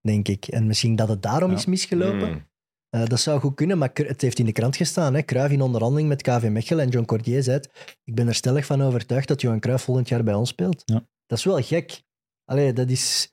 [0.00, 0.46] denk ik.
[0.46, 1.56] En misschien dat het daarom Ja.
[1.56, 2.28] is misgelopen.
[2.28, 2.48] Hmm.
[2.90, 5.14] Eh, dat zou goed kunnen, maar het heeft in de krant gestaan.
[5.14, 5.22] Hè.
[5.22, 8.66] Cruijff in onderhandeling met KV Mechelen en John Cordier zei het, ik ben er stellig
[8.66, 10.82] van overtuigd dat Johan Cruijff volgend jaar bij ons speelt.
[10.84, 11.06] Ja.
[11.26, 12.02] Dat is wel gek.
[12.44, 13.32] Allee, dat is...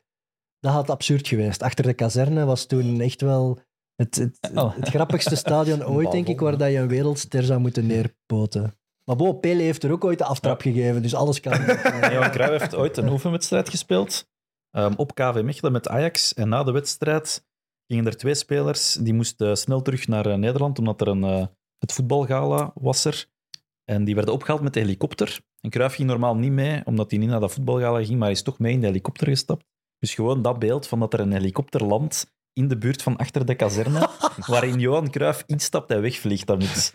[0.59, 1.61] Dat had absurd geweest.
[1.61, 3.59] Achter de kazerne was toen echt wel
[3.97, 4.75] het, het, Oh.
[4.75, 8.73] het grappigste stadion ooit, denk ik, waar dat je een wereldster zou moeten neerpoten.
[9.03, 11.59] Maar Bo, Pele heeft er ook ooit de aftrap gegeven, dus alles kan.
[12.13, 14.29] Johan Cruijff heeft ooit een oefenwedstrijd gespeeld
[14.71, 16.33] ehm, op KV Mechelen met Ajax.
[16.33, 17.45] En na de wedstrijd
[17.87, 21.45] gingen er twee spelers, die moesten snel terug naar eh, Nederland, omdat er een, eh,
[21.77, 23.27] het voetbalgala was er.
[23.83, 25.39] En die werden opgehaald met de helikopter.
[25.61, 28.31] En Cruijff ging normaal niet mee, omdat hij niet naar dat voetbalgala ging, maar hij
[28.31, 29.65] is toch mee in de helikopter gestapt.
[29.99, 33.45] Dus gewoon dat beeld van dat er een helikopter landt in de buurt van achter
[33.45, 34.09] de kazerne,
[34.47, 36.47] waarin Johan Cruijff instapt en wegvliegt.
[36.47, 36.93] Dat moet,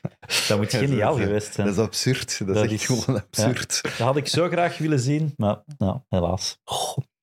[0.49, 1.67] dat moet geniaal geweest zijn.
[1.67, 2.39] Dat is absurd.
[2.39, 3.81] Dat, Dat is echt gewoon absurd.
[3.83, 6.59] Dat had ik zo graag willen zien, maar nou, helaas.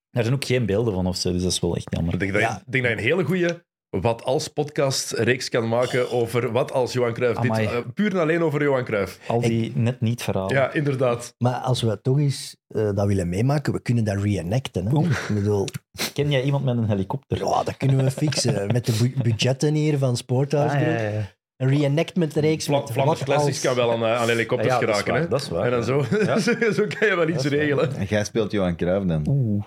[0.10, 2.14] Er zijn ook geen beelden van of zo, dus dat is wel echt jammer.
[2.14, 2.58] Ik denk dat, je, Ja.
[2.66, 6.72] ik denk dat je een hele goede wat als podcast reeks kan maken over wat
[6.72, 7.40] als Johan Cruijff.
[7.40, 9.20] Dit, eh, puur en alleen over Johan Cruijff.
[9.28, 10.56] Al die net niet verhalen.
[10.56, 11.34] Ja, inderdaad.
[11.38, 14.86] Maar als we toch eens eh, dat willen meemaken, we kunnen dat reenacten.
[14.86, 15.00] Hè?
[15.00, 15.66] Ik bedoel,
[16.14, 17.38] Ken jij iemand met een helikopter?
[17.38, 18.68] ja, dat kunnen we fixen.
[18.74, 21.38] Met de bu- budgetten hier van Sporthouse Ah, ja, ja, ja.
[21.58, 24.96] Een reenactment reeks Vla Classics als- kan wel aan, eh, aan helikopters Ja, dat is
[24.96, 25.12] geraken.
[25.14, 25.28] waar, hè?
[25.28, 26.40] dat is waar, En dan ja.
[26.40, 26.72] zo, Ja.
[26.80, 27.96] zo kan je wel iets regelen.
[27.96, 29.26] En jij speelt Johan Cruijff dan.
[29.30, 29.64] Oeh.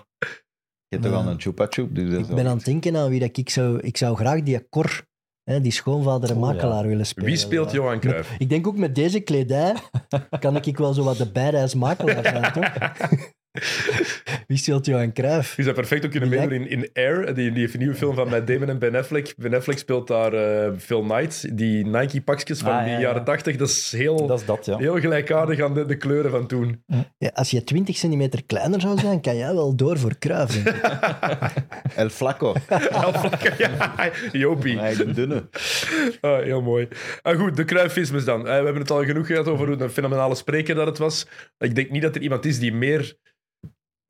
[0.93, 3.19] Je hebt toch al een chupa chup, dus Ik ben aan het denken aan wie
[3.19, 3.79] dat ik zou...
[3.79, 5.05] Ik zou graag die Cor,
[5.43, 7.29] hè, die schoonvader en Oh, makelaar willen spelen.
[7.29, 7.75] Wie speelt Ja.
[7.77, 8.35] Johan Cruijff?
[8.37, 9.73] Ik denk ook met deze kledij
[10.39, 12.71] kan ik wel zo wat de badass makelaar zijn, toch?
[14.47, 15.55] Wie speelt Johan Cruijff?
[15.55, 18.15] Je zou perfect ook kunnen meedoen in, in Air, die, die heeft een nieuwe film
[18.15, 19.33] van Matt Damon en Ben Affleck.
[19.37, 23.01] Ben Affleck speelt daar eh, Phil Knight, die Nike-pakjes van Ah, die ja, ja.
[23.01, 23.55] jaren 80.
[23.55, 24.77] Dat is heel, Dat is dat, ja.
[24.77, 26.83] heel gelijkaardig aan de, de kleuren van toen.
[27.17, 30.63] Ja, als je 20 centimeter kleiner zou zijn, kan jij wel door voor Cruijff.
[30.63, 30.81] denk ik.
[31.95, 32.53] El Flaco.
[33.57, 34.75] ja, Jopie.
[34.75, 35.49] Nee, de dunne.
[36.21, 36.87] Ah, heel mooi.
[37.21, 38.39] Ah, goed, de Cruyffismes dan.
[38.39, 41.27] Eh, we hebben het al genoeg gehad over hoe een fenomenale spreker dat het was.
[41.57, 43.15] Ik denk niet dat er iemand is die meer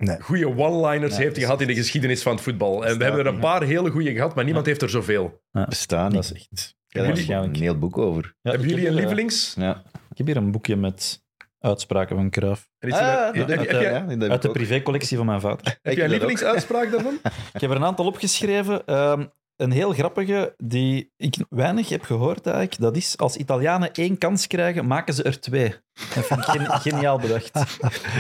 [0.04, 0.22] Nee.
[0.22, 2.86] goede one-liners Nee, heeft dat gehad in de geschiedenis van het voetbal.
[2.86, 5.42] En we hebben er een niet, paar hele goede gehad, maar niemand heeft er zoveel.
[5.52, 6.76] Bestaan Dat is echt...
[6.88, 7.56] Ik heb er waarschijnlijk.
[7.56, 8.36] een heel boek over.
[8.42, 9.54] Ja, hebben jullie een eh, lievelings?
[9.58, 9.84] Ja.
[10.12, 11.22] Ik heb hier een boekje met
[11.60, 12.70] uitspraken van Cruijff.
[12.80, 15.78] En is er een- Ah, ja, Uit de privécollectie van mijn vader.
[15.82, 17.14] heb jij een lievelingsuitspraak daarvan?
[17.54, 18.86] Ik heb er een aantal opgeschreven.
[18.86, 19.26] Ehm,
[19.64, 22.80] een heel grappige die ik weinig heb gehoord eigenlijk.
[22.82, 25.70] Dat is, als Italianen één kans krijgen, maken ze er twee.
[26.16, 27.52] Dat vind ik gen- geniaal bedacht.
[27.56, 27.64] Eh,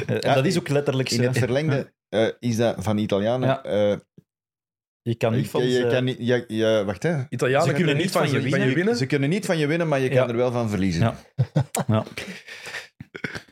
[0.08, 1.24] en Ja, dat is ook letterlijk In zo.
[1.24, 3.48] het verlengde eh, is dat van Italianen.
[3.48, 3.64] Ja.
[3.64, 3.98] eh,
[5.02, 6.18] Je kan niet je, van je ze- kan niet,
[6.48, 7.24] ja, wacht hè.
[7.30, 8.96] Italianen Ze kunnen niet van, je, van je winnen.
[8.96, 10.28] Ze kunnen niet van je winnen, maar je kan Ja.
[10.28, 11.02] er wel van verliezen.
[11.02, 11.16] Ja.
[11.88, 12.04] Ja.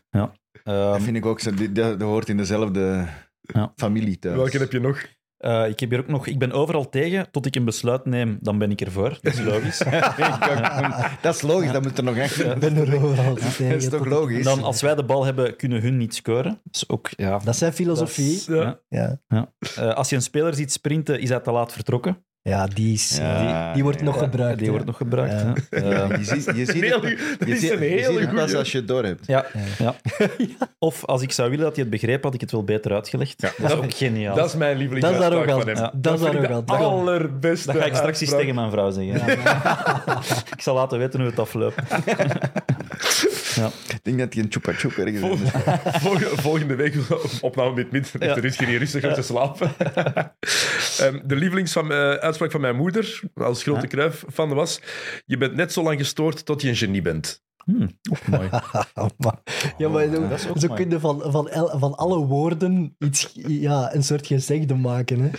[0.10, 0.34] Ja.
[0.64, 1.52] Dat vind ik ook zo.
[1.54, 3.08] Dat, dat hoort in dezelfde
[3.42, 3.74] Ja.
[3.76, 4.36] familie thuis.
[4.36, 5.06] Welke heb je nog?
[5.42, 6.28] Eh, ik heb hier ook nog...
[6.28, 7.32] Ik ben overal tegen.
[7.32, 9.18] Tot ik een besluit neem, dan ben ik ervoor.
[9.22, 9.78] Dat is logisch.
[11.22, 12.40] dat is logisch, dat moet er nog echt.
[12.44, 13.70] Ik ben er overal tegen.
[13.70, 14.44] Dat is toch logisch?
[14.44, 16.60] Dan, als wij de bal hebben, kunnen hun niet scoren.
[16.64, 17.10] Dat is ook...
[17.18, 18.44] Ja, Dat is zijn filosofie.
[18.46, 19.20] dat is- ja.
[19.28, 22.24] Ja, Eh, als je een speler ziet sprinten, is hij te laat vertrokken.
[22.44, 24.06] Ja die, is, Ja, die, die wordt ja.
[24.06, 24.56] nog Ja, gebruikt.
[24.58, 24.72] Die hè.
[24.72, 25.34] wordt nog gebruikt.
[25.70, 25.78] Ja.
[25.80, 28.30] Ehm, je ziet, je ziet Een het, hele- dat je is een je hele het
[28.34, 28.58] pas goeie.
[28.58, 29.28] als je het door hebt.
[29.28, 29.46] Ja,
[29.78, 29.96] ja.
[30.80, 33.42] Of als ik zou willen dat hij het begreep, had ik het wel beter uitgelegd.
[33.42, 34.36] dat is ook geniaal.
[34.36, 35.64] Dat is mijn Dat is van arrogant.
[35.66, 35.76] hem.
[35.76, 36.68] Ja, dat is arrogant.
[36.68, 39.40] de allerbeste dat ga ik straks eens tegen mijn vrouw zeggen.
[40.56, 41.76] ik zal laten weten hoe het afloopt.
[43.68, 45.38] Ik denk dat hij een chupa chup ergens Vol-
[46.02, 46.96] Volgende, volgende week
[47.42, 48.14] opname met mid.
[48.14, 48.34] Met Ja.
[48.34, 49.72] de Rutger hier rustig om te slapen.
[51.00, 53.88] Ehm, de lievelings van, eh, uitspraak van mijn moeder, als grote Ja.
[53.88, 54.80] kruif van was:
[55.26, 57.42] Je bent net zo lang gestoord tot je een genie bent.
[57.66, 58.50] Hmm, ook mooi.
[59.18, 59.42] Maar-
[59.78, 60.82] ja, maar zo, dat is ook zo mooi.
[60.82, 65.20] kun je van, van, el- van alle woorden iets, ja, een soort gezegde maken.
[65.20, 65.30] Hè.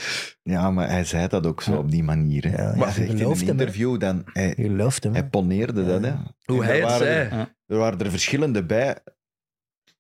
[0.42, 2.44] Ja, maar hij zei dat ook zo op die manier.
[2.50, 2.62] Hè.
[2.62, 4.22] Ja, maar hij in een hem, interview dan.
[4.32, 5.12] Hij, Je gelooft hem.
[5.12, 6.02] hij poneerde dat.
[6.02, 6.12] Hè.
[6.44, 7.28] Hoe En hij er het waren zei.
[7.28, 8.98] Er, er waren er verschillende bij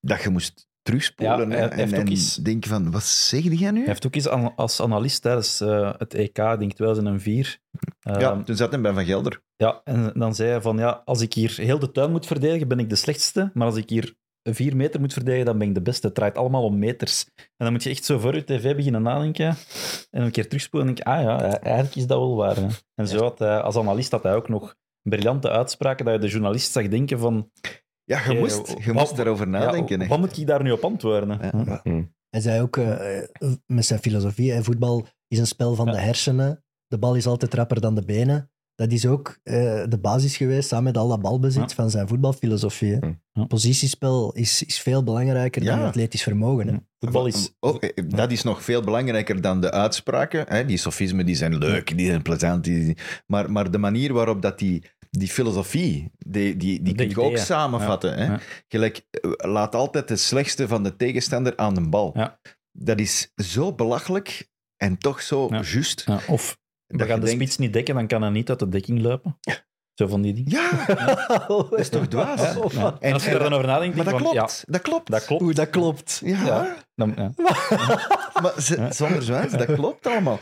[0.00, 3.78] dat je moest terugspoelen Ja, en, en eens- denken van, wat zeg jij nu?
[3.78, 7.58] Hij heeft ook eens an- als analist tijdens eh, het EK, ik denk 2004.
[8.00, 9.40] ja, ehm, toen zat hij bij Van Gelder.
[9.56, 12.68] Ja, en dan zei hij van ja, als ik hier heel de tuin moet verdedigen,
[12.68, 13.50] ben ik de slechtste.
[13.54, 16.06] Maar als ik hier vier meter moet verdedigen, dan ben ik de beste.
[16.06, 17.24] Het draait allemaal om meters.
[17.36, 19.56] En dan moet je echt zo voor je tv beginnen nadenken.
[20.10, 22.56] En een keer terugspoelen en denk ik, ah ja, e- eigenlijk is dat wel waar.
[22.56, 22.66] Hè.
[22.94, 26.28] En zo had hij, als analist had hij ook nog briljante uitspraken dat je de
[26.28, 27.50] journalist zag denken van...
[28.12, 30.00] Ja, je Oké, moest, je wat- moest daarover nadenken.
[30.00, 31.38] ja, wat moet ik daar nu op antwoorden?
[31.66, 31.80] Ja.
[31.82, 32.02] Hm.
[32.30, 33.28] Hij zei ook eh, eh,
[33.66, 35.92] met zijn filosofie: hè, voetbal is een spel van Ja.
[35.92, 36.64] de hersenen.
[36.86, 38.50] De bal is altijd rapper dan de benen.
[38.74, 39.54] Dat is ook eh,
[39.88, 41.74] de basis geweest, samen met al dat balbezit, Ja.
[41.76, 42.98] van zijn voetbalfilosofie.
[43.32, 43.44] Ja.
[43.44, 46.68] Positiespel is, is veel belangrijker dan atletisch vermogen.
[46.68, 46.74] Hè.
[46.98, 47.52] Voetbal is...
[47.60, 50.44] Oh, eh, dat is nog veel belangrijker dan de uitspraken.
[50.48, 50.64] Hè?
[50.64, 52.64] Die sofismen die zijn leuk, die zijn plezant.
[52.64, 54.82] Die, maar, maar de manier waarop dat die,
[55.18, 58.16] die filosofie, die, die, die kun je ook samenvatten.
[58.16, 58.36] Hè?
[58.68, 62.16] Gelijk, eh, laat altijd de slechtste van de tegenstander aan de bal.
[62.70, 66.02] Dat is zo belachelijk en toch zo juist.
[66.06, 68.68] Ja, of we gaan de denkt, spits niet dekken, dan kan hij niet uit de
[68.68, 69.38] dekking lopen.
[69.94, 70.50] Zo van die dingen.
[70.86, 72.40] Ja, dat is toch dwaas?
[72.40, 72.84] Ja.
[72.84, 74.36] En En- als je er dan over nadenkt, Maar dat klopt.
[74.36, 75.08] van, Dat klopt.
[75.08, 75.42] ja, dat klopt.
[75.42, 76.20] Oeh, dat klopt.
[76.24, 76.76] Ja, Ja.
[76.94, 77.32] Dan, ja.
[78.42, 78.52] maar
[78.94, 80.38] zonder zwijs, dat klopt allemaal.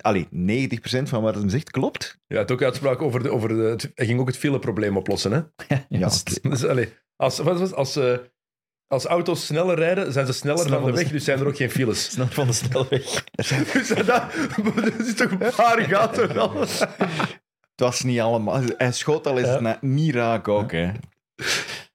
[0.00, 2.18] Allee, 90% van wat hij zegt klopt.
[2.26, 5.32] Ja, het ook uitspraak over, de, over de, het, hij ging ook het fileprobleem oplossen.
[5.32, 5.40] Hè?
[5.88, 6.10] Ja,
[6.42, 7.40] Dus, allee, als,
[7.72, 8.16] als, eh,
[8.86, 11.56] als auto's sneller rijden, zijn ze sneller Sneller van de weg, dus zijn er ook
[11.56, 12.04] geen files.
[12.10, 13.24] Snel van de snelweg.
[13.72, 14.22] Dus dat,
[14.76, 16.64] er is toch een paar gaten wel.
[17.74, 18.62] Het was niet allemaal...
[18.76, 19.60] Hij schoot al eens Ja.
[19.60, 20.92] na- niet raak ook, hè.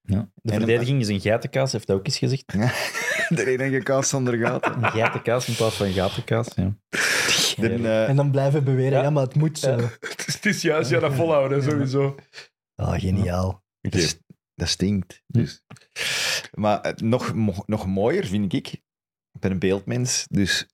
[0.02, 0.30] Ja.
[0.42, 2.54] De En- verdediging is een geitenkaas, heeft hij ook eens gezegd.
[3.40, 4.84] er enige kaas zonder gaten.
[4.84, 6.48] Een geitenkaas in plaats van gatenkaas.
[6.56, 6.76] Ja.
[7.58, 9.10] Eh, En dan blijven beweren, ja, Ja.
[9.10, 9.76] maar het moet zo.
[10.00, 12.16] Het is, het is juist, ja, dat volhouden, sowieso.
[12.76, 13.48] Ah, geniaal.
[13.48, 13.64] Oké.
[13.82, 14.20] dat, is-
[14.56, 15.24] dat stinkt.
[15.28, 15.64] Dus.
[16.52, 18.68] Maar eh, nog, mo- nog mooier vind ik,
[19.32, 20.68] ik ben een beeldmens, dus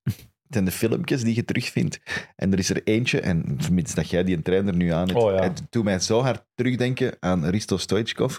[0.56, 2.00] zijn de filmpjes die je terugvindt.
[2.36, 5.20] En er is er eentje, en vermits dat jij die een trainer nu aan hebt,
[5.20, 5.42] Oh ja.
[5.42, 8.38] het doet mij zo hard terugdenken aan Risto Stoichkov.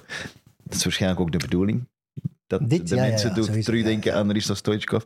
[0.62, 1.88] Dat is waarschijnlijk ook de bedoeling.
[2.46, 4.22] Dat Dit, de ja, mensen ja, doet sowieso, terugdenken ja, ja.
[4.22, 5.02] aan Risto Stoichkov.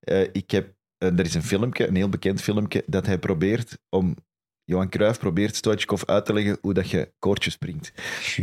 [0.00, 3.78] Eh, ik heb, eh, er is een filmpje, een heel bekend filmpje, dat hij probeert
[3.88, 4.16] om...
[4.66, 7.92] Johan Cruijff probeert Stoichkov uit te leggen hoe dat je koordjes springt,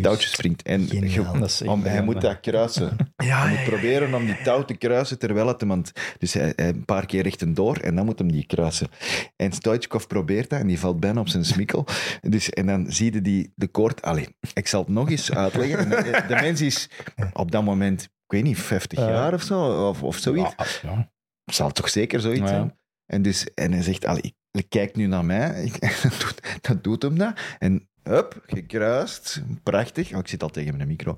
[0.01, 0.61] touwtjes springt.
[0.61, 1.47] En Geniaal.
[1.47, 2.95] je- om, hij moet dat kruisen.
[3.15, 5.91] Ja, Hij moet proberen om die touw te kruisen terwijl het iemand...
[6.17, 8.87] Dus hij, hij een paar keer rechtdoor en dan moet hem die kruisen.
[9.35, 11.85] En Stoichkov probeert dat en die valt bijna op zijn smikkel.
[12.21, 14.01] Dus, en dan zie je die, de koord...
[14.01, 15.77] Allee, ik zal het nog eens uitleggen.
[15.79, 16.89] En De, de mens is
[17.33, 19.09] op dat moment, ik weet niet, 50 Ja.
[19.09, 20.53] jaar of zo, of, of zoiets.
[20.81, 21.11] Ja, ja.
[21.45, 22.79] Zal toch zeker zoiets zijn?
[23.05, 24.33] En, dus, en hij zegt, allee, ik,
[24.69, 25.63] kijk nu naar mij.
[25.63, 27.33] Ik, dat, doet, dat doet hem dat.
[27.59, 29.41] En hup, gekruist.
[29.63, 30.11] Prachtig.
[30.13, 31.15] Oh, ik zit al tegen mijn micro.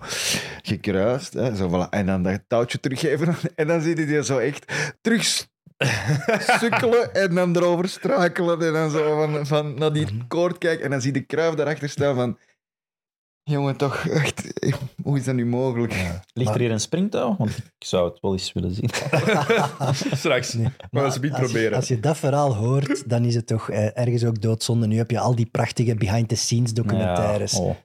[0.62, 1.34] Gekruist.
[1.34, 1.90] Hè, zo, voilà.
[1.90, 3.36] En dan dat touwtje teruggeven.
[3.56, 5.24] En dan zie je die zo echt terug
[6.60, 8.62] sukkelen en dan erover strakelen.
[8.62, 10.86] En dan zo van, van naar die koord kijken.
[10.86, 12.38] En dan zie je de kruif daarachter staan van...
[13.44, 14.54] Jongen, toch echt...
[15.04, 15.94] Hoe is dat nu mogelijk?
[16.34, 17.36] Ligt Maar- er hier een springtouw?
[17.38, 18.90] Want ik zou het wel eens willen zien.
[20.18, 20.54] Straks.
[20.54, 21.76] Nee, Maar dat niet als, je, proberen.
[21.76, 24.88] als je dat verhaal hoort, dan is het toch eh, ergens ook doodzonde.
[24.88, 27.52] Nu heb je al die prachtige behind-the-scenes documentaires.
[27.52, 27.76] Ja, oh.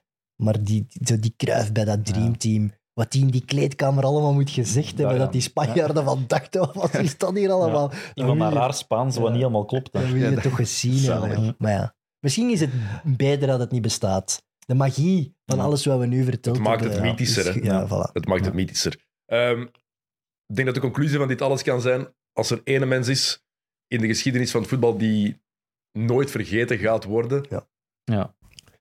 [0.43, 4.49] Maar die, die, die kruif bij dat dreamteam, wat die in die kleedkamer allemaal moet
[4.49, 5.21] gezegd hebben, ja.
[5.23, 7.91] dat die Spanjaarden van dachten, oh, wat is dat hier allemaal?
[8.13, 9.29] Iemand je- raar Spaans, wat Ja.
[9.31, 9.91] niet helemaal klopt.
[9.93, 11.55] Dan wil je Ja, het toch gezien hebben.
[11.57, 12.69] Maar ja, misschien is het
[13.03, 14.47] beter dat het niet bestaat.
[14.69, 15.63] De magie van Ja.
[15.63, 17.61] alles wat we nu verteld Het maakt hebben, het mythischer, is- hè?
[17.61, 18.11] Ja, voilà.
[18.13, 18.97] Het maakt het mythischer.
[19.25, 19.61] Ehm,
[20.45, 23.43] ik denk dat de conclusie van dit alles kan zijn, als er ene mens is
[23.87, 25.41] in de geschiedenis van het voetbal die
[25.91, 27.45] nooit vergeten gaat worden,
[28.03, 28.35] Ja.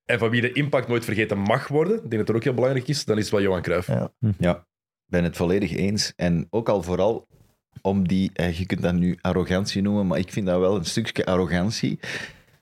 [0.05, 2.55] en van wie de impact nooit vergeten mag worden, ik denk dat dat ook heel
[2.55, 3.86] belangrijk is, dan is het wel Johan Cruijff.
[3.86, 4.12] Ja.
[4.39, 4.66] Ja,
[5.06, 6.12] ben het volledig eens.
[6.16, 7.27] En ook al vooral
[7.82, 10.85] om die, eh, je kunt dat nu arrogantie noemen, maar ik vind dat wel een
[10.85, 11.98] stukje arrogantie.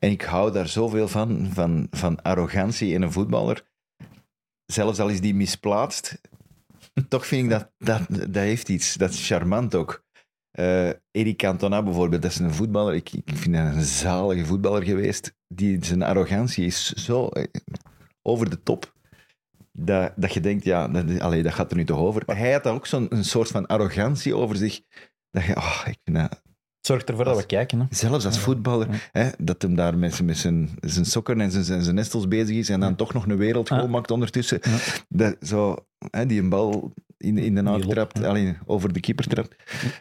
[0.07, 3.66] En ik hou daar zoveel van, van, van arrogantie in een voetballer.
[4.66, 6.20] Zelfs al is die misplaatst,
[7.09, 8.95] toch vind ik dat, dat, dat heeft iets.
[8.95, 10.05] Dat is charmant ook.
[10.51, 12.95] Eh Eric Cantona bijvoorbeeld, dat is een voetballer.
[12.95, 15.35] Ik, ik vind een zalige voetballer geweest.
[15.49, 17.45] Die, zijn arrogantie is zo eh,
[18.23, 18.93] over de top.
[19.73, 21.09] Dat, dat je denkt, ja, dat,
[21.43, 22.23] dat gaat er nu toch over.
[22.27, 24.81] Maar hij had dan ook zo'n soort van arrogantie over zich.
[25.31, 26.43] Dat je, oh, ik vind dat,
[26.86, 27.80] Het zorgt ervoor dat we kijken.
[27.80, 27.86] Hè.
[27.90, 31.64] zelfs als voetballer, hè, dat hem daar met, zijn- met zijn, zijn sokken en zijn,
[31.64, 34.60] zijn, zijn nestels bezig is en dan toch nog een wereldgoal maakt ondertussen.
[35.08, 35.76] Dat, zo,
[36.10, 38.26] hè, die een bal in, in de naad trapt, ja.
[38.28, 39.56] alleen over de keeper trapt.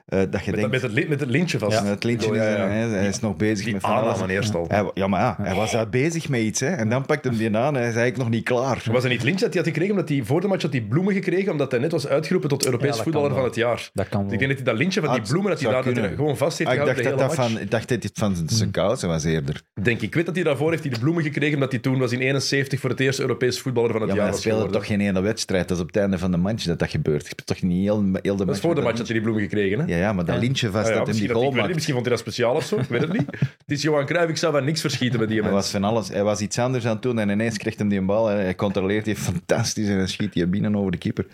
[0.05, 1.79] Eh, dat je Met, denkt, met, het, met het lintje vast.
[1.79, 2.87] ja, het lintje Ja, ja, ja.
[2.87, 4.13] hij is nog bezig Die met van alles.
[4.13, 4.65] aanname eerst al.
[4.67, 6.59] Hij, ja, maar ja, hij was daar bezig met iets.
[6.59, 8.83] Hè, en dan pakt hem die aan en hij is eigenlijk nog niet klaar.
[8.91, 10.81] Was het niet lintje dat hij had gekregen, omdat hij voor de match had hij
[10.81, 13.89] bloemen gekregen, omdat hij net was uitgeroepen tot Europees Ja, voetballer van het jaar.
[13.93, 15.93] Dat kan Ik denk dat hij dat lintje van die bloemen, dat hij daar hij
[15.93, 16.15] kunnen.
[16.15, 17.51] gewoon vast heeft Ah, ik, dacht de dat hele dat match.
[17.51, 19.61] van, ik dacht dat dit van zijn kousen was eerder.
[19.81, 20.03] Denk ik.
[20.03, 22.19] Ik weet dat hij daarvoor heeft hij de bloemen gekregen, omdat hij toen was in
[22.19, 24.81] 71 voor het eerst Europees voetballer van het Ja, maar jaar hij was speelde geworden.
[24.81, 25.67] toch geen hele wedstrijd.
[25.67, 27.03] Dat is op het einde van de match dat dat gebeurt.
[27.13, 29.21] Je hebt toch niet heel, heel de Dat is voor de match dat hij die
[29.23, 29.79] bloemen gekregen.
[29.79, 29.85] Hè?
[29.85, 30.41] Ja, ja, maar dat Ja.
[30.41, 31.73] lintje vast Ah ja, dat hem die goal maakt.
[31.73, 33.25] misschien vond hij dat speciaal of zo, ik weet het niet.
[33.39, 35.61] Het is Johan Cruijff, ik zou van niks verschieten met die Hij mens.
[35.63, 36.07] was van alles.
[36.09, 38.31] Hij was iets anders aan het doen en ineens krijgt hem die een bal.
[38.31, 41.25] en Hij controleert die fantastisch en dan schiet hij binnen over de keeper.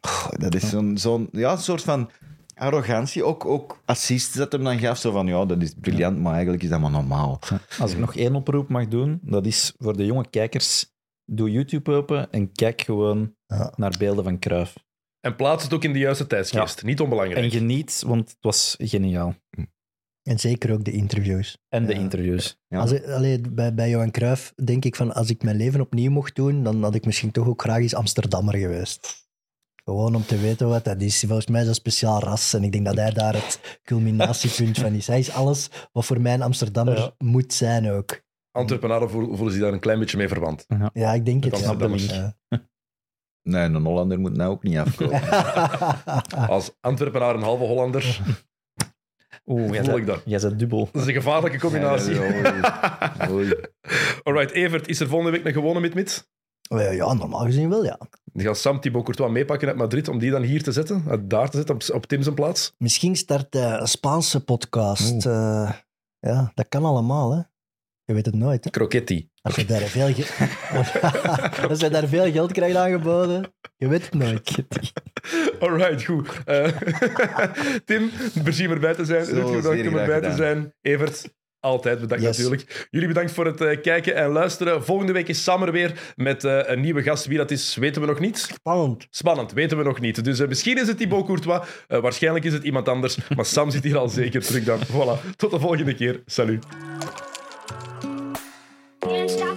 [0.00, 2.10] Oh, dat is zo'n zo'n ja, soort van
[2.54, 3.24] arrogantie.
[3.24, 4.98] Ook, ook assists dat hem dan gaf.
[4.98, 7.38] Zo van, ja, dat is briljant, maar eigenlijk is dat maar normaal.
[7.78, 10.94] Als ik nog één oproep mag doen, dat is voor de jonge kijkers.
[11.24, 13.72] Doe YouTube open en kijk gewoon Ja.
[13.76, 14.74] naar beelden van Cruijff.
[15.26, 16.82] En plaats het ook in de juiste tijdsgeest.
[16.82, 17.44] Niet onbelangrijk.
[17.44, 19.34] En geniet, want het was geniaal.
[20.22, 21.58] En zeker ook de interviews.
[21.68, 21.98] En de Ja.
[22.00, 22.58] interviews.
[22.68, 22.78] Ja.
[22.78, 26.10] Als ik, allee, bij, bij Johan Cruijff denk ik van, als ik mijn leven opnieuw
[26.10, 29.28] mocht doen, dan had ik misschien toch ook graag eens Amsterdammer geweest.
[29.84, 31.20] Gewoon om te weten wat dat is.
[31.26, 32.54] Volgens mij is dat een speciaal ras.
[32.54, 35.06] En ik denk dat hij daar het culminatiepunt van is.
[35.06, 37.14] Hij is alles wat voor mij een Amsterdammer Ja.
[37.18, 38.22] moet zijn ook.
[38.50, 40.66] Antwerpenaren voelen voelen zich daar een klein beetje mee verwant.
[40.92, 41.78] Ja, ik denk het.
[41.88, 42.00] Met.
[42.10, 42.36] Ja.
[43.46, 45.22] Nee, een Hollander moet nou ook niet afkomen.
[46.48, 48.20] Als Antwerpenaar een halve Hollander,
[49.46, 50.22] Oeh, jij voel ik dat.
[50.24, 50.88] Jij bent dubbel.
[50.92, 52.18] Dat is een gevaarlijke combinatie.
[52.20, 52.42] Oei,
[53.30, 53.54] oei.
[54.22, 56.28] Alright, Evert, is er volgende week een gewone mit-mit?
[56.60, 57.98] Ja, ja, normaal gezien wel, ja.
[58.24, 61.50] Dan gaat Sam Thibaut Courtois meepakken uit Madrid om die dan hier te zetten, daar
[61.50, 62.74] te zetten, op, op Tim zijn plaats.
[62.78, 65.26] Misschien start hij een Spaanse podcast.
[65.26, 65.72] Eh,
[66.18, 67.42] ja, dat kan allemaal, hè.
[68.04, 68.70] Je weet het nooit, hè.
[68.70, 69.30] Croquetti.
[69.46, 70.48] Als je daar veel, ge-
[71.68, 74.50] Als je daar veel geld krijgt aangeboden, je weet het nooit.
[75.60, 76.28] Alright, goed.
[76.44, 76.66] Eh,
[77.84, 78.10] Tim,
[78.42, 79.24] plezier om erbij te zijn.
[79.24, 80.74] Rutger, bedankt om erbij te zijn.
[80.80, 82.36] Evert, altijd bedankt Yes.
[82.38, 82.86] natuurlijk.
[82.90, 84.84] Jullie bedankt voor het eh, kijken en luisteren.
[84.84, 87.26] Volgende week is Sam er weer met eh, een nieuwe gast.
[87.26, 88.38] Wie dat is, weten we nog niet.
[88.38, 89.06] Spannend.
[89.10, 90.24] Spannend, weten we nog niet.
[90.24, 93.96] Dus misschien is het Thibaut Courtois, waarschijnlijk is het iemand anders, maar Sam zit hier
[93.98, 94.78] al zeker terug dan.
[94.86, 96.22] Voilà, tot de volgende keer.
[96.26, 96.64] Salut.
[99.08, 99.55] 天下